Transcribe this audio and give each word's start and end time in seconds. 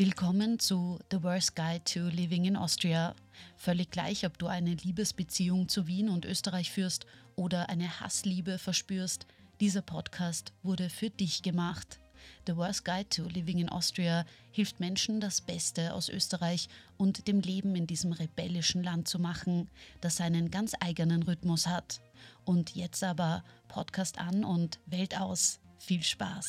Willkommen 0.00 0.58
zu 0.58 0.98
The 1.10 1.22
Worst 1.22 1.54
Guide 1.54 1.84
to 1.84 2.08
Living 2.08 2.46
in 2.46 2.56
Austria. 2.56 3.14
Völlig 3.58 3.90
gleich, 3.90 4.24
ob 4.24 4.38
du 4.38 4.46
eine 4.46 4.72
Liebesbeziehung 4.72 5.68
zu 5.68 5.86
Wien 5.86 6.08
und 6.08 6.24
Österreich 6.24 6.70
führst 6.70 7.04
oder 7.36 7.68
eine 7.68 8.00
Hassliebe 8.00 8.56
verspürst, 8.56 9.26
dieser 9.60 9.82
Podcast 9.82 10.54
wurde 10.62 10.88
für 10.88 11.10
dich 11.10 11.42
gemacht. 11.42 12.00
The 12.46 12.56
Worst 12.56 12.86
Guide 12.86 13.10
to 13.10 13.24
Living 13.24 13.58
in 13.58 13.68
Austria 13.68 14.24
hilft 14.52 14.80
Menschen, 14.80 15.20
das 15.20 15.42
Beste 15.42 15.92
aus 15.92 16.08
Österreich 16.08 16.70
und 16.96 17.28
dem 17.28 17.40
Leben 17.40 17.76
in 17.76 17.86
diesem 17.86 18.12
rebellischen 18.12 18.82
Land 18.82 19.06
zu 19.06 19.18
machen, 19.18 19.68
das 20.00 20.16
seinen 20.16 20.50
ganz 20.50 20.72
eigenen 20.80 21.24
Rhythmus 21.24 21.66
hat. 21.66 22.00
Und 22.46 22.74
jetzt 22.74 23.04
aber 23.04 23.44
Podcast 23.68 24.18
an 24.18 24.44
und 24.44 24.80
Welt 24.86 25.20
aus. 25.20 25.60
Viel 25.78 26.02
Spaß! 26.02 26.48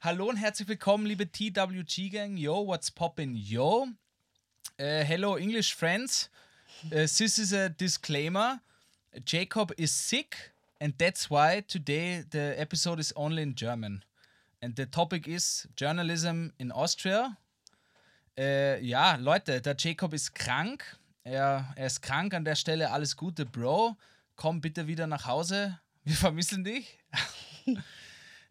Hallo 0.00 0.28
und 0.28 0.36
herzlich 0.36 0.68
willkommen, 0.68 1.06
liebe 1.06 1.30
TWG 1.30 2.10
Gang. 2.10 2.36
Yo, 2.36 2.66
what's 2.66 2.90
poppin'? 2.90 3.34
Yo. 3.34 3.88
Uh, 4.80 5.04
hello, 5.04 5.36
English 5.36 5.74
friends. 5.74 6.30
Uh, 6.86 7.00
this 7.00 7.38
is 7.38 7.52
a 7.52 7.68
disclaimer. 7.68 8.60
Jacob 9.24 9.72
is 9.76 9.92
sick, 9.92 10.52
and 10.80 10.94
that's 10.98 11.28
why 11.28 11.62
today 11.66 12.24
the 12.30 12.54
episode 12.58 13.00
is 13.00 13.12
only 13.16 13.42
in 13.42 13.54
German. 13.54 14.04
And 14.62 14.76
the 14.76 14.86
topic 14.86 15.26
is 15.26 15.66
journalism 15.76 16.52
in 16.58 16.70
Austria. 16.70 17.36
Äh, 18.38 18.80
ja, 18.84 19.16
Leute, 19.16 19.60
der 19.60 19.74
Jacob 19.76 20.14
ist 20.14 20.34
krank. 20.34 20.84
Er, 21.24 21.72
er 21.74 21.86
ist 21.86 22.00
krank 22.00 22.34
an 22.34 22.44
der 22.44 22.54
Stelle. 22.54 22.92
Alles 22.92 23.16
Gute, 23.16 23.44
Bro. 23.44 23.96
Komm 24.36 24.60
bitte 24.60 24.86
wieder 24.86 25.08
nach 25.08 25.26
Hause. 25.26 25.80
Wir 26.04 26.14
vermissen 26.14 26.64
dich. 26.64 26.98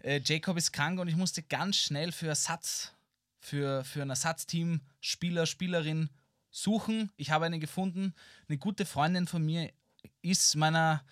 Äh, 0.04 0.22
Jacob 0.23 0.58
ist 0.58 0.72
krank 0.72 1.00
und 1.00 1.08
ich 1.08 1.16
musste 1.16 1.44
ganz 1.44 1.78
schnell 1.78 2.12
für 2.12 2.28
Ersatz, 2.28 2.94
für, 3.40 3.84
für 3.84 4.02
ein 4.02 4.09
Ersatzteam, 4.09 4.82
Spieler, 5.00 5.46
Spielerin 5.46 6.09
suchen. 6.52 7.12
Ich 7.18 7.32
habe 7.32 7.46
eine 7.46 7.59
gefunden. 7.59 8.14
Eine 8.47 8.58
gute 8.58 8.86
Freundin 8.86 9.28
von 9.28 9.46
mir 9.46 9.72
ist 10.22 10.56
meiner 10.56 11.03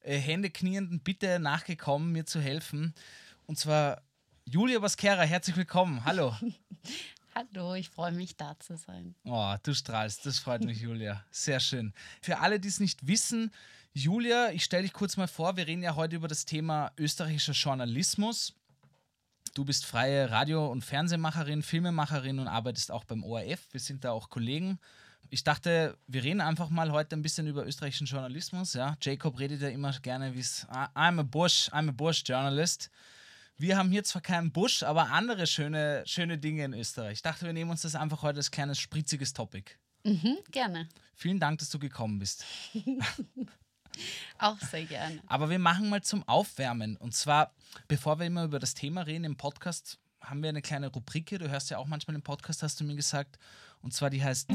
äh, 0.00 0.18
Hände 0.18 0.50
knienden 0.50 1.00
Bitte 1.00 1.38
nachgekommen, 1.38 2.12
mir 2.12 2.26
zu 2.26 2.40
helfen. 2.40 2.94
Und 3.46 3.58
zwar 3.58 4.02
Julia 4.44 4.78
Baskera, 4.78 5.22
herzlich 5.22 5.56
willkommen. 5.56 6.04
Hallo. 6.04 6.36
Hallo, 7.34 7.74
ich 7.74 7.88
freue 7.90 8.12
mich, 8.12 8.36
da 8.36 8.56
zu 8.60 8.76
sein. 8.76 9.16
Oh, 9.24 9.54
du 9.62 9.74
strahlst, 9.74 10.24
das 10.24 10.38
freut 10.38 10.62
mich, 10.62 10.80
Julia. 10.80 11.24
Sehr 11.32 11.58
schön. 11.58 11.92
Für 12.20 12.38
alle, 12.38 12.60
die 12.60 12.68
es 12.68 12.78
nicht 12.78 13.08
wissen, 13.08 13.50
Julia, 13.96 14.50
ich 14.50 14.64
stelle 14.64 14.82
dich 14.82 14.92
kurz 14.92 15.16
mal 15.16 15.28
vor, 15.28 15.56
wir 15.56 15.68
reden 15.68 15.84
ja 15.84 15.94
heute 15.94 16.16
über 16.16 16.26
das 16.26 16.44
Thema 16.44 16.90
österreichischer 16.98 17.52
Journalismus. 17.52 18.52
Du 19.54 19.64
bist 19.64 19.86
freie 19.86 20.32
Radio- 20.32 20.66
und 20.66 20.84
Fernsehmacherin, 20.84 21.62
Filmemacherin 21.62 22.40
und 22.40 22.48
arbeitest 22.48 22.90
auch 22.90 23.04
beim 23.04 23.22
ORF. 23.22 23.68
Wir 23.70 23.78
sind 23.78 24.02
da 24.02 24.10
auch 24.10 24.30
Kollegen. 24.30 24.80
Ich 25.30 25.44
dachte, 25.44 25.96
wir 26.08 26.24
reden 26.24 26.40
einfach 26.40 26.70
mal 26.70 26.90
heute 26.90 27.14
ein 27.14 27.22
bisschen 27.22 27.46
über 27.46 27.64
österreichischen 27.64 28.08
Journalismus. 28.08 28.72
Ja? 28.72 28.96
Jacob 29.00 29.38
redet 29.38 29.62
ja 29.62 29.68
immer 29.68 29.92
gerne, 30.00 30.34
wie 30.34 30.40
es 30.40 30.66
I'm 30.66 31.20
a 31.20 31.22
Bush, 31.22 31.68
I'm 31.68 31.88
a 31.88 31.92
Bush 31.92 32.24
Journalist. 32.26 32.90
Wir 33.58 33.78
haben 33.78 33.92
hier 33.92 34.02
zwar 34.02 34.22
keinen 34.22 34.50
Busch, 34.50 34.82
aber 34.82 35.12
andere 35.12 35.46
schöne, 35.46 36.02
schöne 36.04 36.36
Dinge 36.36 36.64
in 36.64 36.74
Österreich. 36.74 37.12
Ich 37.12 37.22
dachte, 37.22 37.46
wir 37.46 37.52
nehmen 37.52 37.70
uns 37.70 37.82
das 37.82 37.94
einfach 37.94 38.22
heute 38.22 38.38
als 38.38 38.50
kleines 38.50 38.80
spritziges 38.80 39.34
Topic. 39.34 39.70
Mhm, 40.02 40.38
gerne. 40.50 40.88
Vielen 41.14 41.38
Dank, 41.38 41.60
dass 41.60 41.70
du 41.70 41.78
gekommen 41.78 42.18
bist. 42.18 42.44
Auch 44.38 44.58
sehr 44.60 44.84
gerne. 44.84 45.20
Aber 45.26 45.50
wir 45.50 45.58
machen 45.58 45.88
mal 45.88 46.02
zum 46.02 46.26
Aufwärmen. 46.28 46.96
Und 46.96 47.14
zwar, 47.14 47.52
bevor 47.88 48.18
wir 48.18 48.26
immer 48.26 48.44
über 48.44 48.58
das 48.58 48.74
Thema 48.74 49.02
reden 49.02 49.24
im 49.24 49.36
Podcast, 49.36 49.98
haben 50.20 50.42
wir 50.42 50.48
eine 50.48 50.62
kleine 50.62 50.88
Rubrik 50.88 51.28
hier. 51.28 51.38
Du 51.38 51.48
hörst 51.48 51.70
ja 51.70 51.78
auch 51.78 51.86
manchmal 51.86 52.14
im 52.14 52.22
Podcast, 52.22 52.62
hast 52.62 52.80
du 52.80 52.84
mir 52.84 52.96
gesagt. 52.96 53.38
Und 53.82 53.92
zwar 53.92 54.10
die 54.10 54.22
heißt 54.24 54.48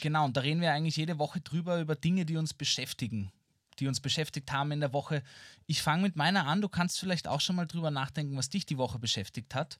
Genau, 0.00 0.24
und 0.24 0.36
da 0.36 0.40
reden 0.40 0.60
wir 0.60 0.72
eigentlich 0.72 0.96
jede 0.96 1.18
Woche 1.20 1.40
drüber 1.40 1.80
über 1.80 1.94
Dinge, 1.94 2.24
die 2.24 2.36
uns 2.36 2.54
beschäftigen, 2.54 3.30
die 3.78 3.86
uns 3.86 4.00
beschäftigt 4.00 4.50
haben 4.50 4.72
in 4.72 4.80
der 4.80 4.92
Woche. 4.92 5.22
Ich 5.66 5.80
fange 5.80 6.02
mit 6.02 6.16
meiner 6.16 6.46
an. 6.46 6.60
Du 6.60 6.68
kannst 6.68 6.98
vielleicht 6.98 7.28
auch 7.28 7.40
schon 7.40 7.54
mal 7.54 7.66
drüber 7.66 7.92
nachdenken, 7.92 8.36
was 8.36 8.48
dich 8.48 8.66
die 8.66 8.78
Woche 8.78 8.98
beschäftigt 8.98 9.54
hat. 9.54 9.78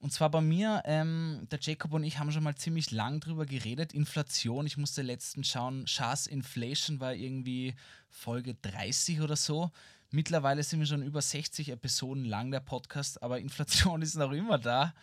Und 0.00 0.12
zwar 0.14 0.30
bei 0.30 0.40
mir, 0.40 0.82
ähm, 0.86 1.46
der 1.50 1.58
Jacob 1.60 1.92
und 1.92 2.04
ich 2.04 2.18
haben 2.18 2.32
schon 2.32 2.42
mal 2.42 2.54
ziemlich 2.54 2.90
lang 2.90 3.20
drüber 3.20 3.44
geredet. 3.44 3.92
Inflation, 3.92 4.66
ich 4.66 4.78
musste 4.78 5.02
letztens 5.02 5.48
schauen, 5.48 5.84
Chas 5.84 6.26
Inflation 6.26 7.00
war 7.00 7.14
irgendwie 7.14 7.74
Folge 8.08 8.54
30 8.62 9.20
oder 9.20 9.36
so. 9.36 9.70
Mittlerweile 10.10 10.62
sind 10.62 10.80
wir 10.80 10.86
schon 10.86 11.02
über 11.02 11.20
60 11.20 11.68
Episoden 11.68 12.24
lang 12.24 12.50
der 12.50 12.60
Podcast, 12.60 13.22
aber 13.22 13.40
Inflation 13.40 14.00
ist 14.02 14.16
noch 14.16 14.32
immer 14.32 14.58
da. 14.58 14.94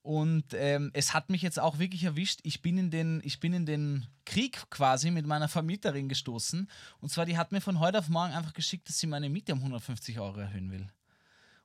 Und 0.00 0.54
ähm, 0.54 0.90
es 0.94 1.12
hat 1.12 1.28
mich 1.28 1.42
jetzt 1.42 1.60
auch 1.60 1.78
wirklich 1.78 2.04
erwischt. 2.04 2.40
Ich 2.42 2.62
bin, 2.62 2.78
in 2.78 2.90
den, 2.90 3.20
ich 3.24 3.40
bin 3.40 3.52
in 3.52 3.66
den 3.66 4.06
Krieg 4.24 4.70
quasi 4.70 5.10
mit 5.10 5.26
meiner 5.26 5.48
Vermieterin 5.48 6.08
gestoßen. 6.08 6.70
Und 7.00 7.10
zwar, 7.10 7.26
die 7.26 7.36
hat 7.36 7.52
mir 7.52 7.60
von 7.60 7.80
heute 7.80 7.98
auf 7.98 8.08
morgen 8.08 8.32
einfach 8.32 8.54
geschickt, 8.54 8.88
dass 8.88 8.98
sie 8.98 9.06
meine 9.06 9.28
Miete 9.28 9.52
um 9.52 9.58
150 9.58 10.18
Euro 10.18 10.40
erhöhen 10.40 10.70
will. 10.70 10.88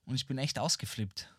Und 0.05 0.15
ich 0.15 0.27
bin 0.27 0.37
echt 0.37 0.59
ausgeflippt. 0.59 1.29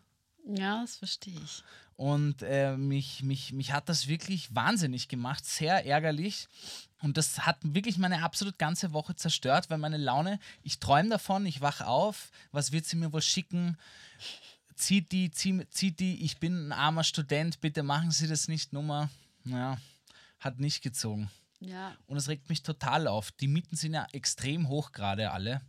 Ja, 0.45 0.81
das 0.81 0.97
verstehe 0.97 1.39
ich. 1.43 1.63
Und 1.97 2.41
äh, 2.41 2.75
mich, 2.75 3.23
mich, 3.23 3.53
mich 3.53 3.71
hat 3.71 3.87
das 3.87 4.07
wirklich 4.07 4.53
wahnsinnig 4.53 5.07
gemacht, 5.07 5.45
sehr 5.45 5.85
ärgerlich. 5.85 6.47
Und 7.01 7.17
das 7.17 7.45
hat 7.45 7.57
wirklich 7.61 7.97
meine 7.97 8.21
absolut 8.23 8.59
ganze 8.59 8.91
Woche 8.91 9.15
zerstört, 9.15 9.69
weil 9.69 9.77
meine 9.77 9.97
Laune, 9.97 10.39
ich 10.61 10.79
träume 10.79 11.09
davon, 11.09 11.45
ich 11.45 11.61
wach 11.61 11.81
auf, 11.81 12.31
was 12.51 12.71
wird 12.71 12.85
sie 12.85 12.97
mir 12.97 13.13
wohl 13.13 13.21
schicken? 13.21 13.77
Zieht 14.75 15.11
die, 15.13 15.31
zieh, 15.31 15.65
zieht 15.69 15.99
die, 15.99 16.23
ich 16.23 16.37
bin 16.39 16.67
ein 16.67 16.71
armer 16.73 17.05
Student, 17.05 17.61
bitte 17.61 17.81
machen 17.81 18.11
Sie 18.11 18.27
das 18.27 18.49
nicht, 18.49 18.73
Nummer. 18.73 19.09
Naja, 19.45 19.77
hat 20.39 20.59
nicht 20.59 20.81
gezogen. 20.81 21.31
Ja. 21.61 21.95
Und 22.07 22.17
es 22.17 22.27
regt 22.27 22.49
mich 22.49 22.61
total 22.61 23.07
auf. 23.07 23.31
Die 23.31 23.47
Mieten 23.47 23.77
sind 23.77 23.93
ja 23.93 24.05
extrem 24.11 24.67
hoch 24.67 24.91
gerade 24.91 25.31
alle. 25.31 25.61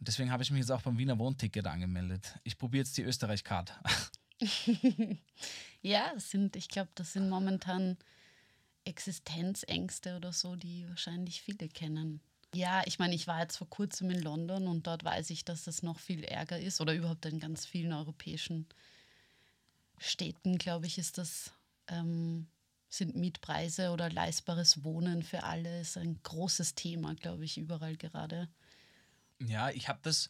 Deswegen 0.00 0.30
habe 0.30 0.42
ich 0.42 0.50
mich 0.50 0.60
jetzt 0.60 0.70
auch 0.70 0.82
beim 0.82 0.98
Wiener 0.98 1.18
Wohnticket 1.18 1.66
angemeldet. 1.66 2.38
Ich 2.42 2.58
probiere 2.58 2.84
jetzt 2.84 2.96
die 2.96 3.02
Österreich-Card. 3.02 3.78
ja, 5.82 6.12
sind, 6.18 6.56
ich 6.56 6.68
glaube, 6.68 6.90
das 6.94 7.12
sind 7.12 7.28
momentan 7.28 7.96
Existenzängste 8.84 10.16
oder 10.16 10.32
so, 10.32 10.56
die 10.56 10.88
wahrscheinlich 10.88 11.42
viele 11.42 11.68
kennen. 11.68 12.20
Ja, 12.54 12.82
ich 12.86 12.98
meine, 12.98 13.14
ich 13.14 13.26
war 13.26 13.40
jetzt 13.40 13.56
vor 13.56 13.68
kurzem 13.68 14.10
in 14.10 14.22
London 14.22 14.68
und 14.68 14.86
dort 14.86 15.04
weiß 15.04 15.30
ich, 15.30 15.44
dass 15.44 15.64
das 15.64 15.82
noch 15.82 15.98
viel 15.98 16.22
ärger 16.22 16.58
ist 16.58 16.80
oder 16.80 16.94
überhaupt 16.94 17.26
in 17.26 17.40
ganz 17.40 17.66
vielen 17.66 17.92
europäischen 17.92 18.66
Städten, 19.98 20.58
glaube 20.58 20.86
ich, 20.86 20.98
ist 20.98 21.18
das, 21.18 21.52
ähm, 21.88 22.46
sind 22.88 23.16
Mietpreise 23.16 23.90
oder 23.90 24.10
leistbares 24.10 24.84
Wohnen 24.84 25.22
für 25.24 25.42
alle 25.42 25.80
ist 25.80 25.96
ein 25.96 26.20
großes 26.22 26.76
Thema, 26.76 27.14
glaube 27.14 27.44
ich, 27.44 27.58
überall 27.58 27.96
gerade. 27.96 28.48
Ja, 29.48 29.70
ich 29.70 29.88
habe 29.88 30.00
das, 30.02 30.28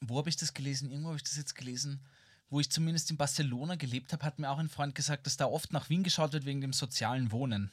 wo 0.00 0.18
habe 0.18 0.28
ich 0.28 0.36
das 0.36 0.54
gelesen? 0.54 0.90
Irgendwo 0.90 1.08
habe 1.08 1.16
ich 1.16 1.24
das 1.24 1.36
jetzt 1.36 1.54
gelesen, 1.54 2.00
wo 2.48 2.60
ich 2.60 2.70
zumindest 2.70 3.10
in 3.10 3.16
Barcelona 3.16 3.74
gelebt 3.74 4.12
habe, 4.12 4.24
hat 4.24 4.38
mir 4.38 4.50
auch 4.50 4.58
ein 4.58 4.68
Freund 4.68 4.94
gesagt, 4.94 5.26
dass 5.26 5.36
da 5.36 5.46
oft 5.46 5.72
nach 5.72 5.88
Wien 5.88 6.02
geschaut 6.02 6.32
wird 6.32 6.44
wegen 6.44 6.60
dem 6.60 6.72
sozialen 6.72 7.32
Wohnen. 7.32 7.70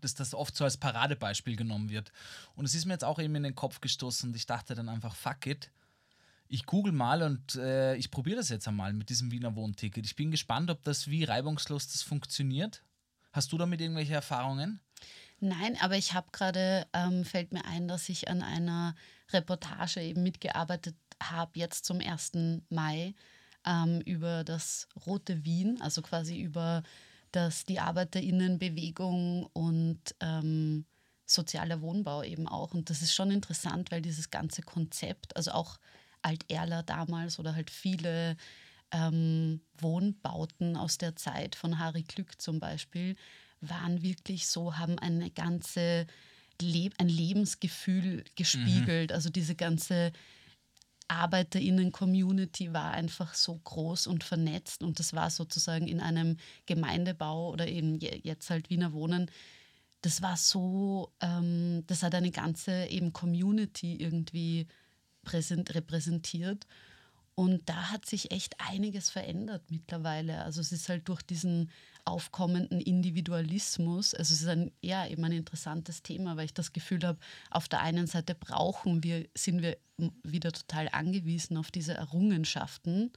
dass 0.00 0.14
das 0.14 0.34
oft 0.34 0.54
so 0.56 0.64
als 0.64 0.76
Paradebeispiel 0.76 1.56
genommen 1.56 1.88
wird. 1.88 2.12
Und 2.54 2.64
es 2.64 2.74
ist 2.74 2.84
mir 2.84 2.92
jetzt 2.92 3.04
auch 3.04 3.18
eben 3.18 3.34
in 3.34 3.42
den 3.42 3.54
Kopf 3.54 3.80
gestoßen 3.80 4.30
und 4.30 4.36
ich 4.36 4.46
dachte 4.46 4.74
dann 4.74 4.88
einfach, 4.88 5.14
fuck 5.14 5.46
it. 5.46 5.70
Ich 6.48 6.64
google 6.66 6.92
mal 6.92 7.22
und 7.22 7.56
äh, 7.56 7.94
ich 7.96 8.10
probiere 8.10 8.36
das 8.36 8.48
jetzt 8.48 8.68
einmal 8.68 8.92
mit 8.92 9.10
diesem 9.10 9.30
Wiener 9.30 9.54
Wohnticket. 9.54 10.06
Ich 10.06 10.16
bin 10.16 10.30
gespannt, 10.30 10.70
ob 10.70 10.82
das 10.82 11.08
wie 11.08 11.24
reibungslos 11.24 11.88
das 11.88 12.02
funktioniert. 12.02 12.82
Hast 13.32 13.52
du 13.52 13.58
damit 13.58 13.80
irgendwelche 13.80 14.14
Erfahrungen? 14.14 14.80
Nein, 15.40 15.76
aber 15.80 15.96
ich 15.96 16.14
habe 16.14 16.28
gerade, 16.32 16.86
ähm, 16.92 17.24
fällt 17.24 17.52
mir 17.52 17.64
ein, 17.64 17.86
dass 17.86 18.08
ich 18.08 18.28
an 18.28 18.42
einer 18.42 18.94
Reportage 19.32 20.00
eben 20.00 20.22
mitgearbeitet 20.22 20.96
habe, 21.22 21.52
jetzt 21.54 21.84
zum 21.84 22.00
1. 22.00 22.62
Mai, 22.70 23.14
ähm, 23.64 24.00
über 24.00 24.42
das 24.44 24.88
Rote 25.06 25.44
Wien, 25.44 25.80
also 25.80 26.02
quasi 26.02 26.40
über 26.40 26.82
das, 27.32 27.64
die 27.64 27.78
ArbeiterInnenbewegung 27.78 29.46
und 29.52 30.00
ähm, 30.20 30.86
sozialer 31.26 31.82
Wohnbau 31.82 32.22
eben 32.22 32.48
auch. 32.48 32.74
Und 32.74 32.90
das 32.90 33.02
ist 33.02 33.14
schon 33.14 33.30
interessant, 33.30 33.90
weil 33.92 34.02
dieses 34.02 34.30
ganze 34.30 34.62
Konzept, 34.62 35.36
also 35.36 35.52
auch 35.52 35.78
Alt-Erler 36.22 36.82
damals 36.82 37.38
oder 37.38 37.54
halt 37.54 37.70
viele 37.70 38.36
ähm, 38.90 39.60
Wohnbauten 39.78 40.76
aus 40.76 40.98
der 40.98 41.14
Zeit 41.16 41.54
von 41.54 41.78
Harry 41.78 42.02
Glück 42.02 42.40
zum 42.40 42.58
Beispiel, 42.58 43.16
waren 43.60 44.02
wirklich 44.02 44.48
so, 44.48 44.76
haben 44.76 44.98
eine 44.98 45.30
ganze 45.30 46.06
Le 46.60 46.90
ein 46.98 47.08
Lebensgefühl 47.08 48.24
gespiegelt. 48.34 49.12
Also 49.12 49.30
diese 49.30 49.54
ganze 49.54 50.12
ArbeiterInnen-Community 51.08 52.72
war 52.72 52.92
einfach 52.92 53.34
so 53.34 53.56
groß 53.56 54.06
und 54.06 54.24
vernetzt 54.24 54.82
und 54.82 54.98
das 54.98 55.14
war 55.14 55.30
sozusagen 55.30 55.88
in 55.88 56.00
einem 56.00 56.36
Gemeindebau 56.66 57.50
oder 57.50 57.66
eben 57.66 57.98
jetzt 57.98 58.50
halt 58.50 58.70
Wiener 58.70 58.92
Wohnen. 58.92 59.30
Das 60.02 60.22
war 60.22 60.36
so, 60.36 61.12
ähm, 61.20 61.84
das 61.86 62.02
hat 62.02 62.14
eine 62.14 62.30
ganze 62.30 62.86
eben 62.86 63.12
Community 63.12 63.96
irgendwie 63.96 64.66
präsent, 65.24 65.74
repräsentiert. 65.74 66.66
Und 67.34 67.68
da 67.68 67.90
hat 67.90 68.04
sich 68.04 68.32
echt 68.32 68.56
einiges 68.58 69.10
verändert 69.10 69.70
mittlerweile. 69.70 70.42
Also 70.42 70.60
es 70.60 70.72
ist 70.72 70.88
halt 70.88 71.08
durch 71.08 71.22
diesen 71.22 71.70
aufkommenden 72.08 72.80
Individualismus, 72.80 74.14
also 74.14 74.34
es 74.34 74.42
ist 74.42 74.48
ein, 74.48 74.72
ja, 74.82 75.06
eben 75.06 75.24
ein 75.24 75.32
interessantes 75.32 76.02
Thema, 76.02 76.36
weil 76.36 76.46
ich 76.46 76.54
das 76.54 76.72
Gefühl 76.72 77.02
habe, 77.04 77.18
auf 77.50 77.68
der 77.68 77.80
einen 77.80 78.06
Seite 78.06 78.34
brauchen 78.34 79.02
wir, 79.02 79.28
sind 79.36 79.62
wir 79.62 79.76
wieder 80.22 80.52
total 80.52 80.88
angewiesen 80.90 81.56
auf 81.56 81.70
diese 81.70 81.94
Errungenschaften, 81.94 83.12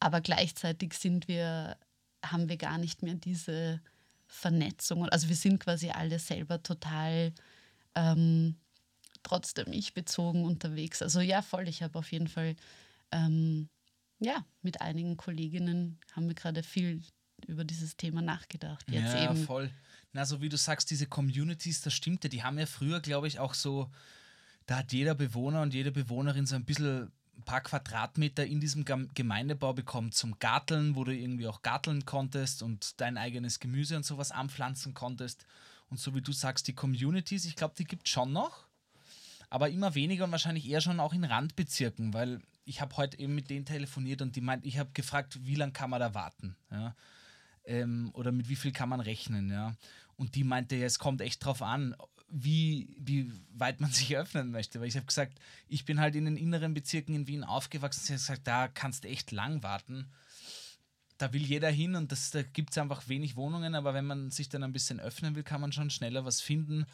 aber 0.00 0.20
gleichzeitig 0.20 0.94
sind 0.94 1.28
wir, 1.28 1.76
haben 2.24 2.48
wir 2.48 2.56
gar 2.56 2.78
nicht 2.78 3.02
mehr 3.02 3.14
diese 3.14 3.80
Vernetzung. 4.26 5.08
Also 5.08 5.28
wir 5.28 5.36
sind 5.36 5.60
quasi 5.60 5.90
alle 5.90 6.18
selber 6.18 6.62
total 6.62 7.32
ähm, 7.94 8.56
trotzdem 9.22 9.72
ich 9.72 9.94
bezogen 9.94 10.44
unterwegs. 10.44 11.02
Also 11.02 11.20
ja, 11.20 11.42
voll, 11.42 11.68
ich 11.68 11.82
habe 11.82 11.98
auf 11.98 12.12
jeden 12.12 12.28
Fall 12.28 12.56
ähm, 13.10 13.68
ja, 14.20 14.44
mit 14.62 14.80
einigen 14.80 15.16
Kolleginnen 15.16 15.98
haben 16.12 16.28
wir 16.28 16.34
gerade 16.34 16.62
viel 16.62 17.02
über 17.46 17.64
dieses 17.64 17.96
Thema 17.96 18.22
nachgedacht. 18.22 18.84
Jetzt 18.90 19.14
ja, 19.14 19.30
eben. 19.30 19.44
voll. 19.44 19.70
Na, 20.12 20.24
so 20.24 20.40
wie 20.40 20.48
du 20.48 20.56
sagst, 20.56 20.90
diese 20.90 21.06
Communities, 21.06 21.82
das 21.82 21.94
stimmt 21.94 22.24
ja, 22.24 22.30
die 22.30 22.42
haben 22.42 22.58
ja 22.58 22.66
früher, 22.66 23.00
glaube 23.00 23.28
ich, 23.28 23.38
auch 23.38 23.54
so, 23.54 23.90
da 24.66 24.78
hat 24.78 24.92
jeder 24.92 25.14
Bewohner 25.14 25.62
und 25.62 25.74
jede 25.74 25.92
Bewohnerin 25.92 26.46
so 26.46 26.56
ein 26.56 26.64
bisschen 26.64 27.12
ein 27.36 27.42
paar 27.42 27.60
Quadratmeter 27.60 28.46
in 28.46 28.60
diesem 28.60 28.84
Gemeindebau 28.84 29.74
bekommen 29.74 30.12
zum 30.12 30.38
Garteln, 30.38 30.96
wo 30.96 31.04
du 31.04 31.14
irgendwie 31.14 31.46
auch 31.46 31.62
garteln 31.62 32.06
konntest 32.06 32.62
und 32.62 33.00
dein 33.00 33.18
eigenes 33.18 33.60
Gemüse 33.60 33.96
und 33.96 34.06
sowas 34.06 34.32
anpflanzen 34.32 34.94
konntest. 34.94 35.44
Und 35.90 36.00
so 36.00 36.14
wie 36.14 36.22
du 36.22 36.32
sagst, 36.32 36.66
die 36.66 36.72
Communities, 36.72 37.44
ich 37.44 37.54
glaube, 37.54 37.74
die 37.76 37.84
gibt 37.84 38.06
es 38.06 38.12
schon 38.12 38.32
noch, 38.32 38.66
aber 39.50 39.68
immer 39.68 39.94
weniger 39.94 40.24
und 40.24 40.32
wahrscheinlich 40.32 40.68
eher 40.68 40.80
schon 40.80 40.98
auch 40.98 41.12
in 41.12 41.24
Randbezirken, 41.24 42.14
weil 42.14 42.40
ich 42.64 42.80
habe 42.80 42.96
heute 42.96 43.18
eben 43.18 43.34
mit 43.34 43.50
denen 43.50 43.66
telefoniert 43.66 44.22
und 44.22 44.34
die 44.34 44.40
meint, 44.40 44.64
ich 44.64 44.78
habe 44.78 44.90
gefragt, 44.92 45.38
wie 45.46 45.54
lange 45.54 45.72
kann 45.72 45.90
man 45.90 46.00
da 46.00 46.14
warten? 46.14 46.56
Ja? 46.70 46.96
Ähm, 47.66 48.10
oder 48.14 48.32
mit 48.32 48.48
wie 48.48 48.56
viel 48.56 48.72
kann 48.72 48.88
man 48.88 49.00
rechnen? 49.00 49.50
Ja? 49.50 49.76
Und 50.16 50.34
die 50.34 50.44
meinte, 50.44 50.82
es 50.82 50.98
kommt 50.98 51.20
echt 51.20 51.44
drauf 51.44 51.62
an, 51.62 51.94
wie, 52.28 52.96
wie 52.98 53.32
weit 53.54 53.80
man 53.80 53.90
sich 53.92 54.16
öffnen 54.16 54.50
möchte. 54.50 54.80
Weil 54.80 54.88
ich 54.88 54.96
habe 54.96 55.06
gesagt, 55.06 55.38
ich 55.68 55.84
bin 55.84 56.00
halt 56.00 56.14
in 56.14 56.24
den 56.24 56.36
inneren 56.36 56.74
Bezirken 56.74 57.14
in 57.14 57.26
Wien 57.26 57.44
aufgewachsen. 57.44 58.04
Sie 58.04 58.12
hat 58.12 58.20
gesagt, 58.20 58.46
da 58.46 58.68
kannst 58.68 59.04
du 59.04 59.08
echt 59.08 59.32
lang 59.32 59.62
warten. 59.62 60.06
Da 61.18 61.32
will 61.32 61.42
jeder 61.42 61.70
hin 61.70 61.94
und 61.94 62.12
das, 62.12 62.30
da 62.30 62.42
gibt 62.42 62.72
es 62.72 62.78
einfach 62.78 63.08
wenig 63.08 63.36
Wohnungen, 63.36 63.74
aber 63.74 63.94
wenn 63.94 64.04
man 64.04 64.30
sich 64.30 64.50
dann 64.50 64.62
ein 64.62 64.74
bisschen 64.74 65.00
öffnen 65.00 65.34
will, 65.34 65.44
kann 65.44 65.62
man 65.62 65.72
schon 65.72 65.88
schneller 65.88 66.26
was 66.26 66.42
finden. 66.42 66.84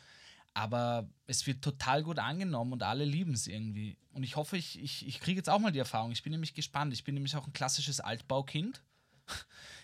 Aber 0.54 1.08
es 1.26 1.46
wird 1.46 1.62
total 1.62 2.04
gut 2.04 2.18
angenommen 2.18 2.72
und 2.72 2.82
alle 2.82 3.04
lieben 3.04 3.32
es 3.32 3.46
irgendwie. 3.46 3.96
Und 4.12 4.22
ich 4.22 4.36
hoffe, 4.36 4.56
ich, 4.56 4.78
ich, 4.80 5.06
ich 5.08 5.18
kriege 5.18 5.38
jetzt 5.38 5.48
auch 5.48 5.58
mal 5.58 5.72
die 5.72 5.78
Erfahrung. 5.78 6.12
Ich 6.12 6.22
bin 6.22 6.30
nämlich 6.30 6.54
gespannt. 6.54 6.92
Ich 6.92 7.04
bin 7.04 7.14
nämlich 7.14 7.34
auch 7.34 7.46
ein 7.46 7.52
klassisches 7.52 8.00
Altbaukind. 8.00 8.82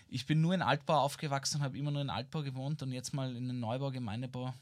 Ich 0.09 0.25
bin 0.25 0.41
nur 0.41 0.53
in 0.53 0.61
Altbau 0.61 0.99
aufgewachsen, 0.99 1.61
habe 1.61 1.77
immer 1.77 1.91
nur 1.91 2.01
in 2.01 2.09
Altbau 2.09 2.41
gewohnt 2.41 2.81
und 2.81 2.91
jetzt 2.91 3.13
mal 3.13 3.35
in 3.35 3.47
den 3.47 3.59
Neubau, 3.59 3.91
Gemeindebau. 3.91 4.53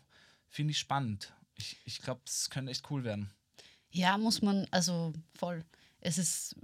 Finde 0.49 0.71
ich 0.71 0.79
spannend. 0.79 1.33
Ich, 1.55 1.77
ich 1.85 2.01
glaube, 2.01 2.21
das 2.25 2.49
könnte 2.49 2.71
echt 2.71 2.89
cool 2.91 3.03
werden. 3.03 3.31
Ja, 3.91 4.17
muss 4.17 4.41
man, 4.41 4.67
also 4.71 5.13
voll. 5.33 5.63
Es 6.01 6.17
ist, 6.17 6.55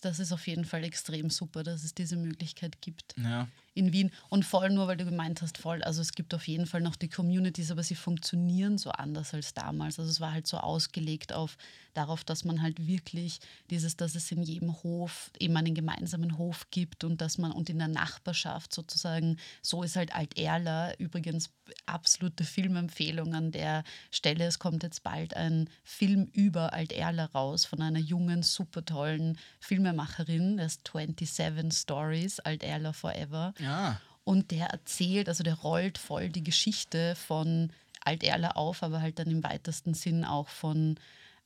das 0.00 0.18
ist 0.18 0.32
auf 0.32 0.46
jeden 0.46 0.64
Fall 0.64 0.84
extrem 0.84 1.30
super, 1.30 1.62
dass 1.62 1.84
es 1.84 1.94
diese 1.94 2.16
Möglichkeit 2.16 2.80
gibt. 2.80 3.14
Ja 3.16 3.46
in 3.74 3.92
Wien. 3.92 4.10
Und 4.30 4.44
voll 4.44 4.70
nur, 4.70 4.86
weil 4.86 4.96
du 4.96 5.04
gemeint 5.04 5.42
hast, 5.42 5.58
voll. 5.58 5.82
Also 5.82 6.00
es 6.00 6.12
gibt 6.12 6.32
auf 6.32 6.46
jeden 6.46 6.66
Fall 6.66 6.80
noch 6.80 6.96
die 6.96 7.08
Communities, 7.08 7.70
aber 7.70 7.82
sie 7.82 7.96
funktionieren 7.96 8.78
so 8.78 8.90
anders 8.90 9.34
als 9.34 9.52
damals. 9.52 9.98
Also 9.98 10.10
es 10.10 10.20
war 10.20 10.32
halt 10.32 10.46
so 10.46 10.56
ausgelegt 10.58 11.32
auf 11.32 11.56
darauf, 11.94 12.24
dass 12.24 12.44
man 12.44 12.60
halt 12.60 12.86
wirklich 12.86 13.38
dieses, 13.70 13.96
dass 13.96 14.14
es 14.14 14.30
in 14.30 14.42
jedem 14.42 14.82
Hof 14.82 15.30
eben 15.38 15.56
einen 15.56 15.74
gemeinsamen 15.74 16.36
Hof 16.36 16.66
gibt 16.70 17.04
und 17.04 17.20
dass 17.20 17.38
man 17.38 17.52
und 17.52 17.70
in 17.70 17.78
der 17.78 17.88
Nachbarschaft 17.88 18.74
sozusagen, 18.74 19.38
so 19.62 19.82
ist 19.82 19.96
halt 19.96 20.14
Alt-Erler 20.14 20.98
übrigens 20.98 21.50
absolute 21.86 22.44
Filmempfehlung 22.44 23.34
an 23.34 23.52
der 23.52 23.84
Stelle. 24.10 24.44
Es 24.44 24.58
kommt 24.58 24.82
jetzt 24.82 25.02
bald 25.02 25.34
ein 25.34 25.70
Film 25.82 26.28
über 26.32 26.72
Alt-Erler 26.72 27.30
raus 27.32 27.64
von 27.64 27.80
einer 27.80 28.00
jungen, 28.00 28.42
super 28.42 28.84
tollen 28.84 29.38
Filmemacherin, 29.60 30.58
das 30.58 30.80
27 30.84 31.72
Stories, 31.72 32.40
Alt-Erler 32.40 32.92
Forever. 32.92 33.54
Ja. 33.58 34.00
Und 34.24 34.50
der 34.50 34.68
erzählt, 34.68 35.28
also 35.28 35.44
der 35.44 35.54
rollt 35.54 35.98
voll 35.98 36.30
die 36.30 36.44
Geschichte 36.44 37.14
von 37.14 37.70
Alt-Erler 38.04 38.56
auf, 38.56 38.82
aber 38.82 39.00
halt 39.00 39.18
dann 39.18 39.30
im 39.30 39.42
weitesten 39.42 39.94
Sinn 39.94 40.24
auch 40.24 40.48
von 40.48 40.96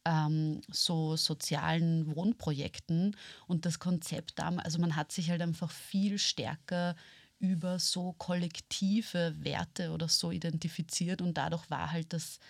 ähm, 0.09 0.63
so 0.71 1.17
sozialen 1.17 2.17
Wohnprojekten. 2.17 3.15
Und 3.47 3.67
das 3.67 3.79
Konzept 3.79 4.39
also 4.59 4.79
man 4.79 4.97
hat 4.97 5.13
sich 5.13 5.31
halt 5.31 5.43
einfach 5.43 5.71
viel 5.71 6.19
stärker 6.19 6.97
über 7.39 7.79
so 7.79 8.15
kollektive 8.15 9.35
Werte 9.39 9.93
oder 9.93 10.09
so 10.09 10.33
identifiziert 10.33 11.23
und 11.23 11.35
dadurch 11.39 11.71
war 11.71 11.93
halt 11.93 12.13
das 12.13 12.41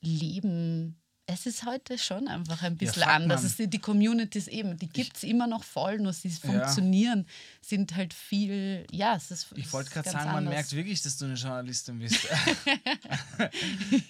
Leben 0.00 0.99
es 1.32 1.46
ist 1.46 1.64
heute 1.64 1.96
schon 1.98 2.28
einfach 2.28 2.62
ein 2.62 2.76
bisschen 2.76 3.02
ja, 3.02 3.08
anders. 3.08 3.44
Es, 3.44 3.56
die 3.56 3.78
Communities 3.78 4.48
eben, 4.48 4.76
die 4.76 4.88
gibt 4.88 5.16
es 5.16 5.22
immer 5.22 5.46
noch 5.46 5.62
voll, 5.62 5.98
nur 5.98 6.12
sie 6.12 6.30
funktionieren, 6.30 7.20
ja. 7.26 7.34
sind 7.60 7.94
halt 7.94 8.12
viel, 8.12 8.86
ja, 8.90 9.14
es 9.14 9.30
ist 9.30 9.48
Ich 9.54 9.72
wollte 9.72 9.90
gerade 9.90 10.10
sagen, 10.10 10.28
anders. 10.28 10.34
man 10.34 10.48
merkt 10.48 10.72
wirklich, 10.72 11.00
dass 11.02 11.16
du 11.18 11.26
eine 11.26 11.34
Journalistin 11.34 11.98
bist. 11.98 12.16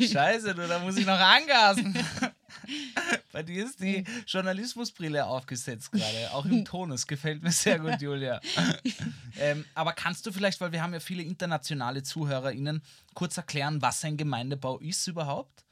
Scheiße, 0.12 0.54
du, 0.54 0.66
da 0.66 0.78
muss 0.78 0.96
ich 0.96 1.06
noch 1.06 1.18
angasen. 1.18 1.94
Bei 3.32 3.42
dir 3.42 3.64
ist 3.64 3.80
die 3.80 4.04
Journalismusbrille 4.26 5.24
aufgesetzt 5.24 5.92
gerade, 5.92 6.32
auch 6.32 6.44
im 6.46 6.64
Tonus. 6.64 7.06
Gefällt 7.06 7.42
mir 7.42 7.52
sehr 7.52 7.78
gut, 7.78 8.00
Julia. 8.00 8.40
ähm, 9.38 9.64
aber 9.74 9.92
kannst 9.92 10.26
du 10.26 10.32
vielleicht, 10.32 10.60
weil 10.60 10.72
wir 10.72 10.82
haben 10.82 10.94
ja 10.94 11.00
viele 11.00 11.22
internationale 11.22 12.02
ZuhörerInnen, 12.02 12.82
kurz 13.14 13.36
erklären, 13.36 13.82
was 13.82 14.04
ein 14.04 14.16
Gemeindebau 14.16 14.78
ist 14.78 15.06
überhaupt? 15.06 15.64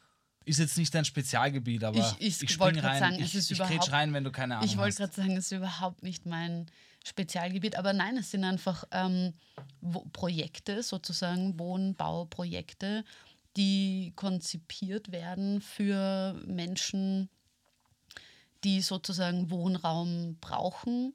Ist 0.49 0.59
jetzt 0.59 0.79
nicht 0.79 0.95
dein 0.95 1.05
Spezialgebiet, 1.05 1.85
aber 1.85 1.99
ich, 2.19 2.41
ich, 2.41 2.43
ich 2.43 2.61
rein. 2.61 2.99
Sagen, 2.99 3.17
ich, 3.21 3.35
ich 3.35 3.51
überhaupt, 3.51 3.93
rein, 3.93 4.13
wenn 4.15 4.25
du 4.25 4.33
keine 4.33 4.57
Ahnung 4.57 4.69
Ich 4.69 4.77
wollte 4.77 4.97
gerade 4.97 5.13
sagen, 5.13 5.37
es 5.37 5.47
ist 5.47 5.53
überhaupt 5.53 6.03
nicht 6.03 6.27
mein 6.27 6.67
Spezialgebiet, 7.05 7.77
aber 7.77 7.93
nein, 7.93 8.17
es 8.17 8.31
sind 8.31 8.45
einfach 8.45 8.85
ähm, 8.91 9.35
Projekte, 10.13 10.83
sozusagen 10.83 11.59
Wohnbauprojekte, 11.59 13.05
die 13.57 14.13
konzipiert 14.17 15.13
werden 15.13 15.61
für 15.61 16.41
Menschen, 16.47 17.29
die 18.65 18.81
sozusagen 18.81 19.51
Wohnraum 19.51 20.37
brauchen 20.41 21.13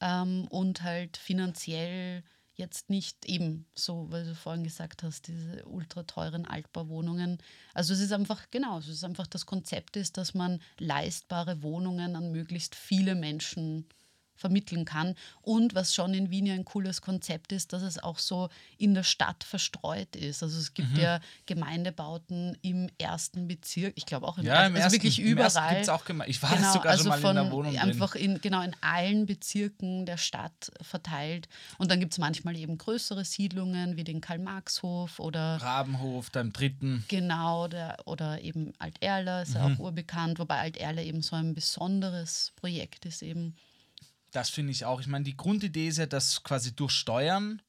ähm, 0.00 0.46
und 0.48 0.82
halt 0.82 1.16
finanziell 1.16 2.22
jetzt 2.56 2.90
nicht 2.90 3.26
eben 3.26 3.66
so, 3.74 4.10
weil 4.10 4.24
du 4.24 4.34
vorhin 4.34 4.64
gesagt 4.64 5.02
hast, 5.02 5.28
diese 5.28 5.64
ultra 5.66 6.04
teuren 6.04 6.46
Altbauwohnungen. 6.46 7.38
Also 7.72 7.94
es 7.94 8.00
ist 8.00 8.12
einfach, 8.12 8.50
genau, 8.50 8.78
es 8.78 8.88
ist 8.88 9.04
einfach 9.04 9.26
das 9.26 9.46
Konzept 9.46 9.96
ist, 9.96 10.16
dass 10.16 10.34
man 10.34 10.60
leistbare 10.78 11.62
Wohnungen 11.62 12.16
an 12.16 12.30
möglichst 12.32 12.74
viele 12.74 13.14
Menschen 13.14 13.86
vermitteln 14.36 14.84
kann. 14.84 15.14
Und 15.42 15.74
was 15.74 15.94
schon 15.94 16.12
in 16.14 16.30
Wien 16.30 16.46
ja 16.46 16.54
ein 16.54 16.64
cooles 16.64 17.00
Konzept 17.02 17.52
ist, 17.52 17.72
dass 17.72 17.82
es 17.82 18.02
auch 18.02 18.18
so 18.18 18.48
in 18.78 18.94
der 18.94 19.02
Stadt 19.04 19.44
verstreut 19.44 20.16
ist. 20.16 20.42
Also 20.42 20.58
es 20.58 20.74
gibt 20.74 20.90
Mhm. 20.92 20.98
ja 21.00 21.20
Gemeindebauten 21.46 22.56
im 22.62 22.88
ersten 22.98 23.48
Bezirk, 23.48 23.92
ich 23.96 24.06
glaube 24.06 24.26
auch 24.26 24.38
im, 24.38 24.44
Ja, 24.44 24.54
ersten, 24.54 24.66
im 24.68 24.74
also 24.74 24.84
ersten, 24.84 24.92
wirklich 24.94 25.18
im 25.20 25.38
ersten 25.38 25.58
überall. 25.58 25.74
gibt's 25.74 25.88
auch 25.88 26.04
Geme 26.04 26.26
Ich 26.28 26.42
war 26.42 26.50
Genau, 26.56 26.72
sogar 26.72 26.92
also 26.92 27.02
schon 27.04 27.08
mal 27.10 27.20
von 27.20 27.36
in 27.36 27.42
der 27.44 27.52
Wohnung 27.52 27.72
drin. 27.72 27.80
einfach 27.82 28.14
in, 28.14 28.40
genau 28.40 28.62
in 28.62 28.74
allen 28.80 29.26
Bezirken 29.26 30.06
der 30.06 30.16
Stadt 30.16 30.70
verteilt. 30.82 31.48
Und 31.78 31.90
dann 31.90 32.00
gibt 32.00 32.12
es 32.12 32.18
manchmal 32.18 32.56
eben 32.56 32.78
größere 32.78 33.24
Siedlungen 33.24 33.96
wie 33.96 34.04
den 34.04 34.20
Karl-Marx-Hof 34.20 35.18
oder 35.18 35.56
Rabenhof, 35.60 36.30
da 36.30 36.40
im 36.40 36.52
dritten. 36.52 37.04
genau 37.08 37.68
der, 37.68 37.96
oder 38.06 38.40
eben 38.42 38.72
Alt-Erler 38.78 39.42
ist 39.42 39.50
Mhm. 39.50 39.54
ja 39.56 39.64
auch 39.66 39.78
urbekannt, 39.78 40.38
wobei 40.38 40.58
Alt-Erler 40.58 41.02
eben 41.02 41.22
so 41.22 41.36
ein 41.36 41.54
besonderes 41.54 42.52
Projekt 42.56 43.04
ist 43.06 43.22
eben. 43.22 43.54
Das 44.34 44.50
finde 44.50 44.72
ich 44.72 44.84
auch. 44.84 45.00
Ich 45.00 45.06
meine, 45.06 45.24
die 45.24 45.36
Grundidee 45.36 45.86
ist 45.86 45.98
ja, 45.98 46.06
dass 46.06 46.42
quasi 46.42 46.74
durch 46.74 46.90
Steuern 46.90 47.62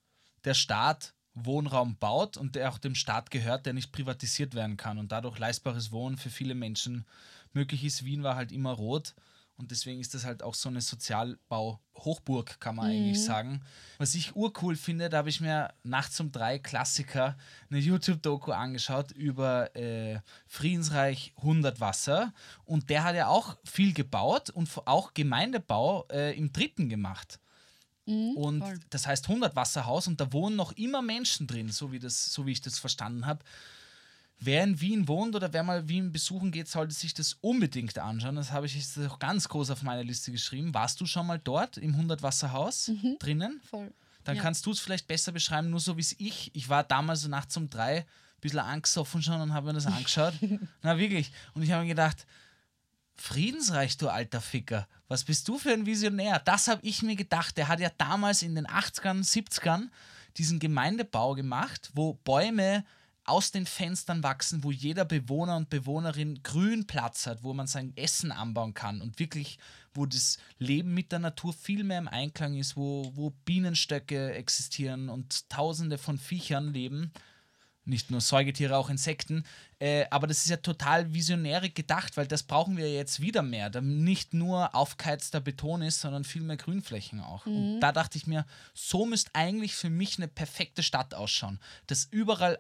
der 0.46 0.56
Staat 0.56 1.14
Wohnraum 1.36 1.96
baut 1.98 2.38
und 2.38 2.56
der 2.56 2.72
auch 2.72 2.80
dem 2.80 2.96
Staat 2.96 3.30
gehört, 3.30 3.68
der 3.68 3.74
nicht 3.74 3.92
privatisiert 3.92 4.56
werden 4.56 4.76
kann 4.76 4.98
und 4.98 5.12
dadurch 5.12 5.38
leistbares 5.38 5.92
Wohnen 5.92 6.18
für 6.18 6.32
viele 6.32 6.56
Menschen 6.56 7.06
möglich 7.54 7.84
ist. 7.84 8.04
Wien 8.04 8.24
war 8.24 8.36
halt 8.36 8.52
immer 8.52 8.72
rot 8.72 9.14
und 9.58 9.72
deswegen 9.72 10.02
ist 10.02 10.14
das 10.14 10.26
halt 10.26 10.44
auch 10.44 10.54
so 10.54 10.68
eine 10.68 10.82
Sozialbau-Hochburg, 10.82 12.60
kann 12.60 12.76
man 12.76 12.88
eigentlich 12.88 13.24
sagen. 13.24 13.62
Was 13.98 14.14
ich 14.14 14.36
urcool 14.36 14.76
finde, 14.76 15.10
da 15.10 15.18
habe 15.20 15.30
ich 15.30 15.40
mir 15.40 15.74
nachts 15.84 16.20
um 16.20 16.32
drei 16.32 16.60
Klassiker 16.60 17.38
eine 17.70 17.80
YouTube-Doku 17.80 18.52
angeschaut 18.52 19.12
über 19.12 19.74
äh, 19.76 20.20
Friedensreich 20.48 21.34
100 21.38 21.80
Wasser 21.80 22.34
und 22.66 22.90
der 22.90 23.06
hat 23.06 23.16
ja 23.16 23.28
auch 23.28 23.58
viel 23.64 23.94
gebaut 23.94 24.50
und 24.50 24.70
auch 24.86 25.14
Gemeindebau 25.14 26.06
äh, 26.12 26.38
im 26.38 26.52
dritten 26.52 26.90
gemacht. 26.90 27.40
Und 28.36 28.60
voll. 28.60 28.80
das 28.90 29.08
heißt 29.08 29.28
100 29.30 29.56
Wasserhaus 29.56 30.08
und 30.08 30.22
da 30.22 30.32
wohnen 30.32 30.56
noch 30.56 30.74
immer 30.74 31.02
Menschen 31.02 31.48
drin, 31.48 31.70
so 31.70 31.92
wie, 31.92 32.00
das, 32.00 32.26
so 32.26 32.46
wie 32.46 32.52
ich 32.52 32.62
das 32.62 32.78
verstanden 32.78 33.26
habe. 33.26 33.44
Wer 34.40 34.64
in 34.64 34.80
Wien 34.82 35.08
wohnt 35.08 35.36
oder 35.36 35.52
wer 35.54 35.64
mal 35.64 35.88
Wien 35.88 36.12
besuchen 36.12 36.52
geht, 36.52 36.68
sollte 36.68 36.94
sich 36.94 37.14
das 37.14 37.38
unbedingt 37.42 37.98
anschauen. 37.98 38.36
Das 38.36 38.52
habe 38.52 38.66
ich 38.66 38.76
jetzt 38.76 39.00
auch 39.00 39.18
ganz 39.20 39.48
groß 39.48 39.72
auf 39.72 39.82
meine 39.82 40.04
Liste 40.04 40.32
geschrieben. 40.32 40.74
Warst 40.74 41.00
du 41.02 41.06
schon 41.06 41.26
mal 41.28 41.40
dort 41.40 41.78
im 41.78 41.92
100 41.94 42.22
Wasserhaus 42.22 42.92
drinnen? 43.20 43.62
Voll. 43.70 43.92
Dann 44.26 44.36
Ja. 44.36 44.42
kannst 44.42 44.66
du 44.66 44.72
es 44.72 44.80
vielleicht 44.80 45.08
besser 45.08 45.32
beschreiben, 45.32 45.70
nur 45.70 45.80
so 45.80 45.96
wie 45.98 46.02
es 46.02 46.16
ich. 46.20 46.52
Ich 46.54 46.68
war 46.68 46.84
damals 46.84 47.22
so 47.22 47.30
nachts 47.30 47.56
um 47.58 47.70
drei 47.70 48.00
ein 48.00 48.06
bisschen 48.42 48.60
angesoffen 48.60 49.22
schon 49.24 49.40
und 49.40 49.54
habe 49.54 49.68
mir 49.68 49.74
das 49.74 49.86
angeschaut. 49.88 50.34
Na 50.82 50.98
wirklich. 50.98 51.32
Und 51.54 51.64
ich 51.64 51.72
habe 51.72 51.84
mir 51.84 51.90
gedacht, 51.90 52.26
Friedensreich, 53.16 53.98
du 53.98 54.10
alter 54.10 54.42
Ficker. 54.42 54.88
Was 55.08 55.24
bist 55.24 55.48
du 55.48 55.58
für 55.58 55.72
ein 55.72 55.86
Visionär? 55.86 56.40
Das 56.44 56.68
habe 56.68 56.82
ich 56.84 57.02
mir 57.02 57.16
gedacht. 57.16 57.56
Der 57.58 57.68
hat 57.70 57.80
ja 57.80 57.90
damals 57.98 58.42
in 58.42 58.56
den 58.56 58.68
80ern, 58.68 59.24
70ern 59.24 59.90
diesen 60.38 60.60
Gemeindebau 60.60 61.34
gemacht, 61.34 61.92
wo 61.94 62.14
Bäume 62.16 62.84
aus 63.26 63.52
den 63.52 63.66
Fenstern 63.66 64.24
wachsen, 64.24 64.64
wo 64.64 64.72
jeder 64.72 65.04
Bewohner 65.04 65.58
und 65.58 65.70
Bewohnerin 65.70 66.42
grün 66.44 66.88
Platz 66.88 67.26
hat, 67.26 67.44
wo 67.44 67.54
man 67.54 67.68
sein 67.68 67.94
Essen 67.96 68.32
anbauen 68.32 68.74
kann 68.74 69.02
und 69.02 69.20
wirklich, 69.20 69.58
wo 69.94 70.06
das 70.06 70.38
Leben 70.60 70.94
mit 70.94 71.12
der 71.12 71.20
Natur 71.20 71.54
viel 71.54 71.84
mehr 71.84 72.00
im 72.00 72.08
Einklang 72.08 72.56
ist, 72.56 72.78
wo, 72.78 73.12
wo 73.16 73.32
Bienenstöcke 73.46 74.34
existieren 74.34 75.10
und 75.10 75.50
tausende 75.50 75.98
von 75.98 76.18
Viechern 76.18 76.74
leben 76.74 77.12
nicht 77.86 78.12
nur 78.12 78.22
Säugetiere, 78.22 78.76
auch 78.78 78.90
Insekten. 78.90 79.46
Äh, 79.80 80.06
aber 80.10 80.28
das 80.28 80.40
ist 80.40 80.50
ja 80.50 80.58
total 80.58 81.14
visionäre 81.14 81.70
gedacht, 81.70 82.18
weil 82.18 82.28
das 82.28 82.44
brauchen 82.44 82.78
wir 82.78 82.92
jetzt 82.92 83.22
wieder 83.22 83.42
mehr, 83.42 83.70
da 83.70 83.82
nicht 83.82 84.34
nur 84.34 84.74
aufgeheizter 84.74 85.40
Beton 85.40 85.82
ist, 85.82 86.02
sondern 86.02 86.24
viel 86.24 86.42
mehr 86.42 86.58
Grünflächen 86.58 87.20
auch. 87.20 87.46
Und 87.46 87.80
da 87.80 87.92
dachte 87.92 88.18
ich 88.18 88.28
mir, 88.28 88.46
so 88.74 89.06
müsste 89.06 89.32
eigentlich 89.34 89.76
für 89.76 89.90
mich 89.90 90.18
eine 90.18 90.28
perfekte 90.28 90.84
Stadt 90.84 91.14
ausschauen, 91.14 91.60
dass 91.88 92.06
überall 92.06 92.58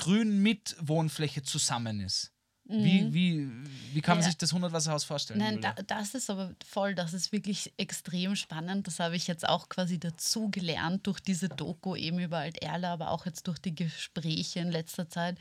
Grün 0.00 0.42
mit 0.42 0.76
Wohnfläche 0.80 1.42
zusammen 1.42 2.00
ist. 2.00 2.32
Wie, 2.64 3.12
wie, 3.12 3.50
wie 3.92 4.00
kann 4.00 4.16
man 4.16 4.22
Ja. 4.22 4.28
sich 4.28 4.38
das 4.38 4.50
100 4.52 4.72
Wasserhaus 4.72 5.02
vorstellen? 5.02 5.40
Nein, 5.40 5.60
da, 5.60 5.72
das 5.72 6.14
ist 6.14 6.30
aber 6.30 6.54
voll, 6.64 6.94
das 6.94 7.14
ist 7.14 7.32
wirklich 7.32 7.72
extrem 7.78 8.36
spannend. 8.36 8.86
Das 8.86 9.00
habe 9.00 9.16
ich 9.16 9.26
jetzt 9.26 9.48
auch 9.48 9.68
quasi 9.68 9.98
dazu 9.98 10.50
gelernt 10.52 11.04
durch 11.08 11.18
diese 11.18 11.48
Doku 11.48 11.96
eben 11.96 12.20
über 12.20 12.38
Alt-Erla, 12.38 12.92
aber 12.92 13.10
auch 13.10 13.26
jetzt 13.26 13.48
durch 13.48 13.58
die 13.58 13.74
Gespräche 13.74 14.60
in 14.60 14.70
letzter 14.70 15.08
Zeit, 15.08 15.36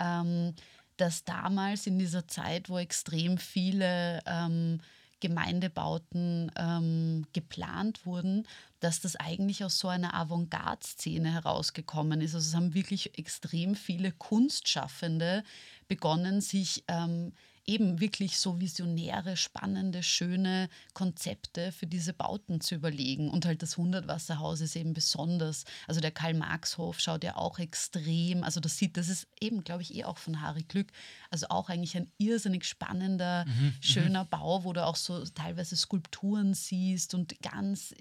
ähm, 0.00 0.54
dass 0.96 1.24
damals 1.24 1.86
in 1.86 1.98
dieser 1.98 2.26
Zeit, 2.26 2.70
wo 2.70 2.78
extrem 2.78 3.36
viele 3.36 4.20
ähm, 4.24 4.80
Gemeindebauten 5.22 6.50
ähm, 6.56 7.24
geplant 7.32 8.04
wurden, 8.04 8.46
dass 8.80 9.00
das 9.00 9.14
eigentlich 9.14 9.64
aus 9.64 9.78
so 9.78 9.86
einer 9.86 10.14
Avantgarde-Szene 10.14 11.32
herausgekommen 11.32 12.20
ist. 12.20 12.34
Also 12.34 12.48
es 12.48 12.56
haben 12.56 12.74
wirklich 12.74 13.16
extrem 13.16 13.76
viele 13.76 14.10
Kunstschaffende 14.10 15.44
begonnen, 15.86 16.40
sich 16.40 16.82
ähm, 16.88 17.32
eben 17.66 18.00
wirklich 18.00 18.38
so 18.38 18.60
visionäre, 18.60 19.36
spannende, 19.36 20.02
schöne 20.02 20.68
Konzepte 20.94 21.70
für 21.70 21.86
diese 21.86 22.12
Bauten 22.12 22.60
zu 22.60 22.74
überlegen. 22.74 23.30
Und 23.30 23.46
halt 23.46 23.62
das 23.62 23.76
Hundertwasserhaus 23.76 24.60
ist 24.60 24.74
eben 24.74 24.94
besonders. 24.94 25.64
Also 25.86 26.00
der 26.00 26.10
Karl-Marx-Hof 26.10 26.98
schaut 26.98 27.22
ja 27.22 27.36
auch 27.36 27.58
extrem, 27.58 28.42
also 28.42 28.58
das 28.58 28.78
sieht, 28.78 28.96
das 28.96 29.08
ist 29.08 29.28
eben, 29.40 29.62
glaube 29.62 29.82
ich, 29.82 29.94
eh 29.94 30.04
auch 30.04 30.18
von 30.18 30.40
Harry 30.40 30.64
Glück, 30.64 30.88
also 31.30 31.46
auch 31.50 31.68
eigentlich 31.68 31.96
ein 31.96 32.10
irrsinnig 32.18 32.64
spannender, 32.64 33.44
schöner 33.80 34.24
Bau, 34.24 34.64
wo 34.64 34.72
du 34.72 34.84
auch 34.84 34.96
so 34.96 35.24
teilweise 35.24 35.76
Skulpturen 35.76 36.54
siehst 36.54 37.14
und 37.14 37.40
ganz 37.42 37.94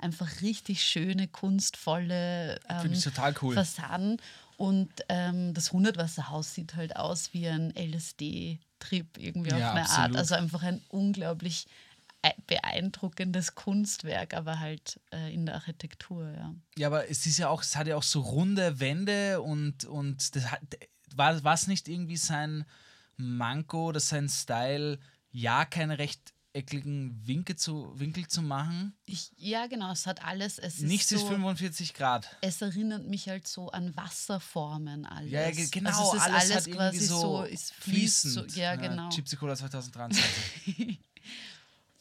einfach 0.00 0.42
richtig 0.42 0.82
schöne, 0.82 1.28
kunstvolle 1.28 2.58
ähm, 2.68 2.94
cool. 3.42 3.54
Fassaden. 3.54 4.20
Und 4.56 4.90
ähm, 5.08 5.52
das 5.54 5.72
Hundertwasserhaus 5.72 6.54
sieht 6.54 6.76
halt 6.76 6.96
aus 6.96 7.32
wie 7.32 7.48
ein 7.48 7.74
LSD-Trip 8.84 9.18
irgendwie 9.18 9.50
Ja, 9.50 9.56
auf 9.56 9.74
eine 9.74 9.80
Art. 9.82 9.88
absolut. 9.90 10.16
Also 10.16 10.34
einfach 10.34 10.62
ein 10.62 10.82
unglaublich 10.88 11.66
äh, 12.22 12.30
beeindruckendes 12.46 13.54
Kunstwerk, 13.54 14.34
aber 14.34 14.60
halt 14.60 15.00
äh, 15.12 15.32
in 15.32 15.46
der 15.46 15.56
Architektur, 15.56 16.30
ja. 16.30 16.54
Ja, 16.76 16.86
aber 16.88 17.10
es 17.10 17.26
ist 17.26 17.38
ja 17.38 17.48
auch, 17.48 17.62
es 17.62 17.76
hat 17.76 17.86
ja 17.86 17.96
auch 17.96 18.02
so 18.02 18.20
runde 18.20 18.80
Wände 18.80 19.40
und, 19.42 19.84
und 19.84 20.34
das 20.34 20.50
hat, 20.50 20.60
war 21.14 21.42
was 21.44 21.66
nicht 21.66 21.88
irgendwie 21.88 22.16
sein 22.16 22.64
Manko 23.16 23.88
oder 23.88 24.00
sein 24.00 24.28
Style, 24.28 24.98
ja, 25.30 25.64
keine 25.64 25.98
rechteckigen 26.54 27.20
Winkel 27.26 27.56
zu, 27.56 27.92
Winkel 27.98 28.26
zu 28.28 28.40
machen? 28.42 28.94
Ich, 29.06 29.30
ja, 29.36 29.66
genau, 29.66 29.90
es 29.92 30.06
hat 30.06 30.24
alles. 30.24 30.58
Es 30.58 30.78
Nichts 30.80 31.06
ist 31.12 31.18
ist 31.18 31.20
so, 31.22 31.28
45 31.28 31.94
Grad. 31.94 32.36
Es 32.40 32.62
erinnert 32.62 33.04
mich 33.06 33.28
halt 33.28 33.46
so 33.46 33.70
an 33.70 33.94
Wasserformen 33.96 35.04
alles. 35.04 35.30
Ja, 35.30 35.42
ja, 35.42 35.50
ge- 35.50 35.68
genau, 35.70 35.90
also 35.90 36.10
es 36.10 36.14
ist 36.14 36.20
alles, 36.22 36.42
alles, 36.42 36.54
hat 36.54 36.66
irgendwie 36.68 36.76
quasi 36.76 37.06
so, 37.06 37.46
so, 37.46 37.48
fließend. 37.80 38.50
so, 38.52 38.60
ja, 38.60 38.76
genau. 38.76 39.08
Gypsy 39.10 39.36
Cola 39.36 39.56
2023. 39.56 40.98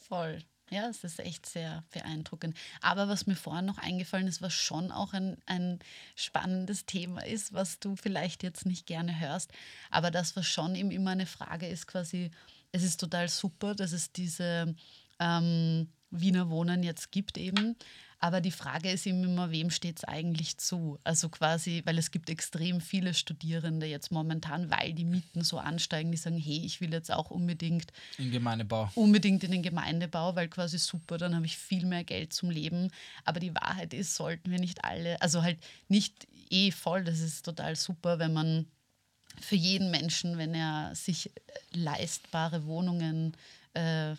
Voll. 0.07 0.39
Ja, 0.69 0.88
es 0.89 1.03
ist 1.03 1.19
echt 1.19 1.45
sehr 1.45 1.83
beeindruckend. 1.91 2.57
Aber 2.81 3.07
was 3.07 3.27
mir 3.27 3.36
vorhin 3.36 3.65
noch 3.65 3.77
eingefallen 3.77 4.27
ist, 4.27 4.41
was 4.41 4.53
schon 4.53 4.91
auch 4.91 5.13
ein, 5.13 5.38
ein 5.45 5.79
spannendes 6.15 6.86
Thema 6.86 7.24
ist, 7.25 7.53
was 7.53 7.79
du 7.79 7.95
vielleicht 7.95 8.41
jetzt 8.43 8.65
nicht 8.65 8.88
gerne 8.88 9.19
hörst, 9.19 9.51
aber 9.91 10.10
das, 10.10 10.36
was 10.36 10.48
schon 10.48 10.74
eben 10.75 10.89
immer 10.89 11.12
eine 11.12 11.27
Frage 11.27 11.67
ist, 11.67 11.86
quasi, 11.86 12.31
es 12.74 12.84
ist 12.84 13.00
total 13.00 13.30
super, 13.30 13.75
dass 13.75 13.94
es 13.94 14.12
diese 14.12 14.75
ähm, 15.20 15.88
Wiener 16.10 16.50
Wohnen 16.50 16.84
jetzt 16.84 17.12
gibt 17.12 17.38
eben. 17.38 17.77
Aber 18.20 18.39
die 18.39 18.51
Frage 18.51 18.89
ist 18.89 19.06
eben 19.06 19.22
immer, 19.24 19.51
wem 19.51 19.70
steht 19.70 19.98
es 19.98 20.03
eigentlich 20.06 20.58
zu? 20.58 20.98
Also 21.03 21.27
quasi, 21.27 21.82
weil 21.84 21.98
es 21.98 22.10
gibt 22.10 22.30
extrem 22.30 22.80
viele 22.80 23.13
Studierende 23.13 23.86
jetzt 23.86 24.12
momentan, 24.12 24.72
weil 24.72 24.94
die 24.94 25.03
Mieten 25.03 25.44
so 25.44 25.58
ansteigen, 25.60 26.10
die 26.10 26.18
sagen, 26.18 26.38
hey, 26.38 26.62
ich 26.65 26.80
will 26.80 26.94
jetzt 26.94 27.12
auch 27.12 27.32
unbedingt 27.32 27.92
In 28.18 28.32
Gemeindebau. 28.32 28.89
unbedingt 28.96 29.44
in 29.44 29.51
den 29.51 29.62
Gemeindebau, 29.62 30.38
weil 30.38 30.48
quasi 30.48 30.77
super, 30.80 31.18
dann 31.18 31.36
habe 31.36 31.46
ich 31.46 31.58
viel 31.58 31.86
mehr 31.86 32.06
Geld 32.06 32.32
zum 32.32 32.50
Leben. 32.50 32.92
Aber 33.25 33.42
die 33.42 33.53
Wahrheit 33.53 33.94
ist, 33.94 34.15
sollten 34.15 34.50
wir 34.51 34.60
nicht 34.60 34.86
alle, 34.86 35.22
also 35.22 35.44
halt 35.44 35.60
nicht 35.89 36.25
eh 36.50 36.72
voll, 36.72 37.03
das 37.03 37.20
ist 37.20 37.44
total 37.44 37.75
super, 37.75 38.20
wenn 38.20 38.32
man 38.32 38.68
für 39.42 39.56
jeden 39.56 39.92
Menschen, 39.92 40.38
wenn 40.38 40.54
er 40.54 40.94
sich 40.96 41.32
leistbare 41.72 42.66
Wohnungen 42.66 43.36
äh, 43.74 44.16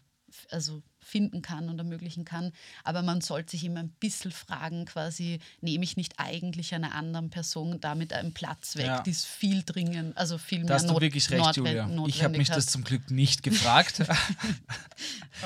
also 0.50 0.82
finden 1.04 1.42
kann 1.42 1.68
und 1.68 1.78
ermöglichen 1.78 2.24
kann. 2.24 2.52
Aber 2.82 3.02
man 3.02 3.20
sollte 3.20 3.52
sich 3.52 3.64
immer 3.64 3.80
ein 3.80 3.90
bisschen 4.00 4.32
fragen, 4.32 4.84
quasi, 4.86 5.38
nehme 5.60 5.84
ich 5.84 5.96
nicht 5.96 6.14
eigentlich 6.18 6.74
einer 6.74 6.94
anderen 6.94 7.30
Person 7.30 7.80
damit 7.80 8.12
einen 8.12 8.32
Platz 8.32 8.76
weg, 8.76 8.86
Ja. 8.86 9.02
die 9.02 9.10
es 9.10 9.24
viel 9.24 9.62
dringend, 9.64 10.16
also 10.16 10.38
viel 10.38 10.60
Da 10.60 10.64
mehr 10.64 10.74
hast 10.76 10.88
du 10.88 10.92
not- 10.94 11.02
wirklich 11.02 11.30
recht, 11.30 11.44
notwen- 11.44 11.66
Julia. 11.66 12.06
Ich 12.08 12.22
habe 12.24 12.36
mich 12.38 12.50
hat. 12.50 12.56
das 12.56 12.66
zum 12.66 12.82
Glück 12.84 13.10
nicht 13.10 13.42
gefragt. 13.42 14.02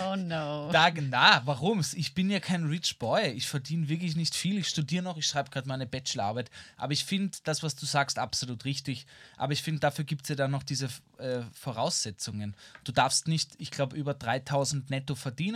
Oh 0.06 0.14
no. 0.16 0.70
Da, 0.70 0.90
na, 0.90 1.42
warum? 1.46 1.82
Ich 1.94 2.14
bin 2.14 2.30
ja 2.30 2.38
kein 2.40 2.64
Rich 2.66 2.98
Boy. 2.98 3.28
Ich 3.32 3.48
verdiene 3.48 3.88
wirklich 3.88 4.14
nicht 4.16 4.34
viel. 4.34 4.58
Ich 4.58 4.68
studiere 4.68 5.02
noch, 5.02 5.16
ich 5.16 5.26
schreibe 5.26 5.50
gerade 5.50 5.66
meine 5.66 5.86
Bachelorarbeit. 5.86 6.50
Aber 6.76 6.92
ich 6.92 7.04
finde 7.04 7.36
das, 7.44 7.62
was 7.62 7.74
du 7.74 7.86
sagst, 7.86 8.18
absolut 8.18 8.64
richtig. 8.66 9.06
Aber 9.38 9.54
ich 9.54 9.62
finde, 9.62 9.80
dafür 9.80 10.04
gibt 10.04 10.22
es 10.24 10.28
ja 10.28 10.34
dann 10.36 10.50
noch 10.50 10.62
diese 10.62 10.88
äh, 11.18 11.40
Voraussetzungen. 11.52 12.54
Du 12.84 12.92
darfst 12.92 13.26
nicht, 13.26 13.52
ich 13.58 13.70
glaube, 13.70 13.96
über 13.96 14.14
3000 14.14 14.90
netto 14.90 15.14
verdienen. 15.14 15.47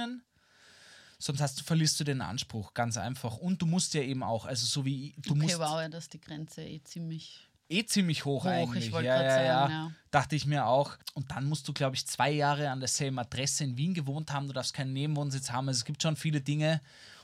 Sonst 1.19 1.41
hast 1.41 1.61
du, 1.61 1.65
verlierst 1.65 1.99
du 2.01 2.05
den 2.05 2.21
Anspruch, 2.21 2.75
ganz 2.75 2.97
einfach. 2.97 3.37
Und 3.37 3.63
du 3.63 3.67
musst 3.67 3.95
ja 3.95 4.03
eben 4.03 4.23
auch, 4.23 4.45
also 4.47 4.67
so 4.67 4.85
wie 4.85 5.15
du 5.19 5.33
Okay, 5.35 5.43
musst 5.43 5.59
wow, 5.59 5.81
ja, 5.81 5.89
dass 5.89 6.09
die 6.09 6.21
Grenze 6.21 6.63
eh 6.63 6.83
ziemlich. 6.83 7.49
eh 7.69 7.85
ziemlich 7.87 8.25
hoch, 8.25 8.45
Hoch, 8.45 8.75
ich 8.75 8.91
eigentlich. 8.91 8.93
wollte 8.93 9.07
ja, 9.07 9.23
ja, 9.23 9.29
sagen, 9.63 9.71
ja. 9.73 9.93
Dachte 10.11 10.37
ich 10.37 10.45
mir 10.47 10.67
auch. 10.67 10.99
Und 11.15 11.31
dann 11.31 11.47
musst 11.47 11.67
du, 11.69 11.73
glaube 11.73 11.97
ich, 11.97 12.07
zwei 12.07 12.31
Jahre 12.31 12.69
an 12.71 12.81
derselben 12.81 13.19
Adresse 13.19 13.65
in 13.65 13.77
Wien 13.79 13.95
gewohnt 13.95 14.31
haben. 14.33 14.47
Du 14.47 14.53
darfst 14.53 14.75
keinen 14.75 14.93
Nebenwohnsitz 14.93 15.51
haben. 15.51 15.69
Also 15.69 15.79
es 15.79 15.85
gibt 15.87 16.03
schon 16.03 16.17
viele 16.17 16.41
Dinge. 16.43 16.81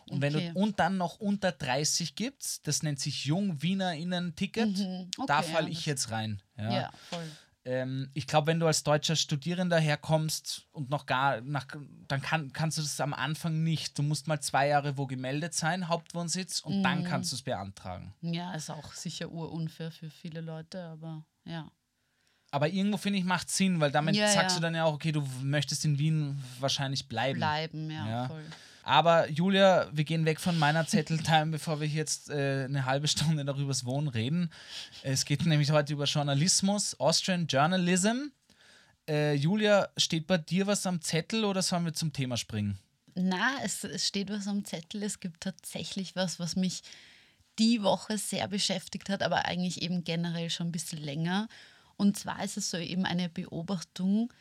Und 0.09 0.23
wenn 0.23 0.33
Okay. 0.33 0.53
du 0.55 0.61
und 0.61 0.79
dann 0.81 0.97
noch 0.97 1.21
unter 1.21 1.53
30 1.53 2.15
gibt's, 2.15 2.63
das 2.63 2.83
nennt 2.83 2.99
sich 2.99 3.27
Jung 3.27 3.61
WienerInnen 3.61 4.35
Ticket, 4.37 4.75
Mhm, 4.75 5.11
da 5.27 5.43
okay, 5.43 5.53
falle 5.53 5.67
ja, 5.67 5.73
ich 5.73 5.85
jetzt 5.85 6.11
rein. 6.11 6.41
Ja, 6.57 6.73
Ja. 6.73 6.91
voll. 7.11 7.31
Ähm, 7.69 8.09
ich 8.15 8.27
glaube, 8.27 8.47
wenn 8.47 8.61
du 8.61 8.67
als 8.67 8.83
deutscher 8.83 9.15
Studierender 9.15 9.79
herkommst 9.79 10.67
und 10.73 10.89
noch 10.89 11.05
gar 11.05 11.43
nach, 11.43 11.67
dann 12.09 12.23
kann, 12.23 12.51
kannst 12.55 12.79
du 12.79 12.83
das 12.83 12.99
am 12.99 13.13
Anfang 13.13 13.63
nicht. 13.63 13.99
Du 13.99 14.03
musst 14.03 14.27
mal 14.27 14.41
zwei 14.41 14.69
Jahre 14.69 14.97
wo 14.97 15.07
gemeldet 15.07 15.53
sein, 15.53 15.89
Hauptwohnsitz, 15.89 16.61
und 16.61 16.79
Mhm. 16.79 16.83
dann 16.83 17.05
kannst 17.05 17.31
du 17.33 17.37
es 17.37 17.43
beantragen. 17.43 18.15
Ja, 18.23 18.55
ist 18.55 18.71
auch 18.71 18.95
sicher 18.95 19.29
urunfair 19.31 19.91
für 19.91 20.09
viele 20.09 20.41
Leute, 20.41 20.83
aber 20.83 21.27
ja. 21.45 21.71
Aber 22.51 22.69
irgendwo 22.71 22.97
finde 22.97 23.19
ich, 23.19 23.27
macht 23.27 23.51
Sinn, 23.51 23.79
weil 23.81 23.91
damit 23.91 24.17
Ja, 24.17 24.27
sagst 24.29 24.57
ja. 24.57 24.61
du 24.61 24.63
dann 24.63 24.75
ja 24.75 24.85
auch, 24.85 24.95
okay, 24.95 25.13
du 25.13 25.21
möchtest 25.43 25.85
in 25.85 25.99
Wien 25.99 26.43
wahrscheinlich 26.61 27.07
bleiben. 27.07 27.39
Bleiben, 27.39 27.91
ja, 27.91 28.07
Ja. 28.09 28.27
voll. 28.29 28.47
Aber 28.89 29.29
Julia, 29.29 29.87
wir 29.93 30.05
gehen 30.05 30.25
weg 30.25 30.41
von 30.41 30.59
meiner 30.59 30.87
Zetteltime, 30.87 31.51
bevor 31.51 31.79
wir 31.79 31.87
jetzt 31.87 32.31
äh, 32.31 32.65
eine 32.65 32.87
halbe 32.87 33.07
Stunde 33.07 33.45
darüber 33.45 33.69
das 33.69 33.85
Wohnen 33.85 34.09
reden. 34.09 34.51
Es 35.03 35.27
geht 35.27 35.45
nämlich 35.45 35.71
heute 35.71 35.93
über 35.93 36.07
Journalismus, 36.07 36.99
Austrian 36.99 37.47
Journalism. 37.47 38.29
Äh, 39.07 39.35
Julia, 39.35 39.91
steht 39.99 40.27
bei 40.27 40.39
dir 40.39 40.67
was 40.67 40.87
am 40.87 41.03
Zettel 41.03 41.45
oder 41.45 41.61
sollen 41.61 41.85
wir 41.85 41.93
zum 41.93 42.15
Thema 42.15 42.39
springen? 42.39 42.79
Na, 43.15 43.59
es, 43.63 43.85
es 43.85 44.09
steht 44.09 44.31
was 44.31 44.49
am 44.49 44.65
Zettel. 44.65 45.03
Es 45.03 45.21
gibt 45.21 45.43
tatsächlich 45.43 46.17
was, 46.17 46.41
was 46.41 46.57
mich 46.57 46.81
die 47.59 47.83
Woche 47.83 48.17
sehr 48.17 48.49
beschäftigt 48.49 49.11
hat, 49.11 49.23
aber 49.23 49.45
eigentlich 49.45 49.83
eben 49.83 50.03
generell 50.03 50.49
schon 50.49 50.69
ein 50.69 50.73
bisschen 50.73 51.03
länger. 51.03 51.49
Und 51.99 52.17
zwar 52.17 52.43
ist 52.43 52.57
es 52.57 52.71
so 52.71 52.79
eben 52.79 53.05
eine 53.05 53.29
Beobachtung, 53.29 54.33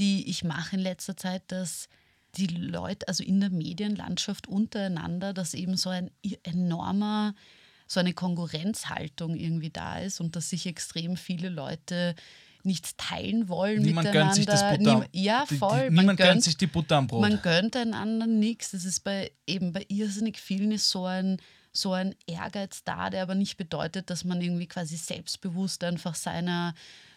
die 0.00 0.28
ich 0.28 0.42
mache 0.42 0.74
in 0.74 0.82
letzter 0.82 1.16
Zeit, 1.16 1.44
dass 1.46 1.88
die 2.36 2.46
Leute, 2.48 3.08
also 3.08 3.22
in 3.24 3.40
der 3.40 3.50
Medienlandschaft 3.50 4.46
untereinander, 4.48 5.32
dass 5.32 5.54
eben 5.54 5.76
so 5.76 5.90
ein 5.90 6.10
enormer, 6.42 7.34
so 7.86 8.00
eine 8.00 8.14
Konkurrenzhaltung 8.14 9.36
irgendwie 9.36 9.70
da 9.70 9.98
ist 9.98 10.20
und 10.20 10.36
dass 10.36 10.50
sich 10.50 10.66
extrem 10.66 11.16
viele 11.16 11.48
Leute 11.48 12.14
nichts 12.62 12.96
teilen 12.96 13.48
wollen 13.48 13.82
Niemand 13.82 14.06
miteinander. 14.06 14.20
gönnt 14.26 14.34
sich 14.36 14.46
das 14.46 14.62
Butter. 14.62 14.98
Niem- 15.00 15.08
ja, 15.12 15.44
die- 15.44 15.54
die- 15.54 15.58
voll. 15.58 15.90
man 15.90 16.04
niemand 16.04 16.18
gönnt 16.18 16.42
sich 16.42 16.56
die 16.56 16.66
Butter 16.66 16.96
am 16.96 17.06
Brot. 17.06 17.20
man 17.20 17.42
gönnt 17.42 17.76
einander 17.76 18.26
nichts. 18.26 18.70
Das 18.70 18.84
ist 18.86 19.00
bei 19.04 19.30
eben 19.46 19.72
bei 19.72 19.84
irrsinnig 19.88 20.38
vielen 20.38 20.72
ist 20.72 20.88
so 20.90 21.04
ein, 21.04 21.36
so 21.72 21.92
ein 21.92 22.14
Ehrgeiz 22.26 22.82
da, 22.84 23.10
der 23.10 23.22
aber 23.22 23.34
nicht 23.34 23.58
bedeutet, 23.58 24.08
dass 24.08 24.24
man 24.24 24.40
irgendwie 24.40 24.66
quasi 24.66 24.96
selbstbewusst 24.96 25.84
einfach 25.84 26.14
seiner, 26.14 26.74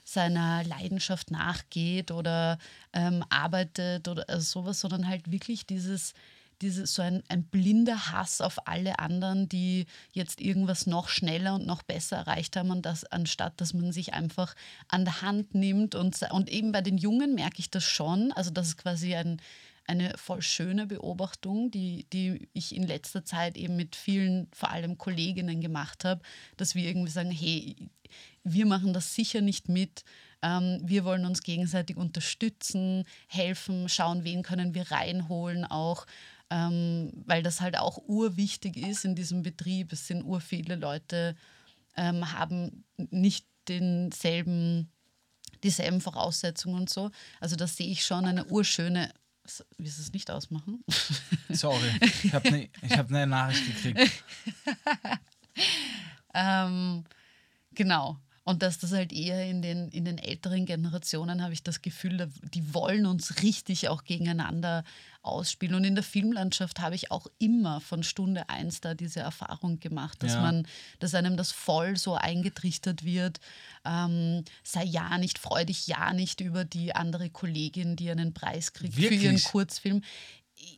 seiner 0.07 0.63
Leidenschaft 0.63 1.31
nachgeht 1.31 2.11
oder 2.11 2.59
ähm, 2.93 3.25
arbeitet 3.29 4.07
oder 4.07 4.23
also 4.29 4.61
sowas, 4.61 4.79
sondern 4.79 5.05
halt 5.05 5.29
wirklich 5.29 5.65
dieses, 5.65 6.13
dieses 6.61 6.95
so 6.95 7.01
ein, 7.01 7.23
ein 7.27 7.43
blinder 7.43 8.13
Hass 8.13 8.39
auf 8.39 8.67
alle 8.67 8.99
anderen, 8.99 9.49
die 9.49 9.85
jetzt 10.13 10.39
irgendwas 10.39 10.87
noch 10.87 11.09
schneller 11.09 11.55
und 11.55 11.67
noch 11.67 11.83
besser 11.83 12.15
erreicht 12.15 12.55
haben, 12.55 12.71
und 12.71 12.85
das, 12.85 13.03
anstatt 13.03 13.59
dass 13.59 13.73
man 13.73 13.91
sich 13.91 14.13
einfach 14.13 14.55
an 14.87 15.03
der 15.03 15.21
Hand 15.21 15.55
nimmt. 15.55 15.93
Und, 15.93 16.17
und 16.31 16.49
eben 16.49 16.71
bei 16.71 16.81
den 16.81 16.97
Jungen 16.97 17.35
merke 17.35 17.59
ich 17.59 17.69
das 17.69 17.83
schon. 17.83 18.31
Also 18.31 18.49
das 18.49 18.69
ist 18.69 18.77
quasi 18.77 19.13
ein, 19.13 19.41
eine 19.87 20.17
voll 20.17 20.41
schöne 20.41 20.87
Beobachtung, 20.87 21.69
die, 21.69 22.05
die 22.11 22.47
ich 22.53 22.75
in 22.75 22.83
letzter 22.83 23.25
Zeit 23.25 23.57
eben 23.57 23.75
mit 23.75 23.97
vielen, 23.97 24.47
vor 24.53 24.69
allem 24.69 24.97
Kolleginnen 24.97 25.59
gemacht 25.59 26.05
habe, 26.05 26.21
dass 26.55 26.75
wir 26.75 26.87
irgendwie 26.87 27.11
sagen, 27.11 27.31
hey, 27.31 27.75
wir 28.43 28.65
machen 28.65 28.93
das 28.93 29.13
sicher 29.13 29.41
nicht 29.41 29.69
mit. 29.69 30.03
Ähm, 30.41 30.79
wir 30.83 31.03
wollen 31.03 31.25
uns 31.25 31.41
gegenseitig 31.41 31.97
unterstützen, 31.97 33.05
helfen, 33.27 33.89
schauen, 33.89 34.23
wen 34.23 34.43
können 34.43 34.73
wir 34.73 34.91
reinholen 34.91 35.65
auch, 35.65 36.05
ähm, 36.49 37.11
weil 37.25 37.43
das 37.43 37.61
halt 37.61 37.77
auch 37.77 37.97
urwichtig 38.07 38.77
ist 38.77 39.05
in 39.05 39.15
diesem 39.15 39.41
Betrieb. 39.41 39.91
Es 39.91 40.07
sind 40.07 40.23
ur 40.23 40.39
viele 40.39 40.75
Leute, 40.75 41.35
ähm, 41.95 42.31
haben 42.31 42.83
nicht 42.97 43.47
denselben, 43.67 44.91
dieselben 45.63 46.01
Voraussetzungen 46.01 46.81
und 46.81 46.89
so. 46.89 47.09
Also 47.39 47.55
das 47.55 47.75
sehe 47.75 47.89
ich 47.89 48.05
schon 48.05 48.25
eine 48.25 48.45
urschöne, 48.45 49.11
willst 49.77 49.97
du 49.97 50.01
es 50.03 50.13
nicht 50.13 50.29
ausmachen? 50.29 50.83
Sorry, 51.49 51.89
ich 52.23 52.33
habe 52.33 52.47
eine 52.49 52.69
hab 52.97 53.09
ne 53.09 53.25
Nachricht 53.25 53.65
gekriegt. 53.65 54.11
Ähm, 56.37 57.03
genau. 57.77 58.17
Und 58.43 58.63
dass 58.63 58.77
das 58.79 58.93
halt 58.93 59.11
eher 59.11 59.45
in 59.45 59.61
den, 59.61 59.89
in 59.89 60.05
den 60.05 60.17
älteren 60.17 60.65
Generationen 60.65 61.43
habe 61.43 61.51
ich 61.51 61.63
das 61.63 61.81
Gefühl, 61.81 62.29
die 62.53 62.73
wollen 62.73 63.05
uns 63.05 63.43
richtig 63.43 63.89
auch 63.89 64.05
gegeneinander 64.05 64.85
ausspielen. 65.21 65.75
Und 65.75 65.83
in 65.83 65.95
der 65.95 66.03
Filmlandschaft 66.05 66.79
habe 66.79 66.95
ich 66.95 67.11
auch 67.11 67.27
immer 67.39 67.81
von 67.81 68.03
Stunde 68.03 68.47
eins 68.47 68.79
da 68.79 68.93
diese 68.93 69.19
Erfahrung 69.19 69.81
gemacht, 69.81 70.23
dass 70.23 70.31
Ja. 70.35 70.41
man, 70.41 70.65
dass 70.99 71.13
einem 71.13 71.35
das 71.35 71.51
voll 71.51 71.97
so 71.97 72.15
eingetrichtert 72.15 73.03
wird, 73.03 73.41
ähm, 73.83 74.45
sei 74.63 74.85
ja 74.85 75.17
nicht, 75.17 75.39
freu 75.39 75.65
dich 75.65 75.85
ja 75.87 76.13
nicht 76.13 76.39
über 76.39 76.63
die 76.63 76.95
andere 76.95 77.29
Kollegin, 77.29 77.97
die 77.97 78.09
einen 78.09 78.33
Preis 78.33 78.71
kriegt 78.71 78.93
für 78.93 79.01
ihren 79.01 79.11
Wirklich? 79.23 79.43
Kurzfilm. 79.43 80.03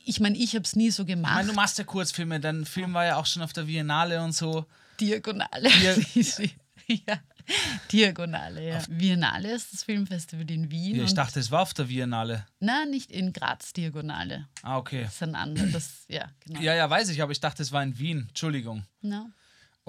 Ich 0.06 0.20
meine, 0.20 0.40
ich 0.40 0.56
habe 0.56 0.64
es 0.66 0.76
nie 0.76 0.90
so 0.90 1.04
Ich 1.04 1.10
gemacht. 1.10 1.36
meine, 1.36 1.50
du 1.50 1.54
machst 1.54 1.78
ja 1.78 1.84
Kurzfilme, 1.84 2.40
dein 2.40 2.66
Film 2.66 2.96
war 2.96 3.06
ja 3.06 3.18
auch 3.18 3.28
schon 3.28 3.44
auf 3.44 3.54
der 3.54 3.66
Biennale 3.66 4.24
und 4.24 4.32
so. 4.34 4.66
Diagonale. 5.00 5.70
Dia- 5.70 6.50
ja. 7.08 7.19
Diagonale, 7.91 8.67
ja. 8.67 8.84
Biennale 8.89 9.54
ist 9.54 9.73
das 9.73 9.84
Filmfestival 9.84 10.49
in 10.52 10.69
Wien. 10.69 10.97
Ja, 10.97 11.04
ich 11.04 11.13
dachte, 11.15 11.39
es 11.39 11.49
war 11.49 11.62
auf 11.63 11.73
der 11.73 11.86
Biennale. 11.86 12.45
Nein, 12.60 12.91
nicht 12.91 13.12
in 13.12 13.34
Graz 13.34 13.73
Diagonale. 13.73 14.47
Ah, 14.62 14.78
okay. 14.78 15.04
Das 15.04 15.15
ist 15.15 15.23
ein 15.23 15.36
anderes. 15.36 15.71
Das, 15.71 16.06
ja, 16.08 16.30
genau. 16.45 16.62
Ja, 16.62 16.75
ja, 16.75 16.89
weiß 16.89 17.10
ich, 17.10 17.21
aber 17.21 17.32
ich 17.32 17.39
dachte, 17.39 17.63
es 17.63 17.71
war 17.71 17.82
in 17.82 17.97
Wien. 17.97 18.25
Entschuldigung. 18.30 18.86
Na, 19.02 19.32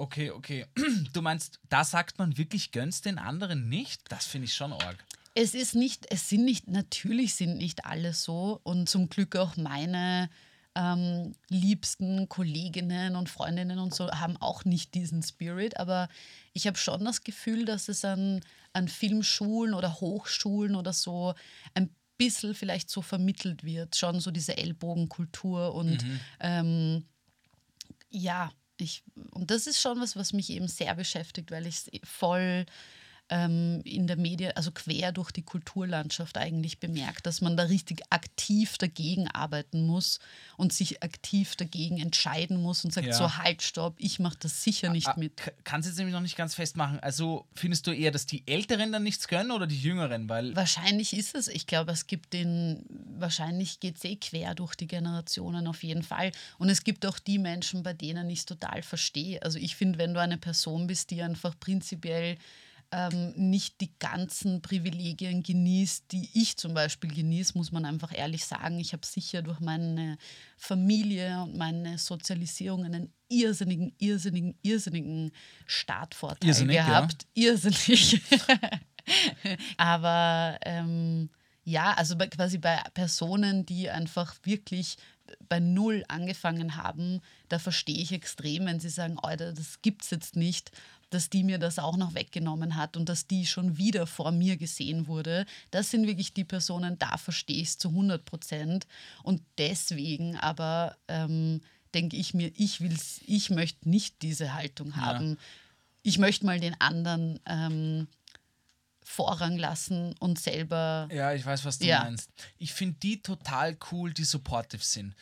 Okay, 0.01 0.31
okay. 0.31 0.65
Du 1.13 1.21
meinst, 1.21 1.59
da 1.69 1.83
sagt 1.83 2.17
man 2.17 2.35
wirklich, 2.35 2.71
gönnst 2.71 3.05
den 3.05 3.19
anderen 3.19 3.69
nicht? 3.69 4.01
Das 4.09 4.25
finde 4.25 4.45
ich 4.45 4.55
schon 4.55 4.73
arg. 4.73 4.97
Es 5.35 5.53
ist 5.53 5.75
nicht, 5.75 6.07
es 6.09 6.27
sind 6.27 6.43
nicht, 6.43 6.67
natürlich 6.67 7.35
sind 7.35 7.57
nicht 7.57 7.85
alle 7.85 8.13
so 8.13 8.59
und 8.63 8.89
zum 8.89 9.09
Glück 9.09 9.35
auch 9.35 9.57
meine 9.57 10.29
ähm, 10.75 11.33
liebsten 11.49 12.29
Kolleginnen 12.29 13.15
und 13.15 13.29
Freundinnen 13.29 13.79
und 13.79 13.93
so 13.93 14.09
haben 14.11 14.37
auch 14.37 14.63
nicht 14.65 14.93
diesen 14.93 15.21
Spirit, 15.21 15.77
aber 15.77 16.07
ich 16.53 16.67
habe 16.67 16.77
schon 16.77 17.03
das 17.03 17.23
Gefühl, 17.23 17.65
dass 17.65 17.89
es 17.89 18.05
an, 18.05 18.41
an 18.73 18.87
Filmschulen 18.87 19.73
oder 19.73 19.99
Hochschulen 19.99 20.75
oder 20.75 20.93
so 20.93 21.33
ein 21.73 21.89
bisschen 22.17 22.55
vielleicht 22.55 22.89
so 22.89 23.01
vermittelt 23.01 23.63
wird, 23.63 23.95
schon 23.95 24.19
so 24.19 24.31
diese 24.31 24.57
Ellbogenkultur 24.57 25.73
und 25.73 26.05
ähm, 26.39 27.05
ja, 28.09 28.51
ich, 28.77 29.03
und 29.31 29.51
das 29.51 29.67
ist 29.67 29.79
schon 29.79 29.99
was, 29.99 30.15
was 30.15 30.33
mich 30.33 30.49
eben 30.49 30.67
sehr 30.67 30.95
beschäftigt, 30.95 31.51
weil 31.51 31.67
ich 31.67 31.75
es 31.75 31.91
voll 32.03 32.65
ähm, 33.31 33.81
in 33.85 34.05
der 34.07 34.17
Medien, 34.17 34.51
also 34.55 34.71
quer 34.71 35.11
durch 35.13 35.31
die 35.31 35.41
Kulturlandschaft 35.41 36.37
eigentlich 36.37 36.79
bemerkt, 36.79 37.25
dass 37.25 37.39
man 37.41 37.55
da 37.57 37.63
richtig 37.63 38.01
aktiv 38.09 38.77
dagegen 38.77 39.27
arbeiten 39.29 39.87
muss 39.87 40.19
und 40.57 40.73
sich 40.73 41.01
aktiv 41.01 41.55
dagegen 41.55 41.97
entscheiden 41.99 42.61
muss 42.61 42.83
und 42.85 42.93
sagt, 42.93 43.07
Ja. 43.07 43.13
so 43.13 43.37
halt, 43.37 43.61
stopp, 43.61 43.95
ich 43.97 44.19
mache 44.19 44.37
das 44.41 44.61
sicher 44.63 44.89
nicht 44.89 45.07
Ah, 45.07 45.15
mit. 45.17 45.41
Kannst 45.63 45.87
du 45.87 45.89
jetzt 45.91 45.97
nämlich 45.97 46.13
noch 46.13 46.21
nicht 46.21 46.35
ganz 46.35 46.53
festmachen. 46.55 46.99
Also 46.99 47.47
findest 47.55 47.87
du 47.87 47.91
eher, 47.91 48.11
dass 48.11 48.25
die 48.25 48.45
Älteren 48.45 48.91
dann 48.91 49.03
nichts 49.03 49.27
können 49.29 49.51
oder 49.51 49.65
die 49.65 49.79
Jüngeren? 49.81 50.27
Weil 50.27 50.55
Wahrscheinlich 50.55 51.13
ist 51.13 51.33
es. 51.33 51.47
Ich 51.47 51.65
glaube, 51.67 51.93
es 51.93 52.07
gibt 52.07 52.33
den, 52.33 52.85
wahrscheinlich 53.17 53.79
geht 53.79 53.95
es 53.97 54.03
eh 54.03 54.17
quer 54.17 54.55
durch 54.55 54.75
die 54.75 54.87
Generationen 54.87 55.67
auf 55.67 55.83
jeden 55.83 56.03
Fall. 56.03 56.33
Und 56.57 56.69
es 56.69 56.83
gibt 56.83 57.05
auch 57.05 57.17
die 57.17 57.39
Menschen, 57.39 57.81
bei 57.81 57.93
denen 57.93 58.29
ich 58.29 58.39
es 58.39 58.45
total 58.45 58.83
verstehe. 58.83 59.41
Also 59.41 59.57
ich 59.57 59.77
finde, 59.77 59.97
wenn 59.99 60.13
du 60.13 60.19
eine 60.19 60.37
Person 60.37 60.85
bist, 60.87 61.11
die 61.11 61.21
einfach 61.21 61.57
prinzipiell 61.59 62.37
ähm, 62.91 63.33
nicht 63.35 63.79
die 63.79 63.97
ganzen 63.99 64.61
Privilegien 64.61 65.43
genießt, 65.43 66.11
die 66.11 66.29
ich 66.33 66.57
zum 66.57 66.73
Beispiel 66.73 67.13
genieße, 67.13 67.57
muss 67.57 67.71
man 67.71 67.85
einfach 67.85 68.15
ehrlich 68.15 68.45
sagen. 68.45 68.79
Ich 68.79 68.91
habe 68.91 69.05
sicher 69.05 69.41
durch 69.41 69.59
meine 69.59 70.17
Familie 70.57 71.41
und 71.43 71.55
meine 71.57 71.97
Sozialisierung 71.97 72.83
einen 72.83 73.13
irrsinnigen, 73.29 73.93
irrsinnigen, 73.97 74.55
irrsinnigen 74.61 75.31
Startvorteil 75.65 76.49
Irrsinnig, 76.49 76.75
ja. 76.75 76.85
gehabt. 76.85 77.27
Irrsinnig. 77.33 78.21
Aber 79.77 80.59
ähm, 80.65 81.29
ja, 81.63 81.93
also 81.93 82.17
bei, 82.17 82.27
quasi 82.27 82.57
bei 82.57 82.81
Personen, 82.93 83.65
die 83.65 83.89
einfach 83.89 84.35
wirklich 84.43 84.97
bei 85.47 85.59
Null 85.59 86.03
angefangen 86.07 86.75
haben, 86.75 87.21
da 87.49 87.59
verstehe 87.59 87.97
ich 88.01 88.11
extrem, 88.11 88.65
wenn 88.65 88.79
sie 88.79 88.89
sagen, 88.89 89.17
Alter, 89.19 89.53
das 89.53 89.81
gibt 89.81 90.03
es 90.03 90.09
jetzt 90.09 90.35
nicht. 90.35 90.71
Dass 91.11 91.29
die 91.29 91.43
mir 91.43 91.59
das 91.59 91.77
auch 91.77 91.97
noch 91.97 92.15
weggenommen 92.15 92.75
hat 92.75 92.97
und 92.97 93.07
dass 93.07 93.27
die 93.27 93.45
schon 93.45 93.77
wieder 93.77 94.07
vor 94.07 94.31
mir 94.31 94.57
gesehen 94.57 95.05
wurde. 95.07 95.45
Das 95.69 95.91
sind 95.91 96.07
wirklich 96.07 96.33
die 96.33 96.43
Personen, 96.43 96.97
da 96.97 97.17
verstehe 97.17 97.61
ich 97.61 97.67
es 97.69 97.77
zu 97.77 97.89
100 97.89 98.25
Prozent. 98.25 98.87
Und 99.21 99.43
deswegen 99.59 100.37
aber 100.37 100.97
ähm, 101.07 101.61
denke 101.93 102.15
ich 102.17 102.33
mir, 102.33 102.51
ich 102.55 102.81
will's, 102.81 103.19
ich 103.27 103.49
möchte 103.49 103.87
nicht 103.89 104.21
diese 104.23 104.53
Haltung 104.53 104.95
haben. 104.95 105.37
Ich 106.01 106.17
möchte 106.17 106.45
mal 106.45 106.59
den 106.59 106.79
anderen 106.81 107.39
ähm, 107.45 108.07
Vorrang 109.03 109.57
lassen 109.57 110.15
und 110.19 110.39
selber. 110.39 111.09
Ja, 111.11 111.33
ich 111.33 111.45
weiß, 111.45 111.65
was 111.65 111.79
du 111.79 111.85
Ja. 111.85 112.03
meinst. 112.05 112.29
Ich 112.57 112.71
finde 112.73 112.97
die 113.03 113.21
total 113.21 113.77
cool, 113.91 114.13
die 114.13 114.23
supportive 114.23 114.83
sind. 114.83 115.13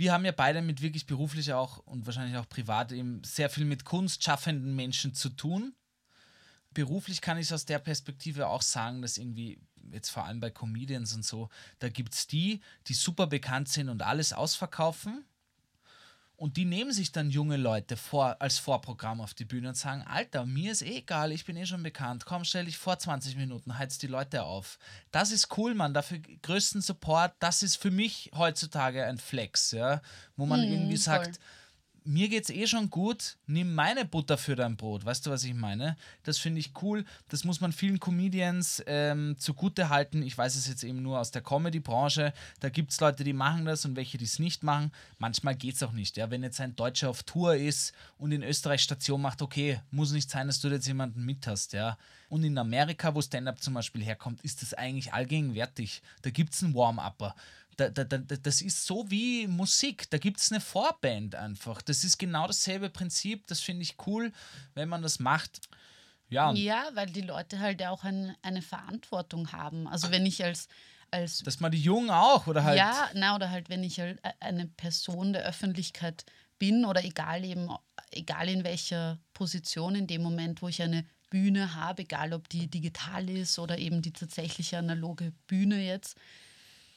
Wir 0.00 0.14
haben 0.14 0.24
ja 0.24 0.32
beide 0.32 0.62
mit 0.62 0.80
wirklich 0.80 1.04
beruflich 1.04 1.52
auch 1.52 1.76
und 1.84 2.06
wahrscheinlich 2.06 2.38
auch 2.38 2.48
privat 2.48 2.90
eben 2.90 3.22
sehr 3.22 3.50
viel 3.50 3.66
mit 3.66 3.84
kunstschaffenden 3.84 4.74
Menschen 4.74 5.12
zu 5.12 5.28
tun. 5.28 5.74
Beruflich 6.72 7.20
kann 7.20 7.36
ich 7.36 7.48
es 7.48 7.52
aus 7.52 7.66
der 7.66 7.80
Perspektive 7.80 8.46
auch 8.46 8.62
sagen, 8.62 9.02
dass 9.02 9.18
irgendwie, 9.18 9.60
jetzt 9.92 10.08
vor 10.08 10.24
allem 10.24 10.40
bei 10.40 10.48
Comedians 10.48 11.12
und 11.12 11.22
so, 11.22 11.50
da 11.80 11.90
gibt 11.90 12.14
es 12.14 12.26
die, 12.26 12.62
die 12.86 12.94
super 12.94 13.26
bekannt 13.26 13.68
sind 13.68 13.90
und 13.90 14.00
alles 14.00 14.32
ausverkaufen. 14.32 15.22
Und 16.40 16.56
die 16.56 16.64
nehmen 16.64 16.90
sich 16.90 17.12
dann 17.12 17.28
junge 17.28 17.58
Leute 17.58 17.98
vor, 17.98 18.40
als 18.40 18.58
Vorprogramm 18.58 19.20
auf 19.20 19.34
die 19.34 19.44
Bühne 19.44 19.68
und 19.68 19.74
sagen, 19.74 20.00
Alter, 20.06 20.46
mir 20.46 20.72
ist 20.72 20.80
eh 20.80 20.96
egal, 20.96 21.32
ich 21.32 21.44
bin 21.44 21.54
eh 21.54 21.66
schon 21.66 21.82
bekannt. 21.82 22.24
Komm, 22.24 22.44
stell 22.44 22.64
dich 22.64 22.78
vor 22.78 22.98
20 22.98 23.36
Minuten, 23.36 23.76
heiz 23.76 23.98
die 23.98 24.06
Leute 24.06 24.44
auf. 24.44 24.78
Das 25.10 25.32
ist 25.32 25.58
cool, 25.58 25.74
Mann. 25.74 25.92
Dafür 25.92 26.18
größten 26.40 26.80
Support. 26.80 27.34
Das 27.40 27.62
ist 27.62 27.76
für 27.76 27.90
mich 27.90 28.30
heutzutage 28.34 29.04
ein 29.04 29.18
Flex, 29.18 29.72
ja. 29.72 30.00
Wo 30.36 30.46
man 30.46 30.62
irgendwie 30.62 30.96
voll. 30.96 31.16
Mir 32.10 32.28
geht's 32.28 32.50
eh 32.50 32.66
schon 32.66 32.90
gut, 32.90 33.36
nimm 33.46 33.72
meine 33.72 34.04
Butter 34.04 34.36
für 34.36 34.56
dein 34.56 34.76
Brot. 34.76 35.04
Weißt 35.04 35.24
du, 35.24 35.30
was 35.30 35.44
ich 35.44 35.54
meine? 35.54 35.96
Das 36.24 36.38
finde 36.38 36.58
ich 36.58 36.72
cool. 36.82 37.04
Das 37.28 37.44
muss 37.44 37.60
man 37.60 37.72
vielen 37.72 38.00
Comedians 38.00 38.82
ähm, 38.86 39.36
zugute 39.38 39.90
halten. 39.90 40.22
Ich 40.22 40.36
weiß 40.36 40.56
es 40.56 40.66
jetzt 40.66 40.82
eben 40.82 41.02
nur 41.02 41.20
aus 41.20 41.30
der 41.30 41.42
Comedy-Branche. 41.42 42.32
Da 42.58 42.68
gibt 42.68 42.90
es 42.90 43.00
Leute, 43.00 43.22
die 43.22 43.32
machen 43.32 43.64
das 43.64 43.84
und 43.84 43.94
welche, 43.94 44.18
die 44.18 44.24
es 44.24 44.40
nicht 44.40 44.64
machen. 44.64 44.90
Manchmal 45.18 45.54
geht 45.54 45.76
es 45.76 45.84
auch 45.84 45.92
nicht. 45.92 46.16
Ja? 46.16 46.32
Wenn 46.32 46.42
jetzt 46.42 46.60
ein 46.60 46.74
Deutscher 46.74 47.10
auf 47.10 47.22
Tour 47.22 47.54
ist 47.54 47.92
und 48.18 48.32
in 48.32 48.42
Österreich 48.42 48.82
Station 48.82 49.22
macht, 49.22 49.40
okay, 49.40 49.80
muss 49.92 50.10
nicht 50.10 50.30
sein, 50.30 50.48
dass 50.48 50.60
du 50.60 50.66
jetzt 50.66 50.88
jemanden 50.88 51.24
mit 51.24 51.46
hast. 51.46 51.74
Ja? 51.74 51.96
Und 52.28 52.42
in 52.42 52.58
Amerika, 52.58 53.14
wo 53.14 53.22
Stand-Up 53.22 53.62
zum 53.62 53.74
Beispiel 53.74 54.02
herkommt, 54.02 54.40
ist 54.42 54.62
das 54.62 54.74
eigentlich 54.74 55.12
allgegenwärtig. 55.12 56.02
Da 56.22 56.30
gibt 56.30 56.54
es 56.54 56.64
einen 56.64 56.74
Warm-Upper 56.74 57.36
da, 57.76 57.88
da, 57.88 58.04
da, 58.04 58.18
das 58.18 58.62
ist 58.62 58.84
so 58.84 59.10
wie 59.10 59.46
Musik. 59.46 60.10
Da 60.10 60.18
gibt 60.18 60.40
es 60.40 60.50
eine 60.52 60.60
Vorband 60.60 61.34
einfach. 61.34 61.82
Das 61.82 62.04
ist 62.04 62.18
genau 62.18 62.46
dasselbe 62.46 62.90
Prinzip. 62.90 63.46
Das 63.46 63.60
finde 63.60 63.82
ich 63.82 63.96
cool, 64.06 64.32
wenn 64.74 64.88
man 64.88 65.02
das 65.02 65.18
macht. 65.18 65.60
Ja, 66.28 66.52
Ja, 66.52 66.88
weil 66.94 67.06
die 67.10 67.22
Leute 67.22 67.58
halt 67.58 67.82
auch 67.84 68.04
ein, 68.04 68.36
eine 68.42 68.62
Verantwortung 68.62 69.52
haben. 69.52 69.88
Also 69.88 70.10
wenn 70.10 70.26
ich 70.26 70.44
als, 70.44 70.68
als 71.10 71.38
dass 71.38 71.60
man 71.60 71.72
die 71.72 71.80
Jungen 71.80 72.10
auch 72.10 72.46
oder 72.46 72.62
halt. 72.62 72.78
Ja, 72.78 73.10
na, 73.14 73.34
oder 73.34 73.50
halt, 73.50 73.68
wenn 73.68 73.82
ich 73.82 73.98
halt 73.98 74.20
eine 74.38 74.66
Person 74.66 75.32
der 75.32 75.42
Öffentlichkeit 75.42 76.24
bin 76.58 76.84
oder 76.84 77.04
egal 77.04 77.44
eben, 77.44 77.68
egal 78.12 78.48
in 78.48 78.62
welcher 78.62 79.18
Position 79.32 79.96
in 79.96 80.06
dem 80.06 80.22
Moment, 80.22 80.62
wo 80.62 80.68
ich 80.68 80.82
eine 80.82 81.04
Bühne 81.30 81.74
habe, 81.74 82.02
egal 82.02 82.32
ob 82.32 82.48
die 82.48 82.68
digital 82.68 83.28
ist 83.28 83.58
oder 83.58 83.78
eben 83.78 84.02
die 84.02 84.12
tatsächliche 84.12 84.78
analoge 84.78 85.32
Bühne 85.46 85.80
jetzt, 85.82 86.16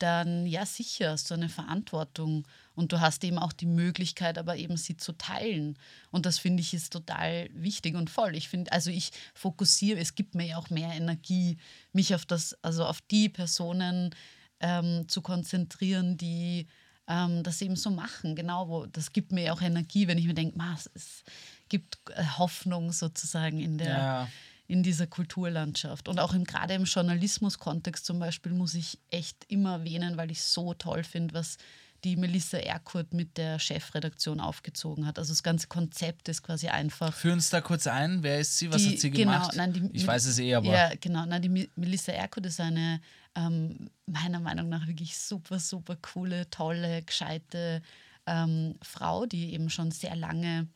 dann 0.03 0.45
ja 0.45 0.65
sicher 0.65 1.11
hast 1.11 1.31
du 1.31 1.33
eine 1.33 1.47
Verantwortung 1.47 2.45
und 2.75 2.91
du 2.91 2.99
hast 2.99 3.23
eben 3.23 3.39
auch 3.39 3.53
die 3.53 3.65
Möglichkeit, 3.65 4.37
aber 4.37 4.57
eben 4.57 4.75
sie 4.75 4.97
zu 4.97 5.13
teilen. 5.13 5.77
Und 6.11 6.25
das 6.25 6.39
finde 6.39 6.59
ich 6.59 6.73
ist 6.73 6.91
total 6.91 7.49
wichtig 7.53 7.95
und 7.95 8.09
voll. 8.09 8.35
Ich 8.35 8.49
finde, 8.49 8.73
also 8.73 8.89
ich 8.89 9.11
fokussiere, 9.33 10.01
es 10.01 10.15
gibt 10.15 10.35
mir 10.35 10.45
ja 10.45 10.57
auch 10.57 10.69
mehr 10.69 10.91
Energie, 10.93 11.57
mich 11.93 12.13
auf 12.13 12.25
das, 12.25 12.53
also 12.61 12.85
auf 12.85 12.99
die 12.99 13.29
Personen 13.29 14.13
ähm, 14.59 15.07
zu 15.07 15.21
konzentrieren, 15.21 16.17
die 16.17 16.67
ähm, 17.07 17.41
das 17.41 17.61
eben 17.61 17.77
so 17.77 17.89
machen. 17.89 18.35
Genau, 18.35 18.67
wo 18.67 18.85
das 18.85 19.13
gibt 19.13 19.31
mir 19.31 19.45
ja 19.45 19.53
auch 19.53 19.61
Energie, 19.61 20.09
wenn 20.09 20.17
ich 20.17 20.27
mir 20.27 20.33
denke, 20.33 20.59
es 20.95 21.23
gibt 21.69 21.97
äh, 22.09 22.25
Hoffnung 22.37 22.91
sozusagen 22.91 23.61
in 23.61 23.77
der 23.77 23.97
Ja. 23.97 24.27
In 24.67 24.82
dieser 24.84 25.08
Kulturlandschaft. 25.08 26.08
Und 26.08 26.19
auch 26.19 26.34
im, 26.34 26.43
gerade 26.45 26.73
im 26.73 26.86
Journalismus-Kontext 26.86 28.06
zum 28.06 28.19
Beispiel 28.19 28.54
muss 28.54 28.73
ich 28.76 28.97
echt 29.12 29.43
immer 29.47 29.73
erwähnen, 29.73 30.17
weil 30.17 30.32
ich 30.32 30.41
so 30.41 30.73
toll 30.73 31.04
finde, 31.04 31.34
was 31.34 31.58
die 32.04 32.17
Melissa 32.17 32.58
Erkurt 32.58 33.13
mit 33.13 33.38
der 33.38 33.60
Chefredaktion 33.60 34.41
aufgezogen 34.41 35.06
hat. 35.06 35.17
Also 35.17 35.32
das 35.32 35.41
ganze 35.41 35.67
Konzept 35.67 36.28
ist 36.28 36.43
quasi 36.43 36.67
einfach. 36.67 37.13
Führ 37.13 37.32
uns 37.34 37.49
da 37.49 37.62
kurz 37.62 37.88
ein. 37.88 38.23
Wer 38.23 38.39
ist 38.41 38.58
sie? 38.58 38.69
Was 38.71 38.82
Die- 38.84 38.89
hat 38.91 38.99
sie 38.99 39.10
genau, 39.12 39.32
gemacht? 39.34 39.56
nein, 39.56 39.71
die- 39.73 39.89
ich 39.93 40.06
weiß 40.06 40.26
es 40.26 40.38
eh, 40.39 40.54
aber. 40.54 40.67
Ja, 40.67 40.91
genau. 40.99 41.26
Nein, 41.26 41.41
die 41.41 41.69
Melissa 41.78 42.12
Erkurt 42.12 42.45
ist 42.45 42.60
eine 42.60 42.99
ähm, 43.36 43.89
meiner 44.06 44.39
Meinung 44.41 44.67
nach 44.69 44.86
wirklich 44.86 45.17
super, 45.17 45.60
super 45.60 45.95
coole, 46.02 46.49
tolle, 46.49 47.02
gescheite 47.04 47.82
ähm, 48.28 48.76
Frau, 48.82 49.26
die 49.26 49.54
eben 49.54 49.69
schon 49.69 49.91
sehr 49.91 50.15
lange 50.15 50.67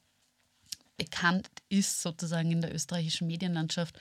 bekannt 0.98 1.48
ist, 1.70 2.02
sozusagen 2.02 2.52
in 2.52 2.62
der 2.62 2.74
österreichischen 2.74 3.28
Medienlandschaft 3.28 3.98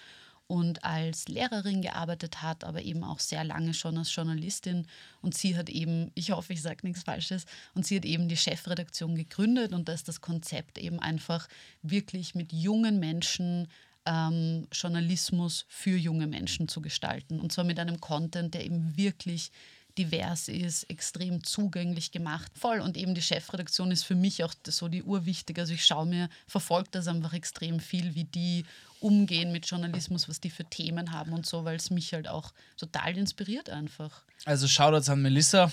und 0.49 0.85
als 0.85 1.27
Lehrerin 1.29 1.83
gearbeitet 1.83 2.43
hat, 2.43 2.63
aber 2.65 2.83
eben 2.83 3.03
auch 3.03 3.19
sehr 3.19 3.43
lange 3.43 3.75
schon 3.75 3.99
als 3.99 4.15
Journalistin. 4.15 4.87
Und 5.21 5.35
sie 5.37 5.57
hat 5.57 5.69
eben, 5.69 6.13
ich 6.15 6.31
hoffe, 6.31 6.53
ich 6.53 6.63
sage 6.63 6.87
nichts 6.87 7.03
Falsches, 7.03 7.47
und 7.75 7.85
sie 7.85 7.97
hat 7.97 8.05
eben 8.05 8.29
die 8.29 8.37
Chefredaktion 8.37 9.17
gegründet 9.17 9.73
und 9.73 9.89
da 9.89 9.93
ist 9.93 10.09
das 10.09 10.21
Konzept 10.21 10.79
eben 10.79 11.01
einfach 11.01 11.49
wirklich 11.83 12.35
mit 12.35 12.53
jungen 12.53 13.01
Menschen 13.01 13.69
ähm, 14.07 14.69
Journalismus 14.73 15.67
für 15.69 15.97
junge 15.97 16.29
Menschen 16.29 16.69
zu 16.69 16.81
gestalten. 16.81 17.41
Und 17.41 17.51
zwar 17.53 17.65
mit 17.65 17.81
einem 17.81 18.01
Content, 18.01 18.55
der 18.55 18.65
eben 18.65 18.97
wirklich 18.97 19.51
divers 19.99 20.49
ist, 20.49 20.85
extrem 20.85 21.43
zugänglich 21.45 22.11
gemacht. 22.11 22.53
Voll. 22.59 22.81
Und 22.81 22.97
eben 22.97 23.15
die 23.15 23.23
Chefredaktion 23.23 23.91
ist 23.91 24.05
für 24.05 24.15
mich 24.15 24.45
auch 24.45 24.55
so 24.67 24.89
die 24.89 25.03
urwichtig. 25.03 25.59
Also 25.59 25.75
ich 25.75 25.85
schaue 25.85 26.07
mir, 26.07 26.29
verfolge 26.47 26.89
das 26.93 27.09
einfach 27.09 27.33
extrem 27.33 27.81
viel, 27.81 28.15
wie 28.15 28.25
die 28.25 28.65
umgehen 29.01 29.53
mit 29.53 29.67
Journalismus, 29.67 30.29
was 30.29 30.41
die 30.41 30.51
für 30.51 30.65
Themen 30.65 31.13
haben 31.13 31.33
und 31.33 31.47
so, 31.47 31.65
weil 31.65 31.77
es 31.77 31.91
mich 31.91 32.13
halt 32.13 32.29
auch 32.29 32.53
total 32.77 33.17
inspiriert 33.17 33.71
einfach. 33.71 34.23
Also 34.45 34.69
Shoutouts 34.69 35.09
an 35.09 35.23
Melissa. 35.23 35.71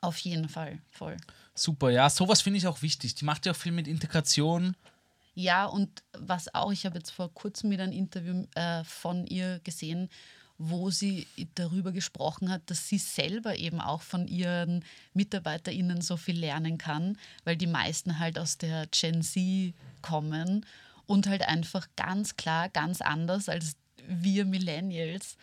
Auf 0.00 0.18
jeden 0.18 0.48
Fall, 0.48 0.78
voll. 0.90 1.16
Super, 1.54 1.90
ja. 1.90 2.08
Sowas 2.08 2.42
finde 2.42 2.58
ich 2.58 2.66
auch 2.66 2.82
wichtig. 2.82 3.14
Die 3.14 3.24
macht 3.24 3.46
ja 3.46 3.52
auch 3.52 3.56
viel 3.56 3.72
mit 3.72 3.86
Integration. 3.86 4.76
Ja, 5.34 5.66
und 5.66 6.02
was 6.12 6.54
auch, 6.54 6.72
ich 6.72 6.84
habe 6.84 6.98
jetzt 6.98 7.10
vor 7.10 7.32
kurzem 7.32 7.70
wieder 7.70 7.84
ein 7.84 7.92
Interview 7.92 8.44
äh, 8.54 8.84
von 8.84 9.26
ihr 9.26 9.60
gesehen, 9.64 10.10
wo 10.64 10.90
sie 10.90 11.26
darüber 11.56 11.90
gesprochen 11.90 12.50
hat, 12.50 12.62
dass 12.66 12.88
sie 12.88 12.98
selber 12.98 13.56
eben 13.56 13.80
auch 13.80 14.00
von 14.00 14.28
ihren 14.28 14.84
MitarbeiterInnen 15.12 16.00
so 16.00 16.16
viel 16.16 16.38
lernen 16.38 16.78
kann, 16.78 17.18
weil 17.44 17.56
die 17.56 17.66
meisten 17.66 18.20
halt 18.20 18.38
aus 18.38 18.58
der 18.58 18.86
Gen 18.86 19.22
Z 19.22 19.74
kommen 20.02 20.64
und 21.06 21.26
halt 21.26 21.42
einfach 21.42 21.88
ganz 21.96 22.36
klar, 22.36 22.68
ganz 22.68 23.00
anders 23.00 23.48
als 23.48 23.76
wir 24.06 24.44
Millennials 24.44 25.36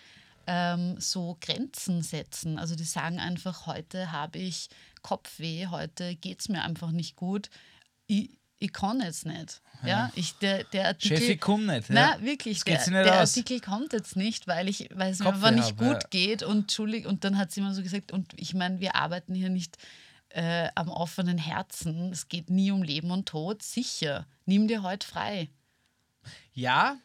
ähm, 0.47 0.95
so 0.99 1.38
Grenzen 1.41 2.01
setzen. 2.01 2.58
Also 2.58 2.75
die 2.75 2.86
sagen 2.86 3.19
einfach, 3.19 3.65
heute 3.65 4.13
habe 4.13 4.39
ich 4.39 4.69
Kopfweh, 5.01 5.67
heute 5.67 6.15
geht 6.15 6.39
es 6.39 6.49
mir 6.49 6.63
einfach 6.63 6.91
nicht 6.91 7.17
gut. 7.17 7.49
Ich, 8.08 8.38
ich 8.60 8.74
kann 8.74 9.00
jetzt 9.02 9.26
nicht. 9.26 9.62
Ja, 9.84 10.12
ich, 10.15 10.38
der, 10.39 10.65
der 10.65 10.88
Artikel, 10.89 11.17
Chefi, 11.17 11.38
komm 11.38 11.65
nicht. 11.65 11.89
na, 11.89 12.17
ja. 12.17 12.22
wirklich. 12.22 12.63
Das 12.65 12.86
Der, 12.86 12.93
nicht 12.93 13.06
der. 13.06 13.19
Artikel 13.22 13.62
kommt 13.62 13.93
jetzt 13.93 14.17
nicht, 14.17 14.45
weil, 14.48 14.67
ich, 14.67 14.89
weil 14.93 15.12
es 15.13 15.19
mir 15.19 15.28
einfach 15.30 15.52
nicht 15.52 15.78
gut 15.78 16.04
ja. 16.04 16.10
geht. 16.10 16.43
Und 16.43 16.60
Entschuldig, 16.63 17.06
und 17.06 17.24
dann 17.24 17.38
hat 17.38 17.52
sie 17.52 17.62
immer 17.62 17.74
so 17.74 17.82
gesagt, 17.82 18.12
und 18.12 18.34
ich 18.36 18.54
meine, 18.54 18.82
wir 18.82 18.95
arbeiten 18.95 19.34
hier 19.34 19.50
nicht 19.50 19.78
äh, 20.30 20.67
am 20.76 20.89
offenen 20.89 21.38
Herzen. 21.38 22.12
Es 22.12 22.28
geht 22.28 22.50
nie 22.50 22.72
um 22.72 22.84
Leben 22.84 23.10
und 23.12 23.30
Tod. 23.30 23.63
Sicher, 23.63 24.28
nimm 24.45 24.67
dir 24.67 24.84
heute 24.84 25.08
frei. 25.08 25.50
Ja. 26.54 26.98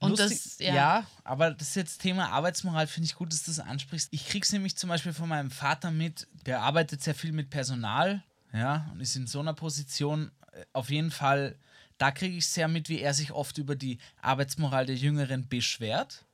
Und 0.00 0.18
lustig, 0.18 0.42
das- 0.42 0.58
ja. 0.60 0.74
ja. 0.74 1.06
aber 1.24 1.50
das 1.52 1.68
ist 1.68 1.76
jetzt 1.76 2.00
Thema 2.00 2.30
Arbeitsmoral, 2.30 2.86
finde 2.86 3.06
ich 3.06 3.14
gut, 3.14 3.32
dass 3.32 3.42
du 3.42 3.50
das 3.50 3.60
ansprichst. 3.60 4.08
Ich 4.12 4.26
krieg's 4.26 4.52
nämlich 4.52 4.76
zum 4.76 4.88
Beispiel 4.88 5.12
von 5.12 5.28
meinem 5.28 5.50
Vater 5.50 5.90
mit, 5.90 6.26
der 6.46 6.60
arbeitet 6.62 7.02
sehr 7.02 7.14
viel 7.14 7.32
mit 7.32 7.50
Personal, 7.50 8.22
ja, 8.52 8.88
und 8.92 9.00
ist 9.00 9.16
in 9.16 9.26
so 9.26 9.40
einer 9.40 9.54
Position 9.54 10.30
auf 10.72 10.90
jeden 10.90 11.10
Fall, 11.10 11.56
da 11.98 12.10
kriege 12.10 12.36
ich 12.36 12.46
sehr 12.46 12.68
mit, 12.68 12.88
wie 12.88 13.00
er 13.00 13.14
sich 13.14 13.32
oft 13.32 13.58
über 13.58 13.76
die 13.76 13.98
Arbeitsmoral 14.20 14.86
der 14.86 14.96
Jüngeren 14.96 15.48
beschwert. 15.48 16.24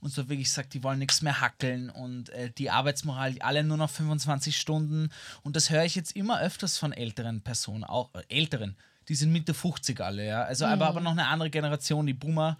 Und 0.00 0.10
so 0.10 0.28
wirklich 0.30 0.50
sagt, 0.50 0.72
die 0.72 0.82
wollen 0.82 0.98
nichts 0.98 1.20
mehr 1.20 1.42
hackeln 1.42 1.90
und 1.90 2.30
äh, 2.30 2.50
die 2.50 2.70
Arbeitsmoral, 2.70 3.36
alle 3.40 3.62
nur 3.62 3.76
noch 3.76 3.90
25 3.90 4.56
Stunden. 4.56 5.10
Und 5.42 5.56
das 5.56 5.68
höre 5.68 5.84
ich 5.84 5.94
jetzt 5.94 6.16
immer 6.16 6.40
öfters 6.40 6.78
von 6.78 6.92
älteren 6.92 7.42
Personen, 7.42 7.84
auch 7.84 8.10
äh, 8.14 8.22
älteren, 8.28 8.76
die 9.08 9.14
sind 9.14 9.32
Mitte 9.32 9.52
50 9.52 10.00
alle, 10.00 10.26
ja. 10.26 10.44
Also 10.44 10.64
aber, 10.64 10.86
aber 10.86 11.00
noch 11.00 11.10
eine 11.10 11.26
andere 11.26 11.50
Generation, 11.50 12.06
die 12.06 12.14
Boomer, 12.14 12.56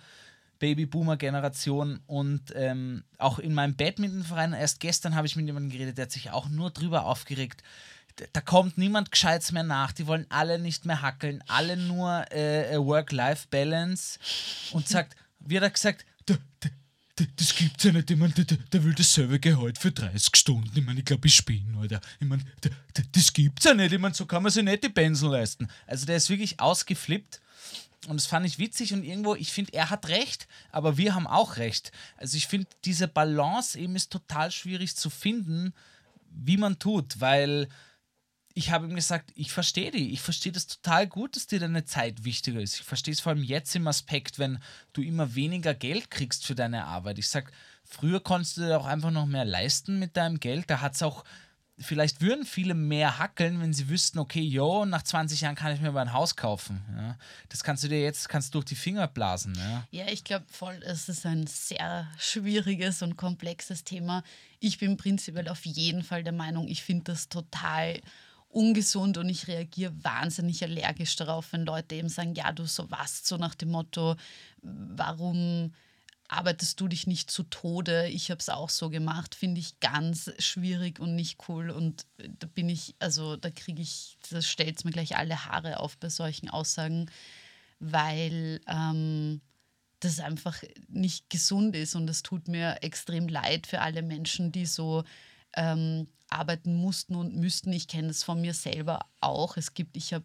Baby-Boomer-Generation. 0.58 2.00
Und 2.06 2.52
ähm, 2.54 3.04
auch 3.18 3.38
in 3.38 3.54
meinem 3.54 3.74
Badmintonverein, 3.74 4.52
erst 4.52 4.80
gestern 4.80 5.14
habe 5.14 5.26
ich 5.26 5.36
mit 5.36 5.46
jemandem 5.46 5.70
geredet, 5.70 5.98
der 5.98 6.04
hat 6.04 6.12
sich 6.12 6.30
auch 6.30 6.48
nur 6.48 6.70
drüber 6.70 7.06
aufgeregt, 7.06 7.62
da 8.33 8.40
kommt 8.40 8.78
niemand 8.78 9.11
Gescheites 9.11 9.52
mehr 9.52 9.62
nach. 9.62 9.92
Die 9.92 10.06
wollen 10.06 10.26
alle 10.28 10.59
nicht 10.59 10.85
mehr 10.85 11.02
hackeln, 11.02 11.42
alle 11.48 11.76
nur 11.76 12.30
äh, 12.33 12.76
Work-Life-Balance. 12.76 14.18
Und 14.72 14.88
sagt, 14.88 15.16
wie 15.40 15.56
hat 15.56 15.62
er 15.62 15.70
gesagt, 15.70 16.04
da, 16.26 16.35
da, 16.61 16.68
da, 17.16 17.24
das 17.37 17.54
gibt's 17.54 17.85
ja 17.85 17.92
nicht. 17.92 18.11
Ich 18.11 18.16
meine, 18.16 18.33
der 18.33 18.85
will 18.85 18.94
dasselbe 18.94 19.38
Gehalt 19.38 19.78
für 19.78 19.90
30 19.90 20.37
Stunden. 20.37 20.70
Ich 20.74 20.85
meine, 20.85 21.00
ich 21.00 21.04
glaube, 21.04 21.26
ich 21.26 21.35
spinne, 21.35 21.78
Alter. 21.78 22.00
Ich 22.18 22.26
meine, 22.26 22.44
da, 22.61 22.70
da, 22.94 23.02
das 23.12 23.33
gibt's 23.33 23.64
ja 23.64 23.74
nicht. 23.74 23.92
Ich 23.92 23.98
meine, 23.98 24.14
so 24.14 24.26
kann 24.26 24.42
man 24.42 24.52
sich 24.52 24.64
nicht 24.64 24.85
die 24.85 24.88
Pensen 24.88 25.30
leisten. 25.30 25.68
Also 25.87 26.06
der 26.06 26.16
ist 26.16 26.30
wirklich 26.30 26.61
ausgeflippt. 26.61 27.40
Und 28.09 28.16
das 28.16 28.26
fand 28.26 28.46
ich 28.46 28.59
witzig 28.59 28.94
und 28.94 29.04
irgendwo, 29.04 29.35
ich 29.35 29.52
finde, 29.52 29.74
er 29.74 29.90
hat 29.90 30.09
recht, 30.09 30.48
aber 30.72 30.96
wir 30.96 31.14
haben 31.14 31.26
auch 31.26 31.59
recht. 31.59 31.92
Also 32.16 32.38
ich 32.38 32.46
finde, 32.46 32.66
diese 32.87 33.09
Balance 33.09 33.78
eben 33.78 33.94
ist 33.94 34.11
total 34.11 34.50
schwierig 34.50 34.96
zu 34.96 35.11
finden, 35.11 35.74
wie 36.30 36.56
man 36.56 36.78
tut, 36.78 37.20
weil 37.20 37.68
ich 38.60 38.70
habe 38.70 38.86
ihm 38.86 38.94
gesagt, 38.94 39.32
ich 39.36 39.52
verstehe 39.52 39.90
dich, 39.90 40.12
ich 40.12 40.20
verstehe 40.20 40.52
das 40.52 40.66
total 40.66 41.06
gut, 41.06 41.34
dass 41.34 41.46
dir 41.46 41.58
deine 41.58 41.86
Zeit 41.86 42.24
wichtiger 42.24 42.60
ist. 42.60 42.74
Ich 42.74 42.82
verstehe 42.82 43.14
es 43.14 43.20
vor 43.20 43.32
allem 43.32 43.42
jetzt 43.42 43.74
im 43.74 43.88
Aspekt, 43.88 44.38
wenn 44.38 44.58
du 44.92 45.00
immer 45.00 45.34
weniger 45.34 45.72
Geld 45.72 46.10
kriegst 46.10 46.44
für 46.44 46.54
deine 46.54 46.84
Arbeit. 46.84 47.18
Ich 47.18 47.30
sage, 47.30 47.50
früher 47.84 48.20
konntest 48.20 48.58
du 48.58 48.60
dir 48.60 48.78
auch 48.78 48.84
einfach 48.84 49.10
noch 49.10 49.24
mehr 49.24 49.46
leisten 49.46 49.98
mit 49.98 50.14
deinem 50.14 50.40
Geld. 50.40 50.68
Da 50.68 50.82
hat 50.82 50.94
es 50.94 51.02
auch, 51.02 51.24
vielleicht 51.78 52.20
würden 52.20 52.44
viele 52.44 52.74
mehr 52.74 53.18
hackeln, 53.18 53.62
wenn 53.62 53.72
sie 53.72 53.88
wüssten, 53.88 54.18
okay, 54.18 54.42
yo, 54.42 54.84
nach 54.84 55.04
20 55.04 55.40
Jahren 55.40 55.54
kann 55.54 55.72
ich 55.72 55.80
mir 55.80 55.92
mal 55.92 56.02
ein 56.02 56.12
Haus 56.12 56.36
kaufen. 56.36 56.82
Ja. 56.94 57.16
Das 57.48 57.64
kannst 57.64 57.82
du 57.82 57.88
dir 57.88 58.02
jetzt, 58.02 58.28
kannst 58.28 58.54
durch 58.54 58.66
die 58.66 58.76
Finger 58.76 59.08
blasen. 59.08 59.54
Ja, 59.54 59.86
ja 59.90 60.12
ich 60.12 60.22
glaube 60.22 60.44
voll, 60.50 60.78
es 60.84 61.08
ist 61.08 61.24
ein 61.24 61.46
sehr 61.46 62.06
schwieriges 62.18 63.00
und 63.00 63.16
komplexes 63.16 63.84
Thema. 63.84 64.22
Ich 64.58 64.76
bin 64.76 64.98
prinzipiell 64.98 65.48
auf 65.48 65.64
jeden 65.64 66.02
Fall 66.02 66.22
der 66.22 66.34
Meinung, 66.34 66.68
ich 66.68 66.82
finde 66.82 67.04
das 67.04 67.30
total 67.30 68.02
ungesund 68.50 69.16
und 69.16 69.28
ich 69.28 69.46
reagiere 69.46 69.92
wahnsinnig 70.02 70.62
allergisch 70.62 71.16
darauf, 71.16 71.52
wenn 71.52 71.64
Leute 71.64 71.94
eben 71.94 72.08
sagen, 72.08 72.34
ja, 72.34 72.52
du 72.52 72.66
so 72.66 72.90
was, 72.90 73.26
so 73.26 73.36
nach 73.36 73.54
dem 73.54 73.70
Motto, 73.70 74.16
warum 74.62 75.72
arbeitest 76.28 76.80
du 76.80 76.88
dich 76.88 77.06
nicht 77.06 77.30
zu 77.30 77.44
Tode? 77.44 78.08
Ich 78.08 78.30
habe 78.30 78.40
es 78.40 78.48
auch 78.48 78.68
so 78.68 78.90
gemacht, 78.90 79.34
finde 79.34 79.60
ich 79.60 79.78
ganz 79.80 80.32
schwierig 80.38 80.98
und 81.00 81.14
nicht 81.14 81.48
cool 81.48 81.70
und 81.70 82.06
da 82.18 82.46
bin 82.46 82.68
ich, 82.68 82.94
also 82.98 83.36
da 83.36 83.50
kriege 83.50 83.82
ich, 83.82 84.16
das 84.30 84.46
stellt 84.46 84.84
mir 84.84 84.92
gleich 84.92 85.16
alle 85.16 85.46
Haare 85.46 85.80
auf 85.80 85.96
bei 85.98 86.08
solchen 86.08 86.50
Aussagen, 86.50 87.10
weil 87.78 88.60
ähm, 88.66 89.40
das 90.00 90.18
einfach 90.18 90.60
nicht 90.88 91.30
gesund 91.30 91.76
ist 91.76 91.94
und 91.94 92.08
es 92.10 92.22
tut 92.22 92.48
mir 92.48 92.82
extrem 92.82 93.28
leid 93.28 93.66
für 93.66 93.80
alle 93.80 94.02
Menschen, 94.02 94.50
die 94.50 94.66
so 94.66 95.04
ähm, 95.56 96.08
arbeiten 96.28 96.74
mussten 96.74 97.14
und 97.14 97.34
müssten. 97.36 97.72
Ich 97.72 97.88
kenne 97.88 98.08
das 98.08 98.22
von 98.22 98.40
mir 98.40 98.54
selber 98.54 99.06
auch. 99.20 99.56
Es 99.56 99.74
gibt, 99.74 99.96
ich 99.96 100.14
habe 100.14 100.24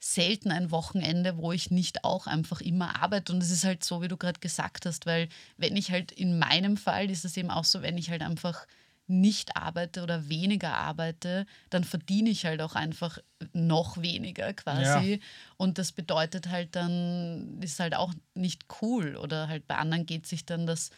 selten 0.00 0.50
ein 0.50 0.72
Wochenende, 0.72 1.36
wo 1.38 1.52
ich 1.52 1.70
nicht 1.70 2.04
auch 2.04 2.26
einfach 2.26 2.60
immer 2.60 3.00
arbeite. 3.00 3.32
Und 3.32 3.42
es 3.42 3.50
ist 3.50 3.64
halt 3.64 3.84
so, 3.84 4.02
wie 4.02 4.08
du 4.08 4.16
gerade 4.16 4.40
gesagt 4.40 4.84
hast, 4.84 5.06
weil 5.06 5.28
wenn 5.56 5.76
ich 5.76 5.92
halt 5.92 6.10
in 6.10 6.38
meinem 6.38 6.76
Fall 6.76 7.08
ist 7.08 7.24
es 7.24 7.36
eben 7.36 7.50
auch 7.50 7.64
so, 7.64 7.82
wenn 7.82 7.96
ich 7.96 8.10
halt 8.10 8.22
einfach 8.22 8.66
nicht 9.06 9.56
arbeite 9.56 10.02
oder 10.02 10.28
weniger 10.28 10.74
arbeite, 10.74 11.46
dann 11.70 11.84
verdiene 11.84 12.30
ich 12.30 12.44
halt 12.46 12.62
auch 12.62 12.74
einfach 12.74 13.18
noch 13.52 14.00
weniger 14.00 14.52
quasi. 14.54 15.14
Ja. 15.14 15.18
Und 15.56 15.78
das 15.78 15.92
bedeutet 15.92 16.48
halt 16.48 16.74
dann, 16.74 17.60
ist 17.60 17.78
halt 17.78 17.94
auch 17.94 18.12
nicht 18.34 18.64
cool. 18.80 19.16
Oder 19.16 19.48
halt 19.48 19.68
bei 19.68 19.76
anderen 19.76 20.06
geht 20.06 20.26
sich 20.26 20.46
dann 20.46 20.66
das 20.66 20.90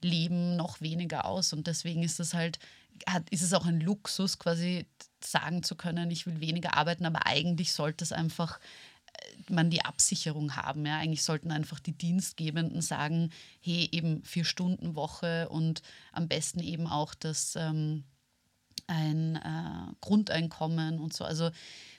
Leben 0.00 0.56
noch 0.56 0.80
weniger 0.80 1.24
aus. 1.24 1.52
Und 1.52 1.66
deswegen 1.66 2.02
ist 2.02 2.20
es 2.20 2.34
halt 2.34 2.58
hat, 3.08 3.28
ist 3.30 3.42
es 3.42 3.52
auch 3.52 3.66
ein 3.66 3.80
Luxus, 3.80 4.38
quasi 4.38 4.86
sagen 5.22 5.62
zu 5.62 5.74
können, 5.74 6.10
ich 6.10 6.26
will 6.26 6.40
weniger 6.40 6.76
arbeiten, 6.76 7.06
aber 7.06 7.26
eigentlich 7.26 7.72
sollte 7.72 8.04
es 8.04 8.12
einfach 8.12 8.58
äh, 9.12 9.52
man 9.52 9.70
die 9.70 9.84
Absicherung 9.84 10.56
haben. 10.56 10.86
Ja? 10.86 10.98
Eigentlich 10.98 11.22
sollten 11.22 11.50
einfach 11.50 11.80
die 11.80 11.96
Dienstgebenden 11.96 12.82
sagen, 12.82 13.30
hey, 13.60 13.88
eben 13.92 14.22
vier 14.22 14.44
Stunden 14.44 14.94
Woche 14.94 15.48
und 15.48 15.82
am 16.12 16.28
besten 16.28 16.60
eben 16.60 16.86
auch 16.86 17.14
das 17.14 17.56
ähm, 17.56 18.04
ein 18.86 19.36
äh, 19.36 19.94
Grundeinkommen 20.00 20.98
und 20.98 21.14
so. 21.14 21.24
Also 21.24 21.50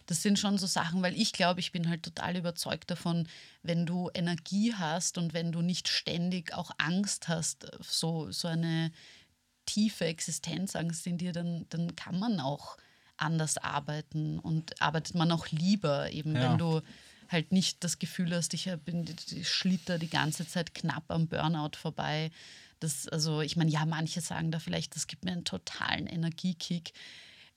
das 0.06 0.22
sind 0.22 0.38
schon 0.38 0.58
so 0.58 0.68
Sachen, 0.68 1.02
weil 1.02 1.20
ich 1.20 1.34
glaube, 1.34 1.60
ich 1.60 1.72
bin 1.72 1.90
halt 1.90 2.04
total 2.04 2.38
überzeugt 2.38 2.92
davon, 2.92 3.28
wenn 3.64 3.86
du 3.86 4.10
Energie 4.14 4.74
hast 4.74 5.18
und 5.18 5.34
wenn 5.34 5.52
du 5.52 5.62
nicht 5.62 5.88
ständig 5.88 6.54
auch 6.54 6.72
Angst 6.78 7.28
hast, 7.28 7.72
so, 7.82 8.32
so 8.32 8.48
eine 8.48 8.92
tiefe 9.66 10.06
Existenzangst 10.06 11.06
in 11.08 11.18
dir, 11.18 11.32
dann, 11.32 11.66
dann 11.70 11.96
kann 11.96 12.20
man 12.20 12.40
auch 12.40 12.78
anders 13.18 13.58
arbeiten 13.58 14.40
und 14.40 14.82
arbeitet 14.82 15.16
man 15.16 15.32
auch 15.32 15.48
lieber, 15.48 16.12
eben 16.12 16.36
ja. 16.36 16.50
wenn 16.52 16.58
du 16.58 16.82
halt 17.30 17.52
nicht 17.52 17.84
das 17.84 18.00
Gefühl 18.00 18.36
hast, 18.36 18.54
ich 18.54 18.70
bin 18.86 19.06
die 19.06 19.46
schlitter 19.46 19.98
die 19.98 20.10
ganze 20.10 20.48
Zeit 20.48 20.74
knapp 20.76 21.06
am 21.10 21.28
Burnout 21.28 21.78
vorbei. 21.78 22.32
Das, 22.80 23.08
also, 23.08 23.42
ich 23.42 23.56
meine, 23.56 23.72
ja, 23.72 23.86
manche 23.86 24.22
sagen 24.22 24.52
da 24.52 24.60
vielleicht, 24.60 24.96
das 24.96 25.08
gibt 25.08 25.26
mir 25.26 25.32
einen 25.32 25.46
totalen 25.46 26.08
Energiekick. 26.08 26.94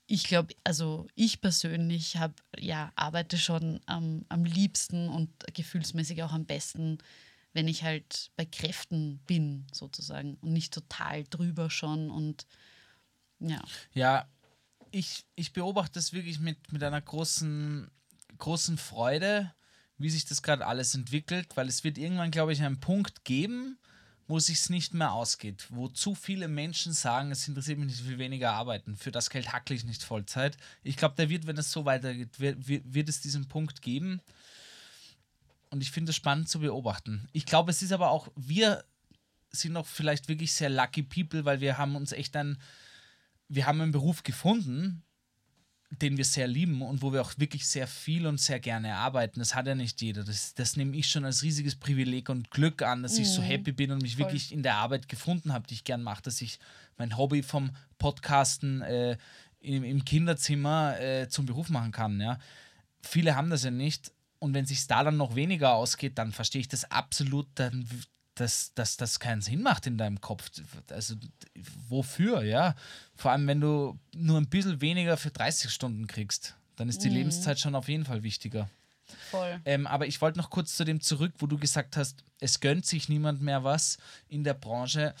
Ich 0.07 0.23
glaube, 0.23 0.55
also 0.63 1.07
ich 1.13 1.39
persönlich 1.39 2.17
habe, 2.17 2.33
ja, 2.57 2.91
arbeite 2.95 3.37
schon 3.37 3.79
am, 3.85 4.25
am 4.29 4.43
liebsten 4.43 5.07
und 5.07 5.29
gefühlsmäßig 5.53 6.23
auch 6.23 6.33
am 6.33 6.45
besten 6.45 6.97
wenn 7.53 7.67
ich 7.67 7.83
halt 7.83 8.31
bei 8.35 8.45
Kräften 8.45 9.19
bin, 9.25 9.67
sozusagen, 9.71 10.35
und 10.41 10.53
nicht 10.53 10.73
total 10.73 11.23
drüber 11.25 11.69
schon 11.69 12.09
und 12.11 12.45
ja. 13.39 13.61
Ja, 13.93 14.27
ich, 14.91 15.25
ich 15.35 15.53
beobachte 15.53 15.93
das 15.93 16.13
wirklich 16.13 16.39
mit, 16.39 16.71
mit 16.71 16.83
einer 16.83 17.01
großen, 17.01 17.89
großen 18.37 18.77
Freude, 18.77 19.53
wie 19.97 20.09
sich 20.09 20.25
das 20.25 20.41
gerade 20.41 20.65
alles 20.65 20.95
entwickelt, 20.95 21.55
weil 21.55 21.67
es 21.67 21.83
wird 21.83 21.97
irgendwann, 21.97 22.31
glaube 22.31 22.53
ich, 22.53 22.61
einen 22.61 22.79
Punkt 22.79 23.23
geben, 23.23 23.77
wo 24.27 24.37
es 24.37 24.45
sich 24.45 24.69
nicht 24.69 24.93
mehr 24.93 25.11
ausgeht, 25.11 25.65
wo 25.69 25.87
zu 25.87 26.13
viele 26.13 26.47
Menschen 26.47 26.93
sagen, 26.93 27.31
es 27.31 27.47
interessiert 27.47 27.79
mich 27.79 27.87
nicht, 27.87 28.01
viel 28.01 28.19
weniger 28.19 28.53
arbeiten, 28.53 28.95
für 28.95 29.11
das 29.11 29.29
Geld 29.29 29.51
hackle 29.51 29.75
ich 29.75 29.85
nicht 29.85 30.03
Vollzeit. 30.03 30.55
Ich 30.83 30.97
glaube, 30.97 31.15
da 31.17 31.29
wird, 31.29 31.47
wenn 31.47 31.57
es 31.57 31.71
so 31.71 31.83
weitergeht, 31.85 32.39
wird, 32.39 32.67
wird 32.67 33.09
es 33.09 33.21
diesen 33.21 33.47
Punkt 33.47 33.81
geben, 33.81 34.21
und 35.69 35.81
ich 35.81 35.91
finde 35.91 36.11
es 36.11 36.15
spannend 36.15 36.49
zu 36.49 36.59
beobachten. 36.59 37.27
Ich 37.31 37.45
glaube, 37.45 37.71
es 37.71 37.81
ist 37.81 37.91
aber 37.91 38.11
auch, 38.11 38.29
wir 38.35 38.83
sind 39.51 39.75
auch 39.77 39.85
vielleicht 39.85 40.27
wirklich 40.27 40.53
sehr 40.53 40.69
lucky 40.69 41.03
people, 41.03 41.45
weil 41.45 41.61
wir 41.61 41.77
haben 41.77 41.95
uns 41.95 42.11
echt 42.11 42.35
einen, 42.35 42.59
wir 43.47 43.65
haben 43.65 43.81
einen 43.81 43.91
Beruf 43.91 44.23
gefunden, 44.23 45.03
den 45.91 46.17
wir 46.17 46.25
sehr 46.25 46.47
lieben 46.47 46.83
und 46.83 47.01
wo 47.01 47.11
wir 47.11 47.21
auch 47.21 47.33
wirklich 47.37 47.67
sehr 47.67 47.87
viel 47.87 48.27
und 48.27 48.39
sehr 48.39 48.59
gerne 48.59 48.95
arbeiten. 48.95 49.39
Das 49.39 49.55
hat 49.55 49.65
ja 49.65 49.73
nicht 49.73 50.01
jeder. 50.01 50.23
Das, 50.23 50.53
das 50.53 50.75
nehme 50.75 50.95
ich 50.95 51.09
schon 51.09 51.25
als 51.25 51.41
riesiges 51.41 51.75
Privileg 51.75 52.29
und 52.29 52.51
Glück 52.51 52.83
an, 52.83 53.01
dass 53.01 53.15
mhm. 53.15 53.21
ich 53.23 53.29
so 53.29 53.41
mhm. 53.41 53.45
happy 53.45 53.71
bin 53.71 53.91
und 53.91 54.01
mich 54.03 54.15
Voll. 54.15 54.25
wirklich 54.25 54.51
in 54.51 54.61
der 54.61 54.75
Arbeit 54.75 55.07
gefunden 55.09 55.51
habe, 55.51 55.65
die 55.65 55.73
ich 55.73 55.83
gern 55.83 56.03
mache, 56.03 56.21
dass 56.21 56.41
ich 56.41 56.59
mein 56.97 57.17
Hobby 57.17 57.41
vom 57.41 57.71
Podcasten 57.97 58.81
äh, 58.83 59.17
im, 59.61 59.83
im, 59.83 60.05
Kinderzimmer 60.05 60.99
äh, 60.99 61.27
zum 61.27 61.47
Beruf 61.47 61.69
machen 61.69 61.91
kann. 61.91 62.21
Ja. 62.21 62.37
Viele 63.01 63.35
haben 63.35 63.49
das 63.49 63.63
ja 63.63 63.71
nicht 63.71 64.11
und 64.39 64.53
wenn 64.53 64.65
sich 64.65 64.87
da 64.87 65.03
dann 65.03 65.17
noch 65.17 65.35
weniger 65.35 65.73
ausgeht, 65.73 66.17
dann 66.17 66.31
verstehe 66.31 66.61
ich 66.61 66.67
das 66.67 66.89
absolut, 66.89 67.47
dann, 67.55 67.87
dass, 68.35 68.73
dass 68.73 68.97
das 68.97 69.19
keinen 69.19 69.41
Sinn 69.41 69.61
macht 69.61 69.85
in 69.85 69.97
deinem 69.97 70.21
Kopf. 70.21 70.49
Also 70.89 71.15
wofür, 71.89 72.43
ja? 72.43 72.75
Vor 73.15 73.31
allem, 73.31 73.47
wenn 73.47 73.61
du 73.61 73.99
nur 74.15 74.37
ein 74.37 74.49
bisschen 74.49 74.81
weniger 74.81 75.17
für 75.17 75.31
30 75.31 75.69
Stunden 75.69 76.07
kriegst, 76.07 76.55
dann 76.77 76.89
ist 76.89 77.03
die 77.03 77.09
mhm. 77.09 77.15
Lebenszeit 77.15 77.59
schon 77.59 77.75
auf 77.75 77.89
jeden 77.89 78.05
Fall 78.05 78.23
wichtiger. 78.23 78.69
Voll. 79.31 79.59
Ähm, 79.65 79.87
aber 79.87 80.07
ich 80.07 80.21
wollte 80.21 80.37
noch 80.37 80.49
kurz 80.49 80.77
zu 80.77 80.85
dem 80.85 81.01
zurück, 81.01 81.33
wo 81.39 81.47
du 81.47 81.57
gesagt 81.57 81.97
hast, 81.97 82.23
es 82.39 82.59
gönnt 82.59 82.85
sich 82.85 83.09
niemand 83.09 83.41
mehr 83.41 83.63
was 83.63 83.97
in 84.27 84.43
der 84.43 84.53
Branche 84.53 85.13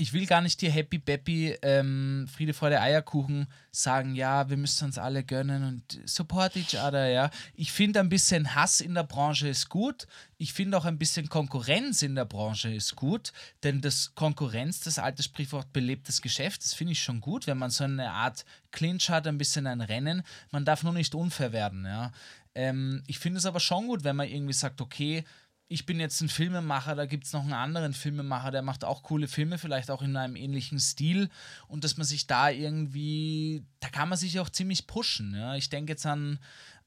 ich 0.00 0.14
will 0.14 0.24
gar 0.24 0.40
nicht 0.40 0.62
dir 0.62 0.70
Happy 0.70 0.96
Beppy, 0.96 1.58
ähm, 1.60 2.26
Friede, 2.32 2.54
Freude, 2.54 2.80
Eierkuchen 2.80 3.46
sagen, 3.70 4.14
ja, 4.14 4.48
wir 4.48 4.56
müssen 4.56 4.86
uns 4.86 4.96
alle 4.96 5.22
gönnen 5.22 5.62
und 5.62 6.00
support 6.08 6.56
each 6.56 6.74
other, 6.74 7.08
ja. 7.08 7.30
Ich 7.54 7.70
finde 7.70 8.00
ein 8.00 8.08
bisschen 8.08 8.54
Hass 8.54 8.80
in 8.80 8.94
der 8.94 9.02
Branche 9.02 9.48
ist 9.48 9.68
gut. 9.68 10.06
Ich 10.38 10.54
finde 10.54 10.78
auch 10.78 10.86
ein 10.86 10.96
bisschen 10.96 11.28
Konkurrenz 11.28 12.00
in 12.00 12.14
der 12.14 12.24
Branche 12.24 12.72
ist 12.72 12.96
gut, 12.96 13.34
denn 13.62 13.82
das 13.82 14.14
Konkurrenz, 14.14 14.80
das 14.80 14.98
alte 14.98 15.22
Sprichwort 15.22 15.70
belebt 15.74 16.08
das 16.08 16.22
Geschäft, 16.22 16.64
das 16.64 16.72
finde 16.72 16.92
ich 16.92 17.02
schon 17.02 17.20
gut, 17.20 17.46
wenn 17.46 17.58
man 17.58 17.70
so 17.70 17.84
eine 17.84 18.10
Art 18.10 18.46
Clinch 18.70 19.10
hat, 19.10 19.26
ein 19.26 19.36
bisschen 19.36 19.66
ein 19.66 19.82
Rennen. 19.82 20.22
Man 20.50 20.64
darf 20.64 20.82
nur 20.82 20.94
nicht 20.94 21.14
unfair 21.14 21.52
werden, 21.52 21.84
ja. 21.84 22.10
Ähm, 22.54 23.02
ich 23.06 23.18
finde 23.18 23.38
es 23.38 23.46
aber 23.46 23.60
schon 23.60 23.86
gut, 23.86 24.02
wenn 24.02 24.16
man 24.16 24.28
irgendwie 24.28 24.54
sagt, 24.54 24.80
okay, 24.80 25.24
ich 25.72 25.86
bin 25.86 26.00
jetzt 26.00 26.20
ein 26.20 26.28
Filmemacher, 26.28 26.96
da 26.96 27.06
gibt 27.06 27.24
es 27.24 27.32
noch 27.32 27.44
einen 27.44 27.52
anderen 27.52 27.94
Filmemacher, 27.94 28.50
der 28.50 28.62
macht 28.62 28.84
auch 28.84 29.04
coole 29.04 29.28
Filme, 29.28 29.56
vielleicht 29.56 29.92
auch 29.92 30.02
in 30.02 30.16
einem 30.16 30.34
ähnlichen 30.34 30.80
Stil. 30.80 31.30
Und 31.68 31.84
dass 31.84 31.96
man 31.96 32.04
sich 32.04 32.26
da 32.26 32.50
irgendwie, 32.50 33.62
da 33.78 33.88
kann 33.88 34.08
man 34.08 34.18
sich 34.18 34.40
auch 34.40 34.50
ziemlich 34.50 34.88
pushen. 34.88 35.32
Ja? 35.32 35.54
Ich 35.54 35.70
denke 35.70 35.92
jetzt 35.92 36.04
an, 36.06 36.40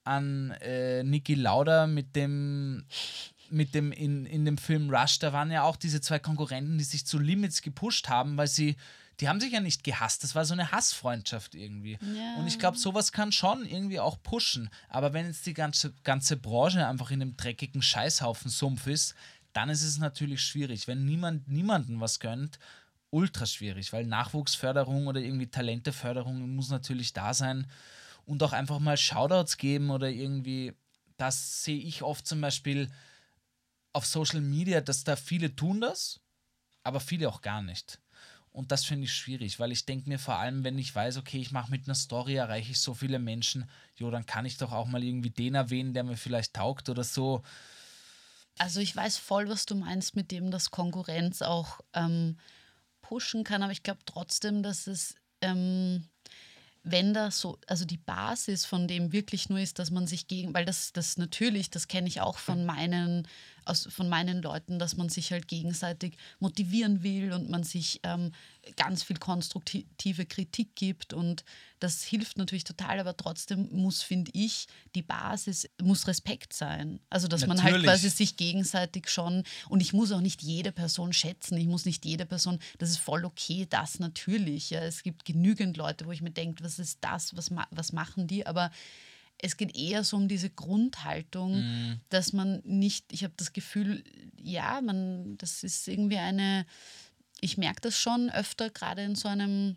an 0.04 0.52
äh, 0.60 1.02
Niki 1.02 1.36
Lauda 1.36 1.88
mit 1.88 2.18
dem, 2.18 2.84
mit 3.50 3.74
dem 3.74 3.94
in, 3.94 4.26
in 4.26 4.44
dem 4.44 4.58
Film 4.58 4.94
Rush, 4.94 5.18
da 5.18 5.32
waren 5.32 5.50
ja 5.50 5.64
auch 5.64 5.78
diese 5.78 6.02
zwei 6.02 6.20
Konkurrenten, 6.20 6.78
die 6.78 6.84
sich 6.84 7.06
zu 7.06 7.20
Limits 7.20 7.62
gepusht 7.62 8.10
haben, 8.10 8.36
weil 8.36 8.48
sie 8.48 8.76
die 9.20 9.30
haben 9.30 9.40
sich 9.40 9.54
ja 9.54 9.60
nicht 9.60 9.84
gehasst. 9.84 10.24
Das 10.24 10.36
war 10.36 10.46
so 10.46 10.54
eine 10.54 10.72
Hassfreundschaft 10.72 11.56
irgendwie. 11.56 11.98
Ja. 12.02 12.36
Und 12.38 12.48
ich 12.48 12.60
glaube, 12.60 12.78
sowas 12.78 13.12
kann 13.12 13.32
schon 13.32 13.66
irgendwie 13.66 14.00
auch 14.00 14.22
pushen. 14.22 14.70
Aber 14.90 15.14
wenn 15.14 15.28
jetzt 15.28 15.46
die 15.46 15.54
ganze, 15.54 15.94
ganze 16.04 16.38
Branche 16.38 16.88
einfach 16.88 17.12
in 17.12 17.22
einem 17.22 17.38
dreckigen 17.38 17.82
Scheißhaufen 17.82 18.50
Sumpf 18.50 18.88
ist, 18.88 19.16
dann 19.54 19.70
ist 19.70 19.84
es 19.84 19.98
natürlich 20.00 20.42
schwierig. 20.42 20.88
Wenn 20.88 21.06
niemand 21.06 21.48
niemanden 21.48 22.00
was 22.00 22.20
gönnt, 22.20 22.58
ultra 23.12 23.46
schwierig, 23.46 23.94
weil 23.94 24.06
Nachwuchsförderung 24.08 25.06
oder 25.08 25.20
irgendwie 25.20 25.48
Talenteförderung 25.48 26.56
muss 26.56 26.70
natürlich 26.70 27.14
da 27.14 27.34
sein 27.36 27.68
und 28.26 28.42
auch 28.42 28.54
einfach 28.54 28.80
mal 28.80 28.98
Shoutouts 28.98 29.58
geben 29.58 29.92
oder 29.92 30.10
irgendwie, 30.10 30.74
das 31.18 31.64
sehe 31.64 31.78
ich 31.78 32.02
oft 32.02 32.26
zum 32.26 32.42
Beispiel 32.42 32.92
auf 33.94 34.08
Social 34.08 34.42
Media, 34.42 34.82
dass 34.82 35.04
da 35.04 35.16
viele 35.16 35.56
tun 35.56 35.80
das, 35.80 36.20
aber 36.82 37.00
viele 37.00 37.30
auch 37.30 37.42
gar 37.42 37.62
nicht. 37.62 38.00
Und 38.54 38.72
das 38.72 38.86
finde 38.86 39.06
ich 39.06 39.14
schwierig, 39.14 39.60
weil 39.60 39.72
ich 39.72 39.86
denke 39.86 40.08
mir 40.08 40.20
vor 40.20 40.36
allem, 40.36 40.64
wenn 40.64 40.78
ich 40.78 40.94
weiß, 40.94 41.18
okay, 41.18 41.42
ich 41.42 41.52
mache 41.52 41.72
mit 41.72 41.88
einer 41.88 41.96
Story, 41.96 42.36
erreiche 42.36 42.72
ich 42.72 42.80
so 42.80 42.94
viele 42.94 43.18
Menschen, 43.18 43.68
jo, 43.96 44.12
dann 44.12 44.28
kann 44.28 44.46
ich 44.46 44.58
doch 44.58 44.72
auch 44.72 44.86
mal 44.86 45.04
irgendwie 45.04 45.32
den 45.32 45.56
erwähnen, 45.56 45.96
der 45.96 46.04
mir 46.04 46.18
vielleicht 46.18 46.54
taugt 46.54 46.88
oder 46.88 47.04
so. 47.04 47.42
Also 48.60 48.80
ich 48.80 48.96
weiß 48.96 49.18
voll, 49.18 49.50
was 49.50 49.66
du 49.66 49.74
meinst 49.74 50.16
mit 50.16 50.30
dem, 50.30 50.52
dass 50.52 50.70
Konkurrenz 50.70 51.42
auch 51.42 51.80
ähm, 51.96 52.38
pushen 53.02 53.44
kann, 53.44 53.64
aber 53.64 53.72
ich 53.72 53.82
glaube 53.82 54.02
trotzdem, 54.06 54.62
dass 54.62 54.86
es, 54.86 55.16
ähm, 55.42 56.08
wenn 56.84 57.16
da 57.16 57.32
so, 57.32 57.58
also 57.66 57.86
die 57.86 57.98
Basis 57.98 58.66
von 58.66 58.88
dem 58.88 59.12
wirklich 59.12 59.50
nur 59.50 59.60
ist, 59.60 59.80
dass 59.80 59.90
man 59.90 60.06
sich 60.06 60.28
gegen, 60.28 60.54
weil 60.54 60.66
das, 60.66 60.94
das 60.94 61.18
natürlich, 61.18 61.72
das 61.72 61.88
kenne 61.88 62.08
ich 62.08 62.22
auch 62.22 62.38
von 62.38 62.66
meinen 62.66 63.28
aus, 63.66 63.88
von 63.90 64.10
meinen 64.10 64.42
Leuten, 64.42 64.80
dass 64.80 64.98
man 64.98 65.10
sich 65.10 65.32
halt 65.32 65.48
gegenseitig 65.48 66.18
motivieren 66.40 67.04
will 67.04 67.34
und 67.34 67.50
man 67.50 67.64
sich 67.64 68.00
ähm, 68.04 68.32
ganz 68.76 69.04
viel 69.04 69.18
konstruktive 69.18 70.26
Kritik 70.26 70.76
gibt 70.76 71.14
und 71.14 71.44
das 71.80 72.02
hilft 72.02 72.38
natürlich 72.38 72.64
total, 72.64 73.00
aber 73.02 73.18
trotzdem 73.18 73.68
muss, 73.72 74.02
finde 74.02 74.32
ich, 74.34 74.68
die 74.96 75.02
Basis 75.02 75.70
muss 75.82 76.08
Respekt 76.08 76.54
sein. 76.54 77.02
Also, 77.10 77.28
dass 77.28 77.46
man 77.46 77.62
halt 77.62 77.74
Natürlich. 77.74 77.92
quasi 77.92 78.10
sich 78.10 78.38
gegenseitig 78.38 79.10
schon 79.10 79.44
und 79.68 79.82
ich 79.82 79.92
muss 79.92 80.14
auch 80.14 80.22
nicht 80.22 80.42
jede 80.42 80.72
Person 80.72 81.12
schätzen, 81.12 81.58
ich 81.58 81.68
muss 81.68 81.84
nicht 81.86 82.06
jede 82.06 82.26
Person, 82.26 82.60
das 82.78 82.90
ist 82.90 83.00
voll 83.00 83.26
okay, 83.26 83.68
das 83.70 84.00
natürlich. 84.00 84.70
Ja. 84.70 84.80
Es 84.82 85.04
gibt 85.04 85.26
genügend 85.26 85.76
Leute, 85.76 86.06
wo 86.06 86.14
ich 86.14 86.22
mir 86.22 86.32
denke, 86.32 86.64
was 86.64 86.80
ist 86.80 87.00
das, 87.02 87.36
was, 87.36 87.52
ma 87.52 87.68
was 87.72 87.92
machen 87.92 88.28
die, 88.28 88.48
aber 88.48 88.72
es 89.44 89.58
geht 89.58 89.76
eher 89.78 90.04
so 90.04 90.16
um 90.18 90.28
diese 90.28 90.50
Grundhaltung, 90.50 91.58
Mhm. 91.58 92.00
dass 92.10 92.34
man 92.34 92.62
nicht, 92.64 93.12
ich 93.12 93.24
habe 93.24 93.34
das 93.38 93.52
Gefühl, 93.52 94.04
ja, 94.38 94.82
man, 94.82 95.38
das 95.38 95.64
ist 95.64 95.88
irgendwie 95.88 96.18
eine, 96.18 96.66
ich 97.42 97.58
merke 97.58 97.82
das 97.82 97.98
schon 97.98 98.30
öfter, 98.30 98.70
gerade 98.70 99.04
in 99.04 99.16
so 99.16 99.28
einem 99.28 99.76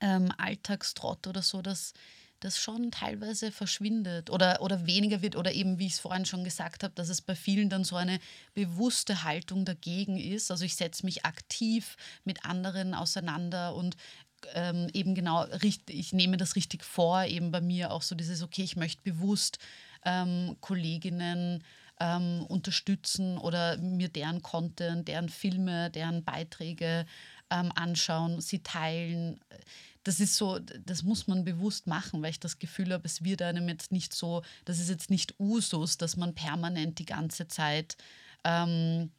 ähm, 0.00 0.32
Alltagstrott 0.36 1.26
oder 1.26 1.42
so, 1.42 1.62
dass 1.62 1.92
das 2.40 2.58
schon 2.58 2.90
teilweise 2.90 3.52
verschwindet 3.52 4.28
oder, 4.28 4.60
oder 4.60 4.86
weniger 4.86 5.22
wird 5.22 5.36
oder 5.36 5.52
eben, 5.52 5.78
wie 5.78 5.86
ich 5.86 5.94
es 5.94 6.00
vorhin 6.00 6.26
schon 6.26 6.44
gesagt 6.44 6.82
habe, 6.82 6.92
dass 6.94 7.08
es 7.08 7.22
bei 7.22 7.34
vielen 7.34 7.70
dann 7.70 7.84
so 7.84 7.96
eine 7.96 8.18
bewusste 8.52 9.22
Haltung 9.22 9.64
dagegen 9.64 10.18
ist. 10.18 10.50
Also 10.50 10.64
ich 10.64 10.74
setze 10.74 11.06
mich 11.06 11.24
aktiv 11.24 11.96
mit 12.24 12.44
anderen 12.44 12.92
auseinander 12.92 13.74
und 13.74 13.96
ähm, 14.54 14.88
eben 14.92 15.14
genau, 15.14 15.46
ich 15.88 16.12
nehme 16.12 16.36
das 16.36 16.56
richtig 16.56 16.84
vor, 16.84 17.24
eben 17.24 17.50
bei 17.50 17.60
mir 17.60 17.90
auch 17.90 18.02
so 18.02 18.14
dieses, 18.14 18.42
okay, 18.42 18.62
ich 18.62 18.76
möchte 18.76 19.02
bewusst 19.02 19.58
ähm, 20.04 20.56
Kolleginnen 20.60 21.62
ähm, 22.00 22.44
unterstützen 22.48 23.38
oder 23.38 23.76
mir 23.78 24.08
deren 24.08 24.42
Content, 24.42 25.08
deren 25.08 25.28
Filme, 25.28 25.90
deren 25.90 26.24
Beiträge 26.24 27.06
ähm, 27.50 27.72
anschauen, 27.74 28.40
sie 28.40 28.62
teilen. 28.62 29.40
Das 30.02 30.20
ist 30.20 30.36
so, 30.36 30.58
das 30.58 31.02
muss 31.02 31.26
man 31.26 31.44
bewusst 31.44 31.86
machen, 31.86 32.22
weil 32.22 32.30
ich 32.30 32.40
das 32.40 32.58
Gefühl 32.58 32.92
habe, 32.92 33.06
es 33.06 33.24
wird 33.24 33.42
einem 33.42 33.68
jetzt 33.68 33.92
nicht 33.92 34.12
so, 34.12 34.42
das 34.64 34.78
ist 34.78 34.90
jetzt 34.90 35.10
nicht 35.10 35.38
Usus, 35.38 35.96
dass 35.96 36.16
man 36.16 36.34
permanent 36.34 36.98
die 36.98 37.06
ganze 37.06 37.48
Zeit 37.48 37.96
ähm, 38.44 39.10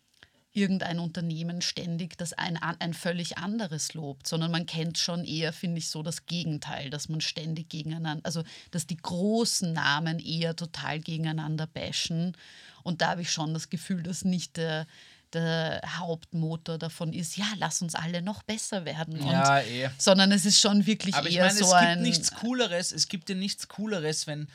irgendein 0.55 0.99
Unternehmen 0.99 1.61
ständig 1.61 2.17
das 2.17 2.33
ein, 2.33 2.57
ein 2.57 2.93
völlig 2.93 3.37
anderes 3.37 3.93
lobt, 3.93 4.27
sondern 4.27 4.51
man 4.51 4.65
kennt 4.65 4.97
schon 4.97 5.25
eher, 5.25 5.51
finde 5.53 5.79
ich, 5.79 5.89
so 5.89 6.01
das 6.01 6.25
Gegenteil, 6.25 6.89
dass 6.89 7.09
man 7.09 7.21
ständig 7.21 7.69
gegeneinander, 7.69 8.25
also 8.25 8.43
dass 8.71 8.87
die 8.87 8.97
großen 8.97 9.73
Namen 9.73 10.19
eher 10.19 10.55
total 10.55 10.99
gegeneinander 10.99 11.67
bashen. 11.67 12.37
Und 12.83 13.01
da 13.01 13.11
habe 13.11 13.21
ich 13.21 13.31
schon 13.31 13.53
das 13.53 13.69
Gefühl, 13.69 14.03
dass 14.03 14.23
nicht 14.23 14.57
der, 14.57 14.87
der 15.33 15.81
Hauptmotor 15.97 16.77
davon 16.77 17.11
ist, 17.11 17.35
ja, 17.35 17.45
lass 17.57 17.81
uns 17.81 17.93
alle 17.93 18.21
noch 18.21 18.43
besser 18.43 18.85
werden. 18.85 19.19
Und, 19.19 19.29
Ja, 19.29 19.59
eh. 19.59 19.89
Sondern 19.97 20.31
es 20.31 20.45
ist 20.45 20.59
schon 20.59 20.85
wirklich 20.85 21.15
Aber 21.15 21.27
ich 21.27 21.35
eher 21.35 21.47
meine, 21.47 21.57
so 21.57 21.65
es 21.65 21.71
gibt 21.71 21.81
ein. 21.81 22.01
nichts 22.01 22.33
Cooleres, 22.33 22.91
es 22.91 23.07
gibt 23.07 23.29
ja 23.29 23.35
nichts 23.35 23.67
Cooleres, 23.67 24.25
wenn 24.27 24.47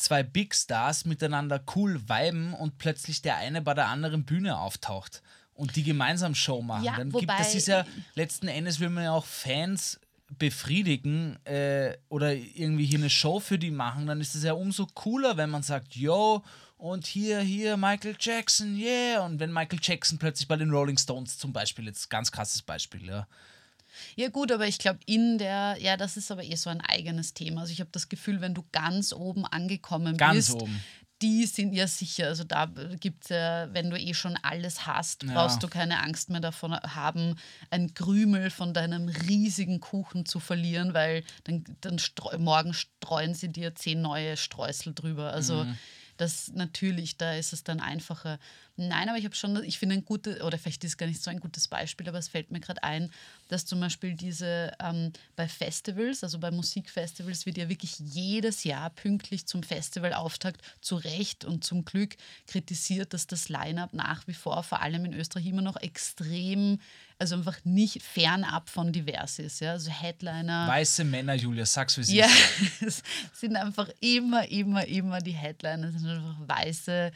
zwei 0.00 0.22
Big 0.22 0.54
Stars 0.54 1.04
miteinander 1.04 1.62
cool 1.74 2.00
viben 2.08 2.54
und 2.54 2.78
plötzlich 2.78 3.22
der 3.22 3.36
eine 3.36 3.60
bei 3.62 3.74
der 3.74 3.88
anderen 3.88 4.24
Bühne 4.24 4.58
auftaucht 4.58 5.22
und 5.54 5.76
die 5.76 5.82
gemeinsam 5.82 6.34
Show 6.34 6.62
machen. 6.62 6.84
Ja, 6.84 6.96
Dann 6.96 7.10
gibt, 7.10 7.22
wobei- 7.24 7.38
das 7.38 7.54
ist 7.54 7.68
ja, 7.68 7.84
letzten 8.14 8.48
Endes 8.48 8.80
will 8.80 8.88
man 8.90 9.04
ja 9.04 9.12
auch 9.12 9.26
Fans 9.26 10.00
befriedigen 10.38 11.44
äh, 11.44 11.96
oder 12.08 12.32
irgendwie 12.34 12.86
hier 12.86 12.98
eine 12.98 13.10
Show 13.10 13.40
für 13.40 13.58
die 13.58 13.70
machen, 13.70 14.06
dann 14.06 14.20
ist 14.20 14.34
es 14.34 14.42
ja 14.44 14.52
umso 14.52 14.86
cooler, 14.86 15.36
wenn 15.36 15.50
man 15.50 15.62
sagt, 15.62 15.96
yo, 15.96 16.42
und 16.78 17.06
hier, 17.06 17.40
hier, 17.40 17.76
Michael 17.76 18.16
Jackson, 18.18 18.76
yeah. 18.78 19.20
Und 19.24 19.38
wenn 19.38 19.52
Michael 19.52 19.80
Jackson 19.82 20.18
plötzlich 20.18 20.48
bei 20.48 20.56
den 20.56 20.70
Rolling 20.70 20.96
Stones 20.96 21.36
zum 21.36 21.52
Beispiel, 21.52 21.84
jetzt 21.86 22.08
ganz 22.08 22.32
krasses 22.32 22.62
Beispiel, 22.62 23.04
ja. 23.06 23.26
Ja 24.16 24.28
gut, 24.28 24.52
aber 24.52 24.66
ich 24.66 24.78
glaube, 24.78 25.00
in 25.06 25.38
der, 25.38 25.76
ja, 25.80 25.96
das 25.96 26.16
ist 26.16 26.30
aber 26.30 26.44
eh 26.44 26.56
so 26.56 26.70
ein 26.70 26.80
eigenes 26.80 27.34
Thema. 27.34 27.62
Also 27.62 27.72
ich 27.72 27.80
habe 27.80 27.90
das 27.92 28.08
Gefühl, 28.08 28.40
wenn 28.40 28.54
du 28.54 28.64
ganz 28.72 29.12
oben 29.12 29.44
angekommen 29.46 30.16
Ganz 30.16 30.48
bist, 30.48 30.62
oben. 30.62 30.80
die 31.22 31.44
sind 31.46 31.74
ja 31.74 31.86
sicher, 31.86 32.28
also 32.28 32.44
da 32.44 32.64
gibt 32.98 33.24
es 33.24 33.28
ja, 33.30 33.68
wenn 33.74 33.90
du 33.90 33.98
eh 33.98 34.14
schon 34.14 34.38
alles 34.42 34.86
hast, 34.86 35.22
Ja. 35.24 35.34
brauchst 35.34 35.62
du 35.62 35.68
keine 35.68 36.02
Angst 36.02 36.30
mehr 36.30 36.40
davon 36.40 36.72
haben, 36.74 37.36
ein 37.70 37.92
Krümel 37.92 38.48
von 38.50 38.72
deinem 38.72 39.08
riesigen 39.08 39.80
Kuchen 39.80 40.24
zu 40.24 40.40
verlieren, 40.40 40.94
weil 40.94 41.22
dann, 41.44 41.64
dann 41.82 41.98
streu, 41.98 42.38
morgen 42.38 42.72
streuen 42.72 43.34
sie 43.34 43.48
dir 43.52 43.74
zehn 43.74 44.00
neue 44.00 44.36
Streusel 44.38 44.94
drüber. 44.94 45.32
Also 45.32 45.64
Mhm. 45.64 45.76
das 46.16 46.52
natürlich, 46.54 47.16
da 47.18 47.34
ist 47.34 47.52
es 47.52 47.64
dann 47.64 47.80
einfacher. 47.80 48.38
Nein, 48.76 49.08
aber 49.08 49.18
ich 49.18 49.24
habe 49.24 49.34
schon, 49.34 49.62
ich 49.64 49.78
finde 49.78 49.96
ein 49.96 50.04
gutes, 50.04 50.40
oder 50.40 50.58
vielleicht 50.58 50.84
ist 50.84 50.92
es 50.92 50.96
gar 50.96 51.06
nicht 51.06 51.22
so 51.22 51.30
ein 51.30 51.40
gutes 51.40 51.68
Beispiel, 51.68 52.08
aber 52.08 52.18
es 52.18 52.28
fällt 52.28 52.50
mir 52.50 52.60
gerade 52.60 52.82
ein, 52.82 53.10
dass 53.48 53.66
zum 53.66 53.80
Beispiel 53.80 54.14
diese 54.14 54.72
ähm, 54.80 55.12
bei 55.36 55.48
Festivals, 55.48 56.22
also 56.22 56.38
bei 56.38 56.50
Musikfestivals, 56.50 57.46
wird 57.46 57.58
ja 57.58 57.68
wirklich 57.68 57.98
jedes 57.98 58.64
Jahr 58.64 58.90
pünktlich 58.90 59.46
zum 59.46 59.62
Festivalauftakt 59.62 60.62
zu 60.80 60.96
Recht 60.96 61.44
und 61.44 61.64
zum 61.64 61.84
Glück 61.84 62.16
kritisiert, 62.46 63.12
dass 63.12 63.26
das 63.26 63.48
Line-up 63.48 63.92
nach 63.92 64.26
wie 64.26 64.34
vor, 64.34 64.62
vor 64.62 64.80
allem 64.80 65.04
in 65.04 65.14
Österreich, 65.14 65.46
immer 65.46 65.62
noch 65.62 65.76
extrem, 65.76 66.78
also 67.18 67.34
einfach 67.34 67.58
nicht 67.64 68.02
fernab 68.02 68.70
von 68.70 68.92
divers 68.92 69.38
ist. 69.40 69.60
Ja? 69.60 69.72
Also 69.72 69.90
Headliner. 69.90 70.66
Weiße 70.68 71.04
Männer, 71.04 71.34
Julia, 71.34 71.66
sag's 71.66 71.98
wie 71.98 72.02
es 72.02 72.12
Ja, 72.12 72.28
es 72.80 73.02
sind 73.34 73.56
einfach 73.56 73.90
immer, 74.00 74.48
immer, 74.48 74.86
immer 74.86 75.20
die 75.20 75.32
Headliner, 75.32 75.88
es 75.88 76.00
sind 76.00 76.08
einfach 76.08 76.36
weiße, 76.46 77.12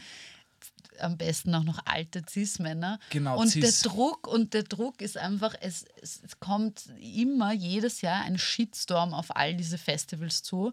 am 1.00 1.16
besten 1.16 1.54
auch 1.54 1.64
noch 1.64 1.80
alte 1.84 2.22
Cis-Männer. 2.28 2.98
Genau, 3.10 3.38
und 3.38 3.48
Cis. 3.48 3.80
der 3.80 3.90
Druck, 3.90 4.26
und 4.26 4.54
der 4.54 4.64
Druck 4.64 5.00
ist 5.00 5.16
einfach, 5.16 5.54
es, 5.60 5.84
es, 6.00 6.20
es 6.22 6.40
kommt 6.40 6.86
immer 7.00 7.52
jedes 7.52 8.00
Jahr 8.00 8.22
ein 8.22 8.38
Shitstorm 8.38 9.14
auf 9.14 9.36
all 9.36 9.54
diese 9.54 9.78
Festivals 9.78 10.42
zu. 10.42 10.72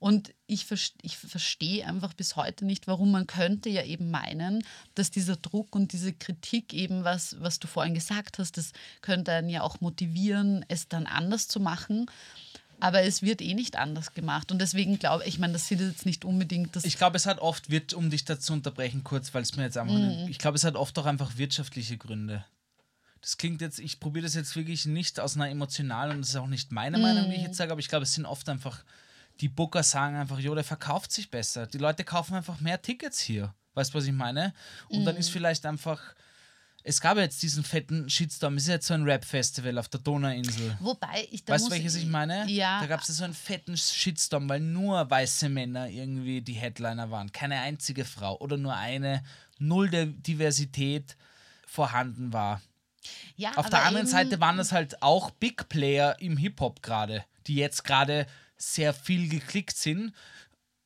Und 0.00 0.32
ich, 0.46 0.66
ich 1.02 1.18
verstehe 1.18 1.86
einfach 1.86 2.14
bis 2.14 2.34
heute 2.34 2.64
nicht, 2.64 2.86
warum 2.86 3.10
man 3.10 3.26
könnte 3.26 3.68
ja 3.68 3.84
eben 3.84 4.10
meinen, 4.10 4.64
dass 4.94 5.10
dieser 5.10 5.36
Druck 5.36 5.76
und 5.76 5.92
diese 5.92 6.14
Kritik 6.14 6.72
eben, 6.72 7.04
was, 7.04 7.36
was 7.40 7.58
du 7.58 7.68
vorhin 7.68 7.92
gesagt 7.92 8.38
hast, 8.38 8.56
das 8.56 8.72
könnte 9.02 9.32
einen 9.32 9.50
ja 9.50 9.60
auch 9.60 9.82
motivieren, 9.82 10.64
es 10.68 10.88
dann 10.88 11.06
anders 11.06 11.48
zu 11.48 11.60
machen. 11.60 12.06
Aber 12.80 13.02
es 13.02 13.22
wird 13.22 13.40
eh 13.40 13.54
nicht 13.54 13.76
anders 13.76 14.14
gemacht. 14.14 14.50
Und 14.52 14.58
deswegen 14.60 14.98
glaube 14.98 15.22
ich, 15.24 15.34
ich 15.34 15.38
meine, 15.38 15.52
das 15.54 15.68
sind 15.68 15.80
jetzt 15.80 16.06
nicht 16.06 16.24
unbedingt 16.24 16.74
das. 16.76 16.84
Ich 16.84 16.96
glaube, 16.96 17.16
es 17.16 17.26
hat 17.26 17.38
oft, 17.40 17.70
wird, 17.70 17.94
um 17.94 18.10
dich 18.10 18.24
dazu 18.24 18.52
unterbrechen, 18.52 19.04
kurz, 19.04 19.32
weil 19.34 19.42
es 19.42 19.56
mir 19.56 19.64
jetzt 19.64 19.76
einfach. 19.78 19.94
Mhm. 19.94 20.26
Ich 20.28 20.38
glaube, 20.38 20.56
es 20.56 20.64
hat 20.64 20.74
oft 20.76 20.98
auch 20.98 21.06
einfach 21.06 21.36
wirtschaftliche 21.36 21.96
Gründe. 21.98 22.44
Das 23.20 23.36
klingt 23.36 23.60
jetzt, 23.60 23.78
ich 23.78 24.00
probiere 24.00 24.24
das 24.24 24.34
jetzt 24.34 24.56
wirklich 24.56 24.86
nicht 24.86 25.20
aus 25.20 25.36
einer 25.36 25.50
emotionalen 25.50 26.12
und 26.16 26.20
das 26.22 26.30
ist 26.30 26.36
auch 26.36 26.46
nicht 26.46 26.72
meine 26.72 26.96
Meinung, 26.98 27.26
die 27.28 27.32
ich 27.34 27.40
Mhm. 27.40 27.46
jetzt 27.46 27.56
sage, 27.58 27.70
aber 27.70 27.80
ich 27.80 27.88
glaube, 27.88 28.04
es 28.04 28.14
sind 28.14 28.24
oft 28.24 28.48
einfach, 28.48 28.82
die 29.40 29.48
Booker 29.48 29.82
sagen 29.82 30.16
einfach, 30.16 30.38
jo, 30.38 30.54
der 30.54 30.64
verkauft 30.64 31.12
sich 31.12 31.30
besser. 31.30 31.66
Die 31.66 31.78
Leute 31.78 32.02
kaufen 32.04 32.34
einfach 32.34 32.60
mehr 32.60 32.80
Tickets 32.80 33.20
hier. 33.20 33.54
Weißt 33.74 33.92
du, 33.92 33.98
was 33.98 34.06
ich 34.06 34.12
meine? 34.12 34.54
Und 34.88 35.04
dann 35.04 35.14
Mhm. 35.14 35.20
ist 35.20 35.30
vielleicht 35.30 35.66
einfach. 35.66 36.00
Es 36.82 37.00
gab 37.00 37.18
jetzt 37.18 37.42
diesen 37.42 37.62
fetten 37.62 38.08
Shitstorm. 38.08 38.56
Es 38.56 38.64
ist 38.64 38.68
jetzt 38.68 38.86
so 38.86 38.94
ein 38.94 39.04
Rap-Festival 39.04 39.76
auf 39.78 39.88
der 39.88 40.00
Donauinsel. 40.00 40.76
Wobei 40.80 41.28
ich 41.30 41.44
da 41.44 41.54
Weißt 41.54 41.66
du, 41.66 41.70
welches 41.70 41.94
ich 41.94 42.06
meine? 42.06 42.46
Ja. 42.48 42.80
Da 42.80 42.86
gab 42.86 43.00
es 43.00 43.08
so 43.08 43.24
einen 43.24 43.34
fetten 43.34 43.76
Shitstorm, 43.76 44.48
weil 44.48 44.60
nur 44.60 45.10
weiße 45.10 45.48
Männer 45.48 45.88
irgendwie 45.88 46.40
die 46.40 46.54
Headliner 46.54 47.10
waren. 47.10 47.32
Keine 47.32 47.60
einzige 47.60 48.04
Frau 48.04 48.38
oder 48.38 48.56
nur 48.56 48.74
eine. 48.76 49.22
Null 49.58 49.90
der 49.90 50.06
Diversität 50.06 51.16
vorhanden 51.66 52.32
war. 52.32 52.62
Ja, 53.36 53.52
Auf 53.56 53.70
der 53.70 53.84
anderen 53.84 54.06
Seite 54.06 54.40
waren 54.40 54.58
es 54.58 54.72
halt 54.72 55.02
auch 55.02 55.30
Big 55.30 55.68
Player 55.68 56.16
im 56.20 56.36
Hip-Hop 56.36 56.82
gerade, 56.82 57.24
die 57.46 57.56
jetzt 57.56 57.84
gerade 57.84 58.26
sehr 58.56 58.92
viel 58.92 59.28
geklickt 59.28 59.76
sind. 59.76 60.14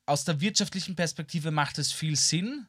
Aus 0.05 0.23
der 0.23 0.39
wirtschaftlichen 0.39 0.95
Perspektive 0.95 1.51
macht 1.51 1.77
es 1.77 1.91
viel 1.91 2.15
Sinn, 2.15 2.67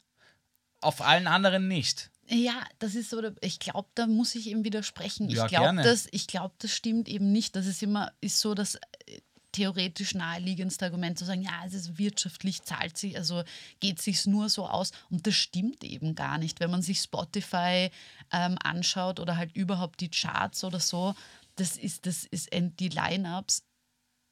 auf 0.80 1.00
allen 1.00 1.26
anderen 1.26 1.68
nicht. 1.68 2.10
Ja, 2.28 2.64
das 2.78 2.94
ist 2.94 3.10
so, 3.10 3.22
ich 3.40 3.58
glaube, 3.58 3.88
da 3.94 4.06
muss 4.06 4.34
ich 4.34 4.48
ihm 4.48 4.64
widersprechen. 4.64 5.28
Ja, 5.28 5.44
ich 5.44 5.50
glaube, 5.50 5.82
das, 5.82 6.08
ich 6.10 6.26
glaub, 6.26 6.58
das 6.58 6.72
stimmt 6.72 7.08
eben 7.08 7.30
nicht. 7.30 7.54
Das 7.56 7.66
ist 7.66 7.82
immer 7.82 8.12
ist 8.20 8.40
so 8.40 8.54
das 8.54 8.74
äh, 8.74 9.20
theoretisch 9.52 10.14
naheliegendste 10.14 10.84
Argument 10.84 11.18
zu 11.18 11.24
sagen, 11.24 11.42
ja, 11.42 11.62
es 11.64 11.72
ist 11.72 11.98
wirtschaftlich, 11.98 12.62
zahlt 12.62 12.98
sich, 12.98 13.16
also 13.16 13.42
geht 13.80 14.02
sich 14.02 14.26
nur 14.26 14.48
so 14.50 14.68
aus. 14.68 14.90
Und 15.08 15.26
das 15.26 15.34
stimmt 15.34 15.82
eben 15.82 16.14
gar 16.14 16.38
nicht. 16.38 16.60
Wenn 16.60 16.70
man 16.70 16.82
sich 16.82 17.00
Spotify 17.00 17.90
ähm, 18.32 18.58
anschaut 18.62 19.18
oder 19.18 19.36
halt 19.36 19.56
überhaupt 19.56 20.00
die 20.00 20.10
Charts 20.10 20.64
oder 20.64 20.80
so, 20.80 21.14
das 21.54 21.76
ist, 21.76 22.06
das 22.06 22.24
ist 22.24 22.50
die 22.52 22.88
Lineups 22.88 23.62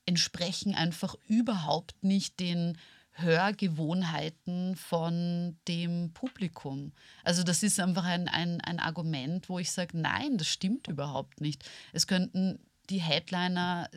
entsprechen 0.07 0.75
einfach 0.75 1.15
überhaupt 1.27 2.03
nicht 2.03 2.39
den 2.39 2.77
Hörgewohnheiten 3.15 4.77
von 4.77 5.57
dem 5.69 6.13
Publikum. 6.13 6.93
Also 7.23 7.45
das 7.45 7.63
ist 7.63 7.79
einfach 7.79 8.05
ein, 8.05 8.29
ein, 8.29 8.61
ein 8.61 8.81
Argument, 8.81 9.49
wo 9.49 9.59
ich 9.59 9.71
sage, 9.71 9.97
nein, 9.97 10.37
das 10.37 10.49
stimmt 10.49 10.89
überhaupt 10.89 11.41
nicht. 11.41 11.65
Es 11.93 12.07
könnten 12.07 12.59
die 12.91 13.01
Headliner 13.01 13.89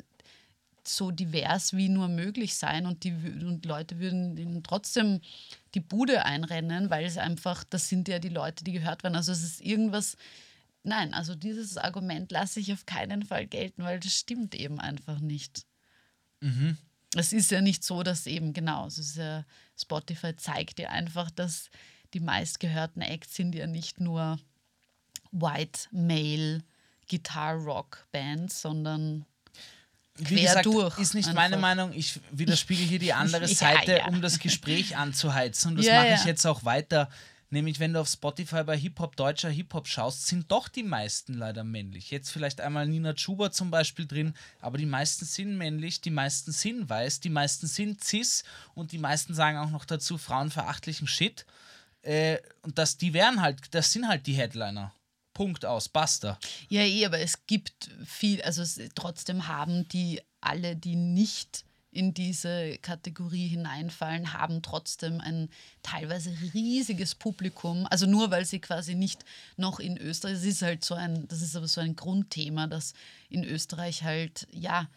so 0.87 1.11
divers 1.11 1.73
wie 1.73 1.89
nur 1.89 2.07
möglich 2.07 2.55
sein 2.55 2.85
und 2.85 3.03
die 3.03 3.11
und 3.11 3.65
Leute 3.65 3.99
würden 3.99 4.37
ihnen 4.37 4.63
trotzdem 4.63 5.19
die 5.73 5.79
Bude 5.79 6.23
einrennen, 6.25 6.89
weil 6.89 7.05
es 7.05 7.17
einfach, 7.17 7.63
das 7.63 7.89
sind 7.89 8.07
ja 8.07 8.19
die 8.19 8.29
Leute, 8.29 8.63
die 8.63 8.71
gehört 8.71 9.03
werden. 9.03 9.15
Also 9.15 9.31
es 9.31 9.43
ist 9.43 9.61
irgendwas, 9.61 10.15
nein, 10.83 11.13
also 11.13 11.35
dieses 11.35 11.77
Argument 11.77 12.31
lasse 12.31 12.59
ich 12.59 12.71
auf 12.71 12.85
keinen 12.85 13.23
Fall 13.23 13.47
gelten, 13.47 13.83
weil 13.83 13.99
das 13.99 14.13
stimmt 14.13 14.55
eben 14.55 14.79
einfach 14.79 15.19
nicht. 15.19 15.65
Es 17.15 17.33
ist 17.33 17.51
ja 17.51 17.61
nicht 17.61 17.83
so, 17.83 18.03
dass 18.03 18.27
eben 18.27 18.53
genau, 18.53 18.85
es 18.85 18.97
ist 18.97 19.17
ja, 19.17 19.45
Spotify 19.79 20.35
zeigt 20.35 20.77
dir 20.77 20.91
einfach, 20.91 21.31
dass 21.31 21.69
die 22.13 22.19
meistgehörten 22.19 23.01
Acts 23.01 23.35
sind 23.35 23.55
ja 23.55 23.67
nicht 23.67 23.99
nur 23.99 24.39
White 25.31 25.81
Male 25.91 26.63
Guitar 27.09 27.55
Rock 27.55 28.05
Bands, 28.11 28.61
sondern 28.61 29.25
Wie 30.15 30.35
Quer 30.35 30.47
gesagt, 30.47 30.65
durch 30.65 30.97
ist 30.99 31.13
nicht 31.13 31.29
einfach. 31.29 31.41
meine 31.41 31.57
Meinung. 31.57 31.93
Ich 31.93 32.19
widerspiegel 32.31 32.85
hier 32.85 32.99
die 32.99 33.13
andere 33.13 33.47
Seite, 33.47 33.97
ja. 33.97 34.07
um 34.07 34.21
das 34.21 34.39
Gespräch 34.39 34.97
anzuheizen. 34.97 35.71
Und 35.71 35.77
das 35.77 35.85
mache 35.87 36.15
ich 36.15 36.25
jetzt 36.25 36.45
auch 36.45 36.65
weiter. 36.65 37.09
Nämlich, 37.49 37.79
wenn 37.79 37.93
du 37.93 38.01
auf 38.01 38.09
Spotify 38.09 38.63
bei 38.63 38.77
Hip-Hop, 38.77 39.15
deutscher 39.15 39.49
Hip-Hop 39.49 39.87
schaust, 39.87 40.27
sind 40.27 40.51
doch 40.51 40.67
die 40.67 40.83
meisten 40.83 41.33
leider 41.33 41.63
männlich. 41.63 42.11
Jetzt 42.11 42.29
vielleicht 42.29 42.59
einmal 42.59 42.87
Nina 42.87 43.13
Chuba 43.13 43.51
zum 43.51 43.71
Beispiel 43.71 44.05
drin, 44.05 44.33
aber 44.59 44.77
die 44.77 44.85
meisten 44.85 45.23
sind 45.23 45.57
männlich, 45.57 46.01
die 46.01 46.09
meisten 46.09 46.51
sind 46.51 46.89
weiß, 46.89 47.21
die 47.21 47.29
meisten 47.29 47.67
sind 47.67 48.03
cis 48.03 48.43
und 48.73 48.91
die 48.91 48.97
meisten 48.97 49.33
sagen 49.33 49.57
auch 49.57 49.69
noch 49.69 49.85
dazu 49.85 50.17
frauenverachtlichen 50.17 51.07
Shit. 51.07 51.45
Äh, 52.01 52.39
und 52.63 52.77
das, 52.77 52.97
die 52.97 53.13
wären 53.13 53.41
halt, 53.41 53.73
das 53.73 53.93
sind 53.93 54.09
halt 54.09 54.27
die 54.27 54.33
Headliner. 54.33 54.93
Punkt 55.33 55.65
aus, 55.65 55.87
basta. 55.87 56.39
Ja, 56.67 56.81
eh, 56.81 57.05
aber 57.05 57.19
es 57.19 57.45
gibt 57.45 57.91
viel, 58.05 58.41
also 58.41 58.61
es, 58.61 58.79
trotzdem 58.95 59.47
haben 59.47 59.87
die 59.87 60.19
alle, 60.41 60.75
die 60.75 60.95
nicht 60.95 61.63
in 61.97 62.13
diese 62.13 62.77
Kategorie 62.77 63.47
hineinfallen, 63.47 64.33
haben 64.33 64.61
trotzdem 64.61 65.19
ein 65.19 65.49
teilweise 65.81 66.31
riesiges 66.53 67.15
Publikum. 67.15 67.87
Also 67.89 68.05
nur 68.05 68.29
weil 68.29 68.45
sie 68.45 68.59
quasi 68.59 68.93
nicht 68.93 69.25
noch 69.55 69.79
in 69.79 69.97
Österreich, 69.97 70.35
es 70.35 70.45
ist 70.45 70.61
halt 70.61 70.85
so 70.85 70.93
ein, 70.93 71.27
das 71.27 71.41
ist 71.41 71.55
aber 71.55 71.67
so 71.67 71.81
ein 71.81 71.95
Grundthema, 71.95 72.67
dass 72.67 72.93
in 73.29 73.43
Österreich 73.43 74.03
halt, 74.03 74.47
ja, 74.51 74.87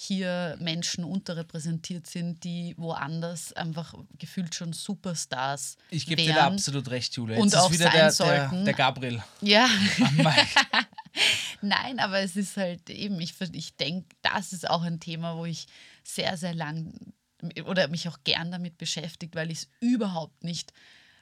hier 0.00 0.56
Menschen 0.60 1.02
unterrepräsentiert 1.02 2.06
sind, 2.06 2.44
die 2.44 2.74
woanders 2.76 3.52
einfach 3.54 3.94
gefühlt 4.18 4.54
schon 4.54 4.72
Superstars 4.72 5.76
Ich 5.90 6.06
gebe 6.06 6.22
dir 6.22 6.34
da 6.34 6.46
absolut 6.46 6.88
recht, 6.90 7.16
Julia. 7.16 7.38
Und 7.38 7.46
Jetzt 7.46 7.56
auch 7.56 7.70
ist 7.70 7.80
wieder 7.80 7.90
sein 7.90 7.94
der, 7.94 8.02
der, 8.02 8.12
sollten. 8.12 8.64
der 8.64 8.74
Gabriel. 8.74 9.24
Ja. 9.40 9.68
Nein, 11.62 11.98
aber 11.98 12.20
es 12.20 12.36
ist 12.36 12.56
halt 12.56 12.90
eben, 12.90 13.18
ich, 13.20 13.34
ich 13.52 13.76
denke, 13.76 14.06
das 14.22 14.52
ist 14.52 14.70
auch 14.70 14.82
ein 14.82 15.00
Thema, 15.00 15.36
wo 15.36 15.46
ich 15.46 15.66
sehr, 16.08 16.36
sehr 16.36 16.54
lang 16.54 17.12
oder 17.66 17.88
mich 17.88 18.08
auch 18.08 18.18
gern 18.24 18.50
damit 18.50 18.78
beschäftigt, 18.78 19.36
weil 19.36 19.50
ich 19.50 19.58
es 19.58 19.68
überhaupt 19.80 20.42
nicht 20.42 20.72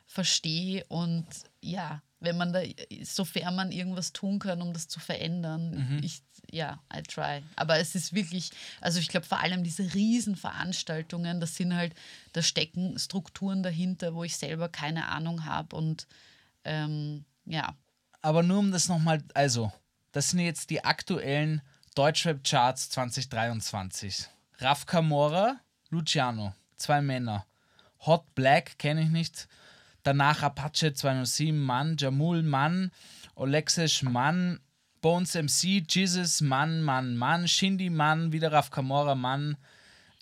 verstehe 0.07 0.85
und 0.89 1.27
ja, 1.61 2.03
wenn 2.21 2.37
man 2.37 2.53
da, 2.53 2.61
sofern 3.03 3.57
man 3.57 3.73
irgendwas 3.73 4.13
tun 4.13 4.39
kann, 4.39 4.63
um 4.63 4.73
das 4.73 4.89
zu 4.89 5.01
verändern, 5.01 6.01
ich, 6.03 6.23
ja, 6.51 6.81
I 6.95 7.03
try. 7.03 7.43
Aber 7.57 7.79
es 7.79 7.95
ist 7.95 8.15
wirklich, 8.15 8.51
also 8.81 8.99
ich 9.01 9.09
glaube 9.09 9.27
vor 9.27 9.41
allem 9.41 9.65
diese 9.65 9.93
Riesenveranstaltungen, 9.93 11.41
das 11.41 11.57
sind 11.57 11.75
halt, 11.75 11.95
da 12.33 12.43
stecken 12.43 12.99
Strukturen 12.99 13.63
dahinter, 13.63 14.15
wo 14.15 14.25
ich 14.25 14.37
selber 14.37 14.69
keine 14.69 15.09
Ahnung 15.09 15.45
habe 15.45 15.77
und 15.77 16.07
ähm, 16.65 17.25
ja, 17.45 17.77
Aber 18.23 18.43
nur 18.43 18.59
um 18.59 18.73
das 18.73 18.89
nochmal, 18.89 19.23
also, 19.35 19.73
das 20.13 20.31
sind 20.31 20.41
jetzt 20.41 20.71
die 20.71 20.85
aktuellen 20.85 21.63
Deutschrap-Charts 21.95 22.91
2023. 22.91 24.29
Raf 24.59 24.87
Camora, 24.87 25.61
Luciano, 25.91 26.55
zwei 26.77 27.03
Männer. 27.03 27.45
Hot 28.07 28.35
Black 28.35 28.79
kenne 28.79 29.03
ich 29.03 29.11
nicht. 29.11 29.49
Danach 30.03 30.43
Apache 30.43 30.95
207, 30.95 31.59
Mann, 31.59 31.97
Jamul, 31.99 32.43
Mann, 32.43 32.91
Olexesh, 33.35 34.03
Mann, 34.03 34.61
Bones 35.03 35.35
MC, 35.35 35.85
Jesus, 35.87 36.41
Mann, 36.41 36.81
Mann, 36.81 37.17
Mann, 37.19 37.47
Shindy, 37.47 37.91
Mann, 37.91 38.33
wieder 38.33 38.51
Raf 38.51 38.71
Camora, 38.71 39.15
Mann. 39.15 39.59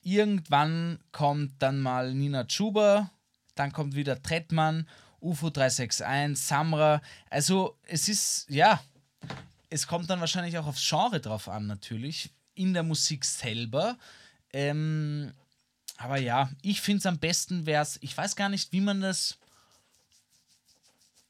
Irgendwann 0.02 0.98
kommt 1.12 1.62
dann 1.62 1.80
mal 1.80 2.12
Nina 2.12 2.44
Chuba, 2.44 3.10
dann 3.54 3.72
kommt 3.72 3.94
wieder 3.94 4.20
Trettmann, 4.20 4.88
UFO 5.20 5.48
361, 5.50 6.44
Samra. 6.44 7.00
Also 7.30 7.78
es 7.84 8.08
ist, 8.08 8.50
ja, 8.50 8.82
es 9.70 9.86
kommt 9.86 10.10
dann 10.10 10.18
wahrscheinlich 10.18 10.58
auch 10.58 10.66
aufs 10.66 10.86
Genre 10.88 11.20
drauf 11.20 11.48
an, 11.48 11.68
natürlich, 11.68 12.30
in 12.54 12.74
der 12.74 12.82
Musik 12.82 13.24
selber. 13.24 13.96
Ähm, 14.54 15.34
aber 15.96 16.18
ja, 16.18 16.50
ich 16.62 16.80
finde 16.80 16.98
es 16.98 17.06
am 17.06 17.18
besten 17.18 17.66
wäre 17.66 17.82
es, 17.82 17.98
ich 18.02 18.16
weiß 18.16 18.36
gar 18.36 18.48
nicht, 18.48 18.70
wie 18.72 18.80
man 18.80 19.00
das. 19.00 19.36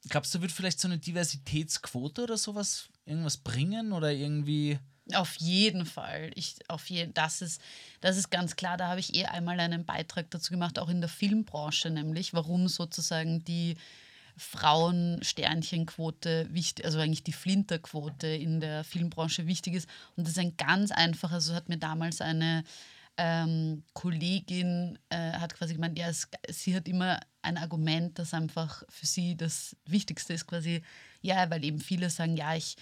Glaubst 0.09 0.35
du, 0.35 0.41
wird 0.41 0.51
vielleicht 0.51 0.79
so 0.79 0.87
eine 0.87 0.99
Diversitätsquote 0.99 2.21
oder 2.21 2.37
sowas 2.37 2.89
irgendwas 3.05 3.37
bringen 3.37 3.93
oder 3.93 4.11
irgendwie. 4.11 4.77
Auf 5.13 5.37
jeden 5.37 5.87
Fall. 5.87 6.29
Ich, 6.35 6.57
auf 6.67 6.87
jeden, 6.91 7.15
das, 7.15 7.41
ist, 7.41 7.59
das 8.01 8.17
ist 8.17 8.29
ganz 8.29 8.55
klar. 8.55 8.77
Da 8.77 8.89
habe 8.89 8.99
ich 8.99 9.15
eh 9.15 9.25
einmal 9.25 9.59
einen 9.59 9.85
Beitrag 9.85 10.29
dazu 10.29 10.51
gemacht, 10.51 10.77
auch 10.77 10.89
in 10.89 11.01
der 11.01 11.09
Filmbranche, 11.09 11.89
nämlich 11.89 12.35
warum 12.35 12.67
sozusagen 12.67 13.43
die 13.43 13.75
Frauensternchenquote 14.37 16.47
wichtig, 16.51 16.85
also 16.85 16.99
eigentlich 16.99 17.23
die 17.23 17.33
Flinterquote 17.33 18.27
in 18.27 18.59
der 18.59 18.83
Filmbranche 18.83 19.47
wichtig 19.47 19.73
ist. 19.73 19.89
Und 20.15 20.25
das 20.25 20.33
ist 20.33 20.39
ein 20.39 20.57
ganz 20.57 20.91
einfacher, 20.91 21.33
also 21.35 21.55
hat 21.55 21.69
mir 21.69 21.77
damals 21.77 22.21
eine 22.21 22.63
ähm, 23.17 23.83
Kollegin 23.93 24.97
äh, 25.09 25.31
hat 25.33 25.53
quasi 25.55 25.73
gemeint, 25.73 25.97
ja, 25.97 26.07
es, 26.09 26.27
sie 26.49 26.75
hat 26.75 26.87
immer 26.87 27.19
ein 27.41 27.57
Argument, 27.57 28.17
das 28.19 28.33
einfach 28.33 28.83
für 28.89 29.05
sie 29.05 29.35
das 29.37 29.75
Wichtigste 29.85 30.33
ist, 30.33 30.47
quasi, 30.47 30.81
ja, 31.21 31.49
weil 31.49 31.63
eben 31.63 31.79
viele 31.79 32.09
sagen, 32.09 32.35
ja, 32.37 32.55
ich, 32.55 32.75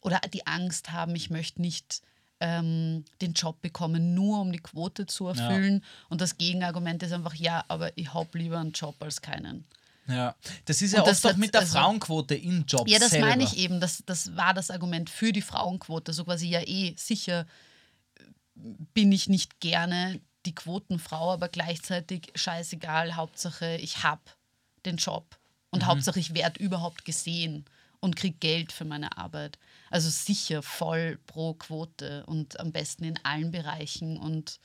oder 0.00 0.20
die 0.32 0.46
Angst 0.46 0.92
haben, 0.92 1.14
ich 1.14 1.30
möchte 1.30 1.60
nicht 1.62 2.02
ähm, 2.40 3.04
den 3.20 3.32
Job 3.32 3.60
bekommen, 3.62 4.14
nur 4.14 4.40
um 4.40 4.52
die 4.52 4.60
Quote 4.60 5.06
zu 5.06 5.26
erfüllen. 5.28 5.82
Und 6.08 6.20
das 6.20 6.36
Gegenargument 6.38 7.02
ist 7.02 7.12
einfach, 7.12 7.34
ja, 7.34 7.64
aber 7.68 7.90
ich 7.96 8.12
habe 8.14 8.38
lieber 8.38 8.58
einen 8.58 8.72
Job 8.72 8.94
als 9.00 9.20
keinen. 9.22 9.64
Ja, 10.06 10.34
das 10.64 10.80
ist 10.80 10.92
ja 10.92 11.00
Und 11.00 11.08
oft 11.08 11.10
das 11.10 11.24
auch 11.26 11.30
hat- 11.30 11.36
mit 11.38 11.52
der 11.52 11.62
also- 11.62 11.78
Frauenquote 11.78 12.34
in 12.34 12.64
Jobs. 12.66 12.90
Ja, 12.90 12.98
das 12.98 13.10
selber. 13.10 13.26
meine 13.26 13.42
ich 13.44 13.58
eben. 13.58 13.80
Das, 13.80 14.02
das 14.06 14.36
war 14.36 14.54
das 14.54 14.70
Argument 14.70 15.10
für 15.10 15.32
die 15.32 15.42
Frauenquote. 15.42 16.12
So 16.12 16.24
quasi, 16.24 16.48
ja, 16.48 16.60
eh, 16.60 16.94
sicher 16.96 17.44
bin 18.94 19.12
ich 19.12 19.28
nicht 19.28 19.60
gerne 19.60 20.20
die 20.46 20.54
Quotenfrau, 20.54 21.32
aber 21.32 21.48
gleichzeitig 21.48 22.32
scheißegal, 22.34 23.16
Hauptsache 23.16 23.76
ich 23.76 24.02
habe 24.02 24.22
den 24.86 24.96
Job 24.96 25.38
und 25.70 25.86
Hauptsache 25.86 26.18
ich 26.18 26.34
werde 26.34 26.62
überhaupt 26.62 27.04
gesehen 27.04 27.64
und 28.00 28.16
kriege 28.16 28.36
Geld 28.38 28.72
für 28.72 28.84
meine 28.84 29.16
Arbeit. 29.18 29.58
Also 29.90 30.08
sicher 30.08 30.62
voll 30.62 31.18
pro 31.26 31.54
Quote 31.54 32.24
und 32.26 32.58
am 32.60 32.72
besten 32.72 33.04
in 33.04 33.18
allen 33.24 33.50
Bereichen 33.50 34.16
und 34.18 34.60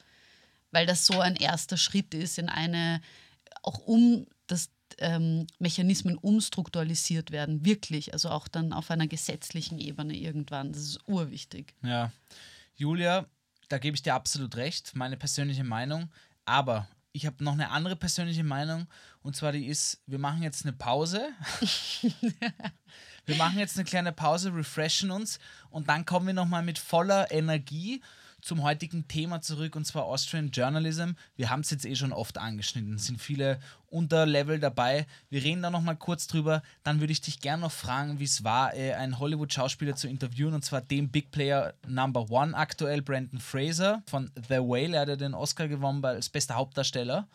weil 0.72 0.86
das 0.86 1.06
so 1.06 1.20
ein 1.20 1.36
erster 1.36 1.78
Schritt 1.78 2.14
ist 2.14 2.39
in 2.39 2.50
eine, 2.50 3.02
auch 3.62 3.80
um 3.80 4.26
das 4.48 4.70
ähm, 4.98 5.48
Mechanismen 5.60 6.18
umstrukturalisiert 6.18 7.32
werden, 7.32 7.66
wirklich, 7.66 8.14
also 8.14 8.30
auch 8.30 8.48
dann 8.48 8.74
auf 8.74 8.89
einer 8.91 9.08
gesetzlichen 9.08 9.80
Ebene 9.80 10.16
irgendwann. 10.16 10.74
Das 10.74 10.82
ist 10.82 11.08
urwichtig. 11.08 11.74
Ja. 11.84 12.12
Julia, 12.76 13.28
da 13.74 13.80
gebe 13.80 13.95
ich 13.95 14.03
dir 14.03 14.13
absolut 14.13 14.55
recht, 14.55 14.95
meine 14.95 15.17
persönliche 15.17 15.63
Meinung. 15.63 16.11
Aber 16.45 16.88
ich 17.11 17.26
habe 17.26 17.43
noch 17.43 17.53
eine 17.53 17.71
andere 17.71 17.95
persönliche 17.95 18.43
Meinung. 18.43 18.86
Und 19.24 19.36
zwar 19.36 19.51
die 19.51 19.65
ist, 19.65 20.03
wir 20.05 20.19
machen 20.19 20.43
jetzt 20.43 20.63
eine 20.63 20.74
Pause. 20.74 21.30
Wir 23.26 23.38
machen 23.38 23.57
jetzt 23.57 23.78
eine 23.78 23.86
kleine 23.86 24.11
Pause, 24.11 24.53
refreshen 24.53 25.09
uns. 25.09 25.39
Und 25.69 25.88
dann 25.88 26.05
kommen 26.05 26.28
wir 26.28 26.34
nochmal 26.34 26.61
mit 26.61 26.78
voller 26.78 27.32
Energie 27.32 28.01
zum 28.44 28.62
heutigen 28.62 29.08
Thema 29.08 29.41
zurück 29.41 29.76
und 29.76 29.86
zwar 29.86 30.04
Austrian 30.04 30.52
Journalism. 30.52 31.12
Wir 31.36 31.50
haben 31.50 31.62
es 31.62 31.72
jetzt 31.72 31.86
eh 31.86 31.96
schon 31.96 32.12
oft 32.12 32.38
angeschnitten, 32.38 32.96
es 32.96 33.06
sind 33.06 33.22
viele 33.22 33.60
Unterlevel 33.89 34.60
dabei. 34.60 35.06
Wir 35.30 35.44
reden 35.44 35.62
da 35.62 35.70
nochmal 35.70 35.96
kurz 35.96 36.28
drüber. 36.28 36.62
Dann 36.84 37.00
würde 37.00 37.14
ich 37.14 37.22
dich 37.22 37.39
gerne 37.39 37.62
noch 37.62 37.72
fragen, 37.72 38.20
wie 38.20 38.24
es 38.24 38.44
war, 38.44 38.74
äh, 38.74 38.94
einen 38.94 39.20
Hollywood-Schauspieler 39.20 39.96
zu 39.96 40.08
interviewen 40.08 40.54
und 40.54 40.66
zwar 40.66 40.82
den 40.82 41.10
Big 41.10 41.32
Player 41.32 41.74
Number 41.88 42.30
One 42.30 42.56
aktuell, 42.56 43.02
Brandon 43.02 43.39
Fraser 43.39 44.04
von 44.08 44.32
The 44.36 44.58
Whale. 44.58 44.96
Er 44.96 45.02
hat 45.02 45.10
ja 45.10 45.16
den 45.16 45.34
Oscar 45.34 45.68
gewonnen 45.68 46.04
als 46.04 46.30
bester 46.30 46.56
Hauptdarsteller. 46.56 47.28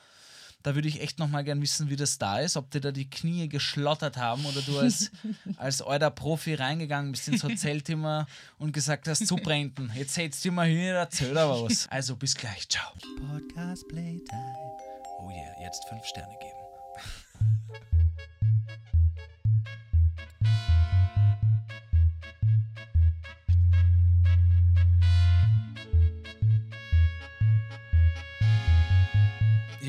Da 0.69 0.75
würde 0.75 0.87
ich 0.87 1.01
echt 1.01 1.19
nochmal 1.19 1.45
gern 1.45 1.63
wissen, 1.63 1.89
wie 1.89 1.97
das 1.97 2.19
da 2.19 2.41
ist, 2.41 2.55
ob 2.59 2.71
dir 2.71 2.83
da 2.83 2.93
die 2.93 3.09
Knie 3.09 3.49
geschlottert 3.49 4.19
haben 4.19 4.45
oder 4.45 4.61
du 4.61 4.79
als, 4.79 5.11
als 5.57 5.81
alter 5.81 6.11
Profi 6.11 6.53
reingegangen 6.53 7.11
bist 7.11 7.27
ins 7.27 7.43
Hotelzimmer 7.43 8.27
und 8.59 8.73
gesagt 8.73 9.09
hast, 9.09 9.27
zu 9.27 9.37
Brandon, 9.37 9.91
jetzt 9.95 10.13
setzt 10.13 10.45
du 10.45 10.53
mal 10.53 10.69
hin 10.69 10.91
und 10.91 10.97
erzähl 10.97 11.39
aber 11.39 11.65
was. 11.65 11.89
Also 11.89 12.17
bis 12.17 12.35
gleich, 12.35 12.69
ciao. 12.69 12.93
Podcast 13.33 13.89
Playtime. 13.89 14.57
Oh 15.21 15.31
yeah, 15.31 15.65
jetzt 15.65 15.89
fünf 15.89 16.05
Sterne 16.05 16.37
geben. 16.39 16.58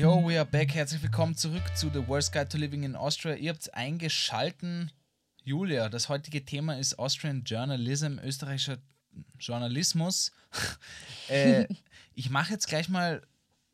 Yo, 0.00 0.26
we 0.26 0.38
are 0.38 0.46
back. 0.46 0.72
Herzlich 0.72 1.02
willkommen 1.02 1.36
zurück 1.36 1.76
zu 1.76 1.90
The 1.92 2.08
Worst 2.08 2.32
Guide 2.32 2.48
to 2.48 2.56
Living 2.56 2.84
in 2.84 2.96
Austria. 2.96 3.34
Ihr 3.34 3.50
habt 3.50 3.74
eingeschalten. 3.74 4.90
Julia, 5.44 5.90
das 5.90 6.08
heutige 6.08 6.42
Thema 6.42 6.78
ist 6.78 6.98
Austrian 6.98 7.44
Journalism, 7.44 8.18
österreichischer 8.24 8.78
Journalismus. 9.38 10.32
äh, 11.28 11.66
ich 12.14 12.30
mache 12.30 12.50
jetzt 12.50 12.66
gleich 12.66 12.88
mal 12.88 13.20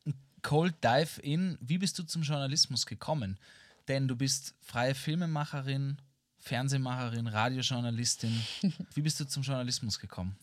einen 0.05 0.17
Cold 0.43 0.75
Dive 0.83 1.21
in. 1.23 1.59
Wie 1.61 1.79
bist 1.79 1.97
du 1.97 2.03
zum 2.03 2.23
Journalismus 2.23 2.87
gekommen? 2.87 3.39
Denn 3.87 4.09
du 4.09 4.17
bist 4.17 4.57
freie 4.61 4.97
Filmemacherin, 4.97 5.99
Fernsehmacherin, 6.39 7.29
Radiojournalistin. 7.29 8.43
Wie 8.95 9.03
bist 9.03 9.21
du 9.21 9.27
zum 9.27 9.45
Journalismus 9.45 10.01
gekommen? 10.01 10.37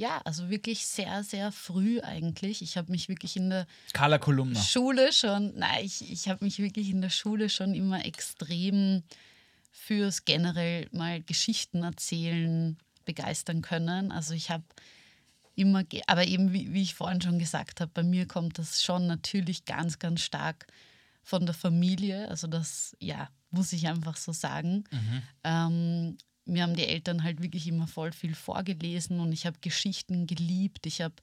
Ja, 0.00 0.22
also 0.24 0.48
wirklich 0.48 0.86
sehr, 0.86 1.22
sehr 1.24 1.52
früh 1.52 2.00
eigentlich. 2.00 2.62
Ich 2.62 2.78
habe 2.78 2.90
mich 2.90 3.10
wirklich 3.10 3.36
in 3.36 3.50
der 3.50 3.66
Carla 3.92 4.16
Kolumna. 4.16 4.58
Schule 4.58 5.12
schon, 5.12 5.52
nein, 5.58 5.84
ich, 5.84 6.10
ich 6.10 6.26
habe 6.26 6.42
mich 6.42 6.58
wirklich 6.58 6.88
in 6.88 7.02
der 7.02 7.10
Schule 7.10 7.50
schon 7.50 7.74
immer 7.74 8.02
extrem 8.06 9.02
fürs 9.70 10.24
generell 10.24 10.88
mal 10.92 11.20
Geschichten 11.20 11.82
erzählen 11.82 12.78
begeistern 13.04 13.60
können. 13.60 14.10
Also 14.10 14.32
ich 14.32 14.48
habe 14.48 14.64
immer, 15.54 15.84
aber 16.06 16.26
eben 16.26 16.54
wie, 16.54 16.72
wie 16.72 16.80
ich 16.80 16.94
vorhin 16.94 17.20
schon 17.20 17.38
gesagt 17.38 17.82
habe, 17.82 17.90
bei 17.92 18.02
mir 18.02 18.26
kommt 18.26 18.58
das 18.58 18.82
schon 18.82 19.06
natürlich 19.06 19.66
ganz, 19.66 19.98
ganz 19.98 20.22
stark 20.22 20.66
von 21.22 21.44
der 21.44 21.54
Familie. 21.54 22.26
Also 22.30 22.46
das, 22.46 22.96
ja, 23.00 23.28
muss 23.50 23.74
ich 23.74 23.86
einfach 23.86 24.16
so 24.16 24.32
sagen. 24.32 24.84
Ähm, 25.44 26.16
mir 26.44 26.62
haben 26.62 26.74
die 26.74 26.86
Eltern 26.86 27.22
halt 27.22 27.42
wirklich 27.42 27.66
immer 27.66 27.86
voll 27.86 28.12
viel 28.12 28.34
vorgelesen 28.34 29.20
und 29.20 29.32
ich 29.32 29.46
habe 29.46 29.58
Geschichten 29.60 30.26
geliebt. 30.26 30.86
Ich 30.86 31.00
habe 31.00 31.14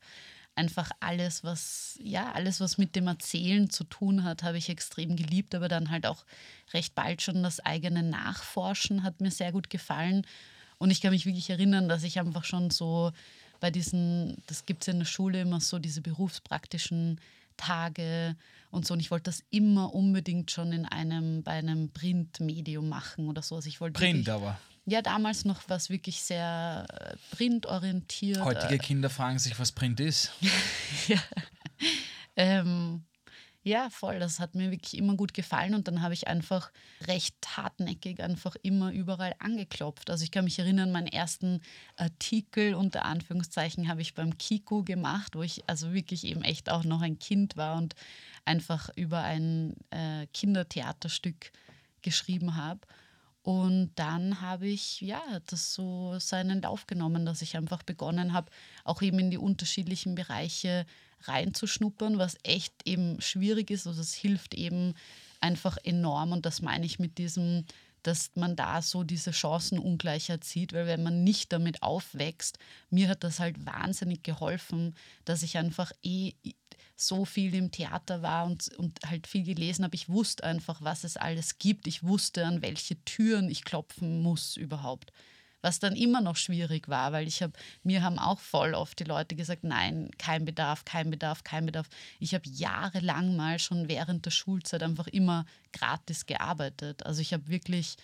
einfach 0.55 0.91
alles, 0.99 1.43
was, 1.43 1.97
ja, 2.01 2.31
alles, 2.33 2.59
was 2.59 2.77
mit 2.77 2.95
dem 2.95 3.07
Erzählen 3.07 3.69
zu 3.69 3.83
tun 3.83 4.23
hat, 4.23 4.43
habe 4.43 4.57
ich 4.57 4.69
extrem 4.69 5.15
geliebt, 5.15 5.53
aber 5.53 5.67
dann 5.67 5.91
halt 5.91 6.05
auch 6.05 6.25
recht 6.73 6.95
bald 6.95 7.21
schon 7.21 7.43
das 7.43 7.59
eigene 7.59 8.03
Nachforschen 8.03 9.03
hat 9.03 9.21
mir 9.21 9.31
sehr 9.31 9.51
gut 9.51 9.69
gefallen. 9.69 10.25
Und 10.79 10.91
ich 10.91 11.01
kann 11.01 11.11
mich 11.11 11.25
wirklich 11.25 11.49
erinnern, 11.49 11.87
dass 11.87 12.03
ich 12.03 12.19
einfach 12.19 12.43
schon 12.43 12.69
so 12.69 13.11
bei 13.59 13.71
diesen, 13.71 14.37
das 14.47 14.65
gibt 14.65 14.83
es 14.83 14.87
in 14.87 14.99
der 14.99 15.05
Schule 15.05 15.41
immer 15.41 15.59
so, 15.59 15.79
diese 15.79 16.01
berufspraktischen 16.01 17.19
Tage 17.55 18.35
und 18.71 18.85
so. 18.85 18.93
Und 18.93 18.99
ich 18.99 19.11
wollte 19.11 19.25
das 19.25 19.43
immer 19.49 19.93
unbedingt 19.93 20.51
schon 20.51 20.71
in 20.71 20.85
einem, 20.85 21.43
bei 21.43 21.53
einem 21.53 21.89
Printmedium 21.89 22.87
machen 22.89 23.27
oder 23.27 23.41
so. 23.41 23.55
Also 23.55 23.67
ich 23.67 23.81
wollte 23.81 23.99
Print 23.99 24.29
aber. 24.29 24.59
Ja, 24.87 25.01
damals 25.01 25.45
noch 25.45 25.61
was 25.67 25.89
wirklich 25.89 26.21
sehr 26.21 26.85
äh, 26.89 27.35
printorientiert. 27.35 28.43
Heutige 28.43 28.77
Kinder 28.77 29.09
fragen 29.09 29.37
sich, 29.37 29.59
was 29.59 29.71
Print 29.71 29.99
ist. 29.99 30.31
Ähm, 32.37 33.03
ja, 33.63 33.89
voll. 33.89 34.19
Das 34.19 34.39
hat 34.39 34.55
mir 34.55 34.71
wirklich 34.71 34.97
immer 34.97 35.15
gut 35.15 35.33
gefallen 35.33 35.73
und 35.73 35.89
dann 35.89 36.01
habe 36.01 36.13
ich 36.13 36.27
einfach 36.27 36.71
recht 37.05 37.35
hartnäckig 37.57 38.21
einfach 38.21 38.55
immer 38.61 38.91
überall 38.91 39.33
angeklopft. 39.39 40.09
Also 40.09 40.23
ich 40.23 40.31
kann 40.31 40.45
mich 40.45 40.59
erinnern, 40.59 40.93
meinen 40.93 41.07
ersten 41.07 41.61
Artikel 41.97 42.75
unter 42.75 43.03
Anführungszeichen 43.03 43.89
habe 43.89 44.01
ich 44.01 44.13
beim 44.13 44.37
Kiko 44.37 44.83
gemacht, 44.83 45.35
wo 45.35 45.41
ich 45.41 45.67
also 45.67 45.93
wirklich 45.93 46.25
eben 46.25 46.43
echt 46.43 46.69
auch 46.69 46.85
noch 46.85 47.01
ein 47.01 47.19
Kind 47.19 47.57
war 47.57 47.75
und 47.75 47.95
einfach 48.45 48.89
über 48.95 49.21
ein 49.23 49.75
äh, 49.89 50.27
Kindertheaterstück 50.27 51.51
geschrieben 52.03 52.55
habe. 52.55 52.81
Und 53.47 53.91
dann 53.95 54.41
habe 54.41 54.67
ich, 54.67 54.99
ja, 54.99 55.23
das 55.45 55.73
so 55.73 56.19
seinen 56.19 56.61
Lauf 56.61 56.85
genommen, 56.85 57.25
dass 57.25 57.41
ich 57.41 57.55
einfach 57.55 57.81
begonnen 57.81 58.33
habe, 58.33 58.51
auch 58.83 59.01
eben 59.01 59.19
in 59.19 59.31
die 59.31 59.37
unterschiedlichen 59.37 60.15
Bereiche 60.15 60.85
reinzuschnuppern, 61.21 62.17
was 62.17 62.35
echt 62.43 62.73
eben 62.83 63.21
schwierig 63.21 63.71
ist. 63.71 63.87
Also 63.87 64.01
es 64.01 64.13
hilft 64.13 64.53
eben 64.53 64.95
einfach 65.39 65.77
enorm 65.85 66.33
und 66.33 66.45
das 66.45 66.61
meine 66.61 66.85
ich 66.85 66.99
mit 66.99 67.17
diesem, 67.17 67.63
dass 68.03 68.31
man 68.35 68.55
da 68.55 68.81
so 68.81 69.03
diese 69.03 69.33
Chancenungleichheit 69.33 70.43
sieht, 70.43 70.73
weil 70.73 70.87
wenn 70.87 71.03
man 71.03 71.23
nicht 71.23 71.51
damit 71.51 71.83
aufwächst, 71.83 72.57
mir 72.89 73.09
hat 73.09 73.23
das 73.23 73.39
halt 73.39 73.65
wahnsinnig 73.65 74.23
geholfen, 74.23 74.95
dass 75.25 75.43
ich 75.43 75.57
einfach 75.57 75.91
eh 76.03 76.33
so 76.95 77.25
viel 77.25 77.53
im 77.53 77.71
Theater 77.71 78.21
war 78.21 78.45
und, 78.45 78.75
und 78.77 78.99
halt 79.05 79.27
viel 79.27 79.43
gelesen 79.43 79.85
habe. 79.85 79.95
Ich 79.95 80.09
wusste 80.09 80.43
einfach, 80.43 80.81
was 80.81 81.03
es 81.03 81.15
alles 81.15 81.59
gibt. 81.59 81.85
Ich 81.87 82.03
wusste, 82.03 82.45
an 82.45 82.61
welche 82.61 83.03
Türen 83.05 83.49
ich 83.49 83.63
klopfen 83.63 84.21
muss 84.21 84.57
überhaupt. 84.57 85.11
Was 85.61 85.79
dann 85.79 85.95
immer 85.95 86.21
noch 86.21 86.35
schwierig 86.35 86.87
war, 86.87 87.11
weil 87.11 87.27
ich 87.27 87.41
habe, 87.41 87.53
mir 87.83 88.03
haben 88.03 88.19
auch 88.19 88.39
voll 88.39 88.73
oft 88.73 88.99
die 88.99 89.05
Leute 89.05 89.35
gesagt, 89.35 89.63
nein, 89.63 90.11
kein 90.17 90.45
Bedarf, 90.45 90.85
kein 90.85 91.09
Bedarf, 91.09 91.43
kein 91.43 91.65
Bedarf. 91.65 91.87
Ich 92.19 92.33
habe 92.33 92.47
jahrelang 92.47 93.35
mal 93.35 93.57
schon 93.59 93.87
während 93.87 94.25
der 94.25 94.31
Schulzeit 94.31 94.83
einfach 94.83 95.07
immer 95.07 95.45
gratis 95.73 96.25
gearbeitet. 96.25 97.05
Also 97.05 97.21
ich 97.21 97.33
habe 97.33 97.47
wirklich, 97.47 97.97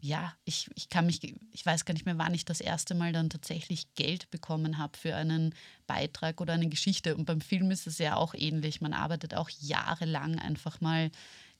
ja, 0.00 0.32
ich, 0.44 0.68
ich 0.74 0.88
kann 0.88 1.06
mich, 1.06 1.20
ich 1.52 1.66
weiß 1.66 1.84
gar 1.84 1.94
nicht 1.94 2.06
mehr, 2.06 2.18
wann 2.18 2.34
ich 2.34 2.44
das 2.44 2.60
erste 2.60 2.94
Mal 2.94 3.12
dann 3.12 3.30
tatsächlich 3.30 3.94
Geld 3.94 4.30
bekommen 4.30 4.78
habe 4.78 4.96
für 4.96 5.16
einen 5.16 5.54
Beitrag 5.86 6.40
oder 6.40 6.52
eine 6.52 6.68
Geschichte. 6.68 7.16
Und 7.16 7.24
beim 7.24 7.40
Film 7.40 7.70
ist 7.72 7.86
es 7.86 7.98
ja 7.98 8.16
auch 8.16 8.34
ähnlich. 8.34 8.80
Man 8.80 8.92
arbeitet 8.92 9.34
auch 9.34 9.50
jahrelang 9.60 10.38
einfach 10.38 10.80
mal 10.80 11.10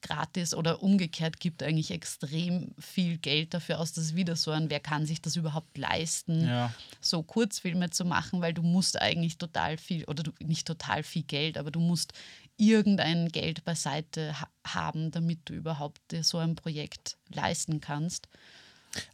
gratis 0.02 0.54
oder 0.54 0.82
umgekehrt 0.82 1.40
gibt 1.40 1.62
eigentlich 1.62 1.90
extrem 1.90 2.74
viel 2.78 3.18
Geld 3.18 3.54
dafür 3.54 3.80
aus. 3.80 3.92
Das 3.92 4.04
ist 4.04 4.16
wieder 4.16 4.36
so 4.36 4.50
ein, 4.50 4.68
wer 4.68 4.80
kann 4.80 5.06
sich 5.06 5.22
das 5.22 5.36
überhaupt 5.36 5.78
leisten, 5.78 6.46
Ja. 6.46 6.72
so 7.00 7.22
Kurzfilme 7.22 7.90
zu 7.90 8.04
machen, 8.04 8.40
weil 8.42 8.52
du 8.52 8.62
musst 8.62 9.00
eigentlich 9.00 9.38
total 9.38 9.78
viel, 9.78 10.04
oder 10.04 10.22
du, 10.22 10.32
nicht 10.40 10.66
total 10.66 11.02
viel 11.02 11.22
Geld, 11.22 11.56
aber 11.56 11.70
du 11.70 11.80
musst 11.80 12.12
irgendein 12.56 13.28
Geld 13.28 13.64
beiseite 13.64 14.38
ha 14.40 14.48
haben, 14.64 15.10
damit 15.10 15.40
du 15.46 15.54
überhaupt 15.54 16.00
dir 16.12 16.22
so 16.22 16.38
ein 16.38 16.54
Projekt 16.54 17.16
leisten 17.32 17.80
kannst. 17.80 18.28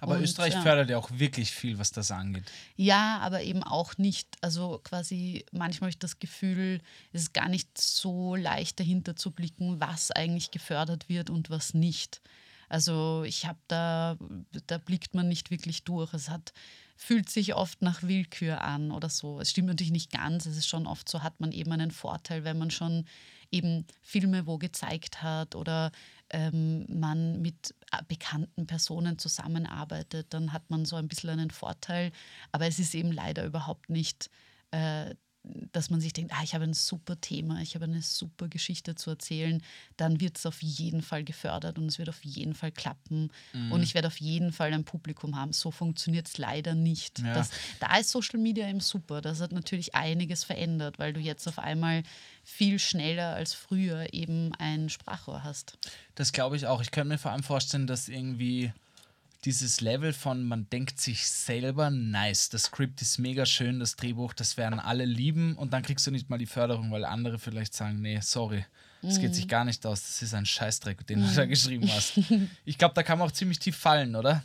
Aber 0.00 0.16
Und, 0.16 0.22
Österreich 0.22 0.54
ja. 0.54 0.62
fördert 0.62 0.90
ja 0.90 0.98
auch 0.98 1.10
wirklich 1.12 1.52
viel, 1.52 1.78
was 1.78 1.92
das 1.92 2.10
angeht. 2.10 2.44
Ja, 2.76 3.18
aber 3.20 3.42
eben 3.42 3.62
auch 3.62 3.96
nicht, 3.96 4.36
also 4.40 4.80
quasi 4.82 5.44
manchmal 5.52 5.88
habe 5.88 5.90
ich 5.90 5.98
das 5.98 6.18
Gefühl, 6.18 6.80
es 7.12 7.22
ist 7.22 7.34
gar 7.34 7.48
nicht 7.48 7.78
so 7.78 8.34
leicht 8.34 8.80
dahinter 8.80 9.16
zu 9.16 9.30
blicken, 9.30 9.80
was 9.80 10.10
eigentlich 10.10 10.50
gefördert 10.50 11.08
wird 11.08 11.30
und 11.30 11.50
was 11.50 11.74
nicht. 11.74 12.20
Also 12.68 13.24
ich 13.24 13.46
habe 13.46 13.58
da, 13.68 14.16
da 14.66 14.78
blickt 14.78 15.14
man 15.14 15.28
nicht 15.28 15.50
wirklich 15.50 15.84
durch. 15.84 16.12
Es 16.12 16.28
hat, 16.28 16.52
fühlt 16.96 17.30
sich 17.30 17.54
oft 17.54 17.80
nach 17.80 18.02
Willkür 18.02 18.60
an 18.62 18.90
oder 18.90 19.08
so. 19.08 19.40
Es 19.40 19.50
stimmt 19.50 19.68
natürlich 19.68 19.92
nicht 19.92 20.10
ganz. 20.10 20.44
Es 20.46 20.56
ist 20.56 20.68
schon 20.68 20.86
oft 20.86 21.08
so, 21.08 21.22
hat 21.22 21.40
man 21.40 21.52
eben 21.52 21.72
einen 21.72 21.90
Vorteil, 21.90 22.44
wenn 22.44 22.58
man 22.58 22.70
schon 22.70 23.06
eben 23.50 23.86
Filme 24.02 24.46
wo 24.46 24.58
gezeigt 24.58 25.22
hat 25.22 25.54
oder 25.54 25.90
ähm, 26.30 26.84
man 26.88 27.40
mit 27.40 27.74
äh, 27.77 27.77
bekannten 28.06 28.66
Personen 28.66 29.18
zusammenarbeitet, 29.18 30.32
dann 30.34 30.52
hat 30.52 30.70
man 30.70 30.84
so 30.84 30.96
ein 30.96 31.08
bisschen 31.08 31.30
einen 31.30 31.50
Vorteil. 31.50 32.12
Aber 32.52 32.66
es 32.66 32.78
ist 32.78 32.94
eben 32.94 33.12
leider 33.12 33.44
überhaupt 33.44 33.90
nicht, 33.90 34.30
äh, 34.70 35.14
dass 35.72 35.90
man 35.90 36.00
sich 36.00 36.12
denkt, 36.12 36.32
ah, 36.34 36.42
ich 36.42 36.54
habe 36.54 36.64
ein 36.64 36.74
super 36.74 37.20
Thema, 37.20 37.60
ich 37.62 37.74
habe 37.74 37.84
eine 37.84 38.02
super 38.02 38.48
Geschichte 38.48 38.94
zu 38.94 39.10
erzählen. 39.10 39.62
Dann 39.96 40.20
wird 40.20 40.36
es 40.36 40.46
auf 40.46 40.62
jeden 40.62 41.02
Fall 41.02 41.24
gefördert 41.24 41.78
und 41.78 41.86
es 41.86 41.98
wird 41.98 42.08
auf 42.08 42.24
jeden 42.24 42.54
Fall 42.54 42.72
klappen. 42.72 43.30
Und 43.70 43.82
ich 43.82 43.94
werde 43.94 44.08
auf 44.08 44.18
jeden 44.18 44.52
Fall 44.52 44.72
ein 44.72 44.84
Publikum 44.84 45.36
haben. 45.36 45.52
So 45.52 45.70
funktioniert 45.70 46.28
es 46.28 46.38
leider 46.38 46.74
nicht. 46.74 47.20
Ja. 47.20 47.34
Das, 47.34 47.50
da 47.80 47.96
ist 47.96 48.10
Social 48.10 48.38
Media 48.38 48.68
eben 48.68 48.80
super. 48.80 49.20
Das 49.20 49.40
hat 49.40 49.52
natürlich 49.52 49.94
einiges 49.94 50.44
verändert, 50.44 50.98
weil 50.98 51.12
du 51.12 51.20
jetzt 51.20 51.46
auf 51.46 51.58
einmal 51.58 52.02
viel 52.44 52.78
schneller 52.78 53.34
als 53.34 53.54
früher 53.54 54.12
eben 54.12 54.52
ein 54.58 54.88
Sprachrohr 54.88 55.44
hast. 55.44 55.78
Das 56.14 56.32
glaube 56.32 56.56
ich 56.56 56.66
auch. 56.66 56.80
Ich 56.80 56.90
könnte 56.90 57.08
mir 57.08 57.18
vor 57.18 57.30
allem 57.30 57.42
vorstellen, 57.42 57.86
dass 57.86 58.08
irgendwie 58.08 58.72
dieses 59.44 59.80
Level 59.80 60.12
von 60.12 60.44
man 60.44 60.68
denkt 60.70 61.00
sich 61.00 61.28
selber, 61.28 61.90
nice, 61.90 62.48
das 62.48 62.64
Skript 62.64 63.00
ist 63.02 63.18
mega 63.18 63.46
schön, 63.46 63.78
das 63.78 63.96
Drehbuch, 63.96 64.32
das 64.32 64.56
werden 64.56 64.80
alle 64.80 65.04
lieben 65.04 65.56
und 65.56 65.72
dann 65.72 65.82
kriegst 65.82 66.06
du 66.06 66.10
nicht 66.10 66.28
mal 66.28 66.38
die 66.38 66.46
Förderung, 66.46 66.90
weil 66.90 67.04
andere 67.04 67.38
vielleicht 67.38 67.74
sagen, 67.74 68.00
nee, 68.00 68.18
sorry, 68.20 68.64
das 69.02 69.20
geht 69.20 69.34
sich 69.34 69.46
gar 69.46 69.64
nicht 69.64 69.86
aus, 69.86 70.02
das 70.02 70.22
ist 70.22 70.34
ein 70.34 70.46
Scheißdreck, 70.46 71.06
den 71.06 71.20
du 71.20 71.34
da 71.34 71.44
geschrieben 71.44 71.88
hast. 71.92 72.18
Ich 72.64 72.78
glaube, 72.78 72.94
da 72.94 73.02
kann 73.02 73.18
man 73.18 73.28
auch 73.28 73.32
ziemlich 73.32 73.60
tief 73.60 73.76
fallen, 73.76 74.16
oder? 74.16 74.42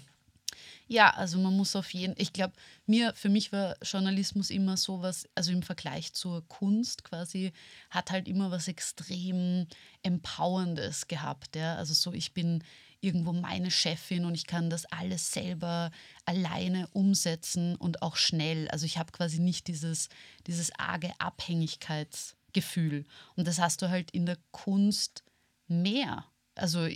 Ja, 0.88 1.10
also 1.12 1.40
man 1.40 1.56
muss 1.56 1.76
auf 1.76 1.92
jeden, 1.94 2.14
ich 2.18 2.34
glaube, 2.34 2.54
mir, 2.86 3.14
für 3.16 3.30
mich 3.30 3.52
war 3.52 3.76
Journalismus 3.82 4.50
immer 4.50 4.78
sowas, 4.78 5.28
also 5.34 5.52
im 5.52 5.64
Vergleich 5.64 6.14
zur 6.14 6.48
Kunst 6.48 7.04
quasi, 7.04 7.54
hat 7.90 8.12
halt 8.12 8.28
immer 8.28 8.52
was 8.52 8.68
extrem 8.68 9.66
Empowerndes 10.04 11.08
gehabt. 11.08 11.56
Ja? 11.56 11.78
Also 11.78 11.94
so, 11.94 12.14
ich 12.14 12.34
bin 12.34 12.64
irgendwo 13.04 13.34
meine 13.34 13.72
Chefin 13.72 14.26
und 14.26 14.36
ich 14.36 14.48
kann 14.48 14.70
das 14.70 14.86
alles 14.86 15.32
selber 15.32 15.92
alleine 16.26 16.88
umsetzen 16.94 17.76
und 17.76 18.02
auch 18.02 18.16
schnell. 18.16 18.68
Also 18.70 18.86
ich 18.86 18.98
habe 18.98 19.12
quasi 19.12 19.40
nicht 19.40 19.68
dieses, 19.68 20.10
dieses 20.48 20.72
arge 20.80 21.12
Abhängigkeitsgefühl. 21.20 23.06
Und 23.36 23.48
das 23.48 23.60
hast 23.60 23.82
du 23.82 23.90
halt 23.90 24.12
in 24.12 24.26
der 24.26 24.38
Kunst 24.52 25.24
mehr 25.68 26.26
also 26.56 26.88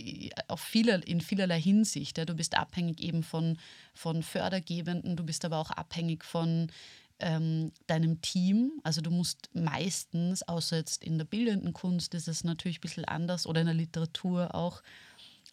auf 0.46 0.60
vieler, 0.60 1.04
in 1.06 1.20
vielerlei 1.20 1.60
Hinsicht. 1.60 2.18
Ja. 2.18 2.24
Du 2.24 2.34
bist 2.34 2.56
abhängig 2.56 3.00
eben 3.00 3.22
von, 3.22 3.58
von 3.92 4.22
Fördergebenden, 4.22 5.16
du 5.16 5.24
bist 5.24 5.44
aber 5.44 5.58
auch 5.58 5.70
abhängig 5.70 6.24
von 6.24 6.70
ähm, 7.18 7.72
deinem 7.86 8.20
Team. 8.20 8.80
Also 8.84 9.00
du 9.00 9.10
musst 9.10 9.50
meistens, 9.54 10.42
außer 10.42 10.76
jetzt 10.76 11.02
in 11.02 11.18
der 11.18 11.24
bildenden 11.24 11.72
Kunst 11.72 12.14
ist 12.14 12.28
es 12.28 12.44
natürlich 12.44 12.78
ein 12.78 12.82
bisschen 12.82 13.04
anders 13.04 13.46
oder 13.46 13.60
in 13.60 13.66
der 13.66 13.74
Literatur 13.74 14.54
auch, 14.54 14.82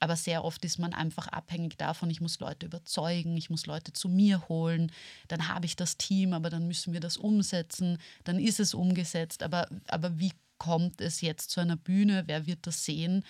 aber 0.06 0.16
sehr 0.16 0.46
oft 0.46 0.64
ist 0.64 0.78
man 0.78 0.94
einfach 0.94 1.28
abhängig 1.30 1.80
davon, 1.80 2.12
ich 2.12 2.22
muss 2.22 2.40
Leute 2.40 2.68
überzeugen, 2.68 3.36
ich 3.38 3.50
muss 3.50 3.66
Leute 3.66 3.92
zu 3.92 4.08
mir 4.08 4.48
holen, 4.48 4.92
dann 5.30 5.48
habe 5.48 5.66
ich 5.66 5.76
das 5.76 5.98
Team, 5.98 6.34
aber 6.34 6.52
dann 6.52 6.68
müssen 6.68 6.94
wir 6.94 7.00
das 7.00 7.18
umsetzen, 7.18 7.98
dann 8.24 8.38
ist 8.38 8.60
es 8.60 8.76
umgesetzt, 8.76 9.42
aber, 9.42 9.68
aber 9.88 10.20
wie 10.20 10.32
kommt 10.60 11.02
es 11.02 11.22
jetzt 11.22 11.50
zu 11.50 11.60
einer 11.60 11.76
Bühne, 11.76 12.22
wer 12.28 12.46
wird 12.46 12.68
das 12.68 12.86
sehen? 12.86 13.24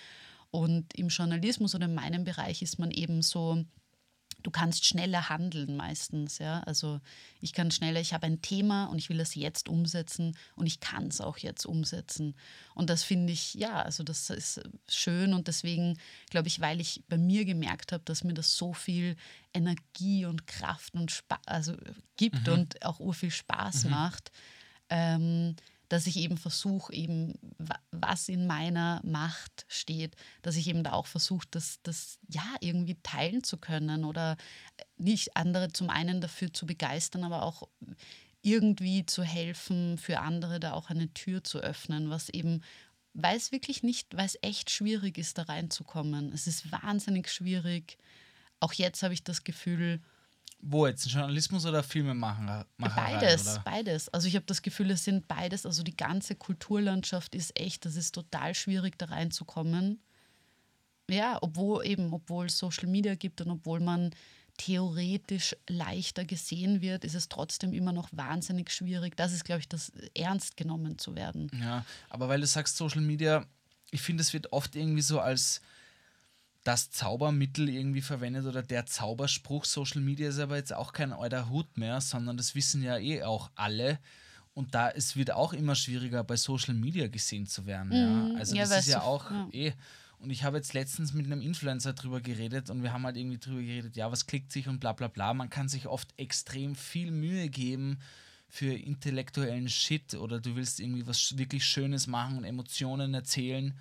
Und 0.50 0.94
im 0.94 1.08
Journalismus 1.08 1.74
oder 1.74 1.86
in 1.86 1.94
meinem 1.94 2.24
Bereich 2.24 2.60
ist 2.60 2.78
man 2.78 2.90
eben 2.90 3.22
so, 3.22 3.64
du 4.42 4.50
kannst 4.50 4.84
schneller 4.84 5.28
handeln 5.28 5.76
meistens. 5.76 6.38
Ja? 6.38 6.60
Also 6.60 7.00
ich 7.40 7.52
kann 7.52 7.70
schneller, 7.70 8.00
ich 8.00 8.14
habe 8.14 8.26
ein 8.26 8.42
Thema 8.42 8.86
und 8.86 8.98
ich 8.98 9.08
will 9.08 9.18
das 9.18 9.34
jetzt 9.34 9.68
umsetzen 9.68 10.36
und 10.54 10.66
ich 10.66 10.80
kann 10.80 11.08
es 11.08 11.20
auch 11.20 11.38
jetzt 11.38 11.66
umsetzen. 11.66 12.36
Und 12.74 12.90
das 12.90 13.02
finde 13.02 13.32
ich, 13.32 13.54
ja, 13.54 13.82
also 13.82 14.02
das 14.02 14.30
ist 14.30 14.60
schön 14.88 15.34
und 15.34 15.48
deswegen 15.48 15.98
glaube 16.30 16.48
ich, 16.48 16.60
weil 16.60 16.80
ich 16.80 17.02
bei 17.08 17.18
mir 17.18 17.44
gemerkt 17.44 17.92
habe, 17.92 18.04
dass 18.04 18.24
mir 18.24 18.34
das 18.34 18.56
so 18.56 18.72
viel 18.72 19.16
Energie 19.52 20.26
und 20.26 20.46
Kraft 20.46 20.94
und 20.94 21.10
Spa 21.10 21.38
also 21.46 21.74
gibt 22.16 22.46
mhm. 22.46 22.52
und 22.52 22.84
auch 22.84 23.00
urviel 23.00 23.30
Spaß 23.30 23.84
mhm. 23.84 23.90
macht. 23.90 24.30
Ähm, 24.88 25.56
dass 25.88 26.06
ich 26.06 26.16
eben 26.16 26.36
versuche, 26.36 26.92
eben 26.92 27.34
was 27.90 28.28
in 28.28 28.46
meiner 28.46 29.00
Macht 29.04 29.66
steht, 29.68 30.16
dass 30.42 30.56
ich 30.56 30.68
eben 30.68 30.82
da 30.82 30.92
auch 30.92 31.06
versuche, 31.06 31.46
das, 31.50 31.78
das 31.82 32.18
ja 32.28 32.44
irgendwie 32.60 32.96
teilen 33.02 33.44
zu 33.44 33.56
können 33.56 34.04
oder 34.04 34.36
nicht 34.96 35.36
andere 35.36 35.72
zum 35.72 35.90
einen 35.90 36.20
dafür 36.20 36.52
zu 36.52 36.66
begeistern, 36.66 37.24
aber 37.24 37.42
auch 37.42 37.68
irgendwie 38.42 39.06
zu 39.06 39.22
helfen, 39.22 39.98
für 39.98 40.20
andere 40.20 40.60
da 40.60 40.72
auch 40.72 40.90
eine 40.90 41.12
Tür 41.14 41.42
zu 41.42 41.58
öffnen, 41.58 42.10
was 42.10 42.28
eben, 42.28 42.62
weil 43.12 43.36
es 43.36 43.52
wirklich 43.52 43.82
nicht, 43.82 44.16
weil 44.16 44.26
es 44.26 44.38
echt 44.42 44.70
schwierig 44.70 45.18
ist, 45.18 45.38
da 45.38 45.42
reinzukommen. 45.42 46.32
Es 46.32 46.46
ist 46.46 46.70
wahnsinnig 46.70 47.28
schwierig. 47.28 47.98
Auch 48.60 48.72
jetzt 48.72 49.02
habe 49.02 49.14
ich 49.14 49.24
das 49.24 49.42
Gefühl, 49.42 50.00
wo 50.68 50.86
jetzt? 50.86 51.06
Journalismus 51.06 51.64
oder 51.66 51.82
Filmemacher? 51.82 52.66
Beides, 52.78 53.54
oder? 53.54 53.62
beides. 53.64 54.08
Also 54.08 54.28
ich 54.28 54.34
habe 54.34 54.46
das 54.46 54.62
Gefühl, 54.62 54.90
es 54.90 55.04
sind 55.04 55.28
beides. 55.28 55.66
Also 55.66 55.82
die 55.82 55.96
ganze 55.96 56.34
Kulturlandschaft 56.34 57.34
ist 57.34 57.58
echt, 57.58 57.84
das 57.84 57.96
ist 57.96 58.12
total 58.14 58.54
schwierig, 58.54 58.98
da 58.98 59.06
reinzukommen. 59.06 60.00
Ja, 61.08 61.38
obwohl 61.40 61.86
eben, 61.86 62.12
obwohl 62.12 62.46
es 62.46 62.58
Social 62.58 62.88
Media 62.88 63.14
gibt 63.14 63.40
und 63.40 63.50
obwohl 63.50 63.80
man 63.80 64.10
theoretisch 64.56 65.54
leichter 65.68 66.24
gesehen 66.24 66.80
wird, 66.80 67.04
ist 67.04 67.14
es 67.14 67.28
trotzdem 67.28 67.72
immer 67.72 67.92
noch 67.92 68.08
wahnsinnig 68.12 68.70
schwierig. 68.70 69.16
Das 69.16 69.32
ist, 69.32 69.44
glaube 69.44 69.60
ich, 69.60 69.68
das 69.68 69.92
ernst 70.14 70.56
genommen 70.56 70.98
zu 70.98 71.14
werden. 71.14 71.50
Ja, 71.60 71.84
aber 72.08 72.28
weil 72.28 72.40
du 72.40 72.46
sagst 72.46 72.76
Social 72.76 73.02
Media, 73.02 73.46
ich 73.90 74.02
finde, 74.02 74.22
es 74.22 74.32
wird 74.32 74.52
oft 74.52 74.74
irgendwie 74.74 75.02
so 75.02 75.20
als 75.20 75.60
das 76.66 76.90
Zaubermittel 76.90 77.68
irgendwie 77.68 78.00
verwendet 78.00 78.44
oder 78.46 78.62
der 78.62 78.86
Zauberspruch. 78.86 79.64
Social 79.64 80.00
Media 80.00 80.28
ist 80.28 80.40
aber 80.40 80.56
jetzt 80.56 80.72
auch 80.72 80.92
kein 80.92 81.12
alter 81.12 81.48
Hut 81.48 81.78
mehr, 81.78 82.00
sondern 82.00 82.36
das 82.36 82.56
wissen 82.56 82.82
ja 82.82 82.98
eh 82.98 83.22
auch 83.22 83.50
alle. 83.54 84.00
Und 84.52 84.74
da 84.74 84.90
es 84.90 85.14
wird 85.16 85.30
auch 85.30 85.52
immer 85.52 85.76
schwieriger, 85.76 86.24
bei 86.24 86.36
Social 86.36 86.74
Media 86.74 87.06
gesehen 87.06 87.46
zu 87.46 87.66
werden. 87.66 87.88
Mhm. 87.88 88.32
Ja. 88.32 88.38
Also 88.38 88.56
ja, 88.56 88.66
das 88.66 88.80
ist 88.80 88.88
ja 88.88 89.02
auch 89.02 89.30
ja. 89.30 89.48
eh. 89.52 89.72
Und 90.18 90.30
ich 90.30 90.42
habe 90.44 90.56
jetzt 90.56 90.72
letztens 90.72 91.12
mit 91.12 91.26
einem 91.26 91.40
Influencer 91.40 91.92
drüber 91.92 92.20
geredet 92.20 92.70
und 92.70 92.82
wir 92.82 92.92
haben 92.92 93.04
halt 93.04 93.16
irgendwie 93.16 93.38
drüber 93.38 93.60
geredet, 93.60 93.96
ja, 93.96 94.10
was 94.10 94.26
klickt 94.26 94.50
sich 94.50 94.66
und 94.66 94.80
bla 94.80 94.92
bla 94.92 95.08
bla. 95.08 95.34
Man 95.34 95.50
kann 95.50 95.68
sich 95.68 95.86
oft 95.86 96.08
extrem 96.16 96.74
viel 96.74 97.10
Mühe 97.12 97.48
geben 97.48 97.98
für 98.48 98.72
intellektuellen 98.72 99.68
Shit 99.68 100.14
oder 100.14 100.40
du 100.40 100.56
willst 100.56 100.80
irgendwie 100.80 101.06
was 101.06 101.36
wirklich 101.36 101.64
Schönes 101.64 102.06
machen 102.06 102.38
und 102.38 102.44
Emotionen 102.44 103.12
erzählen 103.14 103.78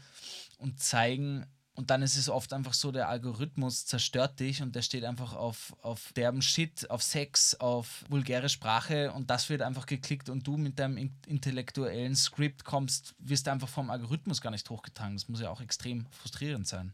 und 0.58 0.80
zeigen, 0.80 1.46
und 1.76 1.90
dann 1.90 2.02
ist 2.02 2.16
es 2.16 2.30
oft 2.30 2.54
einfach 2.54 2.74
so, 2.74 2.92
der 2.92 3.10
Algorithmus 3.10 3.86
zerstört 3.86 4.40
dich 4.40 4.62
und 4.62 4.76
der 4.76 4.82
steht 4.82 5.04
einfach 5.04 5.34
auf, 5.34 5.76
auf 5.82 6.14
derben 6.14 6.42
Shit, 6.42 6.90
auf 6.90 7.04
Sex, 7.04 7.56
auf 7.56 8.06
vulgäre 8.10 8.48
Sprache 8.48 9.12
und 9.12 9.30
das 9.30 9.50
wird 9.50 9.62
einfach 9.62 9.86
geklickt 9.86 10.30
und 10.30 10.48
du 10.48 10.56
mit 10.56 10.80
deinem 10.80 11.12
intellektuellen 11.28 12.16
Skript 12.16 12.64
kommst, 12.64 13.14
wirst 13.20 13.50
einfach 13.50 13.68
vom 13.68 13.90
Algorithmus 13.90 14.40
gar 14.40 14.52
nicht 14.52 14.70
hochgetragen. 14.70 15.16
Das 15.18 15.28
muss 15.28 15.42
ja 15.42 15.50
auch 15.50 15.62
extrem 15.62 16.06
frustrierend 16.12 16.66
sein. 16.66 16.94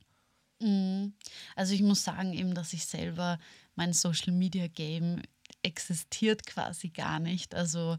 Mhm. 0.59 1.13
Also 1.55 1.73
ich 1.73 1.83
muss 1.83 2.03
sagen 2.03 2.33
eben, 2.33 2.55
dass 2.55 2.73
ich 2.73 2.85
selber 2.85 3.39
mein 3.75 3.93
Social 3.93 4.33
Media 4.33 4.67
Game 4.67 5.21
existiert 5.61 6.45
quasi 6.47 6.89
gar 6.89 7.19
nicht. 7.19 7.53
Also 7.53 7.97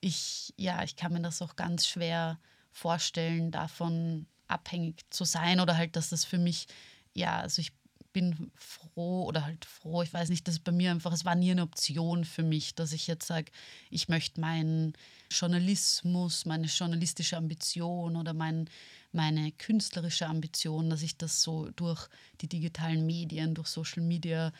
ich, 0.00 0.54
ja, 0.56 0.82
ich 0.84 0.96
kann 0.96 1.12
mir 1.12 1.20
das 1.20 1.42
auch 1.42 1.56
ganz 1.56 1.86
schwer 1.86 2.38
vorstellen, 2.72 3.50
davon 3.50 4.26
abhängig 4.54 5.04
zu 5.10 5.24
sein 5.24 5.60
oder 5.60 5.76
halt, 5.76 5.96
dass 5.96 6.08
das 6.08 6.24
für 6.24 6.38
mich, 6.38 6.66
ja, 7.12 7.40
also 7.40 7.60
ich 7.60 7.72
bin 8.14 8.52
froh 8.54 9.24
oder 9.24 9.44
halt 9.44 9.64
froh, 9.64 10.02
ich 10.02 10.14
weiß 10.14 10.30
nicht, 10.30 10.46
dass 10.48 10.60
bei 10.60 10.72
mir 10.72 10.92
einfach, 10.92 11.12
es 11.12 11.24
war 11.24 11.34
nie 11.34 11.50
eine 11.50 11.62
Option 11.62 12.24
für 12.24 12.44
mich, 12.44 12.74
dass 12.74 12.92
ich 12.92 13.06
jetzt 13.06 13.26
sage, 13.26 13.50
ich 13.90 14.08
möchte 14.08 14.40
meinen 14.40 14.94
Journalismus, 15.30 16.46
meine 16.46 16.68
journalistische 16.68 17.36
Ambition 17.36 18.16
oder 18.16 18.32
mein, 18.32 18.70
meine 19.12 19.50
künstlerische 19.52 20.28
Ambition, 20.28 20.88
dass 20.88 21.02
ich 21.02 21.18
das 21.18 21.42
so 21.42 21.70
durch 21.72 22.08
die 22.40 22.48
digitalen 22.48 23.04
Medien, 23.04 23.54
durch 23.54 23.68
Social 23.68 24.02
Media 24.02 24.52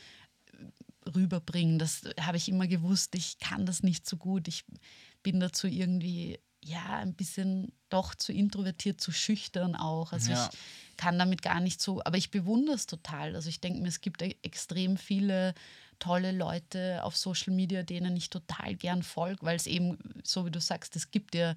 äh, 0.53 1.11
rüberbringe. 1.11 1.78
Das 1.78 2.03
habe 2.20 2.36
ich 2.36 2.49
immer 2.49 2.66
gewusst, 2.66 3.14
ich 3.14 3.38
kann 3.38 3.66
das 3.66 3.84
nicht 3.84 4.09
so 4.09 4.16
gut. 4.16 4.49
Ich 4.49 4.64
bin 5.22 5.38
dazu 5.38 5.68
irgendwie 5.68 6.40
ja, 6.65 6.97
ein 6.97 7.15
bisschen 7.15 7.73
doch 7.91 8.15
zu 8.15 8.33
introvertiert, 8.33 9.01
zu 9.01 9.12
schüchtern 9.12 9.77
auch. 9.77 10.12
Also 10.12 10.33
ja. 10.33 10.51
ich 10.51 10.97
kann 10.97 11.19
damit 11.19 11.43
gar 11.43 11.61
nicht 11.61 11.81
so, 11.81 12.03
aber 12.05 12.17
ich 12.17 12.31
bewundere 12.31 12.75
es 12.75 12.87
total. 12.87 13.35
Also 13.37 13.49
ich 13.49 13.61
denke 13.61 13.81
mir, 13.81 13.89
es 13.89 14.01
gibt 14.01 14.23
e-, 14.23 14.37
extrem 14.43 14.97
viele 14.97 15.55
tolle 15.99 16.33
Leute 16.33 17.05
auf 17.05 17.17
Social 17.17 17.55
Media, 17.55 17.83
denen 17.83 18.17
ich 18.17 18.31
total 18.31 18.75
gern 18.75 19.03
folge, 19.03 19.45
weil 19.45 19.57
es 19.57 19.67
eben, 19.67 19.99
so 20.25 20.47
wie 20.47 20.51
du 20.51 20.61
sagst, 20.61 20.97
es 20.97 21.11
gibt 21.11 21.35
ja 21.35 21.55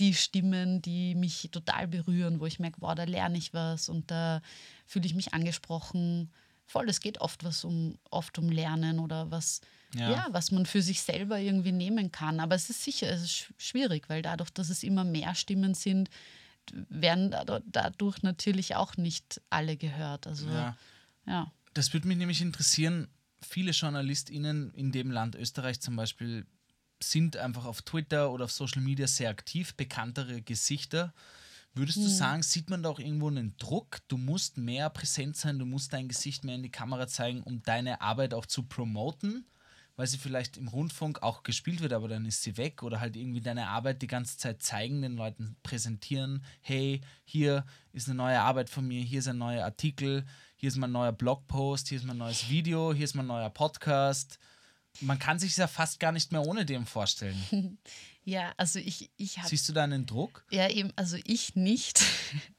die 0.00 0.14
Stimmen, 0.14 0.80
die 0.80 1.14
mich 1.16 1.48
total 1.50 1.88
berühren, 1.88 2.40
wo 2.40 2.46
ich 2.46 2.60
merke, 2.60 2.80
wow, 2.80 2.94
da 2.94 3.04
lerne 3.04 3.36
ich 3.36 3.52
was 3.52 3.88
und 3.88 4.10
da 4.10 4.40
fühle 4.86 5.06
ich 5.06 5.14
mich 5.14 5.34
angesprochen. 5.34 6.30
Voll, 6.68 6.88
es 6.90 7.00
geht 7.00 7.20
oft 7.22 7.44
was 7.44 7.64
um, 7.64 7.98
oft 8.10 8.38
um 8.38 8.50
Lernen 8.50 8.98
oder 8.98 9.30
was, 9.30 9.62
ja. 9.94 10.10
ja. 10.10 10.26
was 10.32 10.50
man 10.50 10.66
für 10.66 10.82
sich 10.82 11.00
selber 11.00 11.40
irgendwie 11.40 11.72
nehmen 11.72 12.12
kann. 12.12 12.40
Aber 12.40 12.54
es 12.54 12.68
ist 12.68 12.84
sicher, 12.84 13.08
es 13.08 13.22
ist 13.22 13.46
schwierig, 13.56 14.10
weil 14.10 14.20
dadurch, 14.20 14.50
dass 14.50 14.68
es 14.68 14.82
immer 14.82 15.02
mehr 15.02 15.34
Stimmen 15.34 15.72
sind, 15.72 16.10
werden 16.90 17.34
dadurch 17.64 18.22
natürlich 18.22 18.76
auch 18.76 18.98
nicht 18.98 19.40
alle 19.48 19.78
gehört. 19.78 20.26
Also, 20.26 20.46
ja. 20.50 20.76
ja. 21.26 21.50
Das 21.72 21.94
würde 21.94 22.06
mich 22.06 22.18
nämlich 22.18 22.42
interessieren. 22.42 23.08
Viele 23.40 23.70
JournalistInnen 23.70 24.74
in 24.74 24.92
dem 24.92 25.10
Land 25.10 25.36
Österreich 25.36 25.80
zum 25.80 25.96
Beispiel 25.96 26.44
sind 27.02 27.38
einfach 27.38 27.64
auf 27.64 27.80
Twitter 27.80 28.30
oder 28.30 28.44
auf 28.44 28.52
Social 28.52 28.82
Media 28.82 29.06
sehr 29.06 29.30
aktiv, 29.30 29.74
bekanntere 29.74 30.42
Gesichter. 30.42 31.14
Würdest 31.74 31.98
du 31.98 32.02
hm. 32.02 32.08
sagen, 32.08 32.42
sieht 32.42 32.70
man 32.70 32.82
da 32.82 32.88
auch 32.88 32.98
irgendwo 32.98 33.28
einen 33.28 33.56
Druck? 33.56 33.98
Du 34.08 34.16
musst 34.16 34.56
mehr 34.58 34.90
präsent 34.90 35.36
sein, 35.36 35.58
du 35.58 35.66
musst 35.66 35.92
dein 35.92 36.08
Gesicht 36.08 36.44
mehr 36.44 36.56
in 36.56 36.62
die 36.62 36.70
Kamera 36.70 37.06
zeigen, 37.06 37.42
um 37.42 37.62
deine 37.62 38.00
Arbeit 38.00 38.34
auch 38.34 38.46
zu 38.46 38.64
promoten? 38.64 39.46
weil 39.98 40.06
sie 40.06 40.16
vielleicht 40.16 40.56
im 40.56 40.68
Rundfunk 40.68 41.24
auch 41.24 41.42
gespielt 41.42 41.80
wird, 41.80 41.92
aber 41.92 42.06
dann 42.06 42.24
ist 42.24 42.44
sie 42.44 42.56
weg 42.56 42.84
oder 42.84 43.00
halt 43.00 43.16
irgendwie 43.16 43.40
deine 43.40 43.66
Arbeit 43.66 44.00
die 44.00 44.06
ganze 44.06 44.38
Zeit 44.38 44.62
zeigen, 44.62 45.02
den 45.02 45.16
Leuten 45.16 45.56
präsentieren, 45.64 46.44
hey, 46.60 47.00
hier 47.24 47.66
ist 47.92 48.06
eine 48.06 48.14
neue 48.14 48.40
Arbeit 48.40 48.70
von 48.70 48.86
mir, 48.86 49.02
hier 49.02 49.18
ist 49.18 49.26
ein 49.26 49.38
neuer 49.38 49.64
Artikel, 49.64 50.24
hier 50.54 50.68
ist 50.68 50.76
mein 50.76 50.92
neuer 50.92 51.10
Blogpost, 51.10 51.88
hier 51.88 51.98
ist 51.98 52.04
mein 52.04 52.18
neues 52.18 52.48
Video, 52.48 52.94
hier 52.94 53.06
ist 53.06 53.16
mein 53.16 53.26
neuer 53.26 53.50
Podcast. 53.50 54.38
Man 55.00 55.18
kann 55.18 55.40
sich 55.40 55.56
ja 55.56 55.66
fast 55.66 55.98
gar 55.98 56.12
nicht 56.12 56.30
mehr 56.30 56.46
ohne 56.46 56.64
dem 56.64 56.86
vorstellen. 56.86 57.36
Ja, 58.28 58.52
also 58.58 58.78
ich, 58.78 59.10
ich 59.16 59.38
habe. 59.38 59.48
Siehst 59.48 59.66
du 59.70 59.72
da 59.72 59.84
einen 59.84 60.04
Druck? 60.04 60.44
Ja, 60.50 60.68
eben, 60.68 60.92
also 60.96 61.16
ich 61.24 61.56
nicht. 61.56 62.04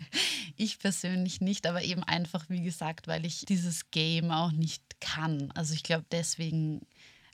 ich 0.58 0.80
persönlich 0.80 1.42
nicht, 1.42 1.68
aber 1.68 1.84
eben 1.84 2.04
einfach, 2.04 2.50
wie 2.50 2.64
gesagt, 2.64 3.08
weil 3.08 3.24
ich 3.24 3.46
dieses 3.46 3.92
Game 3.92 4.32
auch 4.32 4.52
nicht 4.52 4.82
kann. 5.00 5.52
Also 5.52 5.76
ich 5.76 5.84
glaube, 5.84 6.06
deswegen 6.12 6.82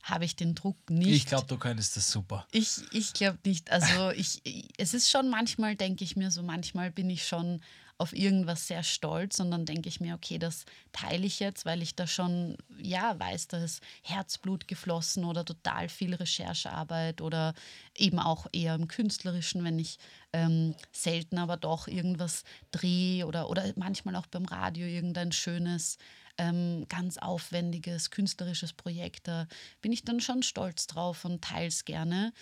habe 0.04 0.26
ich 0.26 0.36
den 0.36 0.54
Druck 0.54 0.76
nicht. 0.90 1.16
Ich 1.16 1.26
glaube, 1.28 1.48
du 1.48 1.58
könntest 1.58 1.96
das 1.96 2.12
super. 2.12 2.46
Ich, 2.52 2.82
ich 2.92 3.14
glaube 3.14 3.40
nicht. 3.46 3.72
Also 3.72 4.12
ich, 4.12 4.42
es 4.78 4.94
ist 4.94 5.10
schon 5.10 5.30
manchmal, 5.30 5.78
denke 5.78 6.04
ich 6.04 6.18
mir 6.18 6.30
so, 6.30 6.44
manchmal 6.44 6.92
bin 6.92 7.10
ich 7.10 7.26
schon 7.26 7.62
auf 7.98 8.14
irgendwas 8.14 8.68
sehr 8.68 8.84
stolz 8.84 9.40
und 9.40 9.52
dann 9.52 9.66
denke 9.66 9.88
ich 9.88 10.02
mir, 10.02 10.16
okay, 10.16 10.38
das 10.38 10.66
teile 10.92 11.26
ich 11.26 11.40
jetzt, 11.40 11.66
weil 11.66 11.82
ich 11.82 11.96
da 11.96 12.08
schon, 12.08 12.58
ja, 12.78 13.18
weiß, 13.18 13.48
da 13.48 13.64
ist 13.64 13.82
Herzblut 14.02 14.68
geflossen 14.68 15.24
oder 15.24 15.46
total 15.46 15.88
viel 15.88 16.14
Recherchearbeit 16.14 17.22
oder 17.22 17.54
eben 17.96 18.20
auch 18.20 18.48
eher 18.52 18.76
im 18.76 18.90
Künstlerischen, 18.90 19.64
wenn 19.64 19.80
ich 19.80 19.98
ähm, 20.34 20.76
selten 20.92 21.38
aber 21.38 21.56
doch 21.56 21.88
irgendwas 21.88 22.44
drehe 22.72 23.28
oder, 23.28 23.50
oder 23.50 23.72
manchmal 23.78 24.18
auch 24.18 24.28
beim 24.28 24.46
Radio 24.46 24.86
irgendein 24.86 25.32
schönes 25.32 25.98
ähm, 26.38 26.86
ganz 26.90 27.18
aufwendiges 27.18 28.12
künstlerisches 28.12 28.74
Projekt. 28.74 29.30
Da 29.30 29.48
bin 29.82 29.94
ich 29.94 30.04
dann 30.04 30.20
schon 30.20 30.44
stolz 30.44 30.88
drauf 30.88 31.24
und 31.24 31.44
teile 31.44 31.68
es 31.68 31.86
gerne. 31.86 32.34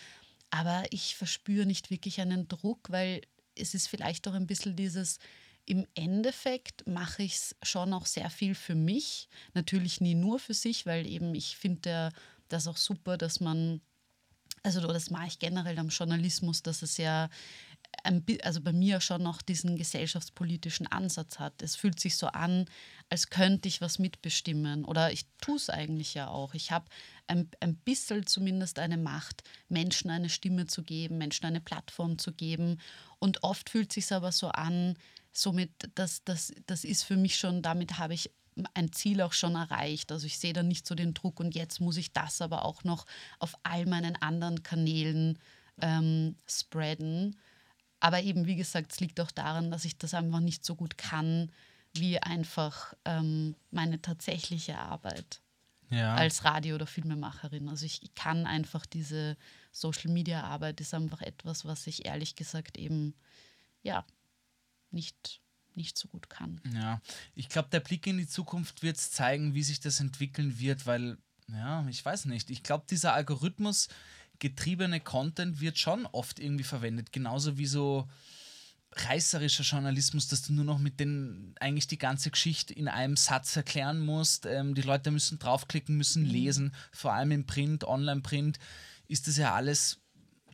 Aber 0.49 0.83
ich 0.89 1.15
verspüre 1.15 1.67
nicht 1.67 1.91
wirklich 1.91 2.21
einen 2.21 2.47
Druck, 2.47 2.89
weil 2.89 3.21
es 3.55 3.73
ist 3.73 3.87
vielleicht 3.87 4.27
auch 4.27 4.33
ein 4.33 4.47
bisschen 4.47 4.75
dieses, 4.75 5.19
im 5.65 5.85
Endeffekt 5.95 6.85
mache 6.87 7.23
ich 7.23 7.35
es 7.35 7.55
schon 7.63 7.93
auch 7.93 8.05
sehr 8.05 8.29
viel 8.29 8.55
für 8.55 8.75
mich. 8.75 9.29
Natürlich 9.53 10.01
nie 10.01 10.15
nur 10.15 10.39
für 10.39 10.53
sich, 10.53 10.85
weil 10.85 11.07
eben 11.07 11.33
ich 11.35 11.57
finde 11.57 12.11
das 12.49 12.67
auch 12.67 12.77
super, 12.77 13.17
dass 13.17 13.39
man, 13.39 13.81
also 14.63 14.81
das 14.81 15.09
mache 15.09 15.27
ich 15.27 15.39
generell 15.39 15.79
am 15.79 15.89
Journalismus, 15.89 16.63
dass 16.63 16.81
es 16.81 16.97
ja 16.97 17.29
also 18.41 18.61
bei 18.61 18.73
mir 18.73 18.99
schon 18.99 19.23
noch 19.23 19.41
diesen 19.41 19.77
gesellschaftspolitischen 19.77 20.87
Ansatz 20.87 21.39
hat. 21.39 21.61
Es 21.61 21.75
fühlt 21.75 21.99
sich 21.99 22.17
so 22.17 22.27
an, 22.27 22.65
als 23.09 23.29
könnte 23.29 23.67
ich 23.67 23.81
was 23.81 23.99
mitbestimmen. 23.99 24.83
Oder 24.83 25.11
ich 25.11 25.25
tue 25.39 25.55
es 25.55 25.69
eigentlich 25.69 26.13
ja 26.13 26.27
auch. 26.27 26.53
Ich 26.53 26.71
habe 26.71 26.85
ein, 27.27 27.49
ein 27.59 27.75
bisschen 27.75 28.25
zumindest 28.25 28.79
eine 28.79 28.97
Macht, 28.97 29.43
Menschen 29.69 30.09
eine 30.09 30.29
Stimme 30.29 30.65
zu 30.67 30.83
geben, 30.83 31.17
Menschen 31.17 31.45
eine 31.45 31.61
Plattform 31.61 32.17
zu 32.17 32.33
geben. 32.33 32.79
Und 33.19 33.43
oft 33.43 33.69
fühlt 33.69 33.93
sich 33.93 34.11
aber 34.11 34.31
so 34.31 34.49
an, 34.49 34.97
somit, 35.33 35.71
das, 35.95 36.23
das, 36.23 36.53
das 36.65 36.83
ist 36.83 37.03
für 37.03 37.17
mich 37.17 37.35
schon, 37.35 37.61
damit 37.61 37.97
habe 37.97 38.13
ich 38.13 38.31
ein 38.75 38.91
Ziel 38.91 39.21
auch 39.21 39.33
schon 39.33 39.55
erreicht. 39.55 40.11
Also 40.11 40.27
ich 40.27 40.37
sehe 40.37 40.53
da 40.53 40.63
nicht 40.63 40.87
so 40.87 40.95
den 40.95 41.13
Druck 41.13 41.39
und 41.39 41.55
jetzt 41.55 41.81
muss 41.81 41.97
ich 41.97 42.13
das 42.13 42.41
aber 42.41 42.65
auch 42.65 42.83
noch 42.83 43.05
auf 43.39 43.55
all 43.63 43.85
meinen 43.85 44.15
anderen 44.21 44.63
Kanälen 44.63 45.39
ähm, 45.81 46.35
spreaden. 46.47 47.35
Aber 47.99 48.21
eben, 48.21 48.45
wie 48.45 48.55
gesagt, 48.55 48.91
es 48.91 48.99
liegt 48.99 49.19
auch 49.19 49.31
daran, 49.31 49.71
dass 49.71 49.85
ich 49.85 49.97
das 49.97 50.13
einfach 50.13 50.39
nicht 50.39 50.65
so 50.65 50.75
gut 50.75 50.97
kann, 50.97 51.51
wie 51.93 52.19
einfach 52.19 52.93
ähm, 53.05 53.55
meine 53.71 54.01
tatsächliche 54.01 54.77
Arbeit 54.77 55.41
ja. 55.89 56.15
als 56.15 56.43
Radio- 56.43 56.75
oder 56.75 56.87
Filmemacherin. 56.87 57.69
Also 57.69 57.85
ich 57.85 58.13
kann 58.15 58.45
einfach 58.45 58.85
diese 58.85 59.37
Social-Media-Arbeit 59.71 60.81
ist 60.81 60.93
einfach 60.93 61.21
etwas, 61.21 61.65
was 61.65 61.87
ich 61.87 62.05
ehrlich 62.05 62.35
gesagt 62.35 62.77
eben, 62.77 63.15
ja, 63.83 64.05
nicht, 64.93 65.41
nicht 65.75 65.97
so 65.97 66.07
gut 66.07 66.29
kann. 66.29 66.61
Ja, 66.73 67.01
ich 67.35 67.49
glaube, 67.49 67.69
der 67.69 67.79
Blick 67.79 68.07
in 68.07 68.17
die 68.17 68.27
Zukunft 68.27 68.83
wird 68.83 68.97
zeigen, 68.97 69.53
wie 69.53 69.63
sich 69.63 69.79
das 69.79 69.99
entwickeln 69.99 70.59
wird, 70.59 70.85
weil, 70.85 71.17
ja, 71.47 71.85
ich 71.87 72.03
weiß 72.03 72.25
nicht. 72.25 72.49
Ich 72.49 72.63
glaube, 72.63 72.85
dieser 72.89 73.13
Algorithmus 73.13 73.89
getriebene 74.39 74.99
Content 74.99 75.61
wird 75.61 75.77
schon 75.77 76.05
oft 76.07 76.39
irgendwie 76.39 76.63
verwendet, 76.63 77.11
genauso 77.11 77.57
wie 77.57 77.65
so 77.65 78.07
reißerischer 78.95 79.63
Journalismus, 79.63 80.27
dass 80.27 80.43
du 80.43 80.53
nur 80.53 80.65
noch 80.65 80.79
mit 80.79 80.99
den 80.99 81.55
eigentlich 81.59 81.87
die 81.87 81.97
ganze 81.97 82.29
Geschichte 82.29 82.73
in 82.73 82.87
einem 82.87 83.15
Satz 83.15 83.55
erklären 83.55 83.99
musst. 83.99 84.45
Ähm, 84.45 84.75
die 84.75 84.81
Leute 84.81 85.11
müssen 85.11 85.39
draufklicken, 85.39 85.97
müssen 85.97 86.23
mhm. 86.23 86.29
lesen, 86.29 86.75
vor 86.91 87.13
allem 87.13 87.31
im 87.31 87.45
Print, 87.45 87.83
Online-Print 87.85 88.59
ist 89.07 89.27
das 89.27 89.37
ja 89.37 89.53
alles 89.53 89.99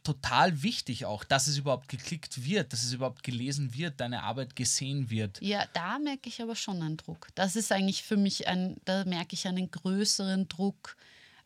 total 0.03 0.63
wichtig 0.63 1.05
auch, 1.05 1.23
dass 1.23 1.47
es 1.47 1.57
überhaupt 1.57 1.87
geklickt 1.87 2.45
wird, 2.45 2.73
dass 2.73 2.83
es 2.83 2.93
überhaupt 2.93 3.23
gelesen 3.23 3.73
wird, 3.73 3.99
deine 3.99 4.23
Arbeit 4.23 4.55
gesehen 4.55 5.09
wird. 5.09 5.41
Ja, 5.41 5.65
da 5.73 5.99
merke 5.99 6.29
ich 6.29 6.41
aber 6.41 6.55
schon 6.55 6.81
einen 6.81 6.97
Druck. 6.97 7.27
Das 7.35 7.55
ist 7.55 7.71
eigentlich 7.71 8.03
für 8.03 8.17
mich 8.17 8.47
ein, 8.47 8.77
da 8.85 9.05
merke 9.05 9.33
ich 9.33 9.47
einen 9.47 9.71
größeren 9.71 10.47
Druck 10.47 10.97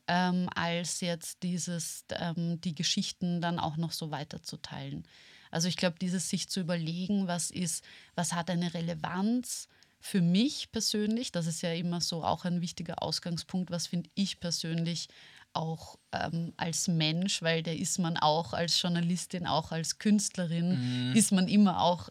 ähm, 0.07 0.49
als 0.55 1.01
jetzt 1.01 1.43
dieses, 1.43 2.05
ähm, 2.11 2.59
die 2.61 2.75
Geschichten 2.75 3.41
dann 3.41 3.59
auch 3.59 3.77
noch 3.77 3.91
so 3.91 4.11
weiterzuteilen. 4.11 5.07
Also 5.51 5.67
ich 5.67 5.77
glaube, 5.77 5.97
dieses 5.99 6.29
sich 6.29 6.49
zu 6.49 6.59
überlegen, 6.59 7.27
was 7.27 7.51
ist, 7.51 7.83
was 8.15 8.33
hat 8.33 8.49
eine 8.49 8.73
Relevanz, 8.73 9.67
für 10.05 10.19
mich 10.19 10.69
persönlich, 10.73 11.31
das 11.31 11.47
ist 11.47 11.61
ja 11.61 11.71
immer 11.71 12.01
so 12.01 12.25
auch 12.25 12.43
ein 12.43 12.59
wichtiger 12.59 13.01
Ausgangspunkt, 13.01 13.71
was 13.71 13.87
finde 13.87 14.09
ich 14.15 14.41
persönlich 14.41 15.07
auch 15.53 15.97
ähm, 16.11 16.53
als 16.57 16.87
Mensch, 16.87 17.41
weil 17.41 17.63
der 17.63 17.77
ist 17.77 17.99
man 17.99 18.17
auch 18.17 18.53
als 18.53 18.81
Journalistin, 18.81 19.47
auch 19.47 19.71
als 19.71 19.99
Künstlerin, 19.99 21.09
mhm. 21.09 21.15
ist 21.15 21.31
man 21.31 21.47
immer 21.47 21.81
auch 21.81 22.09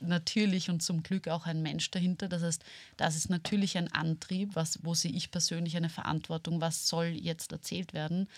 natürlich 0.00 0.70
und 0.70 0.82
zum 0.82 1.02
Glück 1.02 1.28
auch 1.28 1.46
ein 1.46 1.62
Mensch 1.62 1.90
dahinter. 1.90 2.28
Das 2.28 2.42
heißt, 2.42 2.64
das 2.96 3.16
ist 3.16 3.30
natürlich 3.30 3.78
ein 3.78 3.92
Antrieb, 3.92 4.54
was, 4.54 4.84
wo 4.84 4.94
sehe 4.94 5.12
ich 5.12 5.30
persönlich 5.30 5.76
eine 5.76 5.88
Verantwortung, 5.88 6.60
was 6.60 6.88
soll 6.88 7.06
jetzt 7.06 7.52
erzählt 7.52 7.92
werden. 7.92 8.28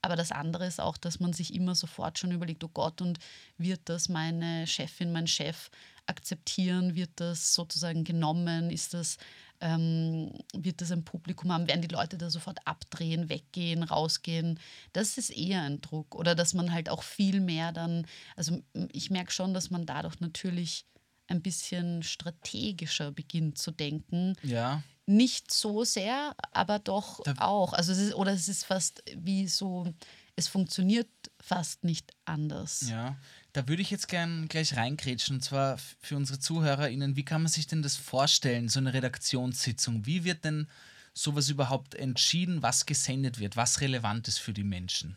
Aber 0.00 0.16
das 0.16 0.32
andere 0.32 0.66
ist 0.66 0.80
auch, 0.80 0.96
dass 0.96 1.18
man 1.20 1.32
sich 1.32 1.54
immer 1.54 1.74
sofort 1.74 2.18
schon 2.18 2.30
überlegt, 2.30 2.62
oh 2.62 2.70
Gott, 2.72 3.00
und 3.02 3.18
wird 3.56 3.80
das 3.86 4.08
meine 4.08 4.66
Chefin, 4.66 5.12
mein 5.12 5.26
Chef 5.26 5.70
akzeptieren? 6.06 6.94
Wird 6.94 7.10
das 7.16 7.54
sozusagen 7.54 8.04
genommen? 8.04 8.70
Ist 8.70 8.94
das 8.94 9.18
ähm, 9.60 10.32
wird 10.54 10.80
das 10.80 10.92
ein 10.92 11.04
Publikum 11.04 11.52
haben, 11.52 11.66
werden 11.66 11.82
die 11.82 11.94
Leute 11.94 12.18
da 12.18 12.30
sofort 12.30 12.58
abdrehen, 12.64 13.28
weggehen, 13.28 13.82
rausgehen. 13.82 14.60
Das 14.92 15.18
ist 15.18 15.30
eher 15.30 15.62
ein 15.62 15.80
Druck. 15.80 16.14
Oder 16.14 16.34
dass 16.34 16.54
man 16.54 16.72
halt 16.72 16.88
auch 16.88 17.02
viel 17.02 17.40
mehr 17.40 17.72
dann, 17.72 18.06
also 18.36 18.62
ich 18.92 19.10
merke 19.10 19.32
schon, 19.32 19.54
dass 19.54 19.70
man 19.70 19.86
dadurch 19.86 20.20
natürlich 20.20 20.86
ein 21.26 21.42
bisschen 21.42 22.02
strategischer 22.02 23.10
beginnt 23.10 23.58
zu 23.58 23.70
denken. 23.70 24.34
Ja. 24.42 24.82
Nicht 25.06 25.52
so 25.52 25.84
sehr, 25.84 26.34
aber 26.52 26.78
doch 26.78 27.22
da 27.22 27.34
auch. 27.38 27.72
Also 27.72 27.92
es 27.92 27.98
ist, 27.98 28.14
oder 28.14 28.32
es 28.32 28.48
ist 28.48 28.64
fast 28.64 29.02
wie 29.16 29.48
so, 29.48 29.92
es 30.36 30.48
funktioniert 30.48 31.08
fast 31.40 31.84
nicht 31.84 32.12
anders. 32.24 32.88
Ja, 32.88 33.16
da 33.58 33.66
würde 33.66 33.82
ich 33.82 33.90
jetzt 33.90 34.06
gern 34.06 34.46
gleich 34.46 34.76
reingrätschen 34.76 35.36
und 35.36 35.42
zwar 35.42 35.78
für 36.00 36.16
unsere 36.16 36.38
ZuhörerInnen. 36.38 37.16
Wie 37.16 37.24
kann 37.24 37.42
man 37.42 37.50
sich 37.50 37.66
denn 37.66 37.82
das 37.82 37.96
vorstellen, 37.96 38.68
so 38.68 38.78
eine 38.78 38.94
Redaktionssitzung? 38.94 40.06
Wie 40.06 40.22
wird 40.22 40.44
denn 40.44 40.68
sowas 41.12 41.48
überhaupt 41.48 41.96
entschieden, 41.96 42.62
was 42.62 42.86
gesendet 42.86 43.40
wird, 43.40 43.56
was 43.56 43.80
relevant 43.80 44.28
ist 44.28 44.38
für 44.38 44.52
die 44.52 44.62
Menschen? 44.62 45.16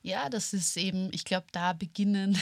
Ja, 0.00 0.28
das 0.28 0.52
ist 0.52 0.76
eben, 0.76 1.10
ich 1.12 1.24
glaube, 1.24 1.46
da 1.50 1.72
beginnen 1.72 2.38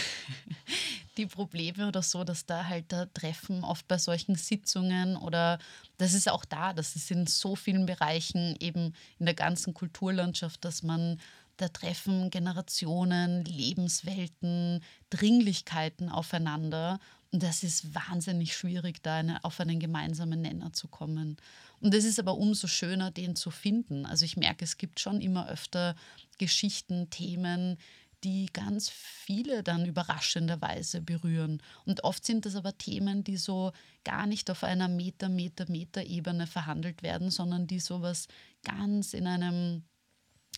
die 1.16 1.26
Probleme 1.26 1.88
oder 1.88 2.02
so, 2.02 2.22
dass 2.22 2.44
da 2.44 2.66
halt 2.66 2.92
da 2.92 3.06
Treffen 3.06 3.64
oft 3.64 3.88
bei 3.88 3.96
solchen 3.96 4.34
Sitzungen 4.34 5.16
oder 5.16 5.58
das 5.96 6.12
ist 6.12 6.28
auch 6.30 6.44
da, 6.44 6.74
das 6.74 6.96
ist 6.96 7.10
in 7.10 7.26
so 7.26 7.56
vielen 7.56 7.86
Bereichen 7.86 8.56
eben 8.60 8.92
in 9.18 9.24
der 9.24 9.34
ganzen 9.34 9.72
Kulturlandschaft, 9.72 10.62
dass 10.66 10.82
man 10.82 11.18
da 11.60 11.68
treffen 11.68 12.30
Generationen, 12.30 13.44
Lebenswelten, 13.44 14.82
Dringlichkeiten 15.10 16.08
aufeinander. 16.08 16.98
Und 17.32 17.42
das 17.42 17.62
ist 17.62 17.94
wahnsinnig 17.94 18.56
schwierig, 18.56 19.02
da 19.02 19.16
eine, 19.16 19.44
auf 19.44 19.60
einen 19.60 19.78
gemeinsamen 19.78 20.40
Nenner 20.40 20.72
zu 20.72 20.88
kommen. 20.88 21.36
Und 21.80 21.94
es 21.94 22.04
ist 22.04 22.18
aber 22.18 22.36
umso 22.36 22.66
schöner, 22.66 23.10
den 23.10 23.36
zu 23.36 23.50
finden. 23.50 24.06
Also 24.06 24.24
ich 24.24 24.36
merke, 24.36 24.64
es 24.64 24.78
gibt 24.78 25.00
schon 25.00 25.20
immer 25.20 25.48
öfter 25.48 25.94
Geschichten, 26.38 27.10
Themen, 27.10 27.76
die 28.24 28.46
ganz 28.52 28.90
viele 28.90 29.62
dann 29.62 29.86
überraschenderweise 29.86 31.00
berühren. 31.00 31.62
Und 31.84 32.04
oft 32.04 32.24
sind 32.24 32.44
das 32.46 32.54
aber 32.54 32.76
Themen, 32.76 33.24
die 33.24 33.36
so 33.36 33.72
gar 34.04 34.26
nicht 34.26 34.50
auf 34.50 34.64
einer 34.64 34.88
Meter, 34.88 35.28
Meter, 35.28 35.70
Meter 35.70 36.04
Ebene 36.04 36.46
verhandelt 36.46 37.02
werden, 37.02 37.30
sondern 37.30 37.66
die 37.66 37.80
sowas 37.80 38.28
ganz 38.62 39.14
in 39.14 39.26
einem 39.26 39.84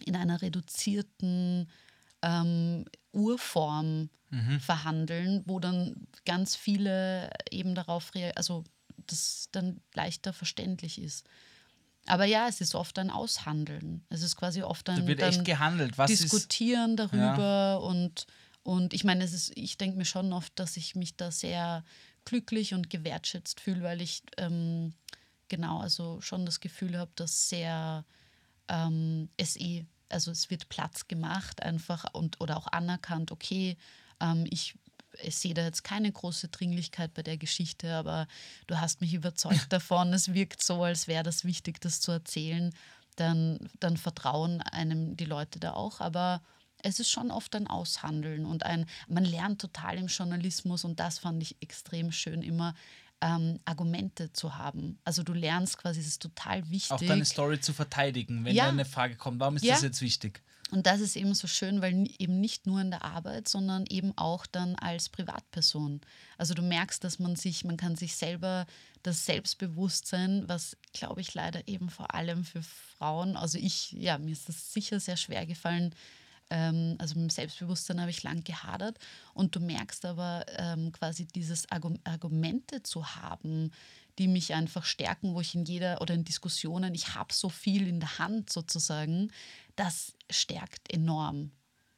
in 0.02 0.16
einer 0.16 0.42
reduzierten 0.42 1.68
ähm, 2.22 2.84
Urform 3.12 4.10
mhm. 4.30 4.60
verhandeln, 4.60 5.42
wo 5.46 5.60
dann 5.60 6.06
ganz 6.24 6.56
viele 6.56 7.30
eben 7.50 7.74
darauf 7.74 8.14
reagieren, 8.14 8.36
also 8.36 8.64
das 9.06 9.48
dann 9.52 9.80
leichter 9.94 10.32
verständlich 10.32 11.00
ist. 11.00 11.26
Aber 12.06 12.24
ja, 12.24 12.48
es 12.48 12.60
ist 12.60 12.74
oft 12.74 12.98
ein 12.98 13.10
Aushandeln. 13.10 14.04
Es 14.08 14.22
ist 14.22 14.36
quasi 14.36 14.62
oft 14.62 14.88
ein 14.88 15.00
da 15.00 15.06
wird 15.06 15.22
echt 15.22 15.44
gehandelt. 15.44 15.98
Was 15.98 16.10
Diskutieren 16.10 16.96
darüber 16.96 17.38
ja. 17.38 17.74
und, 17.76 18.26
und 18.64 18.92
ich 18.92 19.04
meine, 19.04 19.22
es 19.24 19.32
ist, 19.32 19.52
ich 19.56 19.78
denke 19.78 19.98
mir 19.98 20.04
schon 20.04 20.32
oft, 20.32 20.52
dass 20.58 20.76
ich 20.76 20.96
mich 20.96 21.16
da 21.16 21.30
sehr 21.30 21.84
glücklich 22.24 22.74
und 22.74 22.90
gewertschätzt 22.90 23.60
fühle, 23.60 23.82
weil 23.82 24.00
ich 24.00 24.22
ähm, 24.36 24.94
genau, 25.48 25.80
also 25.80 26.20
schon 26.20 26.46
das 26.46 26.60
Gefühl 26.60 26.98
habe, 26.98 27.10
dass 27.14 27.48
sehr 27.48 28.04
ähm, 28.68 29.28
es 29.36 29.56
eh, 29.56 29.84
also 30.12 30.30
es 30.30 30.50
wird 30.50 30.68
Platz 30.68 31.08
gemacht 31.08 31.62
einfach 31.62 32.04
und 32.12 32.40
oder 32.40 32.56
auch 32.56 32.66
anerkannt, 32.68 33.30
okay, 33.30 33.76
ähm, 34.20 34.46
ich, 34.50 34.74
ich 35.22 35.36
sehe 35.36 35.54
da 35.54 35.62
jetzt 35.62 35.84
keine 35.84 36.10
große 36.10 36.48
Dringlichkeit 36.48 37.14
bei 37.14 37.22
der 37.22 37.36
Geschichte, 37.36 37.94
aber 37.94 38.26
du 38.66 38.80
hast 38.80 39.00
mich 39.00 39.14
überzeugt 39.14 39.66
davon, 39.72 40.12
es 40.12 40.34
wirkt 40.34 40.62
so, 40.62 40.82
als 40.82 41.08
wäre 41.08 41.22
das 41.22 41.44
wichtig, 41.44 41.80
das 41.80 42.00
zu 42.00 42.12
erzählen, 42.12 42.72
dann, 43.16 43.58
dann 43.80 43.96
vertrauen 43.96 44.62
einem 44.62 45.16
die 45.16 45.26
Leute 45.26 45.60
da 45.60 45.72
auch, 45.74 46.00
aber 46.00 46.42
es 46.82 46.98
ist 46.98 47.10
schon 47.10 47.30
oft 47.30 47.54
ein 47.54 47.66
Aushandeln 47.66 48.44
und 48.44 48.64
ein, 48.64 48.86
man 49.06 49.24
lernt 49.24 49.60
total 49.60 49.98
im 49.98 50.06
Journalismus 50.06 50.84
und 50.84 50.98
das 50.98 51.18
fand 51.18 51.42
ich 51.42 51.56
extrem 51.60 52.10
schön 52.10 52.42
immer, 52.42 52.74
ähm, 53.22 53.58
Argumente 53.64 54.32
zu 54.32 54.56
haben. 54.58 54.98
Also 55.04 55.22
du 55.22 55.32
lernst 55.32 55.78
quasi, 55.78 56.00
es 56.00 56.06
ist 56.06 56.20
total 56.22 56.68
wichtig. 56.70 56.90
Auch 56.90 57.00
deine 57.00 57.24
Story 57.24 57.60
zu 57.60 57.72
verteidigen, 57.72 58.44
wenn 58.44 58.54
Ja. 58.54 58.64
da 58.64 58.70
eine 58.70 58.84
Frage 58.84 59.16
kommt. 59.16 59.40
Warum 59.40 59.56
ist 59.56 59.64
Ja. 59.64 59.72
das 59.74 59.82
jetzt 59.82 60.02
wichtig? 60.02 60.42
Und 60.72 60.86
das 60.86 61.00
ist 61.00 61.16
eben 61.16 61.34
so 61.34 61.46
schön, 61.46 61.82
weil 61.82 62.08
eben 62.18 62.40
nicht 62.40 62.66
nur 62.66 62.80
in 62.80 62.90
der 62.90 63.04
Arbeit, 63.04 63.46
sondern 63.46 63.84
eben 63.90 64.16
auch 64.16 64.46
dann 64.46 64.74
als 64.76 65.10
Privatperson. 65.10 66.00
Also 66.38 66.54
du 66.54 66.62
merkst, 66.62 67.04
dass 67.04 67.18
man 67.18 67.36
sich, 67.36 67.62
man 67.64 67.76
kann 67.76 67.94
sich 67.94 68.16
selber 68.16 68.66
das 69.02 69.26
Selbstbewusstsein, 69.26 70.44
was 70.48 70.76
glaube 70.92 71.20
ich 71.20 71.34
leider 71.34 71.66
eben 71.68 71.90
vor 71.90 72.14
allem 72.14 72.44
für 72.44 72.62
Frauen, 72.62 73.36
also 73.36 73.58
ich, 73.58 73.92
ja, 73.92 74.18
mir 74.18 74.32
ist 74.32 74.48
das 74.48 74.72
sicher 74.72 74.98
sehr 75.00 75.16
schwer 75.16 75.46
gefallen. 75.46 75.94
Ähm, 76.52 76.96
also 76.98 77.14
mit 77.14 77.22
dem 77.22 77.30
Selbstbewusstsein 77.30 78.00
habe 78.00 78.10
ich 78.10 78.22
lang 78.22 78.44
gehadert. 78.44 78.98
Und 79.32 79.56
du 79.56 79.60
merkst 79.60 80.04
aber 80.04 80.44
ähm, 80.58 80.92
quasi 80.92 81.26
dieses 81.26 81.70
Argu 81.70 81.94
Argumente 82.04 82.82
zu 82.82 83.16
haben, 83.16 83.70
die 84.18 84.28
mich 84.28 84.52
einfach 84.52 84.84
stärken, 84.84 85.34
wo 85.34 85.40
ich 85.40 85.54
in 85.54 85.64
jeder 85.64 86.02
oder 86.02 86.12
in 86.12 86.24
Diskussionen, 86.24 86.94
ich 86.94 87.14
habe 87.14 87.32
so 87.32 87.48
viel 87.48 87.88
in 87.88 88.00
der 88.00 88.18
Hand 88.18 88.52
sozusagen, 88.52 89.32
das 89.76 90.12
stärkt 90.30 90.92
enorm. 90.92 91.52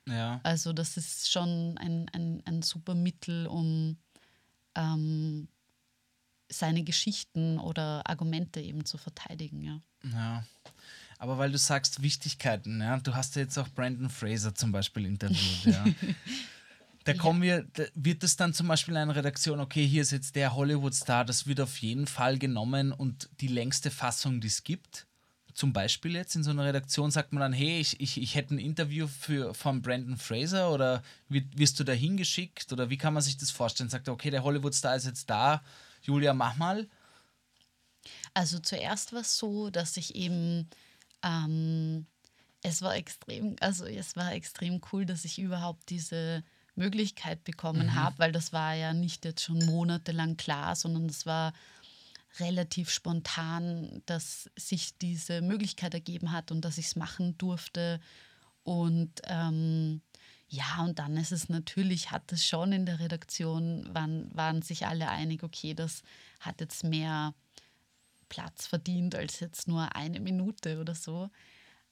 Ja. 0.07 0.39
Also 0.45 0.73
das 0.73 0.97
ist 0.97 1.33
schon 1.33 1.77
ein, 1.79 2.09
ein, 2.13 2.41
ein 2.45 2.63
super 2.63 2.95
Mittel, 2.95 3.49
um 3.49 3.97
ähm, 4.77 5.49
seine 6.49 6.85
Geschichten 6.85 7.59
oder 7.59 8.09
Argumente 8.09 8.61
eben 8.61 8.85
zu 8.85 8.99
verteidigen. 8.99 9.63
Ja. 9.63 9.81
Ja. 10.13 10.45
Aber 11.25 11.39
weil 11.39 11.51
du 11.51 11.57
sagst 11.57 12.03
Wichtigkeiten, 12.03 12.83
ja, 12.83 12.99
du 12.99 13.14
hast 13.14 13.35
ja 13.35 13.41
jetzt 13.41 13.57
auch 13.57 13.68
Brandon 13.70 14.11
Fraser 14.11 14.55
zum 14.55 14.72
Beispiel 14.72 15.07
interviewt, 15.07 15.64
ja. 15.64 15.85
Da 17.05 17.14
kommen 17.14 17.41
wir, 17.41 17.66
da 17.72 17.85
wird 17.95 18.22
es 18.25 18.37
dann 18.37 18.53
zum 18.53 18.68
Beispiel 18.68 18.93
in 18.93 19.01
einer 19.01 19.16
Redaktion, 19.16 19.61
okay, 19.61 19.87
hier 19.87 20.03
ist 20.03 20.11
jetzt 20.11 20.37
der 20.37 20.55
Hollywood-Star, 20.55 21.25
das 21.25 21.47
wird 21.47 21.61
auf 21.61 21.79
jeden 21.79 22.07
Fall 22.07 22.39
genommen 22.39 22.93
und 22.93 23.31
die 23.41 23.49
längste 23.49 23.91
Fassung, 23.91 24.43
die 24.43 24.49
es 24.49 24.64
gibt. 24.64 25.07
Zum 25.55 25.72
Beispiel 25.72 26.14
jetzt 26.14 26.37
in 26.37 26.43
so 26.43 26.51
einer 26.51 26.64
Redaktion 26.64 27.11
sagt 27.11 27.33
man 27.33 27.41
dann, 27.41 27.53
hey, 27.55 27.81
ich, 27.81 28.01
ich, 28.01 28.20
ich 28.20 28.35
hätte 28.35 28.55
ein 28.55 28.59
Interview 28.59 29.07
für, 29.07 29.55
von 29.55 29.81
Brandon 29.81 30.18
Fraser 30.18 30.70
oder 30.70 31.03
wirst 31.29 31.81
du 31.81 31.85
da 31.85 31.93
hingeschickt 31.93 32.70
oder 32.70 32.91
wie 32.91 32.99
kann 32.99 33.14
man 33.14 33.22
sich 33.22 33.39
das 33.39 33.51
vorstellen? 33.51 33.89
Sagt 33.89 34.09
er, 34.09 34.12
okay, 34.14 34.31
der 34.31 34.45
Hollywood-Star 34.45 34.95
ist 34.97 35.07
jetzt 35.07 35.31
da, 35.31 35.62
Julia, 36.03 36.35
mach 36.35 36.57
mal. 36.57 36.87
Also 38.35 38.59
zuerst 38.59 39.12
war 39.12 39.20
es 39.20 39.39
so, 39.39 39.70
dass 39.70 39.97
ich 39.97 40.14
eben 40.14 40.68
ähm, 41.25 42.07
es 42.62 42.83
war 42.83 42.97
extrem, 42.97 43.57
also 43.61 43.85
es 43.85 44.16
war 44.16 44.33
extrem 44.33 44.81
cool, 44.93 45.07
dass 45.07 45.25
ich 45.25 45.39
überhaupt 45.39 45.91
diese 45.91 46.43
Möglichkeit 46.77 47.45
bekommen 47.45 47.95
habe, 47.95 48.18
weil 48.18 48.33
das 48.33 48.53
war 48.53 48.75
ja 48.75 48.93
nicht 48.93 49.25
jetzt 49.25 49.43
schon 49.43 49.64
monatelang 49.66 50.37
klar, 50.37 50.75
sondern 50.75 51.07
das 51.07 51.25
war 51.27 51.53
relativ 52.41 52.91
spontan, 52.91 54.03
dass 54.07 54.51
sich 54.57 54.99
diese 54.99 55.41
Möglichkeit 55.41 55.95
ergeben 55.95 56.33
hat 56.33 56.51
und 56.51 56.64
dass 56.64 56.79
ich 56.79 56.87
es 56.87 56.97
machen 56.97 57.39
durfte. 57.39 58.01
Und 58.64 59.20
ähm, 59.25 60.01
ja, 60.49 60.83
und 60.83 60.99
dann 60.99 61.16
ist 61.16 61.33
es 61.33 61.49
natürlich, 61.49 62.11
hat 62.11 62.33
es 62.33 62.45
schon 62.45 62.72
in 62.72 62.87
der 62.87 62.99
Redaktion, 62.99 63.89
waren, 63.95 64.35
waren 64.35 64.62
sich 64.62 64.87
alle 64.87 65.09
einig, 65.09 65.43
okay, 65.43 65.75
das 65.75 66.03
hat 66.41 66.61
jetzt 66.61 66.83
mehr 66.83 67.35
Platz 68.29 68.66
verdient 68.66 69.14
als 69.14 69.41
jetzt 69.41 69.68
nur 69.68 69.95
eine 69.95 70.20
Minute 70.20 70.81
oder 70.81 70.95
so. 70.95 71.31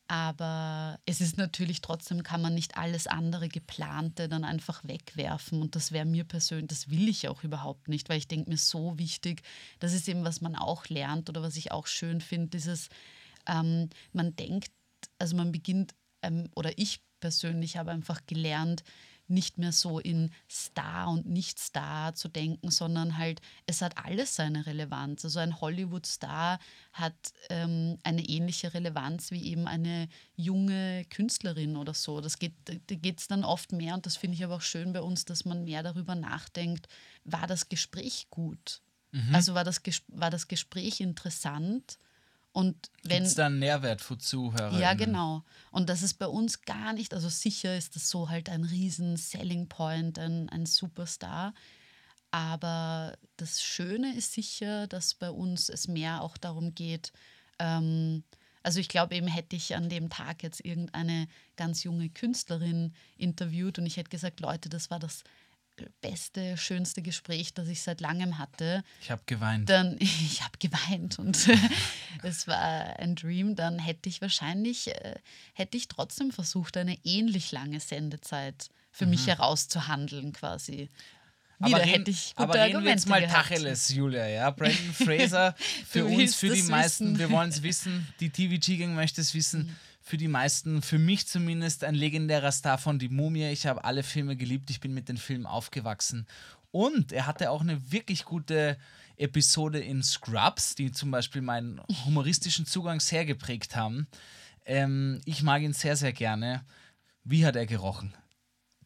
Aber 0.09 0.99
es 1.07 1.21
ist 1.21 1.39
natürlich 1.39 1.81
trotzdem, 1.81 2.23
kann 2.23 2.43
man 2.43 2.55
nicht 2.55 2.77
alles 2.77 3.07
andere 3.07 3.49
geplante 3.49 4.29
dann 4.29 4.45
einfach 4.45 4.85
wegwerfen. 4.85 5.63
Und 5.63 5.75
das 5.75 5.93
wäre 5.93 6.05
mir 6.05 6.25
persönlich, 6.25 6.69
das 6.69 6.91
will 6.91 7.09
ich 7.09 7.29
auch 7.29 7.45
überhaupt 7.45 7.89
nicht, 7.89 8.09
weil 8.09 8.19
ich 8.19 8.29
denke 8.29 8.51
mir 8.51 8.59
so 8.59 8.99
wichtig, 8.99 9.43
das 9.79 9.95
ist 9.95 10.09
eben, 10.09 10.25
was 10.25 10.41
man 10.41 10.55
auch 10.55 10.87
lernt 10.89 11.31
oder 11.31 11.43
was 11.43 11.57
ich 11.57 11.73
auch 11.73 11.87
schön 11.87 12.21
finde, 12.21 12.49
dieses, 12.49 12.91
ähm, 13.47 13.89
man 14.13 14.37
denkt, 14.37 14.71
also 15.19 15.37
man 15.37 15.51
beginnt, 15.53 15.95
ähm, 16.21 16.51
oder 16.55 16.77
ich 16.77 17.01
persönlich 17.21 17.77
habe 17.77 17.91
einfach 17.93 18.21
gelernt, 18.27 18.85
nicht 19.33 19.59
mehr 19.59 19.73
so 19.73 19.99
in 19.99 20.31
Star 20.49 21.09
und 21.09 21.27
Nicht-Star 21.27 22.15
zu 22.15 22.29
denken, 22.29 22.71
sondern 22.71 23.19
halt, 23.19 23.41
es 23.67 23.83
hat 23.83 23.99
alles 23.99 24.37
seine 24.37 24.67
Relevanz. 24.67 25.25
Also 25.25 25.41
ein 25.41 25.61
Hollywood-Star 25.61 26.59
hat 26.93 27.15
ähm, 27.51 27.99
eine 28.05 28.23
ähnliche 28.23 28.75
Relevanz 28.75 29.31
wie 29.31 29.45
eben 29.45 29.67
eine 29.67 30.09
junge 30.37 31.05
Künstlerin 31.07 31.77
oder 31.77 31.95
so. 31.95 32.21
Das 32.21 32.39
geht, 32.39 32.55
da 32.65 32.95
geht 32.95 33.21
es 33.21 33.29
dann 33.29 33.45
oft 33.45 33.73
mehr 33.73 33.95
und 33.95 34.07
das 34.07 34.17
finde 34.17 34.37
ich 34.37 34.45
aber 34.45 34.57
auch 34.57 34.63
schön 34.63 34.93
bei 34.93 35.01
uns, 35.01 35.25
dass 35.25 35.45
man 35.45 35.65
mehr 35.65 35.83
darüber 35.83 36.15
nachdenkt, 36.15 36.87
war 37.25 37.47
das 37.47 37.69
Gespräch 37.69 38.29
gut? 38.31 38.83
Also 39.33 39.55
war 39.55 39.65
das, 39.65 39.83
war 40.09 40.31
das 40.31 40.49
Gespräch 40.49 41.01
interessant? 41.01 41.99
Und 42.53 42.91
wenn 43.03 43.19
Gibt 43.19 43.29
es 43.29 43.35
da 43.35 43.47
einen 43.47 43.61
Nährwert 43.61 44.03
für 44.03 44.19
Zuhörer? 44.19 44.79
ja, 44.79 44.93
genau. 44.95 45.43
Und 45.71 45.89
das 45.89 46.03
ist 46.03 46.15
bei 46.15 46.27
uns 46.27 46.63
gar 46.63 46.93
nicht, 46.93 47.15
also 47.15 47.29
sicher 47.29 47.77
ist 47.77 47.97
das 47.97 48.11
so 48.11 48.29
halt 48.29 48.51
ein 48.51 48.65
riesen 48.65 49.17
Selling 49.17 49.69
Point, 49.69 50.19
ein, 50.19 50.49
ein 50.51 50.67
Superstar. 50.67 51.55
Aber 52.31 53.17
das 53.37 53.63
Schöne 53.63 54.15
ist 54.15 54.33
sicher, 54.33 54.87
dass 54.87 55.15
bei 55.15 55.31
uns 55.31 55.69
es 55.69 55.89
mehr 55.89 56.23
auch 56.23 56.37
darum 56.37 56.75
geht, 56.75 57.13
ähm, 57.59 58.25
also 58.63 58.79
ich 58.79 58.89
glaube 58.89 59.15
eben, 59.17 59.27
hätte 59.27 59.57
ich 59.57 59.75
an 59.75 59.89
dem 59.89 60.09
Tag 60.09 60.43
jetzt 60.43 60.65
irgendeine 60.65 61.27
ganz 61.57 61.83
junge 61.83 62.09
Künstlerin 62.11 62.95
interviewt 63.17 63.79
und 63.79 63.87
ich 63.87 63.97
hätte 63.97 64.11
gesagt, 64.11 64.41
Leute, 64.41 64.69
das 64.69 64.91
war 64.91 64.99
das 64.99 65.25
beste, 66.01 66.57
schönste 66.57 67.03
Gespräch, 67.03 67.55
das 67.55 67.69
ich 67.69 67.83
seit 67.83 68.01
langem 68.01 68.39
hatte 68.39 68.83
Ich 69.03 69.11
habe 69.11 69.23
geweint. 69.27 69.69
dann 69.69 69.97
ich 70.01 70.43
habe 70.43 70.57
geweint 70.59 71.19
und 71.19 71.49
es 72.23 72.47
war 72.47 72.99
ein 72.99 73.15
Dream, 73.17 73.57
dann 73.57 73.79
hätte 73.79 74.09
ich 74.09 74.21
wahrscheinlich, 74.21 74.89
äh, 74.89 75.15
hätte 75.55 75.77
ich 75.77 75.89
trotzdem 75.89 76.31
versucht, 76.33 76.77
eine 76.77 76.97
ähnlich 77.05 77.53
lange 77.53 77.81
Sendezeit 77.81 78.69
für 78.91 79.07
mich 79.07 79.27
herauszuhandeln 79.27 80.33
quasi. 80.33 80.91
Wieder 81.59 81.79
reden- 81.79 81.89
hätte 81.91 82.11
ich 82.11 82.35
gute 82.35 82.49
aber 82.49 82.55
reden 82.65 82.83
wir 82.83 82.91
jetzt 82.91 83.09
mal 83.09 83.21
gehabt. 83.21 83.49
Tacheles, 83.49 83.89
Julia. 83.95 84.27
Ja? 84.27 84.51
Brandon 84.51 84.93
Fraser, 84.95 85.55
für 85.87 86.05
uns, 86.05 86.35
für 86.35 86.49
die 86.51 86.59
es 86.61 86.69
meisten, 86.69 87.07
wissen. 87.15 87.19
wir 87.21 87.31
wollen 87.31 87.51
es 87.51 87.63
wissen, 87.63 88.07
die 88.21 88.31
TVG-Gang 88.31 88.95
möchte 88.95 89.21
es 89.21 89.33
wissen, 89.33 89.77
für 90.03 90.17
die 90.17 90.29
meisten, 90.29 90.83
für 90.83 90.99
mich 90.99 91.27
zumindest, 91.29 91.85
ein 91.85 91.95
legendärer 91.95 92.53
Star 92.53 92.77
von 92.77 92.99
Die 92.99 93.09
Mumie. 93.09 93.51
Ich 93.51 93.67
habe 93.67 93.85
alle 93.85 94.03
Filme 94.03 94.37
geliebt, 94.37 94.69
ich 94.71 94.81
bin 94.81 94.93
mit 94.93 95.09
den 95.09 95.17
Filmen 95.17 95.47
aufgewachsen. 95.47 96.27
Und 96.73 97.13
er 97.13 97.27
hatte 97.27 97.51
auch 97.51 97.61
eine 97.61 97.93
wirklich 97.93 98.25
gute 98.25 98.77
Episode 99.17 99.79
in 99.79 100.03
Scrubs, 100.03 100.75
die 100.75 100.91
zum 100.91 101.11
Beispiel 101.11 101.43
meinen 101.43 101.81
humoristischen 102.05 102.67
Zugang 102.67 102.99
sehr 102.99 103.25
geprägt 103.25 103.77
haben. 103.77 104.09
Ähm, 104.65 105.21
ich 105.25 105.43
mag 105.43 105.63
ihn 105.63 105.73
sehr, 105.73 105.97
sehr 105.97 106.13
gerne. 106.13 106.65
Wie 107.25 107.47
hat 107.47 107.57
er 107.57 107.67
gerochen? 107.67 108.15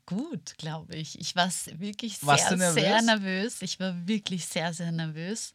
Gut, 0.04 0.56
glaube 0.58 0.94
ich. 0.94 1.18
Ich 1.18 1.34
war 1.34 1.50
wirklich 1.78 2.24
Warst 2.24 2.48
sehr, 2.48 2.50
du 2.52 2.56
nervös? 2.58 2.82
sehr 2.82 3.02
nervös. 3.02 3.62
Ich 3.62 3.80
war 3.80 4.06
wirklich 4.06 4.46
sehr, 4.46 4.72
sehr 4.72 4.92
nervös. 4.92 5.54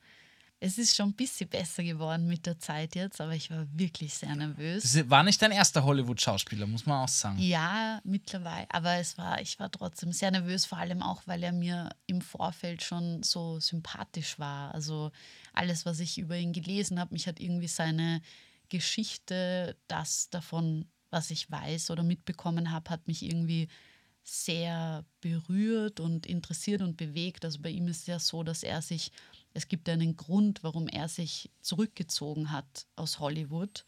Es 0.63 0.77
ist 0.77 0.95
schon 0.95 1.09
ein 1.09 1.13
bisschen 1.13 1.49
besser 1.49 1.83
geworden 1.83 2.27
mit 2.27 2.45
der 2.45 2.59
Zeit 2.59 2.93
jetzt, 2.93 3.19
aber 3.19 3.33
ich 3.33 3.49
war 3.49 3.65
wirklich 3.73 4.13
sehr 4.13 4.35
nervös. 4.35 4.83
Das 4.83 5.09
war 5.09 5.23
nicht 5.23 5.41
dein 5.41 5.51
erster 5.51 5.83
Hollywood-Schauspieler, 5.83 6.67
muss 6.67 6.85
man 6.85 7.03
auch 7.03 7.07
sagen. 7.07 7.39
Ja, 7.39 7.99
mittlerweile. 8.03 8.67
Aber 8.69 8.97
es 8.97 9.17
war, 9.17 9.41
ich 9.41 9.59
war 9.59 9.71
trotzdem 9.71 10.13
sehr 10.13 10.29
nervös, 10.29 10.65
vor 10.65 10.77
allem 10.77 11.01
auch, 11.01 11.23
weil 11.25 11.41
er 11.41 11.51
mir 11.51 11.89
im 12.05 12.21
Vorfeld 12.21 12.83
schon 12.83 13.23
so 13.23 13.59
sympathisch 13.59 14.37
war. 14.37 14.71
Also 14.75 15.11
alles, 15.51 15.87
was 15.87 15.99
ich 15.99 16.19
über 16.19 16.37
ihn 16.37 16.53
gelesen 16.53 16.99
habe, 16.99 17.11
mich 17.15 17.25
hat 17.27 17.39
irgendwie 17.39 17.67
seine 17.67 18.21
Geschichte, 18.69 19.75
das 19.87 20.29
davon, 20.29 20.85
was 21.09 21.31
ich 21.31 21.49
weiß 21.49 21.89
oder 21.89 22.03
mitbekommen 22.03 22.69
habe, 22.69 22.91
hat 22.91 23.07
mich 23.07 23.23
irgendwie 23.23 23.67
sehr 24.23 25.05
berührt 25.21 25.99
und 25.99 26.27
interessiert 26.27 26.83
und 26.83 26.97
bewegt. 26.97 27.45
Also 27.45 27.59
bei 27.61 27.69
ihm 27.69 27.87
ist 27.87 28.01
es 28.01 28.05
ja 28.05 28.19
so, 28.19 28.43
dass 28.43 28.61
er 28.61 28.83
sich, 28.83 29.11
es 29.53 29.67
gibt 29.67 29.89
einen 29.89 30.15
Grund, 30.15 30.63
warum 30.63 30.87
er 30.87 31.07
sich 31.07 31.51
zurückgezogen 31.61 32.51
hat 32.51 32.87
aus 32.95 33.19
Hollywood, 33.19 33.85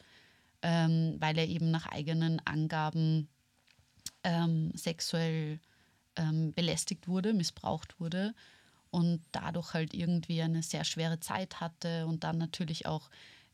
ähm, 0.61 1.15
weil 1.19 1.37
er 1.37 1.47
eben 1.47 1.71
nach 1.71 1.87
eigenen 1.87 2.39
Angaben 2.45 3.29
ähm, 4.23 4.71
sexuell 4.75 5.59
ähm, 6.15 6.53
belästigt 6.53 7.07
wurde, 7.07 7.33
missbraucht 7.33 7.99
wurde. 7.99 8.33
und 8.93 9.21
dadurch 9.31 9.73
halt 9.73 9.95
irgendwie 9.95 10.41
eine 10.43 10.61
sehr 10.61 10.83
schwere 10.83 11.19
Zeit 11.19 11.59
hatte 11.59 12.05
und 12.05 12.23
dann 12.23 12.37
natürlich 12.37 12.85
auch, 12.85 13.09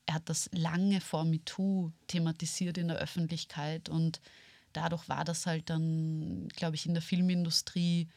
er 0.05 0.15
hat 0.15 0.27
das 0.27 0.49
lange 0.51 0.99
vor 0.99 1.23
MeToo 1.23 1.91
thematisiert 2.07 2.77
in 2.77 2.89
der 2.89 2.97
Öffentlichkeit 2.97 3.87
und 3.87 4.19
dadurch 4.73 5.07
war 5.07 5.23
das 5.23 5.45
halt 5.45 5.69
dann, 5.69 6.49
glaube 6.49 6.75
ich, 6.75 6.85
in 6.85 6.93
der 6.93 7.01
Filmindustrie 7.01 8.09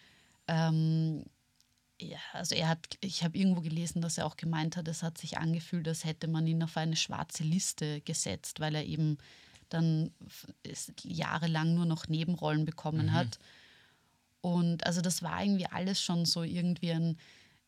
ähm, 0.49 1.25
ja, 2.03 2.19
also 2.33 2.55
er 2.55 2.69
hat, 2.69 2.99
ich 3.01 3.23
habe 3.23 3.39
irgendwo 3.39 3.61
gelesen, 3.61 4.03
dass 4.03 4.19
er 4.19 4.27
auch 4.27 4.37
gemeint 4.37 4.77
hat, 4.77 4.89
es 4.89 5.03
hat 5.03 5.19
sich 5.19 5.39
angefühlt, 5.39 5.87
als 5.89 6.05
hätte 6.05 6.29
man 6.29 6.47
ihn 6.47 6.63
auf 6.63 6.77
eine 6.77 6.97
schwarze 6.97 7.45
Liste 7.45 8.01
gesetzt, 8.03 8.61
weil 8.61 8.75
er 8.75 8.85
eben 8.85 9.19
dann 9.69 10.11
jahrelang 11.03 11.75
nur 11.75 11.87
noch 11.87 12.09
Nebenrollen 12.09 12.65
bekommen 12.65 13.07
Mhm. 13.07 13.13
hat. 13.13 13.39
Und 14.41 14.85
also 14.87 15.01
das 15.01 15.23
war 15.23 15.43
irgendwie 15.43 15.67
alles 15.67 16.03
schon 16.03 16.25
so 16.27 16.43
irgendwie 16.43 16.91
ein 16.93 17.17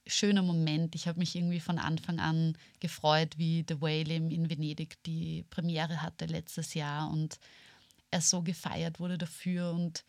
schöner 0.07 0.43
Moment. 0.43 0.95
Ich 0.95 1.07
habe 1.09 1.18
mich 1.20 1.35
irgendwie 1.35 1.61
von 1.61 1.78
Anfang 1.78 2.18
an 2.18 2.59
gefreut, 2.80 3.39
wie 3.39 3.64
The 3.66 3.80
Whale 3.80 4.14
in 4.14 4.51
Venedig 4.51 5.03
die 5.05 5.45
Premiere 5.51 6.03
hatte 6.03 6.26
letztes 6.26 6.74
Jahr 6.74 7.11
und 7.11 7.39
er 8.11 8.20
so 8.20 8.43
gefeiert 8.43 9.01
wurde 9.01 9.16
dafür 9.18 9.70
und 9.72 10.05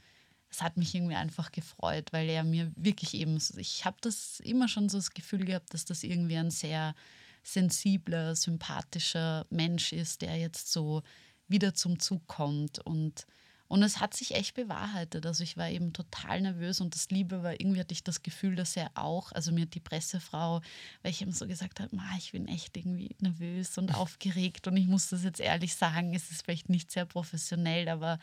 es 0.55 0.61
hat 0.61 0.77
mich 0.77 0.95
irgendwie 0.95 1.15
einfach 1.15 1.51
gefreut, 1.51 2.07
weil 2.11 2.29
er 2.29 2.43
mir 2.43 2.71
wirklich 2.75 3.13
eben, 3.13 3.37
ich 3.57 3.85
habe 3.85 3.97
das 4.01 4.39
immer 4.39 4.67
schon 4.67 4.89
so 4.89 4.97
das 4.97 5.11
Gefühl 5.11 5.45
gehabt, 5.45 5.73
dass 5.73 5.85
das 5.85 6.03
irgendwie 6.03 6.37
ein 6.37 6.51
sehr 6.51 6.95
sensibler, 7.43 8.35
sympathischer 8.35 9.45
Mensch 9.49 9.91
ist, 9.93 10.21
der 10.21 10.37
jetzt 10.37 10.71
so 10.71 11.03
wieder 11.47 11.73
zum 11.73 11.99
Zug 11.99 12.25
kommt 12.27 12.79
und 12.79 13.25
und 13.67 13.81
es 13.81 13.99
hat 13.99 14.13
sich 14.13 14.35
echt 14.35 14.53
bewahrheitet. 14.53 15.25
Also 15.25 15.43
ich 15.43 15.57
war 15.57 15.69
eben 15.69 15.91
total 15.91 16.39
nervös 16.41 16.81
und 16.81 16.93
das 16.93 17.09
Liebe 17.09 17.41
war, 17.41 17.53
irgendwie 17.53 17.79
hatte 17.79 17.93
ich 17.93 18.03
das 18.03 18.21
Gefühl, 18.21 18.55
dass 18.55 18.77
er 18.77 18.91
auch, 18.93 19.31
also 19.31 19.51
mir 19.51 19.65
die 19.65 19.79
Pressefrau, 19.79 20.61
weil 21.01 21.11
ich 21.11 21.21
ihm 21.23 21.31
so 21.31 21.47
gesagt 21.47 21.79
habe, 21.79 21.95
"Ma, 21.95 22.03
ich 22.17 22.31
bin 22.31 22.47
echt 22.47 22.77
irgendwie 22.77 23.15
nervös 23.21 23.77
und 23.79 23.89
aufgeregt 23.95 24.67
und 24.67 24.77
ich 24.77 24.85
muss 24.87 25.09
das 25.09 25.23
jetzt 25.23 25.39
ehrlich 25.39 25.73
sagen, 25.75 26.13
es 26.13 26.29
ist 26.29 26.43
vielleicht 26.43 26.69
nicht 26.69 26.91
sehr 26.91 27.05
professionell, 27.05 27.89
aber 27.89 28.19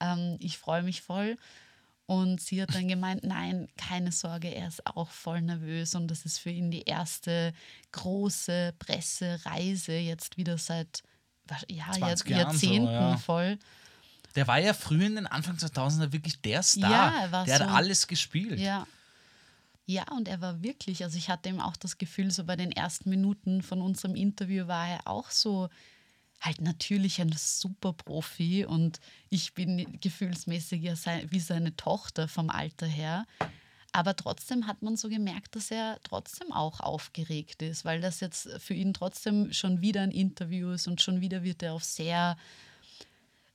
ähm, 0.00 0.36
ich 0.40 0.58
freue 0.58 0.82
mich 0.82 1.02
voll. 1.02 1.36
Und 2.08 2.40
sie 2.40 2.62
hat 2.62 2.74
dann 2.74 2.88
gemeint, 2.88 3.22
nein, 3.22 3.68
keine 3.76 4.12
Sorge, 4.12 4.48
er 4.48 4.68
ist 4.68 4.86
auch 4.86 5.10
voll 5.10 5.42
nervös 5.42 5.94
und 5.94 6.08
das 6.08 6.24
ist 6.24 6.38
für 6.38 6.48
ihn 6.48 6.70
die 6.70 6.84
erste 6.84 7.52
große 7.92 8.72
Pressereise 8.78 9.92
jetzt 9.92 10.38
wieder 10.38 10.56
seit 10.56 11.02
ja, 11.68 11.84
20 11.92 11.98
Jahr- 11.98 11.98
Jahren 11.98 12.16
so, 12.16 12.28
Jahrzehnten 12.30 12.92
ja. 12.92 13.16
voll. 13.18 13.58
Der 14.36 14.46
war 14.46 14.58
ja 14.58 14.72
früher 14.72 15.04
in 15.06 15.16
den 15.16 15.26
Anfang 15.26 15.56
2000er 15.56 16.10
wirklich 16.10 16.40
der 16.40 16.62
Star. 16.62 16.90
Ja, 16.90 17.20
er 17.24 17.32
war 17.32 17.44
der 17.44 17.58
so- 17.58 17.64
hat 17.64 17.72
alles 17.74 18.06
gespielt. 18.06 18.58
Ja. 18.58 18.86
Ja, 19.84 20.04
und 20.10 20.28
er 20.28 20.40
war 20.40 20.62
wirklich, 20.62 21.04
also 21.04 21.18
ich 21.18 21.28
hatte 21.28 21.50
ihm 21.50 21.60
auch 21.60 21.76
das 21.76 21.98
Gefühl, 21.98 22.30
so 22.30 22.44
bei 22.44 22.56
den 22.56 22.72
ersten 22.72 23.10
Minuten 23.10 23.60
von 23.60 23.82
unserem 23.82 24.14
Interview 24.16 24.66
war 24.66 24.88
er 24.88 25.06
auch 25.06 25.30
so 25.30 25.68
halt 26.40 26.60
natürlich 26.60 27.20
ein 27.20 27.32
super 27.32 27.92
Profi 27.92 28.64
und 28.64 29.00
ich 29.28 29.54
bin 29.54 29.98
gefühlsmäßig 30.00 30.82
ja 30.82 30.94
wie 31.30 31.40
seine 31.40 31.76
Tochter 31.76 32.28
vom 32.28 32.50
Alter 32.50 32.86
her. 32.86 33.26
Aber 33.92 34.14
trotzdem 34.14 34.66
hat 34.66 34.82
man 34.82 34.96
so 34.96 35.08
gemerkt, 35.08 35.56
dass 35.56 35.70
er 35.70 35.98
trotzdem 36.04 36.52
auch 36.52 36.80
aufgeregt 36.80 37.62
ist, 37.62 37.84
weil 37.84 38.00
das 38.00 38.20
jetzt 38.20 38.48
für 38.60 38.74
ihn 38.74 38.92
trotzdem 38.92 39.52
schon 39.52 39.80
wieder 39.80 40.02
ein 40.02 40.10
Interview 40.10 40.70
ist 40.70 40.86
und 40.86 41.00
schon 41.00 41.20
wieder 41.20 41.42
wird 41.42 41.62
er 41.62 41.72
auf 41.72 41.84
sehr 41.84 42.36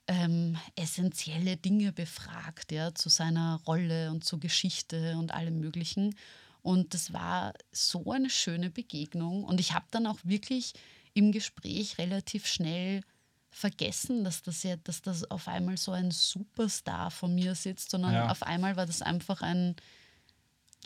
ähm, 0.06 0.58
essentielle 0.76 1.56
Dinge 1.56 1.92
befragt, 1.92 2.72
ja, 2.72 2.94
zu 2.94 3.08
seiner 3.08 3.60
Rolle 3.66 4.10
und 4.10 4.24
zur 4.24 4.40
Geschichte 4.40 5.16
und 5.16 5.32
allem 5.32 5.60
Möglichen. 5.60 6.14
Und 6.62 6.94
das 6.94 7.12
war 7.12 7.54
so 7.72 8.10
eine 8.10 8.30
schöne 8.30 8.70
Begegnung. 8.70 9.44
Und 9.44 9.60
ich 9.60 9.72
habe 9.72 9.86
dann 9.90 10.06
auch 10.06 10.18
wirklich 10.24 10.74
im 11.14 11.32
Gespräch 11.32 11.98
relativ 11.98 12.46
schnell 12.46 13.02
vergessen, 13.50 14.24
dass 14.24 14.42
das 14.42 14.62
ja, 14.64 14.76
dass 14.76 15.00
das 15.00 15.30
auf 15.30 15.46
einmal 15.48 15.76
so 15.76 15.92
ein 15.92 16.10
Superstar 16.10 17.10
von 17.10 17.34
mir 17.34 17.54
sitzt, 17.54 17.90
sondern 17.90 18.14
Ja. 18.14 18.28
auf 18.30 18.42
einmal 18.42 18.76
war 18.76 18.86
das 18.86 19.00
einfach 19.00 19.42
ein, 19.42 19.76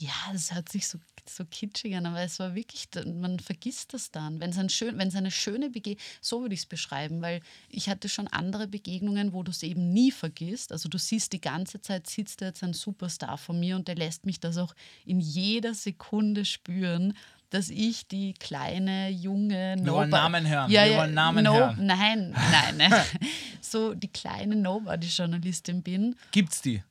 ja, 0.00 0.12
es 0.32 0.54
hört 0.54 0.68
sich 0.68 0.86
so, 0.86 0.98
so 1.28 1.44
kitschig 1.44 1.96
an, 1.96 2.06
aber 2.06 2.20
es 2.20 2.38
war 2.38 2.54
wirklich, 2.54 2.88
man 3.04 3.40
vergisst 3.40 3.94
das 3.94 4.12
dann. 4.12 4.38
Wenn 4.38 4.50
es 4.50 4.58
ein 4.58 4.68
schön, 4.68 4.96
wenn 4.98 5.08
es 5.08 5.16
eine 5.16 5.32
schöne 5.32 5.70
Begegnung, 5.70 6.04
so 6.20 6.40
würde 6.42 6.54
ich 6.54 6.60
es 6.60 6.66
beschreiben, 6.66 7.20
weil 7.20 7.40
ich 7.68 7.88
hatte 7.88 8.08
schon 8.08 8.28
andere 8.28 8.68
Begegnungen, 8.68 9.32
wo 9.32 9.42
du 9.42 9.50
es 9.50 9.62
eben 9.64 9.92
nie 9.92 10.12
vergisst. 10.12 10.70
Also 10.70 10.88
du 10.88 10.98
siehst 10.98 11.32
die 11.32 11.40
ganze 11.40 11.80
Zeit, 11.80 12.08
sitzt 12.08 12.42
da 12.42 12.46
jetzt 12.46 12.62
ein 12.62 12.74
Superstar 12.74 13.38
von 13.38 13.58
mir 13.58 13.74
und 13.76 13.88
der 13.88 13.96
lässt 13.96 14.24
mich 14.24 14.38
das 14.38 14.56
auch 14.56 14.74
in 15.04 15.18
jeder 15.20 15.74
Sekunde 15.74 16.44
spüren, 16.44 17.16
dass 17.50 17.68
ich 17.70 18.06
die 18.08 18.34
kleine, 18.34 19.08
junge 19.10 19.76
Wir 19.80 19.92
wollen 19.92 20.10
Namen 20.10 20.46
hören. 20.46 20.70
Ja, 20.70 20.84
Wir 20.84 20.90
ja, 20.92 20.98
wollen 20.98 21.14
Namen 21.14 21.44
no, 21.44 21.54
hören. 21.54 21.78
Nein, 21.86 22.34
nein, 22.78 22.92
so 23.60 23.94
die 23.94 24.08
kleine 24.08 24.54
Nobody-Journalistin 24.56 25.82
bin. 25.82 26.16
Gibt's 26.32 26.60
die? 26.62 26.82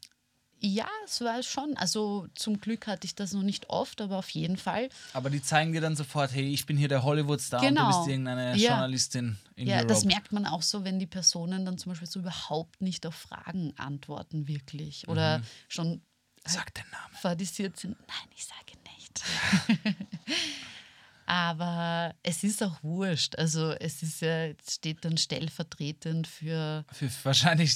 Ja, 0.59 0.87
es 1.05 1.21
war 1.21 1.43
schon. 1.43 1.77
Also 1.77 2.25
zum 2.33 2.59
Glück 2.59 2.87
hatte 2.87 3.05
ich 3.05 3.13
das 3.13 3.31
noch 3.33 3.43
nicht 3.43 3.69
oft, 3.69 4.01
aber 4.01 4.17
auf 4.17 4.29
jeden 4.31 4.57
Fall. 4.57 4.89
Aber 5.13 5.29
die 5.29 5.39
zeigen 5.43 5.71
dir 5.71 5.81
dann 5.81 5.95
sofort, 5.95 6.33
hey, 6.33 6.51
ich 6.51 6.65
bin 6.65 6.77
hier 6.77 6.87
der 6.87 7.03
Hollywood-Star 7.03 7.59
und 7.61 7.67
du 7.67 7.75
Genau. 7.75 7.87
bist 7.95 8.09
irgendeine 8.09 8.55
Ja. 8.57 8.71
Journalistin 8.71 9.37
in 9.55 9.67
Ja, 9.67 9.75
Europe. 9.75 9.87
das 9.89 10.05
merkt 10.05 10.31
man 10.31 10.47
auch 10.47 10.63
so, 10.63 10.83
wenn 10.83 10.97
die 10.97 11.05
Personen 11.05 11.63
dann 11.63 11.77
zum 11.77 11.91
Beispiel 11.91 12.07
so 12.07 12.19
überhaupt 12.21 12.81
nicht 12.81 13.05
auf 13.05 13.13
Fragen 13.13 13.73
antworten, 13.77 14.47
wirklich. 14.47 15.07
Oder 15.07 15.41
schon 15.67 16.01
Sag 16.43 16.73
den 16.73 16.85
Namen. 16.91 17.13
fadisiert 17.21 17.77
sind. 17.77 17.91
Nein, 18.07 18.27
ich 18.35 18.43
sage 18.45 18.79
nicht. 18.83 18.86
Aber 21.25 22.15
es 22.23 22.43
ist 22.43 22.63
auch 22.63 22.81
wurscht. 22.83 23.37
Also 23.37 23.71
es 23.71 24.01
ist 24.01 24.21
ja, 24.21 24.47
es 24.47 24.75
steht 24.75 25.03
dann 25.03 25.17
stellvertretend 25.17 26.25
für 26.25 26.85
Für 26.91 27.09
wahrscheinlich 27.23 27.75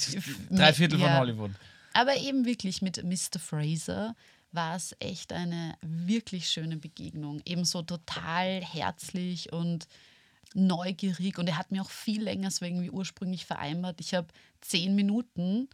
drei 0.50 0.72
Viertel 0.72 0.98
von 0.98 1.08
ja. 1.08 1.18
Hollywood. 1.18 1.50
Aber 1.92 2.16
eben 2.16 2.46
wirklich 2.46 2.80
mit 2.80 3.04
Mr. 3.04 3.38
Fraser 3.38 4.14
war 4.52 4.76
es 4.76 4.96
echt 5.00 5.34
eine 5.34 5.76
wirklich 5.82 6.48
schöne 6.48 6.78
Begegnung. 6.78 7.42
Eben 7.44 7.66
so 7.66 7.82
total 7.82 8.62
herzlich 8.62 9.52
und 9.52 9.86
neugierig. 10.54 11.38
Und 11.38 11.46
er 11.46 11.58
hat 11.58 11.70
mir 11.70 11.82
auch 11.82 11.90
viel 11.90 12.22
länger, 12.22 12.46
als 12.46 12.62
wir 12.62 12.68
irgendwie 12.68 12.90
ursprünglich 12.90 13.44
vereinbart. 13.44 14.00
Ich 14.00 14.14
habe 14.14 14.28
zehn 14.62 14.94
Minuten 14.94 15.68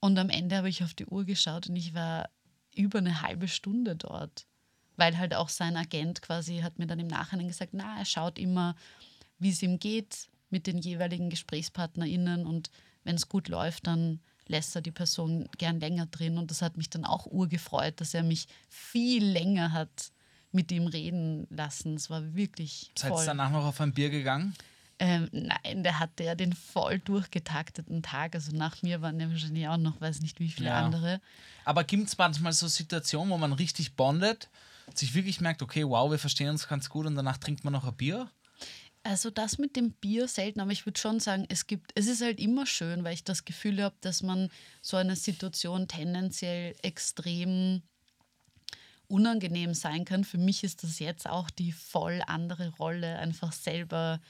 und 0.00 0.18
am 0.18 0.30
Ende 0.30 0.56
habe 0.56 0.68
ich 0.68 0.82
auf 0.82 0.94
die 0.94 1.06
Uhr 1.06 1.24
geschaut 1.24 1.68
und 1.68 1.76
ich 1.76 1.94
war 1.94 2.28
über 2.74 2.98
eine 2.98 3.22
halbe 3.22 3.46
Stunde 3.46 3.94
dort. 3.94 4.47
Weil 4.98 5.16
halt 5.16 5.32
auch 5.32 5.48
sein 5.48 5.76
Agent 5.76 6.20
quasi 6.20 6.58
hat 6.58 6.78
mir 6.78 6.86
dann 6.86 6.98
im 6.98 7.06
Nachhinein 7.06 7.48
gesagt, 7.48 7.72
na, 7.72 7.98
er 7.98 8.04
schaut 8.04 8.38
immer, 8.38 8.74
wie 9.38 9.50
es 9.50 9.62
ihm 9.62 9.78
geht 9.78 10.28
mit 10.50 10.66
den 10.66 10.78
jeweiligen 10.78 11.30
GesprächspartnerInnen 11.30 12.46
und 12.46 12.70
wenn 13.04 13.16
es 13.16 13.28
gut 13.28 13.48
läuft, 13.48 13.86
dann 13.86 14.20
lässt 14.46 14.74
er 14.74 14.82
die 14.82 14.90
Person 14.90 15.48
gern 15.56 15.80
länger 15.80 16.06
drin 16.06 16.36
und 16.36 16.50
das 16.50 16.62
hat 16.62 16.76
mich 16.76 16.90
dann 16.90 17.04
auch 17.04 17.26
urgefreut, 17.26 18.00
dass 18.00 18.12
er 18.12 18.22
mich 18.22 18.48
viel 18.68 19.24
länger 19.24 19.72
hat 19.72 20.10
mit 20.52 20.72
ihm 20.72 20.86
reden 20.86 21.46
lassen. 21.50 21.94
Es 21.94 22.10
war 22.10 22.34
wirklich 22.34 22.90
Seid 22.96 23.12
ihr 23.12 23.24
danach 23.26 23.50
noch 23.50 23.64
auf 23.64 23.80
ein 23.80 23.92
Bier 23.92 24.10
gegangen? 24.10 24.54
Ähm, 24.98 25.28
nein, 25.30 25.84
der 25.84 26.00
hatte 26.00 26.24
ja 26.24 26.34
den 26.34 26.52
voll 26.54 26.98
durchgetakteten 26.98 28.02
Tag. 28.02 28.34
Also 28.34 28.56
nach 28.56 28.82
mir 28.82 29.00
waren 29.00 29.20
ja 29.20 29.30
wahrscheinlich 29.30 29.68
auch 29.68 29.76
noch, 29.76 30.00
weiß 30.00 30.22
nicht 30.22 30.40
wie 30.40 30.48
viele 30.48 30.70
Ja. 30.70 30.76
andere. 30.76 31.20
Aber 31.64 31.84
gibt 31.84 32.08
es 32.08 32.18
manchmal 32.18 32.52
so 32.52 32.66
Situationen, 32.66 33.30
wo 33.30 33.38
man 33.38 33.52
richtig 33.52 33.94
bondet, 33.94 34.48
sich 34.94 35.14
wirklich 35.14 35.40
merkt, 35.40 35.62
okay, 35.62 35.84
wow, 35.84 36.10
wir 36.10 36.18
verstehen 36.18 36.48
uns 36.48 36.68
ganz 36.68 36.88
gut 36.88 37.06
und 37.06 37.14
danach 37.14 37.38
trinkt 37.38 37.64
man 37.64 37.72
noch 37.72 37.84
ein 37.84 37.96
Bier? 37.96 38.30
Also 39.04 39.30
das 39.30 39.58
mit 39.58 39.76
dem 39.76 39.92
Bier 39.92 40.28
selten, 40.28 40.60
aber 40.60 40.72
ich 40.72 40.84
würde 40.84 41.00
schon 41.00 41.20
sagen, 41.20 41.46
es 41.48 41.66
gibt, 41.66 41.92
es 41.94 42.06
ist 42.06 42.20
halt 42.20 42.40
immer 42.40 42.66
schön, 42.66 43.04
weil 43.04 43.14
ich 43.14 43.24
das 43.24 43.44
Gefühl 43.44 43.82
habe, 43.82 43.94
dass 44.00 44.22
man 44.22 44.50
so 44.82 44.96
eine 44.96 45.16
Situation 45.16 45.88
tendenziell 45.88 46.74
extrem 46.82 47.82
unangenehm 49.06 49.72
sein 49.72 50.04
kann. 50.04 50.24
Für 50.24 50.38
mich 50.38 50.64
ist 50.64 50.82
das 50.82 50.98
jetzt 50.98 51.26
auch 51.26 51.48
die 51.48 51.72
voll 51.72 52.22
andere 52.26 52.70
Rolle, 52.76 53.18
einfach 53.18 53.52
selber 53.52 54.20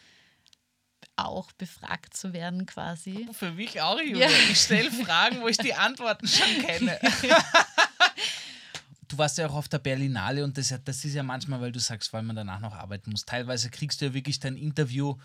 auch 1.16 1.50
befragt 1.52 2.16
zu 2.16 2.32
werden 2.32 2.64
quasi. 2.66 3.28
Für 3.32 3.50
mich 3.50 3.80
auch, 3.80 4.00
Julia. 4.00 4.28
Ja. 4.28 4.36
Ich 4.50 4.60
stelle 4.60 4.90
Fragen, 4.90 5.40
wo 5.40 5.48
ich 5.48 5.58
die 5.58 5.74
Antworten 5.74 6.28
schon 6.28 6.62
kenne. 6.64 6.98
Du 9.08 9.16
warst 9.18 9.38
ja 9.38 9.48
auch 9.48 9.54
auf 9.54 9.68
der 9.68 9.78
Berlinale 9.78 10.44
und 10.44 10.56
das, 10.58 10.72
das 10.84 11.04
ist 11.04 11.14
ja 11.14 11.22
manchmal, 11.22 11.60
weil 11.60 11.72
du 11.72 11.80
sagst, 11.80 12.12
weil 12.12 12.22
man 12.22 12.36
danach 12.36 12.60
noch 12.60 12.74
arbeiten 12.74 13.10
muss. 13.10 13.24
Teilweise 13.24 13.70
kriegst 13.70 14.00
du 14.00 14.06
ja 14.06 14.14
wirklich 14.14 14.38
dein 14.38 14.56
Interview 14.56 15.16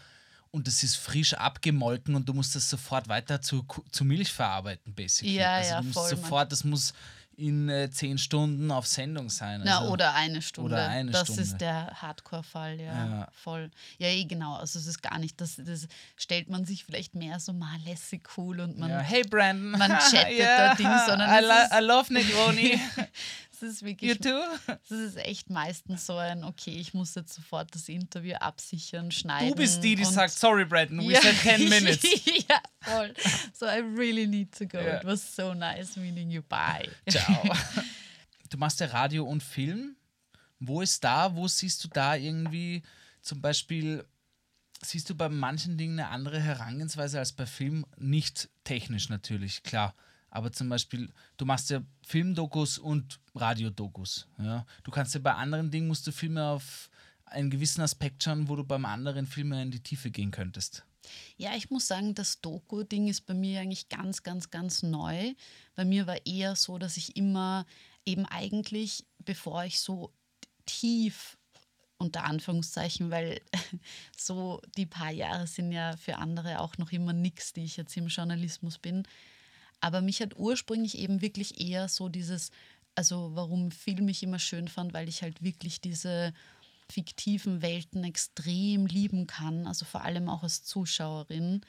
und 0.51 0.67
das 0.67 0.84
ist 0.84 0.95
frisch 0.95 1.34
abgemolken 1.34 2.15
und 2.15 2.27
du 2.29 2.34
musst 2.34 2.55
das 2.55 2.69
sofort 2.69 3.07
weiter 3.09 3.41
zu, 3.41 3.65
zu 3.91 4.05
Milch 4.05 4.31
verarbeiten, 4.31 4.93
basically. 4.93 5.36
Ja, 5.36 5.55
also 5.55 5.69
ja, 5.71 5.77
du 5.79 5.84
musst 5.88 5.93
voll, 5.99 6.09
sofort, 6.09 6.51
das 6.51 6.63
muss 6.63 6.93
in 7.36 7.67
äh, 7.67 7.89
zehn 7.89 8.19
Stunden 8.19 8.69
auf 8.69 8.86
Sendung 8.86 9.27
sein. 9.31 9.61
Na, 9.65 9.79
Also, 9.79 9.91
oder 9.91 10.13
eine 10.13 10.39
Stunde. 10.43 10.75
oder 10.75 10.88
eine 10.88 11.09
das 11.09 11.23
Stunde. 11.23 11.41
ist 11.41 11.57
der 11.57 11.88
Hardcore-Fall, 11.99 12.79
ja, 12.79 12.93
Ja. 12.93 13.27
Voll. 13.34 13.71
Ja, 13.97 14.07
eh, 14.09 14.23
genau. 14.25 14.53
Also 14.57 14.77
es 14.77 14.86
ist 14.86 15.01
gar 15.01 15.17
nicht, 15.17 15.41
das, 15.41 15.55
das 15.57 15.88
stellt 16.15 16.47
man 16.47 16.63
sich 16.65 16.84
vielleicht 16.86 17.15
mehr 17.15 17.39
so 17.39 17.51
mal 17.51 17.79
lässig 17.86 18.29
cool 18.38 18.59
und 18.59 18.77
man, 18.77 18.91
ja, 18.91 18.99
hey 18.99 19.23
Brandon. 19.27 19.71
man 19.71 19.89
chattet 20.11 20.38
Ja, 20.38 20.67
da 20.69 20.75
Ding, 20.75 20.88
sondern 21.07 21.27
I, 21.31 21.39
es 21.39 21.47
lo 21.47 21.53
ist- 21.55 21.73
I 21.73 21.84
love 21.84 22.13
Negroni. 22.13 22.79
ist 23.64 23.84
wirklich. 23.84 24.11
You 24.11 24.16
too? 24.18 24.41
Das 24.68 24.91
ist 24.99 25.18
echt 25.18 25.49
meistens 25.49 26.05
so 26.05 26.18
ein, 26.18 26.43
okay, 26.43 26.72
ich 26.72 26.93
muss 26.93 27.16
jetzt 27.16 27.34
sofort 27.34 27.74
das 27.74 27.89
Interview 27.89 28.36
absichern, 28.36 29.11
schneiden. 29.11 29.49
Du 29.49 29.55
bist 29.55 29.84
die, 29.84 29.95
die 29.95 30.05
sagt, 30.05 30.34
sorry, 30.34 30.66
Brandon, 30.66 30.99
we 30.99 31.14
Ja. 31.14 31.22
said 31.22 31.36
10 31.41 31.70
minutes. 31.70 32.03
ja, 32.49 32.61
voll. 32.82 33.14
So, 33.53 33.66
I 33.66 33.80
really 33.97 34.28
need 34.28 34.51
to 34.57 34.68
go. 34.68 34.78
Ja. 34.78 34.97
It 34.99 35.05
was 35.05 35.36
so 35.36 35.53
nice 35.53 35.95
meeting 35.95 36.30
you. 36.30 36.41
Bye. 36.43 36.89
Ciao. 37.09 37.43
Du 38.49 38.59
machst 38.59 38.80
ja 38.82 38.86
Radio 38.86 39.26
und 39.26 39.41
Film. 39.41 39.95
Wo 40.59 40.82
ist 40.82 41.03
da, 41.03 41.36
wo 41.36 41.47
siehst 41.47 41.84
du 41.84 41.88
da 41.88 42.16
irgendwie 42.16 42.84
zum 43.24 43.41
Beispiel, 43.41 44.05
siehst 44.84 45.09
du 45.09 45.16
bei 45.16 45.28
manchen 45.28 45.76
Dingen 45.76 45.99
eine 45.99 46.09
andere 46.09 46.39
Herangehensweise 46.39 47.18
als 47.18 47.32
bei 47.34 47.47
Film? 47.47 47.84
Nicht 47.97 48.49
technisch 48.64 49.09
natürlich, 49.09 49.64
klar. 49.64 49.95
Aber 50.34 50.51
zum 50.51 50.67
Beispiel, 50.67 51.13
du 51.38 51.45
machst 51.45 51.69
ja 51.69 51.84
Filmdokus 52.01 52.79
und 52.79 53.19
Radiodokus. 53.36 54.27
Ja? 54.39 54.65
Du 54.84 54.89
kannst 54.89 55.13
ja 55.13 55.19
bei 55.19 55.36
anderen 55.36 55.69
Dingen, 55.69 55.88
musst 55.88 56.07
du 56.07 56.11
viel 56.11 56.29
mehr 56.29 56.47
auf 56.47 56.89
einen 57.25 57.51
gewissen 57.51 57.81
Aspekt 57.81 58.23
schauen, 58.23 58.49
wo 58.49 58.55
du 58.55 58.63
beim 58.63 58.84
anderen 58.86 59.27
viel 59.27 59.43
mehr 59.43 59.61
in 59.61 59.69
die 59.69 59.79
Tiefe 59.79 60.09
gehen 60.09 60.31
könntest. 60.31 60.86
Ja, 61.38 61.55
ich 61.55 61.69
muss 61.69 61.88
sagen, 61.88 62.15
das 62.15 62.41
Doku-Ding 62.41 63.07
ist 63.07 63.27
bei 63.27 63.36
mir 63.36 63.61
eigentlich 63.61 63.89
ganz, 63.89 64.23
ganz, 64.23 64.49
ganz 64.49 64.81
neu. 64.81 65.36
Bei 65.75 65.86
mir 65.86 66.07
war 66.07 66.25
eher 66.25 66.55
so, 66.55 66.79
dass 66.79 66.97
ich 66.97 67.15
immer 67.15 67.67
eben 68.03 68.25
eigentlich, 68.25 69.05
bevor 69.19 69.65
ich 69.65 69.79
so 69.81 70.11
tief 70.65 71.38
unter 71.99 72.23
Anführungszeichen, 72.23 73.11
weil 73.11 73.39
so 74.17 74.63
die 74.77 74.88
paar 74.88 75.11
Jahre 75.11 75.45
sind 75.45 75.71
ja 75.71 75.95
für 75.95 76.17
andere 76.17 76.59
auch 76.59 76.79
noch 76.79 76.91
immer 76.91 77.13
nichts, 77.13 77.53
die 77.53 77.65
ich 77.65 77.77
jetzt 77.77 77.95
im 77.97 78.07
Journalismus 78.07 78.79
bin. 78.79 79.05
Aber 79.84 79.99
mich 79.99 80.21
hat 80.21 80.38
ursprünglich 80.38 80.97
eben 80.97 81.21
wirklich 81.21 81.59
eher 81.59 81.89
so 81.89 82.07
dieses, 82.07 82.51
also 82.95 83.31
warum 83.34 83.69
Film 83.69 84.07
ich 84.07 84.23
immer 84.23 84.39
schön 84.39 84.69
fand, 84.69 84.93
weil 84.93 85.09
ich 85.09 85.23
halt 85.23 85.43
wirklich 85.43 85.81
diese 85.81 86.34
fiktiven 86.89 87.61
Welten 87.61 88.05
extrem 88.05 88.86
lieben 88.86 89.27
kann, 89.27 89.67
also 89.67 89.84
vor 89.84 90.05
allem 90.05 90.29
auch 90.29 90.41
als 90.41 90.63
Zuschauerin, 90.63 91.65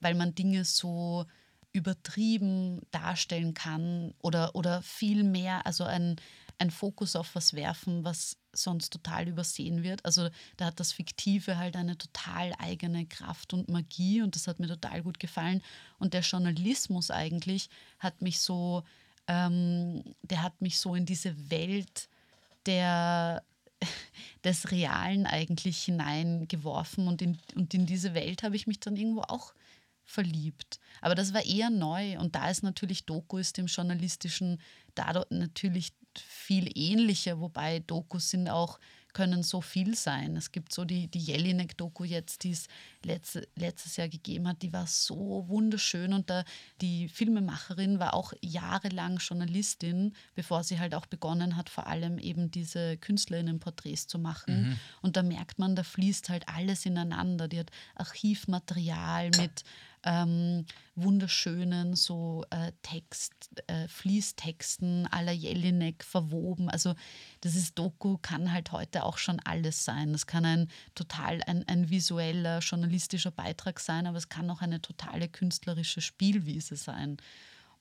weil 0.00 0.14
man 0.14 0.34
Dinge 0.34 0.66
so 0.66 1.24
übertrieben 1.72 2.82
darstellen 2.90 3.54
kann 3.54 4.12
oder, 4.20 4.54
oder 4.54 4.82
viel 4.82 5.24
mehr, 5.24 5.64
also 5.64 5.84
ein, 5.84 6.16
ein 6.58 6.70
Fokus 6.70 7.16
auf 7.16 7.34
was 7.34 7.54
werfen, 7.54 8.04
was 8.04 8.36
sonst 8.56 8.90
total 8.90 9.28
übersehen 9.28 9.82
wird. 9.82 10.04
Also 10.04 10.28
da 10.56 10.66
hat 10.66 10.80
das 10.80 10.92
Fiktive 10.92 11.58
halt 11.58 11.76
eine 11.76 11.96
total 11.96 12.52
eigene 12.58 13.06
Kraft 13.06 13.52
und 13.52 13.68
Magie 13.68 14.22
und 14.22 14.34
das 14.34 14.46
hat 14.46 14.60
mir 14.60 14.68
total 14.68 15.02
gut 15.02 15.18
gefallen. 15.18 15.62
Und 15.98 16.14
der 16.14 16.22
Journalismus 16.22 17.10
eigentlich 17.10 17.68
hat 17.98 18.22
mich 18.22 18.40
so, 18.40 18.82
ähm, 19.28 20.02
der 20.22 20.42
hat 20.42 20.60
mich 20.60 20.78
so 20.78 20.94
in 20.94 21.06
diese 21.06 21.50
Welt 21.50 22.08
der 22.66 23.42
des 24.44 24.70
Realen 24.70 25.26
eigentlich 25.26 25.82
hineingeworfen 25.82 27.08
und 27.08 27.20
in, 27.22 27.38
und 27.54 27.74
in 27.74 27.86
diese 27.86 28.14
Welt 28.14 28.42
habe 28.42 28.56
ich 28.56 28.66
mich 28.66 28.80
dann 28.80 28.96
irgendwo 28.96 29.22
auch 29.22 29.52
verliebt. 30.04 30.78
Aber 31.00 31.14
das 31.14 31.34
war 31.34 31.44
eher 31.44 31.68
neu 31.68 32.18
und 32.18 32.34
da 32.36 32.48
ist 32.48 32.62
natürlich 32.62 33.04
Doku 33.04 33.38
ist 33.38 33.58
dem 33.58 33.66
journalistischen 33.66 34.60
dadurch 34.94 35.26
natürlich 35.30 35.92
viel 36.18 36.70
ähnlicher, 36.74 37.40
wobei 37.40 37.80
Dokus 37.80 38.30
sind 38.30 38.48
auch 38.48 38.78
können 39.16 39.42
so 39.42 39.62
viel 39.62 39.94
sein. 39.94 40.36
Es 40.36 40.52
gibt 40.52 40.74
so 40.74 40.84
die, 40.84 41.08
die 41.08 41.20
Jelinek-Doku 41.20 42.04
jetzt, 42.04 42.44
die 42.44 42.50
es 42.50 42.68
letzte, 43.02 43.48
letztes 43.56 43.96
Jahr 43.96 44.10
gegeben 44.10 44.46
hat, 44.46 44.60
die 44.60 44.74
war 44.74 44.86
so 44.86 45.46
wunderschön 45.48 46.12
und 46.12 46.28
da, 46.28 46.44
die 46.82 47.08
Filmemacherin 47.08 47.98
war 47.98 48.12
auch 48.12 48.34
jahrelang 48.42 49.16
Journalistin, 49.16 50.12
bevor 50.34 50.64
sie 50.64 50.78
halt 50.78 50.94
auch 50.94 51.06
begonnen 51.06 51.56
hat, 51.56 51.70
vor 51.70 51.86
allem 51.86 52.18
eben 52.18 52.50
diese 52.50 52.98
Künstlerinnenporträts 52.98 54.06
zu 54.06 54.18
machen. 54.18 54.78
Und 55.00 55.16
da 55.16 55.22
merkt 55.22 55.58
man, 55.58 55.76
da 55.76 55.82
fließt 55.82 56.28
halt 56.28 56.46
alles 56.50 56.84
ineinander. 56.84 57.48
Die 57.48 57.60
hat 57.60 57.70
Archivmaterial 57.94 59.30
mit 59.38 59.64
ähm, 60.06 60.64
wunderschönen 60.94 61.94
so 61.94 62.44
äh, 62.50 62.72
Text, 62.82 63.34
äh, 63.66 63.86
Fließtexten 63.88 65.08
la 65.12 65.32
Jelinek 65.32 66.04
verwoben. 66.04 66.70
Also 66.70 66.94
das 67.42 67.54
ist 67.54 67.78
Doku, 67.78 68.16
kann 68.18 68.52
halt 68.52 68.72
heute 68.72 69.04
auch 69.04 69.18
schon 69.18 69.40
alles 69.40 69.84
sein. 69.84 70.12
Das 70.12 70.26
kann 70.26 70.44
ein 70.44 70.68
total 70.94 71.42
ein, 71.46 71.66
ein 71.68 71.90
visueller, 71.90 72.60
journalistischer 72.60 73.32
Beitrag 73.32 73.80
sein, 73.80 74.06
aber 74.06 74.16
es 74.16 74.28
kann 74.28 74.48
auch 74.50 74.62
eine 74.62 74.80
totale 74.80 75.28
künstlerische 75.28 76.00
Spielwiese 76.00 76.76
sein. 76.76 77.18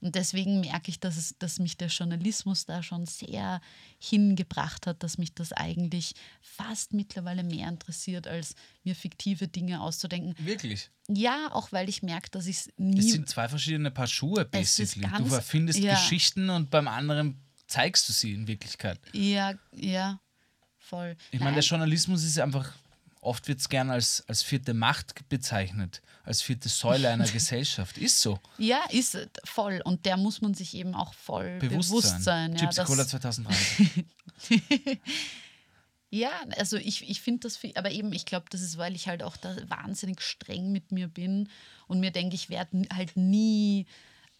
Und 0.06 0.14
deswegen 0.14 0.60
merke 0.60 0.92
ich, 0.92 1.00
dass, 1.00 1.18
es, 1.18 1.36
dass 1.40 1.58
mich 1.58 1.78
der 1.78 1.88
Journalismus 1.88 2.66
da 2.66 2.84
schon 2.84 3.08
sehr 3.08 3.60
hingebracht 4.00 4.86
hat, 4.86 5.02
dass 5.02 5.18
mich 5.18 5.34
das 5.34 5.52
eigentlich 5.52 6.14
fast 6.42 6.94
mittlerweile 6.94 7.44
mehr 7.44 7.68
interessiert, 7.68 8.28
als 8.28 8.54
mir 8.84 8.96
fiktive 8.96 9.48
Dinge 9.48 9.82
auszudenken. 9.82 10.36
Wirklich? 10.46 10.92
Ja, 11.08 11.50
auch 11.52 11.72
weil 11.72 11.90
ich 11.90 12.04
merke, 12.04 12.30
dass 12.30 12.46
ich 12.46 12.58
es 12.58 12.68
Es 12.68 12.74
nie. 12.78 13.02
sind 13.02 13.28
zwei 13.30 13.50
verschiedene 13.50 13.90
Paar 13.90 14.06
Schuhe, 14.06 14.44
Es 14.44 14.52
basically. 14.52 15.06
Du 15.08 15.12
ganz- 15.12 15.34
erfindest 15.34 15.80
ja. 15.80 15.96
Geschichten 15.96 16.52
und 16.52 16.70
beim 16.70 16.88
anderen 16.88 17.42
zeigst 17.66 18.08
du 18.08 18.14
sie 18.14 18.34
in 18.34 18.48
Wirklichkeit. 18.48 19.00
Ja, 19.14 19.56
ja, 19.72 20.20
voll. 20.78 21.18
Ich 21.32 21.40
meine, 21.40 21.56
der 21.56 21.64
Journalismus 21.64 22.24
ist 22.24 22.38
einfach, 22.40 22.72
oft 23.26 23.48
wird 23.48 23.60
es 23.60 23.70
gern 23.70 23.90
als, 23.90 24.24
als 24.28 24.44
vierte 24.44 24.74
Macht 24.74 25.28
bezeichnet, 25.30 26.02
als 26.24 26.42
vierte 26.42 26.70
Säule 26.70 27.10
einer 27.10 27.28
Gesellschaft. 27.32 27.98
Ist 27.98 28.22
so. 28.22 28.40
ja, 28.58 28.80
ist 28.92 29.18
voll. 29.44 29.82
Und 29.84 30.06
der 30.06 30.18
muss 30.18 30.42
man 30.42 30.54
sich 30.54 30.74
eben 30.76 30.94
auch 30.96 31.14
voll 31.14 31.58
bewusst, 31.60 31.90
Bewusst, 31.90 32.24
sein. 32.24 32.54
Gypsy 32.56 32.76
dass- 32.78 32.88
Cola 32.88 33.08
2003. 33.08 34.02
Ja, 36.12 36.32
also 36.58 36.78
ich, 36.78 37.10
ich 37.10 37.20
finde 37.20 37.42
das, 37.42 37.58
viel, 37.58 37.74
aber 37.76 37.92
eben, 37.92 38.14
ich 38.14 38.26
glaube, 38.26 38.46
das 38.50 38.62
ist, 38.62 38.78
weil 38.78 38.96
ich 38.96 39.08
halt 39.08 39.22
auch 39.22 39.36
da 39.36 39.56
wahnsinnig 39.68 40.22
streng 40.22 40.72
mit 40.72 40.92
mir 40.92 41.08
bin 41.10 41.50
und 41.88 42.00
mir 42.00 42.12
denke, 42.12 42.36
ich 42.36 42.50
werde 42.50 42.84
halt 42.94 43.18
nie 43.18 43.86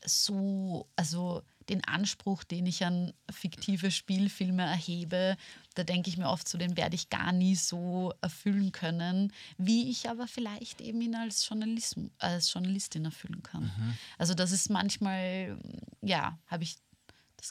so, 0.06 0.88
also 0.96 1.42
den 1.68 1.84
Anspruch, 1.84 2.44
den 2.44 2.66
ich 2.68 2.86
an 2.86 3.12
fiktive 3.30 3.90
Spielfilme 3.92 4.64
erhebe, 4.64 5.36
da 5.76 5.84
denke 5.84 6.10
ich 6.10 6.18
mir 6.18 6.30
oft 6.30 6.48
so, 6.48 6.58
den 6.58 6.78
werde 6.78 6.96
ich 6.96 7.10
gar 7.10 7.32
nie 7.32 7.56
so 7.56 8.14
erfüllen 8.22 8.72
können, 8.72 9.32
wie 9.58 9.90
ich 9.90 10.10
aber 10.10 10.28
vielleicht 10.28 10.82
eben 10.82 11.02
ihn 11.02 11.16
als, 11.16 11.48
Journalism, 11.48 12.08
als 12.18 12.52
Journalistin 12.52 13.06
erfüllen 13.06 13.44
kann. 13.44 13.72
Also 14.18 14.34
das 14.34 14.52
ist 14.52 14.70
manchmal, 14.70 15.58
ja, 16.02 16.40
habe 16.48 16.64
ich 16.64 16.78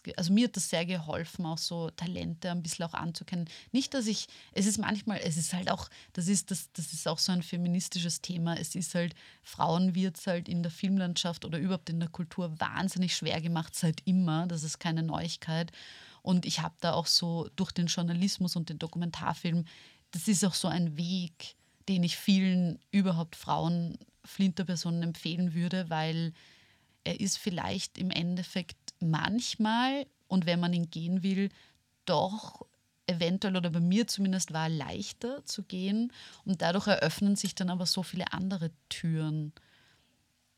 das, 0.02 0.16
also 0.16 0.32
mir 0.32 0.46
hat 0.46 0.56
das 0.56 0.70
sehr 0.70 0.86
geholfen, 0.86 1.46
auch 1.46 1.58
so 1.58 1.90
Talente 1.90 2.50
ein 2.50 2.62
bisschen 2.62 2.84
auch 2.86 2.94
anzukennen. 2.94 3.48
Nicht, 3.72 3.94
dass 3.94 4.06
ich, 4.06 4.26
es 4.52 4.66
ist 4.66 4.78
manchmal, 4.78 5.20
es 5.22 5.36
ist 5.36 5.52
halt 5.52 5.70
auch, 5.70 5.88
das 6.12 6.28
ist, 6.28 6.50
das, 6.50 6.70
das 6.72 6.92
ist 6.92 7.06
auch 7.06 7.18
so 7.18 7.32
ein 7.32 7.42
feministisches 7.42 8.20
Thema. 8.20 8.56
Es 8.58 8.74
ist 8.74 8.94
halt, 8.94 9.14
Frauen 9.42 9.94
wird 9.94 10.18
es 10.18 10.26
halt 10.26 10.48
in 10.48 10.62
der 10.62 10.72
Filmlandschaft 10.72 11.44
oder 11.44 11.58
überhaupt 11.58 11.90
in 11.90 12.00
der 12.00 12.08
Kultur 12.08 12.58
wahnsinnig 12.58 13.14
schwer 13.14 13.40
gemacht, 13.40 13.74
seit 13.74 14.02
immer. 14.04 14.46
Das 14.46 14.62
ist 14.62 14.78
keine 14.78 15.02
Neuigkeit. 15.02 15.70
Und 16.24 16.46
ich 16.46 16.60
habe 16.60 16.74
da 16.80 16.94
auch 16.94 17.06
so 17.06 17.50
durch 17.54 17.70
den 17.70 17.86
Journalismus 17.86 18.56
und 18.56 18.70
den 18.70 18.78
Dokumentarfilm, 18.78 19.66
das 20.10 20.26
ist 20.26 20.42
auch 20.42 20.54
so 20.54 20.68
ein 20.68 20.96
Weg, 20.96 21.54
den 21.86 22.02
ich 22.02 22.16
vielen 22.16 22.78
überhaupt 22.90 23.36
Frauen, 23.36 23.98
Flinterpersonen 24.24 25.02
empfehlen 25.02 25.52
würde, 25.52 25.90
weil 25.90 26.32
er 27.04 27.20
ist 27.20 27.36
vielleicht 27.36 27.98
im 27.98 28.10
Endeffekt 28.10 28.94
manchmal, 29.00 30.06
und 30.26 30.46
wenn 30.46 30.60
man 30.60 30.72
ihn 30.72 30.88
gehen 30.88 31.22
will, 31.22 31.50
doch 32.06 32.64
eventuell 33.06 33.58
oder 33.58 33.68
bei 33.68 33.80
mir 33.80 34.06
zumindest 34.06 34.54
war 34.54 34.70
leichter 34.70 35.44
zu 35.44 35.62
gehen 35.62 36.10
und 36.46 36.62
dadurch 36.62 36.86
eröffnen 36.86 37.36
sich 37.36 37.54
dann 37.54 37.68
aber 37.68 37.84
so 37.84 38.02
viele 38.02 38.32
andere 38.32 38.70
Türen. 38.88 39.52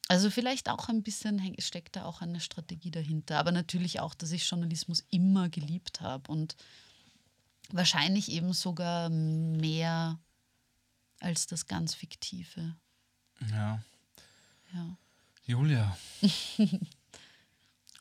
Also 0.08 0.30
vielleicht 0.30 0.68
auch 0.68 0.88
ein 0.88 1.02
bisschen 1.02 1.42
steckt 1.58 1.96
da 1.96 2.04
auch 2.04 2.22
eine 2.22 2.40
Strategie 2.40 2.90
dahinter, 2.90 3.38
aber 3.38 3.50
natürlich 3.50 4.00
auch, 4.00 4.14
dass 4.14 4.30
ich 4.30 4.48
Journalismus 4.48 5.04
immer 5.10 5.48
geliebt 5.48 6.00
habe 6.00 6.30
und 6.30 6.56
wahrscheinlich 7.70 8.30
eben 8.30 8.52
sogar 8.52 9.10
mehr 9.10 10.18
als 11.18 11.46
das 11.46 11.66
ganz 11.66 11.94
Fiktive. 11.94 12.76
ja. 13.50 13.82
Ja. 14.72 14.96
Julia. 15.46 15.96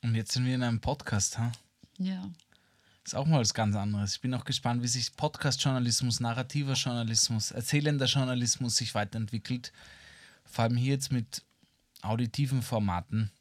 Und 0.02 0.16
jetzt 0.16 0.34
sind 0.34 0.46
wir 0.46 0.56
in 0.56 0.64
einem 0.64 0.82
Podcast, 0.82 1.38
ha? 1.38 1.52
Ja. 2.00 2.30
Ist 3.04 3.16
auch 3.16 3.28
mal 3.28 3.40
was 3.40 3.54
ganz 3.54 3.76
anderes. 3.76 4.16
Ich 4.16 4.22
bin 4.22 4.34
auch 4.34 4.46
gespannt, 4.46 4.82
wie 4.82 4.88
sich 4.88 5.16
Podcast-Journalismus, 5.16 6.20
narrativer 6.20 6.74
Journalismus, 6.74 7.52
erzählender 7.52 8.08
Journalismus 8.08 8.78
sich 8.78 8.96
weiterentwickelt. 8.96 9.72
Vor 10.44 10.64
allem 10.64 10.76
hier 10.76 10.94
jetzt 10.94 11.12
mit 11.12 11.44
auditiven 12.08 12.62
Formaten. 12.62 13.32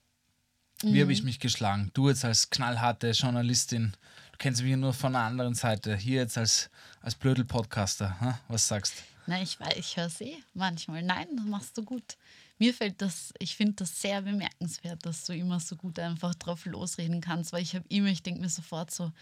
Wie 0.82 1.00
habe 1.00 1.12
ich 1.12 1.22
mich 1.22 1.40
geschlagen? 1.40 1.90
Du 1.94 2.08
jetzt 2.08 2.24
als 2.24 2.50
knallharte 2.50 3.10
Journalistin, 3.10 3.96
du 4.32 4.38
kennst 4.38 4.60
mich 4.62 4.70
ja 4.70 4.76
nur 4.76 4.92
von 4.92 5.14
einer 5.14 5.24
anderen 5.24 5.54
Seite. 5.54 5.96
Hier 5.96 6.20
jetzt 6.20 6.36
als, 6.36 6.70
als 7.00 7.14
Blödel-Podcaster. 7.14 8.38
Was 8.48 8.68
sagst 8.68 9.02
Nein, 9.26 9.42
ich 9.42 9.58
weiß, 9.58 9.74
ich 9.76 9.96
höre 9.96 10.06
es 10.06 10.20
eh 10.20 10.36
manchmal. 10.52 11.02
Nein, 11.02 11.28
das 11.34 11.46
machst 11.46 11.78
du 11.78 11.82
gut. 11.82 12.16
Mir 12.58 12.74
fällt 12.74 13.00
das, 13.00 13.32
ich 13.38 13.56
finde 13.56 13.74
das 13.74 14.00
sehr 14.00 14.22
bemerkenswert, 14.22 15.04
dass 15.06 15.24
du 15.24 15.34
immer 15.34 15.58
so 15.60 15.76
gut 15.76 15.98
einfach 15.98 16.34
drauf 16.34 16.66
losreden 16.66 17.20
kannst, 17.20 17.52
weil 17.52 17.62
ich 17.62 17.74
habe 17.74 17.84
immer, 17.88 18.08
ich 18.08 18.22
denke 18.22 18.40
mir 18.40 18.48
sofort 18.48 18.90
so, 18.90 19.12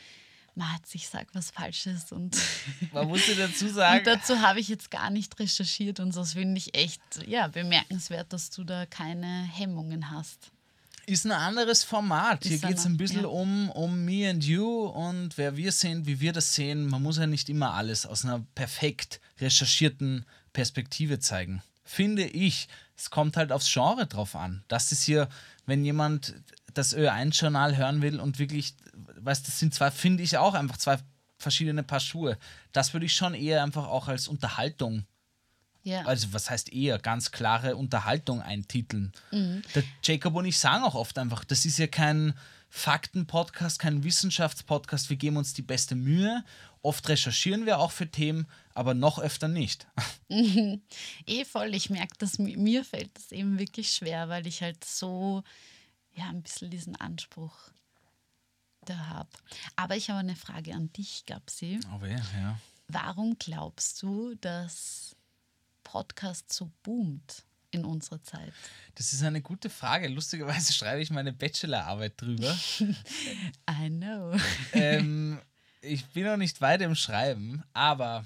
Mats, 0.55 0.95
ich 0.95 1.09
sag 1.09 1.27
was 1.33 1.51
Falsches 1.51 2.13
und, 2.13 2.37
Man 2.93 3.09
muss 3.09 3.25
dir 3.27 3.37
dazu 3.37 3.67
und 3.67 3.75
sagen, 3.75 4.05
dazu 4.05 4.41
habe 4.41 4.61
ich 4.61 4.69
jetzt 4.69 4.91
gar 4.91 5.11
nicht 5.11 5.39
recherchiert 5.39 5.99
und 6.01 6.15
das 6.15 6.35
finde 6.35 6.59
ich 6.59 6.75
echt 6.75 7.01
ja, 7.27 7.49
bemerkenswert, 7.49 8.33
dass 8.33 8.51
du 8.51 8.65
da 8.65 8.85
keine 8.87 9.45
Hemmungen 9.45 10.11
hast. 10.11 10.51
ist 11.07 11.25
ein 11.25 11.33
anderes 11.33 11.85
Format. 11.85 12.45
Hier 12.45 12.57
Ist 12.57 12.65
ein 12.65 12.69
geht 12.69 12.79
es 12.79 12.85
ein 12.87 12.97
bisschen 12.97 13.23
ja. 13.23 13.29
um, 13.29 13.71
um 13.71 14.05
me 14.05 14.29
and 14.29 14.45
you 14.45 14.87
und 14.87 15.39
wer 15.39 15.57
wir 15.57 15.73
sind, 15.73 16.07
wie 16.07 16.21
wir 16.21 16.33
das 16.33 16.55
sehen. 16.55 16.87
Man 16.87 17.03
muss 17.03 17.17
ja 17.17 17.27
nicht 17.27 17.49
immer 17.49 17.73
alles 17.75 18.05
aus 18.05 18.25
einer 18.25 18.45
perfekt 18.55 19.21
recherchierten 19.41 20.27
Perspektive 20.53 21.19
zeigen. 21.19 21.63
Finde 21.85 22.25
ich. 22.25 22.69
Es 22.97 23.11
kommt 23.11 23.37
halt 23.37 23.53
aufs 23.53 23.73
Genre 23.73 24.07
drauf 24.07 24.37
an. 24.37 24.65
Das 24.69 24.93
ist 24.93 25.03
hier, 25.03 25.29
wenn 25.67 25.85
jemand 25.85 26.35
das 26.75 26.97
Ö1-Journal 26.97 27.77
hören 27.77 28.03
will 28.03 28.21
und 28.21 28.39
wirklich, 28.39 28.75
weißt 29.21 29.47
das 29.47 29.59
sind 29.59 29.75
zwei, 29.75 29.91
finde 29.91 30.23
ich 30.23 30.37
auch 30.39 30.55
einfach 30.55 30.77
zwei 30.77 30.99
verschiedene 31.39 31.83
Paar 31.83 32.01
Schuhe. 32.01 32.39
Das 32.73 32.93
würde 32.93 33.07
ich 33.07 33.15
schon 33.15 33.35
eher 33.35 33.63
einfach 33.63 33.87
auch 33.89 34.09
als 34.09 34.29
Unterhaltung 34.29 35.05
Ja. 35.83 36.03
also 36.07 36.33
was 36.33 36.49
heißt 36.51 36.73
eher, 36.73 36.99
ganz 37.01 37.33
klare 37.33 37.75
Unterhaltung 37.77 38.41
eintiteln. 38.41 39.13
Der 39.33 39.83
Jacob 40.05 40.35
und 40.37 40.45
ich 40.45 40.59
sagen 40.59 40.85
auch 40.85 40.95
oft 40.95 41.19
einfach, 41.19 41.45
das 41.45 41.65
ist 41.65 41.79
ja 41.79 41.89
kein 41.89 42.35
Fakten-Podcast, 42.71 43.79
kein 43.79 44.03
Wissenschaftspodcast, 44.05 45.11
wir 45.11 45.17
geben 45.17 45.37
uns 45.37 45.53
die 45.55 45.63
beste 45.63 45.95
Mühe. 45.95 46.45
Oft 46.81 47.09
recherchieren 47.09 47.67
wir 47.67 47.79
auch 47.79 47.91
für 47.93 48.11
Themen, 48.11 48.47
aber 48.75 48.95
noch 48.95 49.19
öfter 49.19 49.49
nicht. 49.49 49.87
Eh 51.27 51.45
voll, 51.45 51.75
ich 51.75 51.91
merke, 51.91 52.17
dass 52.19 52.39
mi- 52.39 52.57
mir 52.57 52.85
fällt 52.85 53.11
das 53.17 53.33
eben 53.33 53.59
wirklich 53.59 53.91
schwer, 53.93 54.29
weil 54.29 54.47
ich 54.47 54.63
halt 54.63 54.85
so, 54.85 55.43
ja, 56.15 56.29
ein 56.29 56.43
bisschen 56.43 56.71
diesen 56.71 56.97
Anspruch 56.97 57.55
da 58.85 59.07
habe. 59.07 59.31
Aber 59.77 59.97
ich 59.97 60.11
habe 60.11 60.21
eine 60.21 60.37
Frage 60.37 60.75
an 60.75 60.93
dich, 60.93 61.25
Gabsi. 61.27 61.81
Ja, 61.85 62.09
ja. 62.09 62.59
Warum 62.89 63.39
glaubst 63.39 64.03
du, 64.03 64.35
dass 64.37 65.17
Podcast 65.85 66.53
so 66.53 66.71
boomt 66.83 67.45
in 67.71 67.85
unserer 67.85 68.23
Zeit? 68.23 68.53
Das 68.97 69.13
ist 69.13 69.23
eine 69.23 69.41
gute 69.41 69.71
Frage. 69.71 70.09
Lustigerweise 70.09 70.73
schreibe 70.73 71.01
ich 71.01 71.11
meine 71.11 71.33
Bachelorarbeit 71.33 72.21
drüber. 72.21 72.57
I 73.71 73.89
know. 73.89 74.37
ähm, 74.73 75.41
ich 75.81 76.05
bin 76.07 76.25
noch 76.25 76.37
nicht 76.37 76.61
weit 76.61 76.83
im 76.83 76.95
Schreiben, 76.95 77.63
aber 77.73 78.25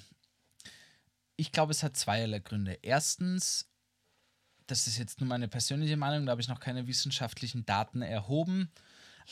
ich 1.36 1.52
glaube, 1.52 1.72
es 1.72 1.82
hat 1.82 1.96
zweierlei 1.96 2.40
Gründe. 2.40 2.78
Erstens, 2.82 3.68
das 4.66 4.86
ist 4.86 4.98
jetzt 4.98 5.20
nur 5.20 5.28
meine 5.28 5.48
persönliche 5.48 5.96
Meinung, 5.96 6.26
da 6.26 6.32
habe 6.32 6.40
ich 6.40 6.48
noch 6.48 6.60
keine 6.60 6.86
wissenschaftlichen 6.86 7.64
Daten 7.66 8.02
erhoben, 8.02 8.70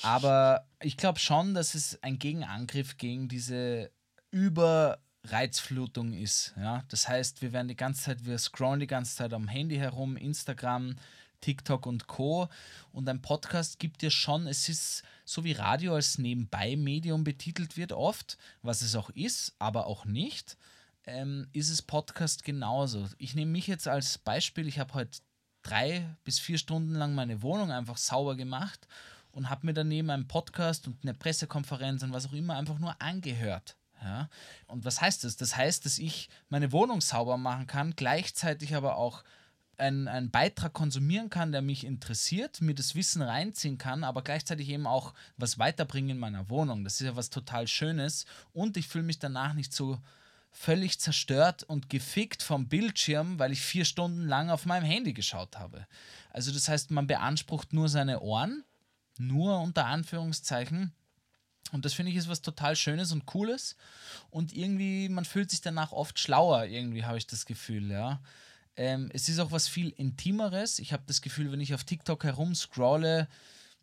aber 0.03 0.67
ich 0.81 0.97
glaube 0.97 1.19
schon, 1.19 1.55
dass 1.55 1.75
es 1.75 2.03
ein 2.03 2.19
Gegenangriff 2.19 2.97
gegen 2.97 3.29
diese 3.29 3.91
Überreizflutung 4.31 6.13
ist. 6.13 6.55
Ja? 6.57 6.85
Das 6.89 7.09
heißt, 7.09 7.43
wir 7.43 7.53
werden 7.53 7.69
die 7.69 7.77
ganze 7.77 8.03
Zeit, 8.03 8.25
wir 8.25 8.39
scrollen 8.39 8.81
die 8.81 8.87
ganze 8.87 9.17
Zeit 9.17 9.33
am 9.33 9.47
Handy 9.47 9.77
herum, 9.77 10.17
Instagram, 10.17 10.97
TikTok 11.41 11.87
und 11.87 12.07
Co. 12.07 12.49
Und 12.91 13.09
ein 13.09 13.23
Podcast 13.23 13.79
gibt 13.79 14.03
dir 14.03 14.11
schon, 14.11 14.47
es 14.47 14.69
ist 14.69 15.03
so 15.25 15.45
wie 15.45 15.53
Radio 15.53 15.95
als 15.95 16.19
Nebenbei-Medium 16.19 17.23
betitelt 17.23 17.77
wird 17.77 17.93
oft, 17.93 18.39
was 18.63 18.83
es 18.83 18.97
auch 18.97 19.11
ist, 19.11 19.55
aber 19.59 19.87
auch 19.87 20.05
nicht, 20.05 20.57
ähm, 21.07 21.47
ist 21.53 21.71
es 21.71 21.83
Podcast 21.83 22.45
genauso. 22.45 23.09
Ich 23.19 23.35
nehme 23.35 23.53
mich 23.53 23.67
jetzt 23.67 23.89
als 23.89 24.19
Beispiel, 24.19 24.69
ich 24.69 24.79
habe 24.79 24.95
heute 24.95 25.19
drei 25.63 26.07
bis 26.25 26.39
vier 26.39 26.59
Stunden 26.59 26.95
lang 26.95 27.15
meine 27.15 27.43
Wohnung 27.43 27.73
einfach 27.73 27.97
sauber 27.97 28.37
gemacht 28.37 28.87
und 29.33 29.51
habe 29.51 29.67
mir 29.67 29.75
daneben 29.75 30.11
einen 30.11 30.29
Podcast 30.29 30.87
und 30.87 30.97
eine 31.03 31.15
Pressekonferenz 31.15 32.03
und 32.03 32.13
was 32.13 32.27
auch 32.27 32.33
immer 32.33 32.57
einfach 32.57 32.79
nur 32.79 33.01
angehört. 33.01 33.77
Ja? 34.03 34.29
Und 34.67 34.85
was 34.85 35.01
heißt 35.01 35.25
das? 35.25 35.37
Das 35.37 35.57
heißt, 35.57 35.85
dass 35.85 35.99
ich 35.99 36.29
meine 36.49 36.73
Wohnung 36.73 37.01
sauber 37.01 37.37
machen 37.37 37.67
kann, 37.67 37.97
gleichzeitig 37.97 38.75
aber 38.75 38.97
auch 38.97 39.25
einen, 39.77 40.07
einen 40.07 40.31
Beitrag 40.31 40.73
konsumieren 40.73 41.31
kann, 41.31 41.51
der 41.51 41.63
mich 41.63 41.85
interessiert, 41.85 42.61
mir 42.61 42.75
das 42.75 42.95
Wissen 42.95 43.23
reinziehen 43.23 43.77
kann, 43.77 44.05
aber 44.05 44.23
gleichzeitig 44.23 44.69
eben 44.69 44.87
auch 44.87 45.15
was 45.37 45.59
weiterbringen 45.59 46.11
in 46.11 46.19
meiner 46.19 46.49
Wohnung. 46.49 46.85
Das 46.85 47.01
ist 47.01 47.07
ja 47.07 47.17
was 47.17 47.31
total 47.31 47.67
Schönes 47.67 48.25
und 48.53 48.77
ich 48.77 48.87
fühle 48.87 49.05
mich 49.05 49.19
danach 49.19 49.55
nicht 49.55 49.73
so 49.73 49.99
völlig 50.55 51.01
zerstört 51.01 51.65
und 51.65 51.91
gefickt 51.91 52.43
vom 52.43 52.69
Bildschirm, 52.69 53.39
weil 53.39 53.53
ich 53.53 53.61
vier 53.61 53.85
Stunden 53.85 54.27
lang 54.27 54.51
auf 54.51 54.67
meinem 54.67 54.85
Handy 54.85 55.13
geschaut 55.13 55.59
habe. 55.59 55.87
Also 56.31 56.53
das 56.53 56.69
heißt, 56.69 56.93
man 56.93 57.09
beansprucht 57.09 57.73
nur 57.73 57.89
seine 57.89 58.21
Ohren, 58.21 58.65
nur 59.19 59.61
unter 59.61 59.87
Anführungszeichen. 59.87 60.93
Und 61.73 61.85
das 61.85 61.93
finde 61.93 62.13
ich 62.13 62.17
ist 62.17 62.29
was 62.29 62.41
total 62.41 62.77
Schönes 62.77 63.11
und 63.11 63.27
Cooles. 63.27 63.77
Und 64.31 64.55
irgendwie, 64.55 65.09
man 65.09 65.25
fühlt 65.25 65.51
sich 65.51 65.61
danach 65.61 65.91
oft 65.91 66.19
schlauer, 66.21 66.67
irgendwie 66.67 67.05
habe 67.05 67.19
ich 67.19 67.27
das 67.27 67.47
Gefühl, 67.47 67.91
ja. 67.91 68.23
Ähm, 68.77 69.11
es 69.13 69.29
ist 69.29 69.41
auch 69.41 69.51
was 69.51 69.67
viel 69.69 69.91
Intimeres. 69.91 70.79
Ich 70.79 70.93
habe 70.93 71.03
das 71.07 71.21
Gefühl, 71.21 71.51
wenn 71.51 71.61
ich 71.61 71.75
auf 71.75 71.85
TikTok 71.85 72.25
herumscrolle, 72.25 73.29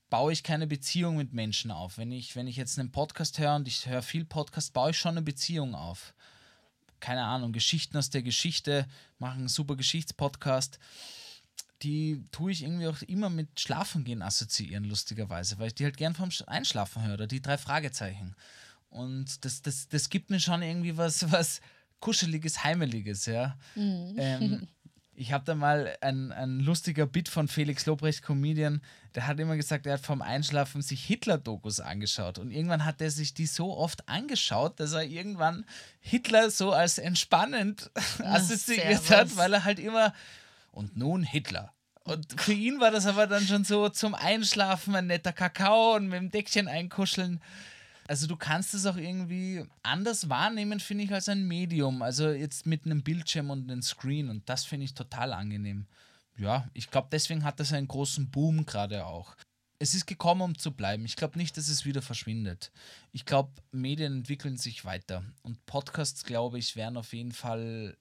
baue 0.09 0.31
ich 0.31 0.43
keine 0.43 0.67
Beziehung 0.67 1.17
mit 1.17 1.33
Menschen 1.33 1.71
auf. 1.71 1.97
Wenn 1.97 2.11
ich, 2.11 2.35
wenn 2.35 2.47
ich 2.47 2.55
jetzt 2.55 2.79
einen 2.79 2.91
Podcast 2.91 3.39
höre 3.39 3.55
und 3.55 3.67
ich 3.67 3.87
höre 3.87 4.01
viel 4.01 4.25
Podcast, 4.25 4.73
baue 4.73 4.91
ich 4.91 4.97
schon 4.97 5.11
eine 5.11 5.21
Beziehung 5.21 5.75
auf. 5.75 6.13
Keine 7.01 7.25
Ahnung, 7.25 7.51
Geschichten 7.51 7.97
aus 7.97 8.09
der 8.09 8.23
Geschichte, 8.23 8.87
machen 9.19 9.39
einen 9.39 9.47
super 9.49 9.75
Geschichtspodcast. 9.75 10.79
Die 11.83 12.23
tue 12.31 12.51
ich 12.51 12.61
irgendwie 12.63 12.87
auch 12.87 13.01
immer 13.01 13.29
mit 13.29 13.59
Schlafen 13.59 14.03
gehen 14.03 14.21
assoziieren, 14.21 14.83
lustigerweise, 14.83 15.57
weil 15.57 15.67
ich 15.67 15.75
die 15.75 15.83
halt 15.83 15.97
gern 15.97 16.13
vom 16.13 16.29
Sch- 16.29 16.47
Einschlafen 16.47 17.03
höre, 17.03 17.15
oder 17.15 17.27
die 17.27 17.41
drei 17.41 17.57
Fragezeichen. 17.57 18.35
Und 18.89 19.43
das, 19.45 19.61
das, 19.63 19.87
das 19.89 20.09
gibt 20.09 20.29
mir 20.29 20.39
schon 20.39 20.61
irgendwie 20.61 20.95
was, 20.95 21.31
was 21.31 21.59
Kuscheliges, 21.99 22.63
Heimeliges, 22.63 23.25
ja. 23.25 23.57
Ähm, 24.17 24.67
ich 25.21 25.31
habe 25.31 25.45
da 25.45 25.53
mal 25.53 25.95
ein, 26.01 26.31
ein 26.31 26.59
lustiger 26.59 27.05
Bit 27.05 27.29
von 27.29 27.47
Felix 27.47 27.85
Lobrecht, 27.85 28.23
Comedian, 28.23 28.81
der 29.13 29.27
hat 29.27 29.39
immer 29.39 29.55
gesagt, 29.55 29.85
er 29.85 29.93
hat 29.93 30.01
vom 30.01 30.23
Einschlafen 30.23 30.81
sich 30.81 31.03
Hitler-Dokus 31.05 31.79
angeschaut. 31.79 32.39
Und 32.39 32.49
irgendwann 32.49 32.85
hat 32.85 33.01
er 33.01 33.11
sich 33.11 33.35
die 33.35 33.45
so 33.45 33.77
oft 33.77 34.09
angeschaut, 34.09 34.79
dass 34.79 34.93
er 34.93 35.03
irgendwann 35.03 35.63
Hitler 35.99 36.49
so 36.49 36.71
als 36.71 36.97
entspannend 36.97 37.91
assoziiert 38.23 39.11
hat, 39.11 39.37
weil 39.37 39.53
er 39.53 39.63
halt 39.63 39.77
immer 39.77 40.11
und 40.71 40.97
nun 40.97 41.21
Hitler. 41.21 41.71
Und 42.03 42.41
für 42.41 42.53
ihn 42.53 42.79
war 42.79 42.89
das 42.89 43.05
aber 43.05 43.27
dann 43.27 43.45
schon 43.45 43.63
so 43.63 43.89
zum 43.89 44.15
Einschlafen 44.15 44.95
ein 44.95 45.05
netter 45.05 45.33
Kakao 45.33 45.97
und 45.97 46.07
mit 46.07 46.17
dem 46.17 46.31
Deckchen 46.31 46.67
einkuscheln. 46.67 47.39
Also 48.07 48.27
du 48.27 48.35
kannst 48.35 48.73
es 48.73 48.85
auch 48.85 48.97
irgendwie 48.97 49.65
anders 49.83 50.29
wahrnehmen, 50.29 50.79
finde 50.79 51.05
ich, 51.05 51.13
als 51.13 51.29
ein 51.29 51.47
Medium. 51.47 52.01
Also 52.01 52.29
jetzt 52.29 52.65
mit 52.65 52.85
einem 52.85 53.03
Bildschirm 53.03 53.49
und 53.49 53.69
einem 53.69 53.81
Screen 53.81 54.29
und 54.29 54.47
das 54.49 54.65
finde 54.65 54.85
ich 54.85 54.93
total 54.93 55.33
angenehm. 55.33 55.85
Ja, 56.37 56.67
ich 56.73 56.89
glaube, 56.89 57.09
deswegen 57.11 57.43
hat 57.43 57.59
das 57.59 57.73
einen 57.73 57.87
großen 57.87 58.29
Boom 58.31 58.65
gerade 58.65 59.05
auch. 59.05 59.35
Es 59.79 59.93
ist 59.93 60.05
gekommen, 60.05 60.41
um 60.41 60.57
zu 60.57 60.71
bleiben. 60.71 61.05
Ich 61.05 61.15
glaube 61.15 61.37
nicht, 61.37 61.57
dass 61.57 61.67
es 61.67 61.85
wieder 61.85 62.01
verschwindet. 62.01 62.71
Ich 63.11 63.25
glaube, 63.25 63.51
Medien 63.71 64.13
entwickeln 64.13 64.57
sich 64.57 64.85
weiter 64.85 65.23
und 65.41 65.65
Podcasts, 65.65 66.23
glaube 66.23 66.59
ich, 66.59 66.75
werden 66.75 66.97
auf 66.97 67.13
jeden 67.13 67.31
Fall 67.31 67.97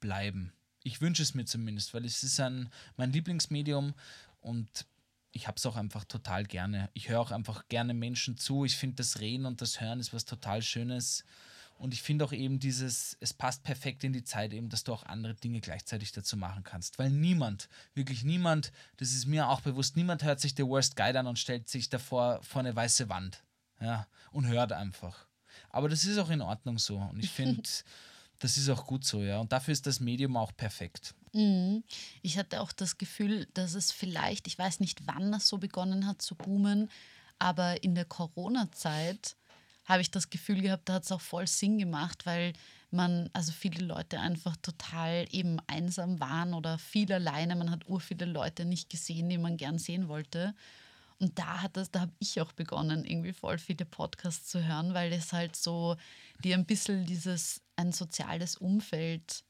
bleiben. 0.00 0.52
Ich 0.82 1.00
wünsche 1.00 1.22
es 1.22 1.34
mir 1.34 1.44
zumindest, 1.44 1.94
weil 1.94 2.04
es 2.04 2.22
ist 2.22 2.40
ein, 2.40 2.68
mein 2.96 3.12
Lieblingsmedium 3.12 3.94
und 4.40 4.86
ich 5.34 5.48
habe 5.48 5.56
es 5.56 5.66
auch 5.66 5.76
einfach 5.76 6.04
total 6.04 6.44
gerne. 6.44 6.88
Ich 6.94 7.08
höre 7.08 7.20
auch 7.20 7.32
einfach 7.32 7.66
gerne 7.68 7.92
Menschen 7.92 8.38
zu. 8.38 8.64
Ich 8.64 8.76
finde, 8.76 8.96
das 8.96 9.18
Reden 9.18 9.46
und 9.46 9.60
das 9.60 9.80
Hören 9.80 9.98
ist 9.98 10.14
was 10.14 10.24
total 10.24 10.62
Schönes. 10.62 11.24
Und 11.76 11.92
ich 11.92 12.02
finde 12.02 12.24
auch 12.24 12.32
eben 12.32 12.60
dieses, 12.60 13.16
es 13.18 13.34
passt 13.34 13.64
perfekt 13.64 14.04
in 14.04 14.12
die 14.12 14.22
Zeit 14.22 14.52
eben, 14.52 14.68
dass 14.68 14.84
du 14.84 14.92
auch 14.92 15.02
andere 15.02 15.34
Dinge 15.34 15.60
gleichzeitig 15.60 16.12
dazu 16.12 16.36
machen 16.36 16.62
kannst. 16.62 17.00
Weil 17.00 17.10
niemand, 17.10 17.68
wirklich 17.94 18.22
niemand, 18.22 18.70
das 18.98 19.12
ist 19.12 19.26
mir 19.26 19.48
auch 19.48 19.60
bewusst, 19.60 19.96
niemand 19.96 20.22
hört 20.22 20.38
sich 20.38 20.54
The 20.56 20.64
Worst 20.64 20.94
Guide 20.94 21.18
an 21.18 21.26
und 21.26 21.38
stellt 21.38 21.68
sich 21.68 21.88
davor 21.88 22.40
vor 22.42 22.60
eine 22.60 22.74
weiße 22.74 23.08
Wand. 23.08 23.42
Ja, 23.80 24.06
und 24.30 24.46
hört 24.46 24.70
einfach. 24.70 25.26
Aber 25.68 25.88
das 25.88 26.04
ist 26.04 26.18
auch 26.18 26.30
in 26.30 26.42
Ordnung 26.42 26.78
so. 26.78 26.96
Und 26.96 27.18
ich 27.18 27.30
finde, 27.30 27.68
das 28.38 28.56
ist 28.56 28.68
auch 28.68 28.86
gut 28.86 29.04
so, 29.04 29.20
ja. 29.20 29.40
Und 29.40 29.50
dafür 29.50 29.72
ist 29.72 29.86
das 29.88 29.98
Medium 29.98 30.36
auch 30.36 30.56
perfekt. 30.56 31.16
Mhm. 31.34 31.82
Ich 32.22 32.38
hatte 32.38 32.60
auch 32.60 32.72
das 32.72 32.96
Gefühl, 32.96 33.46
dass 33.54 33.74
es 33.74 33.90
vielleicht, 33.90 34.46
ich 34.46 34.58
weiß 34.58 34.80
nicht, 34.80 35.06
wann 35.06 35.32
das 35.32 35.48
so 35.48 35.58
begonnen 35.58 36.06
hat 36.06 36.22
zu 36.22 36.36
boomen, 36.36 36.90
aber 37.40 37.82
in 37.82 37.94
der 37.96 38.04
Corona-Zeit 38.04 39.36
habe 39.84 40.00
ich 40.00 40.10
das 40.10 40.30
Gefühl 40.30 40.62
gehabt, 40.62 40.88
da 40.88 40.94
hat 40.94 41.02
es 41.04 41.12
auch 41.12 41.20
voll 41.20 41.46
Sinn 41.46 41.78
gemacht, 41.78 42.24
weil 42.24 42.52
man, 42.90 43.28
also 43.32 43.52
viele 43.52 43.84
Leute 43.84 44.20
einfach 44.20 44.56
total 44.58 45.26
eben 45.32 45.58
einsam 45.66 46.20
waren 46.20 46.54
oder 46.54 46.78
viel 46.78 47.12
alleine. 47.12 47.56
Man 47.56 47.70
hat 47.70 47.88
ur 47.88 48.00
viele 48.00 48.26
Leute 48.26 48.64
nicht 48.64 48.88
gesehen, 48.88 49.28
die 49.28 49.36
man 49.36 49.56
gern 49.56 49.78
sehen 49.78 50.08
wollte. 50.08 50.54
Und 51.18 51.38
da 51.38 51.62
hat 51.62 51.76
das, 51.76 51.90
da 51.90 52.02
habe 52.02 52.12
ich 52.20 52.40
auch 52.40 52.52
begonnen, 52.52 53.04
irgendwie 53.04 53.32
voll 53.32 53.58
viele 53.58 53.84
Podcasts 53.84 54.48
zu 54.48 54.64
hören, 54.64 54.94
weil 54.94 55.12
es 55.12 55.32
halt 55.32 55.56
so 55.56 55.96
dir 56.44 56.54
ein 56.54 56.66
bisschen 56.66 57.04
dieses 57.06 57.60
ein 57.76 57.92
soziales 57.92 58.56
Umfeld 58.56 59.44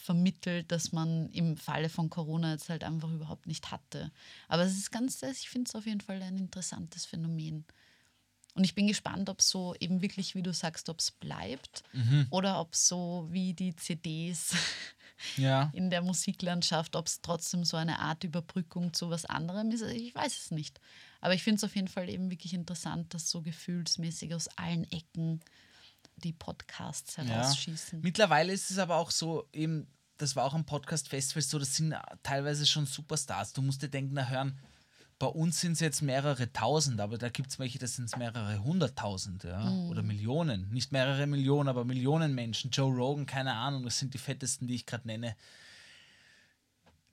vermittelt, 0.00 0.70
das 0.70 0.92
man 0.92 1.28
im 1.30 1.56
Falle 1.56 1.88
von 1.88 2.10
Corona 2.10 2.52
jetzt 2.52 2.68
halt 2.68 2.84
einfach 2.84 3.10
überhaupt 3.10 3.46
nicht 3.46 3.70
hatte. 3.70 4.10
Aber 4.48 4.62
es 4.62 4.76
ist 4.76 4.90
ganz, 4.90 5.22
ich 5.22 5.48
finde 5.48 5.68
es 5.68 5.74
auf 5.74 5.86
jeden 5.86 6.00
Fall 6.00 6.22
ein 6.22 6.36
interessantes 6.36 7.04
Phänomen. 7.06 7.64
Und 8.54 8.64
ich 8.64 8.74
bin 8.74 8.88
gespannt, 8.88 9.28
ob 9.28 9.40
so 9.40 9.74
eben 9.78 10.02
wirklich, 10.02 10.34
wie 10.34 10.42
du 10.42 10.52
sagst, 10.52 10.88
ob 10.88 10.98
es 10.98 11.12
bleibt 11.12 11.84
oder 12.30 12.60
ob 12.60 12.74
so 12.74 13.28
wie 13.30 13.54
die 13.54 13.76
CDs 13.76 14.54
Ja. 15.36 15.70
in 15.74 15.90
der 15.90 16.00
Musiklandschaft, 16.02 16.94
ob 16.96 17.06
es 17.08 17.20
trotzdem 17.20 17.64
so 17.64 17.76
eine 17.76 17.98
Art 17.98 18.22
Überbrückung 18.24 18.92
zu 18.94 19.10
was 19.10 19.24
anderem 19.24 19.70
ist. 19.70 19.82
Ich 19.82 20.14
weiß 20.14 20.36
es 20.36 20.50
nicht. 20.50 20.80
Aber 21.20 21.34
ich 21.34 21.42
finde 21.42 21.56
es 21.58 21.64
auf 21.64 21.74
jeden 21.74 21.88
Fall 21.88 22.08
eben 22.08 22.30
wirklich 22.30 22.54
interessant, 22.54 23.14
dass 23.14 23.30
so 23.30 23.42
gefühlsmäßig 23.42 24.34
aus 24.34 24.48
allen 24.56 24.84
Ecken 24.92 25.40
die 26.18 26.32
Podcasts 26.32 27.16
herausschießen. 27.16 28.00
Mittlerweile 28.00 28.52
ist 28.52 28.70
es 28.70 28.78
aber 28.78 28.96
auch 28.96 29.10
so, 29.10 29.48
eben, 29.52 29.86
das 30.16 30.36
war 30.36 30.44
auch 30.44 30.54
am 30.54 30.66
Podcast-Festival 30.66 31.42
so, 31.42 31.58
das 31.58 31.76
sind 31.76 31.94
teilweise 32.22 32.66
schon 32.66 32.86
Superstars. 32.86 33.52
Du 33.52 33.62
musst 33.62 33.82
dir 33.82 33.88
denken, 33.88 34.14
na 34.14 34.28
hören, 34.28 34.58
bei 35.18 35.26
uns 35.26 35.60
sind 35.60 35.72
es 35.72 35.80
jetzt 35.80 36.02
mehrere 36.02 36.52
tausend, 36.52 37.00
aber 37.00 37.18
da 37.18 37.28
gibt 37.28 37.50
es 37.50 37.58
welche, 37.58 37.78
das 37.78 37.96
sind 37.96 38.16
mehrere 38.16 38.62
hunderttausend, 38.62 39.42
ja, 39.44 39.68
oder 39.88 40.02
Millionen. 40.02 40.70
Nicht 40.70 40.92
mehrere 40.92 41.26
Millionen, 41.26 41.68
aber 41.68 41.84
Millionen 41.84 42.34
Menschen. 42.34 42.70
Joe 42.70 42.94
Rogan, 42.94 43.26
keine 43.26 43.54
Ahnung, 43.54 43.84
das 43.84 43.98
sind 43.98 44.14
die 44.14 44.18
fettesten, 44.18 44.68
die 44.68 44.76
ich 44.76 44.86
gerade 44.86 45.08
nenne. 45.08 45.36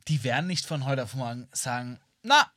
Die 0.07 0.23
werden 0.23 0.45
nicht 0.45 0.65
von 0.65 0.85
heute 0.85 1.03
auf 1.03 1.15
morgen 1.15 1.47
sagen, 1.51 1.99
na, 2.21 2.51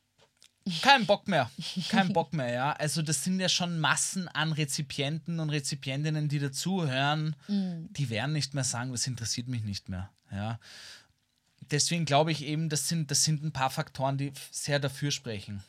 kein 0.81 1.05
Bock 1.05 1.27
mehr. 1.27 1.49
Kein 1.89 2.13
Bock 2.13 2.33
mehr, 2.33 2.51
ja. 2.51 2.71
Also, 2.73 3.01
das 3.01 3.23
sind 3.23 3.39
ja 3.39 3.49
schon 3.49 3.79
Massen 3.79 4.27
an 4.27 4.51
Rezipienten 4.51 5.39
und 5.39 5.49
Rezipientinnen, 5.49 6.29
die 6.29 6.39
dazuhören. 6.39 7.35
Die 7.47 8.09
werden 8.09 8.33
nicht 8.33 8.53
mehr 8.53 8.63
sagen, 8.63 8.91
das 8.91 9.07
interessiert 9.07 9.47
mich 9.47 9.63
nicht 9.63 9.89
mehr. 9.89 10.09
Ja. 10.31 10.59
Deswegen 11.71 12.05
glaube 12.05 12.31
ich 12.31 12.43
eben, 12.43 12.69
das 12.69 12.87
sind, 12.87 13.11
das 13.11 13.23
sind 13.23 13.43
ein 13.43 13.51
paar 13.51 13.69
Faktoren, 13.69 14.17
die 14.17 14.31
sehr 14.51 14.79
dafür 14.79 15.11
sprechen. 15.11 15.63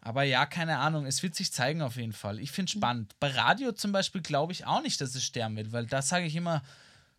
Aber 0.00 0.24
ja, 0.24 0.46
keine 0.46 0.78
Ahnung, 0.78 1.06
es 1.06 1.22
wird 1.22 1.34
sich 1.34 1.52
zeigen 1.52 1.80
auf 1.80 1.96
jeden 1.96 2.12
Fall. 2.12 2.40
Ich 2.40 2.50
finde 2.50 2.68
es 2.70 2.72
spannend. 2.72 3.14
Bei 3.20 3.28
Radio 3.28 3.72
zum 3.72 3.92
Beispiel 3.92 4.20
glaube 4.20 4.52
ich 4.52 4.66
auch 4.66 4.82
nicht, 4.82 5.00
dass 5.00 5.14
es 5.14 5.24
sterben 5.24 5.56
wird, 5.56 5.72
weil 5.72 5.86
da 5.86 6.02
sage 6.02 6.26
ich 6.26 6.34
immer, 6.34 6.62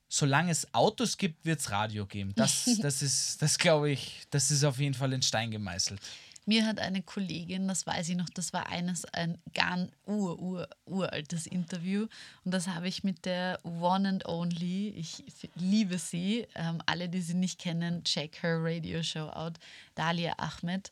solange 0.09 0.51
es 0.51 0.73
Autos 0.73 1.17
gibt, 1.17 1.45
wird 1.45 1.61
es 1.61 1.71
Radio 1.71 2.05
geben. 2.05 2.33
Das, 2.35 2.69
das 2.81 3.01
ist, 3.01 3.41
das 3.41 3.57
glaube 3.57 3.89
ich, 3.89 4.23
das 4.29 4.51
ist 4.51 4.65
auf 4.65 4.79
jeden 4.79 4.93
Fall 4.93 5.13
in 5.13 5.21
Stein 5.21 5.49
gemeißelt. 5.49 6.01
Mir 6.45 6.65
hat 6.65 6.79
eine 6.79 7.01
Kollegin, 7.01 7.67
das 7.67 7.87
weiß 7.87 8.09
ich 8.09 8.17
noch, 8.17 8.29
das 8.29 8.51
war 8.51 8.67
eines 8.67 9.05
ein 9.05 9.37
ganz 9.53 9.91
ur, 10.05 10.39
ur, 10.39 10.67
uraltes 10.85 11.47
Interview 11.47 12.07
und 12.43 12.53
das 12.53 12.67
habe 12.67 12.87
ich 12.87 13.03
mit 13.03 13.25
der 13.25 13.59
One 13.63 14.09
and 14.09 14.27
Only, 14.27 14.89
ich 14.89 15.23
liebe 15.55 15.97
sie, 15.97 16.45
ähm, 16.55 16.81
alle, 16.85 17.07
die 17.07 17.21
sie 17.21 17.35
nicht 17.35 17.59
kennen, 17.59 18.03
check 18.03 18.43
her 18.43 18.57
Radio 18.61 19.01
Show 19.03 19.29
out, 19.29 19.57
Dalia 19.95 20.33
Ahmed. 20.37 20.91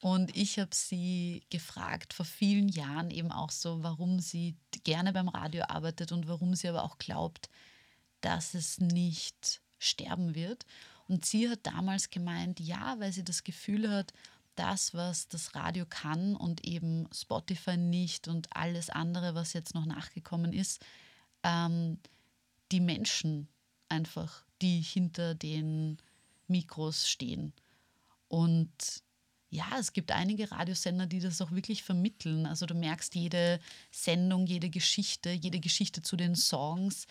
Und 0.00 0.36
ich 0.36 0.58
habe 0.58 0.74
sie 0.74 1.42
gefragt 1.48 2.12
vor 2.12 2.26
vielen 2.26 2.68
Jahren 2.68 3.10
eben 3.10 3.32
auch 3.32 3.50
so, 3.50 3.82
warum 3.82 4.20
sie 4.20 4.54
gerne 4.84 5.14
beim 5.14 5.28
Radio 5.28 5.64
arbeitet 5.66 6.12
und 6.12 6.28
warum 6.28 6.54
sie 6.54 6.68
aber 6.68 6.82
auch 6.82 6.98
glaubt, 6.98 7.48
dass 8.20 8.52
es 8.52 8.80
nicht 8.80 9.62
sterben 9.78 10.34
wird. 10.34 10.66
Und 11.08 11.24
sie 11.24 11.48
hat 11.48 11.60
damals 11.62 12.10
gemeint, 12.10 12.60
ja, 12.60 12.96
weil 12.98 13.12
sie 13.12 13.24
das 13.24 13.44
Gefühl 13.44 13.90
hat, 13.90 14.12
das, 14.54 14.94
was 14.94 15.28
das 15.28 15.54
Radio 15.54 15.84
kann 15.88 16.36
und 16.36 16.64
eben 16.64 17.08
Spotify 17.12 17.76
nicht 17.76 18.28
und 18.28 18.54
alles 18.56 18.90
andere, 18.90 19.34
was 19.34 19.52
jetzt 19.52 19.74
noch 19.74 19.86
nachgekommen 19.86 20.52
ist, 20.52 20.84
ähm, 21.42 21.98
die 22.72 22.80
Menschen 22.80 23.48
einfach, 23.88 24.44
die 24.62 24.80
hinter 24.80 25.34
den 25.34 25.98
Mikros 26.46 27.08
stehen. 27.08 27.52
Und 28.28 29.02
ja, 29.50 29.78
es 29.78 29.92
gibt 29.92 30.10
einige 30.10 30.50
Radiosender, 30.50 31.06
die 31.06 31.20
das 31.20 31.40
auch 31.40 31.52
wirklich 31.52 31.84
vermitteln. 31.84 32.46
Also 32.46 32.66
du 32.66 32.74
merkst 32.74 33.14
jede 33.14 33.60
Sendung, 33.92 34.46
jede 34.46 34.68
Geschichte, 34.68 35.30
jede 35.30 35.60
Geschichte 35.60 36.02
zu 36.02 36.16
den 36.16 36.34
Songs. 36.34 37.06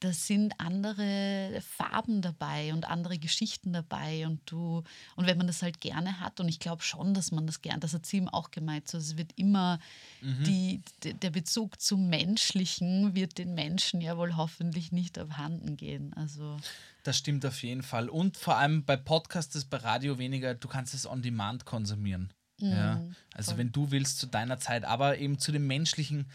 Da 0.00 0.12
sind 0.12 0.54
andere 0.58 1.60
Farben 1.76 2.22
dabei 2.22 2.72
und 2.72 2.88
andere 2.88 3.18
Geschichten 3.18 3.72
dabei 3.72 4.26
und 4.26 4.40
du 4.46 4.84
und 5.16 5.26
wenn 5.26 5.36
man 5.38 5.48
das 5.48 5.62
halt 5.62 5.80
gerne 5.80 6.20
hat 6.20 6.38
und 6.38 6.48
ich 6.48 6.60
glaube 6.60 6.82
schon, 6.82 7.14
dass 7.14 7.32
man 7.32 7.46
das 7.46 7.62
gerne, 7.62 7.80
das 7.80 7.94
hat 7.94 8.06
sie 8.06 8.18
ihm 8.18 8.28
auch 8.28 8.50
gemeint, 8.52 8.88
so 8.88 8.98
es 8.98 9.16
wird 9.16 9.32
immer 9.36 9.80
die, 10.20 10.82
d- 11.04 11.14
der 11.14 11.30
Bezug 11.30 11.80
zum 11.80 12.08
Menschlichen 12.08 13.14
wird 13.14 13.38
den 13.38 13.54
Menschen 13.54 14.00
ja 14.00 14.16
wohl 14.16 14.36
hoffentlich 14.36 14.92
nicht 14.92 15.18
abhanden 15.18 15.76
gehen. 15.76 16.12
Also 16.14 16.56
Das 17.02 17.16
stimmt 17.18 17.44
auf 17.46 17.62
jeden 17.62 17.82
Fall. 17.82 18.08
Und 18.08 18.36
vor 18.36 18.56
allem 18.56 18.84
bei 18.84 18.96
Podcasts 18.96 19.54
ist 19.56 19.66
bei 19.70 19.78
Radio 19.78 20.18
weniger, 20.18 20.54
du 20.54 20.68
kannst 20.68 20.94
es 20.94 21.06
on 21.06 21.22
demand 21.22 21.64
konsumieren. 21.64 22.32
ja. 22.60 23.02
Also 23.34 23.56
wenn 23.56 23.70
du 23.72 23.90
willst 23.90 24.18
zu 24.18 24.26
deiner 24.26 24.58
Zeit, 24.58 24.84
aber 24.84 25.18
eben 25.18 25.38
zu 25.38 25.52
dem 25.52 25.66
menschlichen, 25.66 26.26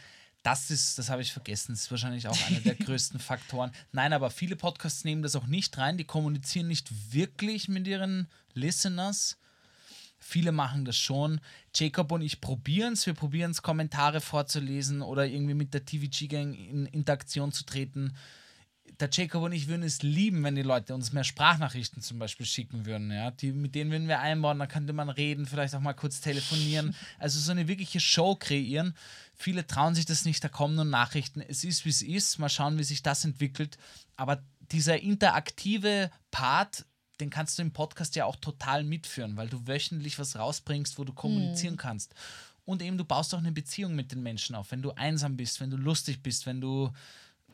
das 0.44 0.70
ist, 0.70 1.00
das 1.00 1.10
habe 1.10 1.22
ich 1.22 1.32
vergessen, 1.32 1.72
das 1.72 1.84
ist 1.84 1.92
wahrscheinlich 1.92 2.28
auch 2.28 2.38
einer 2.48 2.60
der 2.60 2.76
größten 2.86 3.20
Faktoren. 3.20 3.72
Nein, 3.94 4.14
aber 4.14 4.30
viele 4.30 4.56
Podcasts 4.56 5.06
nehmen 5.06 5.24
das 5.24 5.36
auch 5.36 5.48
nicht 5.48 5.78
rein, 5.78 5.98
die 5.98 6.04
kommunizieren 6.04 6.68
nicht 6.68 7.14
wirklich 7.14 7.70
mit 7.70 7.88
ihren 7.88 8.28
Listeners. 8.54 9.38
Viele 10.20 10.52
machen 10.52 10.86
das 10.86 10.98
schon. 10.98 11.42
Jacob 11.76 12.12
und 12.12 12.22
ich 12.22 12.40
probieren 12.40 12.94
es. 12.94 13.06
Wir 13.06 13.14
probieren 13.14 13.52
es, 13.52 13.62
Kommentare 13.62 14.22
vorzulesen 14.22 15.02
oder 15.02 15.26
irgendwie 15.26 15.54
mit 15.54 15.74
der 15.74 15.86
TVG-Gang 15.86 16.54
in 16.54 16.86
Interaktion 16.88 17.52
zu 17.52 17.66
treten. 17.66 18.14
Der 19.04 19.10
Jacob 19.12 19.44
und 19.44 19.52
ich 19.52 19.68
würden 19.68 19.84
es 19.84 20.02
lieben, 20.02 20.46
wenn 20.46 20.56
die 20.56 20.62
Leute 20.62 20.96
uns 20.96 21.12
mehr 21.12 21.26
Sprachnachrichten 21.26 22.02
zum 22.02 22.20
Beispiel 22.20 22.46
schicken 22.46 22.86
würden. 22.86 23.12
Ja? 23.12 23.32
Die, 23.32 23.52
mit 23.52 23.76
denen 23.76 23.92
würden 23.92 24.08
wir 24.08 24.22
einbauen, 24.22 24.60
dann 24.60 24.70
könnte 24.70 24.94
man 24.94 25.10
reden, 25.10 25.46
vielleicht 25.46 25.76
auch 25.76 25.82
mal 25.82 25.92
kurz 25.92 26.22
telefonieren. 26.22 26.96
Also 27.20 27.38
so 27.38 27.52
eine 27.52 27.68
wirkliche 27.68 28.00
Show 28.00 28.36
kreieren. 28.36 28.96
Viele 29.36 29.68
trauen 29.68 29.94
sich 29.94 30.06
das 30.06 30.24
nicht, 30.24 30.42
da 30.42 30.48
kommen 30.48 30.76
nur 30.76 30.86
Nachrichten. 30.86 31.42
Es 31.42 31.66
ist, 31.66 31.84
wie 31.84 31.90
es 31.90 32.02
ist. 32.02 32.40
Mal 32.40 32.48
schauen, 32.48 32.78
wie 32.78 32.84
sich 32.86 33.04
das 33.04 33.26
entwickelt. 33.26 33.78
Aber 34.16 34.42
dieser 34.72 35.02
interaktive 35.02 36.10
Part, 36.32 36.86
den 37.20 37.30
kannst 37.30 37.58
du 37.58 37.62
im 37.62 37.74
Podcast 37.74 38.16
ja 38.16 38.24
auch 38.24 38.38
total 38.38 38.86
mitführen, 38.86 39.36
weil 39.36 39.50
du 39.50 39.68
wöchentlich 39.68 40.18
was 40.18 40.38
rausbringst, 40.38 40.98
wo 40.98 41.04
du 41.04 41.12
kommunizieren 41.12 41.76
kannst. 41.76 42.16
Und 42.64 42.82
eben, 42.82 42.98
du 42.98 43.04
baust 43.04 43.36
auch 43.36 43.40
eine 43.40 43.52
Beziehung 43.52 43.96
mit 43.96 44.14
den 44.14 44.24
Menschen 44.24 44.56
auf. 44.56 44.72
Wenn 44.72 44.82
du 44.82 44.92
einsam 44.92 45.36
bist, 45.36 45.60
wenn 45.60 45.72
du 45.72 45.76
lustig 45.78 46.24
bist, 46.24 46.46
wenn 46.46 46.62
du. 46.62 46.90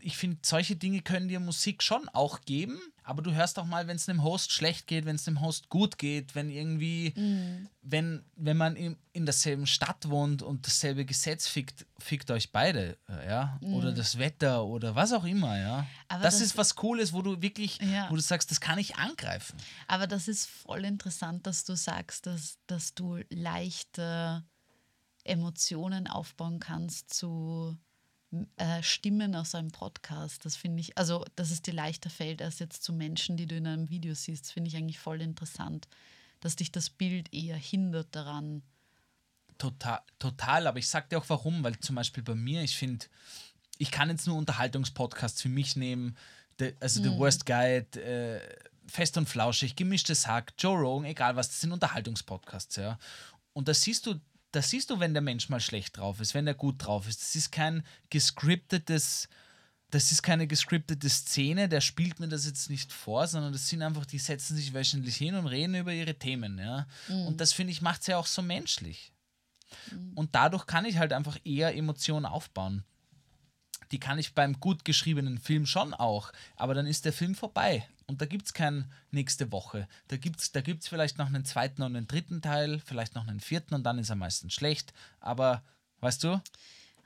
Ich 0.02 0.18
finde, 0.18 0.40
solche 0.44 0.76
Dinge 0.76 1.02
können 1.02 1.28
dir 1.28 1.40
Musik 1.40 1.84
schon 1.84 2.08
auch 2.10 2.42
geben, 2.42 2.80
aber 3.04 3.22
du 3.22 3.34
hörst 3.34 3.58
auch 3.60 3.66
mal, 3.66 3.88
wenn 3.88 3.96
es 3.96 4.08
einem 4.08 4.24
Host 4.24 4.52
schlecht 4.52 4.88
geht, 4.88 5.06
wenn 5.06 5.16
es 5.16 5.24
dem 5.24 5.42
Host 5.42 5.70
gut 5.70 5.98
geht, 5.98 6.36
wenn 6.36 6.50
irgendwie, 6.50 7.14
wenn, 7.82 8.24
wenn 8.36 8.56
man 8.58 8.76
in, 8.76 8.98
in 9.14 9.26
derselben 9.26 9.66
Stadt 9.68 10.10
wohnt 10.10 10.42
und 10.44 10.66
dasselbe 10.68 11.06
Gesetz 11.06 11.48
fickt, 11.48 11.86
fickt 11.98 12.30
euch 12.32 12.52
beide, 12.52 12.98
äh, 13.10 13.28
ja, 13.28 13.60
oder 13.62 13.92
das 13.92 14.18
Wetter 14.20 14.64
oder 14.66 14.96
was 14.96 15.12
auch 15.12 15.26
immer, 15.26 15.58
ja. 15.60 15.86
Aber 16.08 16.24
das, 16.24 16.36
das- 16.36 16.42
ist 16.48 16.58
was 16.58 16.76
Cooles, 16.76 17.12
wo 17.14 17.22
du 17.22 17.42
wirklich, 17.42 17.80
Ja. 17.82 18.10
wo 18.12 18.16
du 18.16 18.22
sagst, 18.22 18.52
das 18.52 18.62
kann 18.62 18.78
ich 18.80 18.96
angreifen. 18.98 19.58
Aber 19.88 20.06
das 20.08 20.28
ist 20.28 20.46
voll 20.48 20.86
interessant, 20.86 21.48
dass 21.48 21.64
du 21.66 21.76
sagst, 21.76 22.26
dass, 22.28 22.58
dass 22.68 22.94
du 22.94 23.20
leichter 23.30 24.46
Emotionen 25.24 26.08
aufbauen 26.08 26.60
kannst 26.60 27.14
zu 27.14 27.78
äh, 28.58 28.84
Stimmen 28.84 29.36
aus 29.36 29.56
einem 29.56 29.72
Podcast. 29.72 30.46
Das 30.46 30.56
finde 30.56 30.82
ich, 30.82 30.98
also 30.98 31.26
dass 31.36 31.52
es 31.52 31.62
dir 31.62 31.74
leichter 31.74 32.10
fällt 32.10 32.42
als 32.42 32.60
jetzt 32.60 32.84
zu 32.84 32.94
Menschen, 32.94 33.38
die 33.38 33.48
du 33.48 33.56
in 33.56 33.68
einem 33.68 33.90
Video 33.90 34.14
siehst, 34.14 34.52
finde 34.52 34.68
ich 34.70 34.76
eigentlich 34.76 35.00
voll 35.00 35.22
interessant, 35.22 35.88
dass 36.40 36.56
dich 36.56 36.72
das 36.72 36.90
Bild 36.90 37.34
eher 37.34 37.58
hindert 37.58 38.08
daran. 38.12 38.62
Total, 39.58 40.00
total, 40.20 40.68
aber 40.68 40.80
ich 40.80 40.88
sag 40.88 41.10
dir 41.10 41.18
auch 41.18 41.28
warum, 41.28 41.64
weil 41.64 41.80
zum 41.80 41.96
Beispiel 41.96 42.24
bei 42.24 42.36
mir, 42.36 42.64
ich 42.64 42.78
finde, 42.78 43.08
ich 43.78 43.92
kann 43.92 44.10
jetzt 44.10 44.28
nur 44.28 44.38
Unterhaltungspodcasts 44.38 45.42
für 45.42 45.50
mich 45.50 45.76
nehmen, 45.76 46.16
the, 46.60 46.74
also 46.80 47.02
The 47.02 47.18
Worst 47.18 47.46
Guide, 47.46 48.02
äh, 48.02 48.42
Fest 48.88 49.18
und 49.18 49.28
Flauschig, 49.28 49.76
Gemischtes 49.76 50.28
Hack, 50.28 50.54
Joe 50.58 50.78
Rogan, 50.78 51.06
egal 51.06 51.36
was, 51.36 51.50
das 51.50 51.62
sind 51.62 51.72
Unterhaltungspodcasts, 51.72 52.76
ja. 52.76 53.00
Und 53.54 53.68
da 53.68 53.74
siehst 53.74 54.06
du, 54.06 54.20
da 54.52 54.62
siehst 54.62 54.90
du, 54.90 55.00
wenn 55.00 55.14
der 55.14 55.22
Mensch 55.22 55.50
mal 55.50 55.60
schlecht 55.60 55.98
drauf 55.98 56.20
ist, 56.20 56.34
wenn 56.34 56.48
er 56.48 56.56
gut 56.56 56.86
drauf 56.86 57.08
ist. 57.08 57.22
Das 57.22 57.36
ist 57.36 57.52
kein 57.52 57.84
gescriptetes, 58.10 59.30
das 59.92 60.12
ist 60.12 60.22
keine 60.22 60.48
gescriptete 60.48 61.10
Szene, 61.10 61.70
der 61.70 61.82
spielt 61.82 62.20
mir 62.20 62.28
das 62.28 62.46
jetzt 62.46 62.70
nicht 62.70 62.94
vor, 62.94 63.28
sondern 63.28 63.54
das 63.54 63.68
sind 63.70 63.82
einfach, 63.82 64.06
die 64.06 64.20
setzen 64.20 64.56
sich 64.56 64.74
wöchentlich 64.74 65.16
hin 65.16 65.36
und 65.36 65.48
reden 65.48 65.76
über 65.76 65.94
ihre 65.94 66.16
Themen, 66.16 66.58
ja. 66.60 66.88
Und 67.28 67.42
das 67.42 67.54
finde 67.54 67.72
ich 67.72 67.82
macht 67.82 68.02
es 68.02 68.08
ja 68.08 68.18
auch 68.18 68.28
so 68.28 68.42
menschlich. 68.42 69.12
Und 70.16 70.34
dadurch 70.36 70.66
kann 70.66 70.86
ich 70.86 70.98
halt 70.98 71.14
einfach 71.14 71.38
eher 71.44 71.76
Emotionen 71.76 72.26
aufbauen. 72.26 72.84
Die 73.92 74.00
kann 74.00 74.20
ich 74.20 74.34
beim 74.34 74.60
gut 74.60 74.86
geschriebenen 74.86 75.40
Film 75.40 75.66
schon 75.66 75.94
auch, 75.94 76.32
aber 76.56 76.74
dann 76.74 76.86
ist 76.86 77.06
der 77.06 77.14
Film 77.14 77.36
vorbei. 77.36 77.88
Und 78.06 78.22
da 78.22 78.26
gibt 78.26 78.46
es 78.46 78.54
kein 78.54 78.92
nächste 79.12 79.52
Woche. 79.52 79.88
Da 80.08 80.18
gibt 80.18 80.40
es 80.40 80.52
da 80.52 80.62
gibt's 80.62 80.88
vielleicht 80.88 81.18
noch 81.18 81.28
einen 81.28 81.46
zweiten 81.46 81.82
und 81.82 81.96
einen 81.96 82.08
dritten 82.08 82.42
Teil, 82.42 82.80
vielleicht 82.86 83.16
noch 83.16 83.28
einen 83.28 83.40
vierten 83.40 83.76
und 83.76 83.84
dann 83.84 84.00
ist 84.00 84.10
er 84.10 84.16
meistens 84.16 84.54
schlecht. 84.54 84.94
Aber 85.20 85.64
weißt 86.02 86.24
du, 86.24 86.42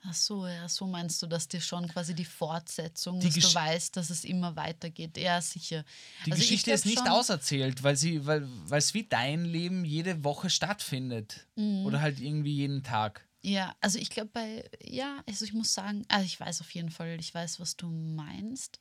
Ach 0.05 0.13
so, 0.13 0.45
ja, 0.45 0.67
so 0.67 0.85
meinst 0.85 1.21
du, 1.21 1.27
dass 1.27 1.47
dir 1.47 1.61
schon 1.61 1.87
quasi 1.87 2.13
die 2.13 2.25
Fortsetzung, 2.25 3.21
Die 3.21 3.29
dass 3.29 3.51
du 3.51 3.55
weißt, 3.55 3.95
dass 3.95 4.09
es 4.09 4.25
immer 4.25 4.55
weitergeht. 4.57 5.17
Ja, 5.17 5.41
sicher. 5.41 5.85
die 6.25 6.31
Also 6.31 6.43
ich 6.43 6.49
Geschichte 6.49 6.71
ist 6.71 6.85
nicht 6.85 7.09
auserzählt, 7.09 7.83
weil 7.83 7.95
sie, 7.95 8.25
weil 8.25 8.49
es 8.71 8.93
wie 8.93 9.03
dein 9.03 9.45
Leben 9.45 9.85
jede 9.85 10.25
Woche 10.25 10.49
stattfindet. 10.49 11.47
Mhm. 11.55 11.85
Oder 11.85 12.01
halt 12.01 12.19
irgendwie 12.19 12.53
jeden 12.53 12.83
Tag. 12.83 13.25
Ja, 13.45 13.75
also 13.81 13.99
ich 13.99 14.09
glaube 14.09 14.29
bei, 14.33 14.69
ja, 14.81 15.21
also 15.27 15.43
ich 15.43 15.53
muss 15.53 15.73
sagen, 15.73 16.05
also 16.07 16.25
ich 16.25 16.39
weiß 16.39 16.61
auf 16.61 16.71
jeden 16.71 16.91
Fall, 16.91 17.17
ich 17.19 17.33
weiß, 17.33 17.59
was 17.59 17.75
du 17.75 17.87
meinst. 17.87 18.79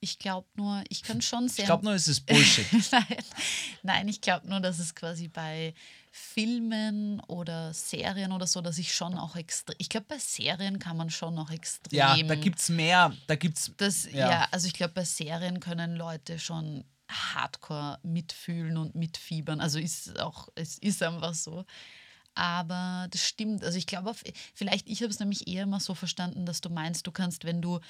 Ich 0.00 0.18
glaube 0.18 0.48
nur, 0.54 0.82
ich 0.90 1.02
kann 1.02 1.22
schon 1.22 1.48
sehr. 1.48 1.62
Ich 1.62 1.66
glaube 1.66 1.84
nur, 1.84 1.94
es 1.94 2.08
ist 2.08 2.26
Bullshit. 2.26 2.66
nein, 2.92 3.16
nein, 3.82 4.08
ich 4.08 4.20
glaube 4.20 4.48
nur, 4.48 4.60
dass 4.60 4.78
es 4.80 4.94
quasi 4.94 5.28
bei 5.28 5.72
Filmen 6.10 7.20
oder 7.20 7.72
Serien 7.72 8.32
oder 8.32 8.46
so, 8.46 8.60
dass 8.60 8.76
ich 8.76 8.94
schon 8.94 9.14
auch 9.14 9.34
extrem. 9.34 9.76
Ich 9.78 9.88
glaube, 9.88 10.06
bei 10.08 10.18
Serien 10.18 10.78
kann 10.78 10.98
man 10.98 11.08
schon 11.08 11.38
auch 11.38 11.50
extrem. 11.50 11.96
ja, 11.96 12.14
da 12.22 12.34
gibt 12.34 12.58
es 12.58 12.68
mehr, 12.68 13.16
da 13.28 13.34
gibt's. 13.34 13.72
Das, 13.78 14.04
Ja. 14.04 14.30
ja. 14.30 14.48
also 14.50 14.66
ich 14.66 14.74
glaube, 14.74 14.92
bei 14.92 15.04
Serien 15.04 15.58
können 15.58 15.96
Leute 15.96 16.38
schon 16.38 16.84
hardcore 17.08 17.98
mitfühlen 18.02 18.76
und 18.76 18.94
mitfiebern. 18.94 19.60
Also 19.60 19.78
ist 19.78 20.20
auch, 20.20 20.48
es 20.54 20.76
ist 20.78 21.02
einfach 21.02 21.34
so. 21.34 21.64
Aber 22.34 23.08
das 23.10 23.26
stimmt. 23.26 23.62
Also 23.62 23.78
ich 23.78 23.86
glaube, 23.86 24.14
vielleicht, 24.54 24.88
ich 24.88 25.02
habe 25.02 25.10
es 25.10 25.20
nämlich 25.20 25.48
eher 25.48 25.66
mal 25.66 25.80
so 25.80 25.94
verstanden, 25.94 26.46
dass 26.46 26.60
du 26.60 26.70
meinst, 26.70 27.06
du 27.06 27.12
kannst, 27.12 27.44
wenn 27.44 27.60
du 27.60 27.80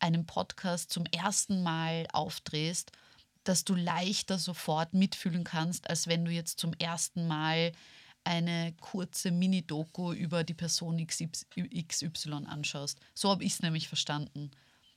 einen 0.00 0.26
Podcast 0.26 0.90
zum 0.90 1.06
ersten 1.06 1.62
Mal 1.62 2.06
aufdrehst, 2.12 2.92
dass 3.44 3.64
du 3.64 3.74
leichter 3.74 4.38
sofort 4.38 4.94
mitfühlen 4.94 5.44
kannst, 5.44 5.88
als 5.88 6.06
wenn 6.08 6.24
du 6.24 6.30
jetzt 6.30 6.58
zum 6.58 6.72
ersten 6.74 7.26
Mal 7.26 7.72
eine 8.24 8.74
kurze 8.80 9.30
Mini-Doku 9.30 10.12
über 10.12 10.44
die 10.44 10.54
Person 10.54 11.06
XY 11.06 12.46
anschaust. 12.46 12.98
So 13.12 13.30
habe 13.30 13.44
ich 13.44 13.52
es 13.52 13.62
nämlich 13.62 13.86
verstanden. 13.86 14.50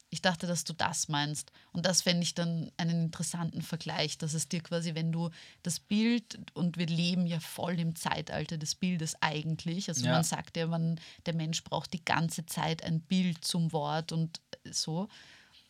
Ich 0.09 0.21
dachte, 0.21 0.47
dass 0.47 0.63
du 0.63 0.73
das 0.73 1.09
meinst. 1.09 1.51
Und 1.73 1.85
das 1.85 2.01
fände 2.01 2.23
ich 2.23 2.33
dann 2.33 2.71
einen 2.77 3.03
interessanten 3.05 3.61
Vergleich, 3.61 4.17
dass 4.17 4.33
es 4.33 4.47
dir 4.47 4.61
quasi, 4.61 4.95
wenn 4.95 5.11
du 5.11 5.29
das 5.63 5.79
Bild, 5.81 6.39
und 6.53 6.77
wir 6.77 6.87
leben 6.87 7.27
ja 7.27 7.39
voll 7.41 7.77
im 7.79 7.95
Zeitalter 7.95 8.57
des 8.57 8.75
Bildes 8.75 9.15
eigentlich, 9.21 9.89
also 9.89 10.05
Ja. 10.05 10.13
man 10.13 10.23
sagt 10.23 10.55
ja, 10.55 10.65
man, 10.67 10.99
der 11.25 11.33
Mensch 11.35 11.61
braucht 11.63 11.91
die 11.93 12.03
ganze 12.05 12.45
Zeit 12.45 12.83
ein 12.83 13.01
Bild 13.01 13.43
zum 13.43 13.73
Wort 13.73 14.11
und 14.13 14.39
so. 14.71 15.09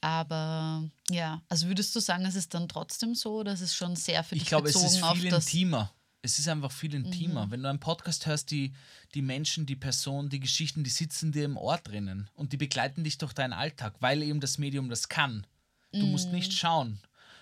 Aber 0.01 0.83
ja, 1.09 1.41
also 1.49 1.67
würdest 1.67 1.95
du 1.95 1.99
sagen, 1.99 2.25
es 2.25 2.35
ist 2.35 2.53
dann 2.53 2.69
trotzdem 2.69 3.15
so, 3.15 3.43
dass 3.43 3.61
es 3.61 3.73
schon 3.75 3.95
sehr 3.95 4.23
für 4.23 4.35
Ich 4.35 4.41
dich 4.41 4.49
glaube, 4.49 4.69
es 4.69 4.75
ist 4.75 5.03
auf 5.03 5.17
viel 5.17 5.29
das 5.31 5.45
Mhm. 5.45 5.51
intimer. 5.59 5.93
Es 6.27 6.39
ist 6.39 6.49
einfach 6.49 6.73
viel 6.73 6.93
intimer. 6.93 7.49
Wenn 7.51 7.63
du 7.63 7.69
einen 7.69 7.79
Podcast 7.79 8.25
hörst, 8.25 8.51
die, 8.51 8.73
die 9.13 9.21
Menschen, 9.21 9.65
die 9.65 9.77
Personen, 9.77 10.27
die 10.27 10.41
Geschichten, 10.41 10.83
die 10.83 10.89
sitzen 10.89 11.31
dir 11.31 11.45
im 11.45 11.55
Ohr 11.55 11.77
drinnen 11.77 12.29
und 12.35 12.51
die 12.51 12.57
begleiten 12.57 13.05
dich 13.05 13.17
durch 13.17 13.31
deinen 13.31 13.53
Alltag, 13.53 13.95
weil 14.01 14.21
eben 14.21 14.41
das 14.41 14.57
Medium 14.57 14.89
das 14.89 15.07
kann. 15.07 15.47
Du 15.93 16.05
musst 16.05 16.33
nicht 16.33 16.51
Mhm. 16.51 16.55
schauen. 16.55 16.99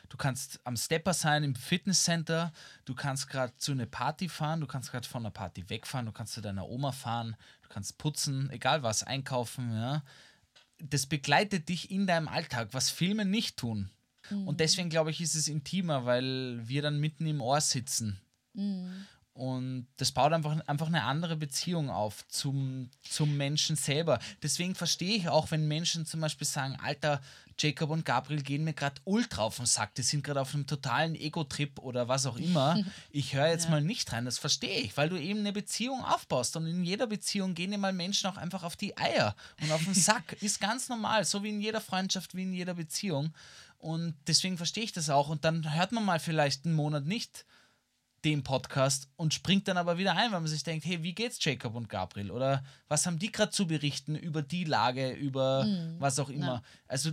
Du 0.10 0.18
kannst 0.18 0.60
am 0.66 0.78
Stepper 0.78 1.14
sein 1.14 1.44
im 1.44 1.56
Fitnesscenter, 1.56 2.54
du 2.86 2.94
kannst 2.94 3.28
gerade 3.28 3.56
zu 3.58 3.72
einer 3.72 3.88
Party 3.88 4.30
fahren, 4.30 4.62
du 4.62 4.68
kannst 4.68 4.92
gerade 4.92 5.08
von 5.08 5.24
einer 5.24 5.32
Party 5.32 5.68
wegfahren, 5.68 6.06
du 6.06 6.12
kannst 6.12 6.34
zu 6.34 6.42
deiner 6.42 6.70
Oma 6.70 6.92
fahren, 6.92 7.36
du 7.64 7.70
kannst 7.70 7.98
putzen, 7.98 8.52
egal 8.52 8.84
was, 8.84 9.02
einkaufen, 9.02 9.74
ja. 9.74 10.04
Das 10.78 11.08
begleitet 11.08 11.70
dich 11.70 11.90
in 11.90 12.06
deinem 12.06 12.28
Alltag, 12.28 12.70
was 12.74 12.92
Filme 12.92 13.26
nicht 13.26 13.58
tun. 13.58 13.90
Und 14.46 14.60
deswegen 14.60 14.90
glaube 14.90 15.10
ich, 15.12 15.22
ist 15.22 15.36
es 15.36 15.48
intimer, 15.48 16.06
weil 16.06 16.60
wir 16.68 16.82
dann 16.84 17.00
mitten 17.00 17.26
im 17.26 17.42
Ohr 17.42 17.62
sitzen. 17.62 18.20
Und 19.34 19.88
das 19.98 20.14
baut 20.14 20.32
einfach, 20.32 20.58
einfach 20.66 20.88
eine 20.88 21.04
andere 21.04 21.36
Beziehung 21.36 21.90
auf 21.90 22.26
zum, 22.30 22.90
zum 23.02 23.36
Menschen 23.36 23.76
selber. 23.76 24.18
Deswegen 24.42 24.76
verstehe 24.76 25.18
ich 25.18 25.28
auch, 25.28 25.52
wenn 25.52 25.68
Menschen 25.68 26.06
zum 26.06 26.22
Beispiel 26.22 26.48
sagen, 26.48 26.78
Alter, 26.82 27.22
Jacob 27.60 27.90
und 27.90 28.06
Gabriel 28.06 28.42
gehen 28.44 28.64
mir 28.64 28.74
gerade 28.74 29.02
ultra 29.04 29.42
auf 29.42 29.58
den 29.58 29.66
Sack, 29.66 29.94
die 29.96 30.04
sind 30.04 30.24
gerade 30.24 30.40
auf 30.40 30.54
einem 30.54 30.68
totalen 30.68 31.16
Ego-Trip 31.16 31.80
oder 31.80 32.08
was 32.08 32.26
auch 32.26 32.38
immer. 32.38 32.82
Ich 33.12 33.34
höre 33.34 33.48
jetzt 33.50 33.66
Ja. 33.66 33.72
mal 33.72 33.82
nicht 33.82 34.12
rein, 34.14 34.24
das 34.24 34.38
verstehe 34.38 34.80
ich, 34.80 34.96
weil 34.96 35.10
du 35.10 35.18
eben 35.18 35.40
eine 35.42 35.52
Beziehung 35.52 36.02
aufbaust. 36.06 36.56
Und 36.56 36.66
in 36.66 36.86
jeder 36.86 37.08
Beziehung 37.08 37.56
gehen 37.56 37.72
dir 37.72 37.78
mal 37.78 37.92
Menschen 37.94 38.30
auch 38.30 38.38
einfach 38.38 38.64
auf 38.64 38.78
die 38.78 38.98
Eier 38.98 39.36
und 39.62 39.70
auf 39.72 39.84
den 39.84 39.94
Sack. 39.94 40.38
Ist 40.42 40.62
ganz 40.62 40.88
normal, 40.88 41.26
so 41.26 41.44
wie 41.44 41.50
in 41.50 41.60
jeder 41.60 41.82
Freundschaft, 41.82 42.36
wie 42.36 42.44
in 42.44 42.54
jeder 42.54 42.76
Beziehung. 42.76 43.34
Und 43.80 44.16
deswegen 44.28 44.56
verstehe 44.56 44.86
ich 44.86 44.94
das 44.94 45.10
auch. 45.10 45.28
Und 45.28 45.44
dann 45.44 45.74
hört 45.76 45.92
man 45.92 46.06
mal 46.06 46.20
vielleicht 46.22 46.66
einen 46.66 46.76
Monat 46.76 47.06
nicht 47.06 47.46
den 48.26 48.44
Podcast 48.44 49.08
und 49.16 49.34
springt 49.34 49.68
dann 49.68 49.78
aber 49.78 49.98
wieder 49.98 50.16
ein, 50.16 50.32
weil 50.32 50.42
man 50.42 50.48
sich 50.48 50.64
denkt, 50.64 50.86
hey, 50.86 51.04
wie 51.04 51.14
geht's 51.14 51.44
Jacob 51.44 51.76
und 51.76 51.88
Gabriel? 51.88 52.32
Oder 52.32 52.64
was 52.88 53.06
haben 53.06 53.20
die 53.20 53.32
gerade 53.32 53.52
zu 53.52 53.68
berichten 53.68 54.16
über 54.16 54.42
die 54.42 54.64
Lage, 54.64 55.12
über 55.12 55.66
was 56.00 56.20
auch 56.20 56.30
immer? 56.30 56.64
Also 56.88 57.12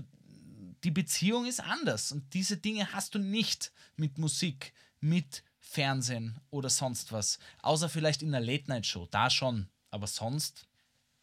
die 0.82 0.90
Beziehung 0.90 1.46
ist 1.46 1.60
anders 1.60 2.10
und 2.10 2.34
diese 2.34 2.56
Dinge 2.56 2.92
hast 2.92 3.14
du 3.14 3.18
nicht 3.18 3.72
mit 3.96 4.18
Musik, 4.18 4.72
mit 5.00 5.44
Fernsehen 5.60 6.40
oder 6.50 6.70
sonst 6.70 7.12
was. 7.12 7.38
Außer 7.60 7.88
vielleicht 7.88 8.22
in 8.22 8.34
einer 8.34 8.44
Late-Night-Show, 8.44 9.06
da 9.10 9.30
schon, 9.30 9.68
aber 9.90 10.06
sonst 10.06 10.66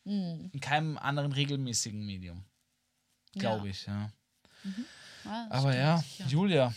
in 0.06 0.60
keinem 0.62 0.98
anderen 0.98 1.34
regelmäßigen 1.34 2.06
Medium, 2.06 2.44
glaube 3.34 3.70
ich. 3.70 3.86
Ja. 3.86 4.12
Ja, 5.26 5.48
das 5.50 5.60
Aber 5.60 5.76
ja, 5.76 5.98
sicher. 5.98 6.28
Julia, 6.28 6.74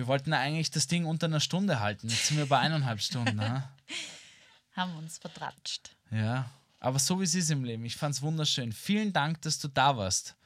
wir 0.00 0.06
wollten 0.06 0.32
ja 0.32 0.40
eigentlich 0.40 0.70
das 0.70 0.86
Ding 0.86 1.04
unter 1.04 1.26
einer 1.26 1.40
Stunde 1.40 1.80
halten. 1.80 2.08
Jetzt 2.08 2.28
sind 2.28 2.38
wir 2.38 2.46
bei 2.46 2.58
eineinhalb 2.58 3.02
Stunden. 3.02 3.38
haben 4.72 4.96
uns 4.96 5.18
vertratscht. 5.18 5.90
Ja, 6.10 6.50
aber 6.78 6.98
so 6.98 7.20
wie 7.20 7.24
es 7.24 7.34
ist 7.34 7.50
im 7.50 7.64
Leben. 7.64 7.84
Ich 7.84 7.96
fand 7.96 8.14
es 8.14 8.22
wunderschön. 8.22 8.72
Vielen 8.72 9.12
Dank, 9.12 9.42
dass 9.42 9.58
du 9.58 9.68
da 9.68 9.98
warst. 9.98 10.36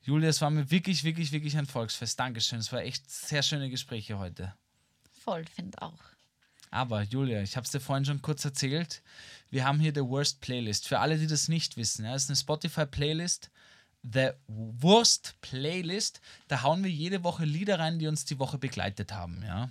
Julia, 0.00 0.30
es 0.30 0.40
war 0.40 0.48
mir 0.48 0.70
wirklich, 0.70 1.04
wirklich, 1.04 1.32
wirklich 1.32 1.58
ein 1.58 1.66
Volksfest. 1.66 2.18
Dankeschön. 2.18 2.60
Es 2.60 2.72
war 2.72 2.80
echt 2.80 3.10
sehr 3.10 3.42
schöne 3.42 3.68
Gespräche 3.68 4.18
heute. 4.18 4.54
Voll, 5.22 5.44
finde 5.44 5.82
auch. 5.82 6.00
Aber 6.70 7.02
Julia, 7.02 7.42
ich 7.42 7.56
habe 7.56 7.66
es 7.66 7.70
dir 7.70 7.80
vorhin 7.80 8.06
schon 8.06 8.22
kurz 8.22 8.42
erzählt. 8.42 9.02
Wir 9.50 9.66
haben 9.66 9.80
hier 9.80 9.92
The 9.94 10.00
Worst 10.00 10.40
Playlist. 10.40 10.88
Für 10.88 11.00
alle, 11.00 11.18
die 11.18 11.26
das 11.26 11.48
nicht 11.48 11.76
wissen, 11.76 12.06
ja, 12.06 12.14
es 12.14 12.22
ist 12.24 12.30
eine 12.30 12.36
Spotify-Playlist. 12.36 13.50
The 14.02 14.30
Worst 14.46 15.34
Playlist. 15.40 16.20
Da 16.48 16.62
hauen 16.62 16.82
wir 16.84 16.90
jede 16.90 17.24
Woche 17.24 17.44
Lieder 17.44 17.78
rein, 17.78 17.98
die 17.98 18.06
uns 18.06 18.24
die 18.24 18.38
Woche 18.38 18.58
begleitet 18.58 19.12
haben. 19.12 19.42
Ja. 19.42 19.68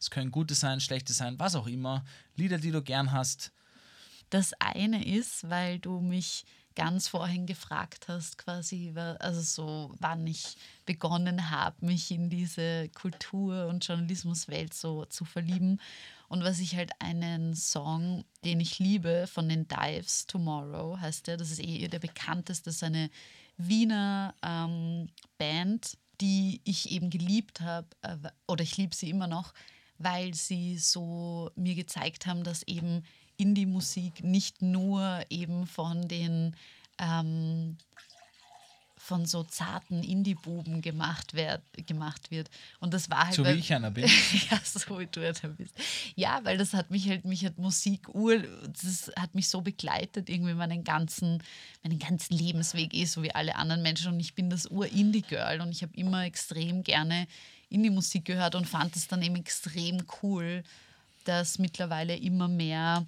Es 0.00 0.10
können 0.10 0.30
gute 0.30 0.54
sein, 0.54 0.80
schlechte 0.80 1.12
sein, 1.12 1.38
was 1.38 1.54
auch 1.54 1.66
immer. 1.66 2.04
Lieder, 2.36 2.58
die 2.58 2.70
du 2.70 2.82
gern 2.82 3.12
hast. 3.12 3.52
Das 4.30 4.52
eine 4.58 5.04
ist, 5.04 5.48
weil 5.48 5.78
du 5.78 6.00
mich 6.00 6.44
ganz 6.74 7.08
vorhin 7.08 7.46
gefragt 7.46 8.08
hast, 8.08 8.38
quasi, 8.38 8.92
also 9.18 9.40
so, 9.40 9.94
wann 9.98 10.26
ich 10.26 10.56
begonnen 10.86 11.50
habe, 11.50 11.84
mich 11.84 12.10
in 12.10 12.30
diese 12.30 12.88
Kultur- 12.90 13.66
und 13.66 13.86
Journalismuswelt 13.86 14.72
so 14.72 15.04
zu 15.04 15.24
verlieben. 15.24 15.80
Und 16.32 16.44
was 16.44 16.60
ich 16.60 16.76
halt 16.76 16.92
einen 16.98 17.54
Song, 17.54 18.24
den 18.42 18.58
ich 18.58 18.78
liebe, 18.78 19.26
von 19.26 19.50
den 19.50 19.68
Dives, 19.68 20.26
Tomorrow 20.26 20.98
heißt 20.98 21.26
der, 21.26 21.36
das 21.36 21.50
ist 21.50 21.62
eh 21.62 21.86
der 21.88 21.98
bekannteste, 21.98 22.70
das 22.70 22.76
ist 22.76 22.84
eine 22.84 23.10
Wiener 23.58 24.34
ähm, 24.42 25.10
Band, 25.36 25.98
die 26.22 26.62
ich 26.64 26.90
eben 26.90 27.10
geliebt 27.10 27.60
habe, 27.60 27.88
äh, 28.00 28.16
oder 28.48 28.62
ich 28.64 28.78
liebe 28.78 28.96
sie 28.96 29.10
immer 29.10 29.26
noch, 29.26 29.52
weil 29.98 30.32
sie 30.32 30.78
so 30.78 31.50
mir 31.54 31.74
gezeigt 31.74 32.24
haben, 32.24 32.44
dass 32.44 32.62
eben 32.62 33.04
Indie-Musik 33.36 34.24
nicht 34.24 34.62
nur 34.62 35.20
eben 35.28 35.66
von 35.66 36.08
den 36.08 36.56
ähm, 36.98 37.76
von 39.02 39.26
so 39.26 39.42
zarten 39.42 40.04
Indie-Buben 40.04 40.80
gemacht, 40.80 41.34
werd, 41.34 41.60
gemacht 41.88 42.30
wird. 42.30 42.48
Und 42.78 42.94
das 42.94 43.10
war 43.10 43.26
halt. 43.26 43.34
So 43.34 43.44
wie 43.44 43.50
ich 43.50 43.74
einer 43.74 43.90
bin. 43.90 44.04
ja, 44.50 44.60
so 44.62 44.96
wie 45.00 45.06
du 45.06 45.32
da 45.32 45.48
bist. 45.48 45.74
Ja, 46.14 46.38
weil 46.44 46.56
das 46.56 46.72
hat 46.72 46.92
mich 46.92 47.08
halt, 47.08 47.24
mich 47.24 47.44
hat 47.44 47.58
Musik 47.58 48.14
ur, 48.14 48.38
das 48.80 49.10
hat 49.18 49.34
mich 49.34 49.48
so 49.48 49.60
begleitet, 49.60 50.30
irgendwie 50.30 50.54
meinen 50.54 50.84
ganzen, 50.84 51.42
meinen 51.82 51.98
ganzen 51.98 52.34
Lebensweg 52.34 52.94
eh, 52.94 53.04
so 53.04 53.24
wie 53.24 53.34
alle 53.34 53.56
anderen 53.56 53.82
Menschen. 53.82 54.12
Und 54.12 54.20
ich 54.20 54.36
bin 54.36 54.50
das 54.50 54.70
Ur-Indie-Girl 54.70 55.60
und 55.62 55.72
ich 55.72 55.82
habe 55.82 55.96
immer 55.96 56.24
extrem 56.24 56.84
gerne 56.84 57.26
Indie-Musik 57.70 58.24
gehört 58.24 58.54
und 58.54 58.68
fand 58.68 58.94
es 58.94 59.08
dann 59.08 59.20
eben 59.22 59.34
extrem 59.34 60.04
cool, 60.22 60.62
dass 61.24 61.58
mittlerweile 61.58 62.16
immer 62.16 62.46
mehr 62.46 63.04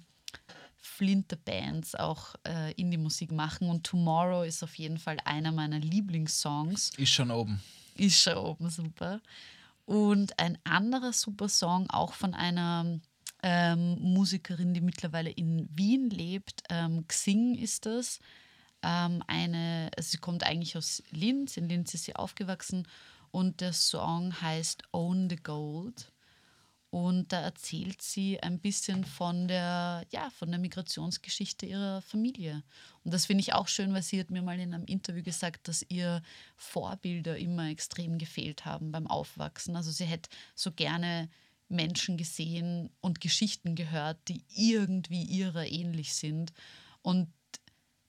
Flinterbands 0.85 1.95
auch 1.95 2.35
äh, 2.47 2.71
Indie-Musik 2.73 3.31
machen. 3.31 3.69
Und 3.69 3.85
Tomorrow 3.85 4.43
ist 4.43 4.63
auf 4.63 4.75
jeden 4.75 4.97
Fall 4.97 5.17
einer 5.25 5.51
meiner 5.51 5.79
Lieblingssongs. 5.79 6.91
Ist 6.97 7.09
schon 7.09 7.31
oben. 7.31 7.61
Ist 7.95 8.21
schon 8.21 8.37
oben 8.37 8.69
super. 8.69 9.21
Und 9.85 10.39
ein 10.39 10.57
anderer 10.63 11.13
super 11.13 11.49
Song, 11.49 11.89
auch 11.89 12.13
von 12.13 12.33
einer 12.33 12.99
ähm, 13.43 13.97
Musikerin, 13.99 14.73
die 14.73 14.81
mittlerweile 14.81 15.29
in 15.29 15.67
Wien 15.71 16.09
lebt. 16.09 16.63
Ähm, 16.69 17.07
Xing 17.07 17.55
ist 17.55 17.85
das. 17.85 18.19
Ähm, 18.81 19.23
eine, 19.27 19.89
also 19.97 20.09
sie 20.09 20.17
kommt 20.17 20.43
eigentlich 20.43 20.77
aus 20.77 21.03
Linz, 21.11 21.57
in 21.57 21.67
Linz 21.67 21.93
ist 21.93 22.05
sie 22.05 22.15
aufgewachsen. 22.15 22.87
Und 23.31 23.59
der 23.61 23.73
Song 23.73 24.39
heißt 24.41 24.83
Own 24.91 25.29
the 25.29 25.35
Gold. 25.35 26.11
Und 26.95 27.33
da 27.33 27.41
erzählt 27.41 28.01
sie 28.01 28.41
ein 28.41 28.57
bisschen 28.57 29.03
von 29.03 29.49
der, 29.49 30.05
ja, 30.11 30.29
von 30.29 30.49
der 30.49 30.61
Migrationsgeschichte 30.61 31.65
ihrer 31.65 32.01
Familie. 32.01 32.63
Und 33.03 33.13
das 33.13 33.25
finde 33.25 33.41
ich 33.41 33.51
auch 33.51 33.67
schön, 33.67 33.93
weil 33.93 34.01
sie 34.01 34.17
hat 34.17 34.31
mir 34.31 34.41
mal 34.41 34.57
in 34.61 34.73
einem 34.73 34.85
Interview 34.85 35.21
gesagt, 35.21 35.67
dass 35.67 35.85
ihr 35.89 36.21
Vorbilder 36.55 37.37
immer 37.37 37.67
extrem 37.67 38.17
gefehlt 38.17 38.63
haben 38.63 38.93
beim 38.93 39.07
Aufwachsen. 39.07 39.75
Also 39.75 39.91
sie 39.91 40.05
hätte 40.05 40.29
so 40.55 40.71
gerne 40.71 41.27
Menschen 41.67 42.15
gesehen 42.15 42.89
und 43.01 43.19
Geschichten 43.19 43.75
gehört, 43.75 44.17
die 44.29 44.45
irgendwie 44.47 45.23
ihrer 45.23 45.67
ähnlich 45.67 46.13
sind. 46.13 46.53
Und 47.01 47.27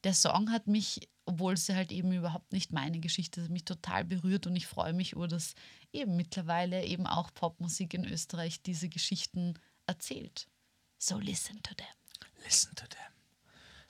der 0.04 0.14
Song 0.14 0.52
hat 0.52 0.68
mich, 0.68 1.08
obwohl 1.27 1.55
es 1.55 1.69
halt 1.69 1.93
eben 1.93 2.12
überhaupt 2.12 2.53
nicht 2.53 2.73
meine 2.73 3.01
Geschichte 3.01 3.40
ist, 3.40 3.51
mich 3.51 3.65
total 3.65 4.05
berührt 4.05 4.47
und 4.47 4.57
ich 4.57 4.66
freue 4.66 4.93
mich 4.93 5.12
über 5.12 5.28
das 5.28 5.55
eben 5.93 6.16
mittlerweile 6.16 6.85
eben 6.85 7.07
auch 7.07 7.35
Popmusik 7.35 7.94
in 7.94 8.07
Österreich 8.07 8.62
diese 8.62 8.89
Geschichten 8.89 9.55
erzählt. 9.86 10.48
So 10.98 11.19
listen 11.19 11.62
to 11.62 11.74
them. 11.74 11.86
Listen 12.44 12.74
to 12.77 12.86
them. 12.86 13.12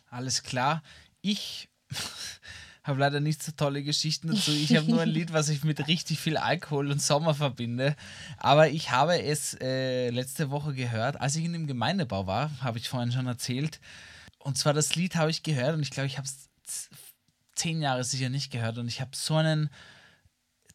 Alles 0.09 0.43
klar. 0.43 0.83
Ich 1.21 1.69
habe 2.83 3.01
leider 3.01 3.21
nicht 3.21 3.43
so 3.43 3.53
tolle 3.53 3.83
Geschichten 3.83 4.29
dazu. 4.29 4.51
Ich 4.53 4.75
habe 4.75 4.91
nur 4.91 5.03
ein 5.03 5.09
Lied, 5.09 5.33
was 5.33 5.51
ich 5.51 5.63
mit 5.63 5.87
richtig 5.89 6.19
viel 6.19 6.39
Alkohol 6.39 6.91
und 6.91 7.03
Sommer 7.03 7.35
verbinde. 7.35 7.97
Aber 8.39 8.71
ich 8.71 8.91
habe 8.91 9.21
es 9.23 9.55
äh, 9.61 10.09
letzte 10.09 10.51
Woche 10.51 10.73
gehört, 10.73 11.21
als 11.21 11.37
ich 11.37 11.45
in 11.45 11.53
dem 11.53 11.67
Gemeindebau 11.67 12.27
war, 12.27 12.51
habe 12.63 12.79
ich 12.79 12.89
vorhin 12.89 13.13
schon 13.13 13.27
erzählt. 13.27 13.79
Und 14.39 14.57
zwar 14.57 14.73
das 14.73 14.95
Lied 14.95 15.17
habe 15.17 15.31
ich 15.31 15.43
gehört 15.43 15.75
und 15.75 15.83
ich 15.83 15.91
glaube, 15.91 16.07
ich 16.07 16.17
habe 16.17 16.27
es 16.27 16.89
zehn 17.57 17.81
Jahre 17.83 18.05
sicher 18.05 18.28
nicht 18.28 18.53
gehört 18.53 18.78
und 18.78 18.89
ich 18.89 19.01
habe 19.01 19.11
so 19.15 19.37
einen 19.37 19.70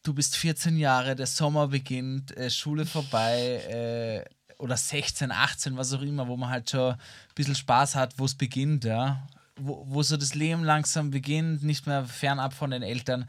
du 0.02 0.14
bist 0.14 0.36
14 0.36 0.76
Jahre, 0.76 1.14
der 1.14 1.26
Sommer 1.26 1.68
beginnt, 1.68 2.36
äh, 2.36 2.50
Schule 2.50 2.86
vorbei 2.86 4.24
äh, 4.28 4.54
oder 4.58 4.76
16, 4.76 5.30
18, 5.30 5.76
was 5.76 5.92
auch 5.92 6.02
immer, 6.02 6.28
wo 6.28 6.36
man 6.36 6.50
halt 6.50 6.70
schon 6.70 6.92
ein 6.92 6.98
bisschen 7.34 7.54
Spaß 7.54 7.94
hat, 7.94 8.18
wo 8.18 8.24
es 8.24 8.34
beginnt, 8.34 8.84
ja. 8.84 9.26
Wo, 9.56 9.84
wo 9.86 10.02
so 10.02 10.16
das 10.16 10.34
Leben 10.34 10.64
langsam 10.64 11.10
beginnt, 11.10 11.62
nicht 11.62 11.86
mehr 11.86 12.04
fernab 12.04 12.54
von 12.54 12.70
den 12.70 12.82
Eltern. 12.82 13.28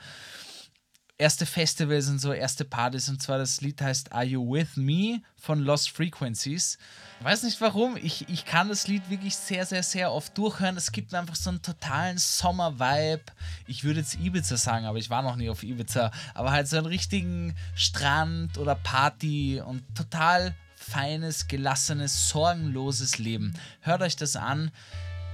Erste 1.19 1.45
Festivals 1.45 2.10
und 2.10 2.19
so, 2.19 2.34
erste 2.34 2.65
Partys 2.65 3.07
und 3.07 3.22
zwar 3.22 3.38
das 3.38 3.61
Lied 3.61 3.80
heißt 3.80 4.11
Are 4.11 4.26
You 4.26 4.52
With 4.52 4.77
Me 4.77 5.22
von 5.35 5.60
Lost 5.60 5.91
Frequencies. 5.91 6.80
Weiß 7.22 7.44
nicht 7.44 7.61
warum, 7.61 7.95
ich, 7.98 8.27
ich 8.30 8.45
kann 8.45 8.68
das 8.68 8.88
Lied 8.88 9.07
wirklich 9.11 9.35
sehr, 9.35 9.65
sehr, 9.68 9.84
sehr 9.84 10.11
oft 10.11 10.35
durchhören. 10.35 10.76
Es 10.76 10.91
gibt 10.91 11.11
mir 11.11 11.19
einfach 11.19 11.35
so 11.35 11.52
einen 11.52 11.61
totalen 11.61 12.18
Sommer-Vibe. 12.18 13.23
Ich 13.68 13.84
würde 13.84 13.99
jetzt 13.99 14.15
Ibiza 14.15 14.57
sagen, 14.57 14.85
aber 14.85 14.98
ich 14.98 15.11
war 15.11 15.22
noch 15.22 15.35
nie 15.35 15.49
auf 15.49 15.61
Ibiza. 15.61 16.10
Aber 16.34 16.52
halt 16.52 16.68
so 16.68 16.77
einen 16.77 16.88
richtigen 16.88 17.56
Strand 17.76 18.57
oder 18.57 18.73
Party 18.73 19.61
und 19.64 19.84
total 19.95 20.56
feines, 20.76 21.48
gelassenes, 21.48 22.30
sorgenloses 22.30 23.19
Leben. 23.19 23.53
Hört 23.81 24.02
euch 24.02 24.15
das 24.15 24.35
an. 24.35 24.72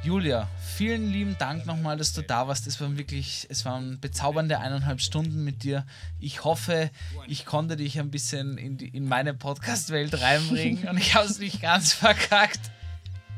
Julia, 0.01 0.47
vielen 0.77 1.11
lieben 1.11 1.37
Dank 1.39 1.65
nochmal, 1.65 1.97
dass 1.97 2.13
du 2.13 2.21
da 2.21 2.47
warst. 2.47 2.67
Es 2.67 2.79
waren 2.79 2.97
wirklich, 2.97 3.45
es 3.49 3.65
waren 3.65 3.99
bezaubernde 3.99 4.59
eineinhalb 4.59 5.01
Stunden 5.01 5.43
mit 5.43 5.63
dir. 5.63 5.85
Ich 6.21 6.45
hoffe, 6.45 6.89
ich 7.27 7.45
konnte 7.45 7.75
dich 7.75 7.99
ein 7.99 8.09
bisschen 8.09 8.57
in, 8.57 8.77
die, 8.77 8.87
in 8.87 9.05
meine 9.05 9.33
Podcast-Welt 9.33 10.21
reinbringen 10.21 10.87
und 10.87 10.97
ich 10.97 11.15
habe 11.15 11.25
es 11.25 11.39
nicht 11.39 11.61
ganz 11.61 11.91
verkackt. 11.91 12.61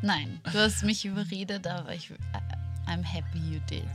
Nein, 0.03 0.39
du 0.51 0.59
hast 0.59 0.83
mich 0.83 1.03
überredet, 1.03 1.65
aber 1.65 1.95
ich, 1.95 2.11
I'm 2.87 3.03
happy 3.03 3.39
you 3.39 3.59
did. 3.67 3.87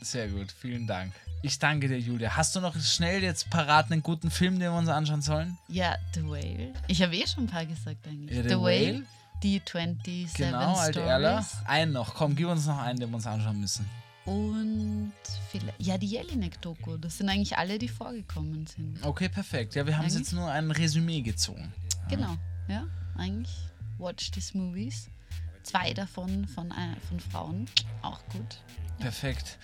Sehr 0.00 0.28
gut, 0.28 0.50
vielen 0.50 0.86
Dank. 0.86 1.12
Ich 1.42 1.58
danke 1.58 1.88
dir, 1.88 1.98
Julia. 1.98 2.34
Hast 2.36 2.56
du 2.56 2.60
noch 2.60 2.74
schnell 2.80 3.22
jetzt 3.22 3.50
parat 3.50 3.92
einen 3.92 4.02
guten 4.02 4.30
Film, 4.30 4.54
den 4.58 4.72
wir 4.72 4.78
uns 4.78 4.88
anschauen 4.88 5.20
sollen? 5.20 5.58
Ja, 5.68 5.96
The 6.14 6.24
Whale. 6.24 6.72
Ich 6.88 7.02
habe 7.02 7.14
eh 7.14 7.26
schon 7.26 7.44
ein 7.44 7.48
paar 7.48 7.66
gesagt 7.66 8.06
eigentlich. 8.06 8.34
Ja, 8.34 8.42
The 8.42 8.48
The 8.48 8.54
Whale, 8.54 8.94
Whale. 8.94 9.02
Die 9.44 9.60
27 9.64 10.34
Genau, 10.34 10.74
alte 10.74 11.00
Erler. 11.02 11.42
Stories. 11.42 11.66
Einen 11.68 11.92
noch. 11.92 12.14
Komm, 12.14 12.34
gib 12.34 12.48
uns 12.48 12.66
noch 12.66 12.78
einen, 12.78 12.98
den 12.98 13.10
wir 13.10 13.16
uns 13.16 13.26
anschauen 13.26 13.60
müssen. 13.60 13.88
Und 14.24 15.12
vielleicht, 15.50 15.80
ja, 15.80 15.98
die 15.98 16.06
Jelinek-Doku. 16.06 16.96
Das 16.96 17.18
sind 17.18 17.28
eigentlich 17.28 17.56
alle, 17.58 17.78
die 17.78 17.88
vorgekommen 17.88 18.66
sind. 18.66 18.98
Okay, 19.04 19.28
perfekt. 19.28 19.74
Ja, 19.74 19.86
wir 19.86 19.96
haben 19.98 20.08
jetzt 20.08 20.32
nur 20.32 20.50
ein 20.50 20.70
Resümee 20.70 21.20
gezogen. 21.20 21.72
Genau, 22.08 22.34
ja, 22.68 22.86
eigentlich. 23.16 23.54
Watch 23.98 24.30
these 24.30 24.56
movies. 24.56 25.08
Zwei 25.62 25.92
davon 25.92 26.46
von, 26.48 26.70
äh, 26.70 26.96
von 27.08 27.20
Frauen. 27.20 27.66
Auch 28.02 28.20
gut. 28.32 28.58
Perfekt. 28.98 29.58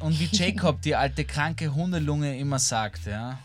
Und 0.00 0.18
wie 0.18 0.26
Jacob, 0.32 0.82
die 0.82 0.94
alte 0.96 1.24
kranke 1.24 1.72
Hundelunge, 1.74 2.36
immer 2.38 2.58
sagt, 2.58 3.06
ja. 3.06 3.38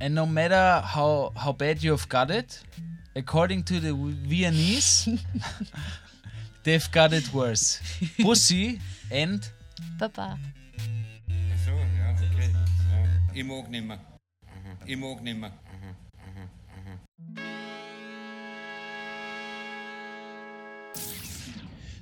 And 0.00 0.14
no 0.14 0.26
matter 0.26 0.94
how, 0.94 1.32
how 1.34 1.56
bad 1.56 1.78
you've 1.78 2.08
got 2.08 2.30
it, 2.30 2.62
according 3.16 3.62
to 3.64 3.80
the 3.80 3.92
Viennese, 3.92 5.08
they've 6.64 6.90
got 6.90 7.12
it 7.12 7.32
worse. 7.32 7.80
Pussy 8.20 8.80
and 9.10 9.48
Baba. 9.98 10.38
Ach 10.38 11.64
so, 11.64 11.70
ja, 11.72 12.10
okay. 12.10 12.50
Ich 13.34 13.44
mag 13.44 13.68
nimmer. 13.68 13.98
Ich 14.86 14.96
mag 14.96 15.22
nimmer. 15.22 15.50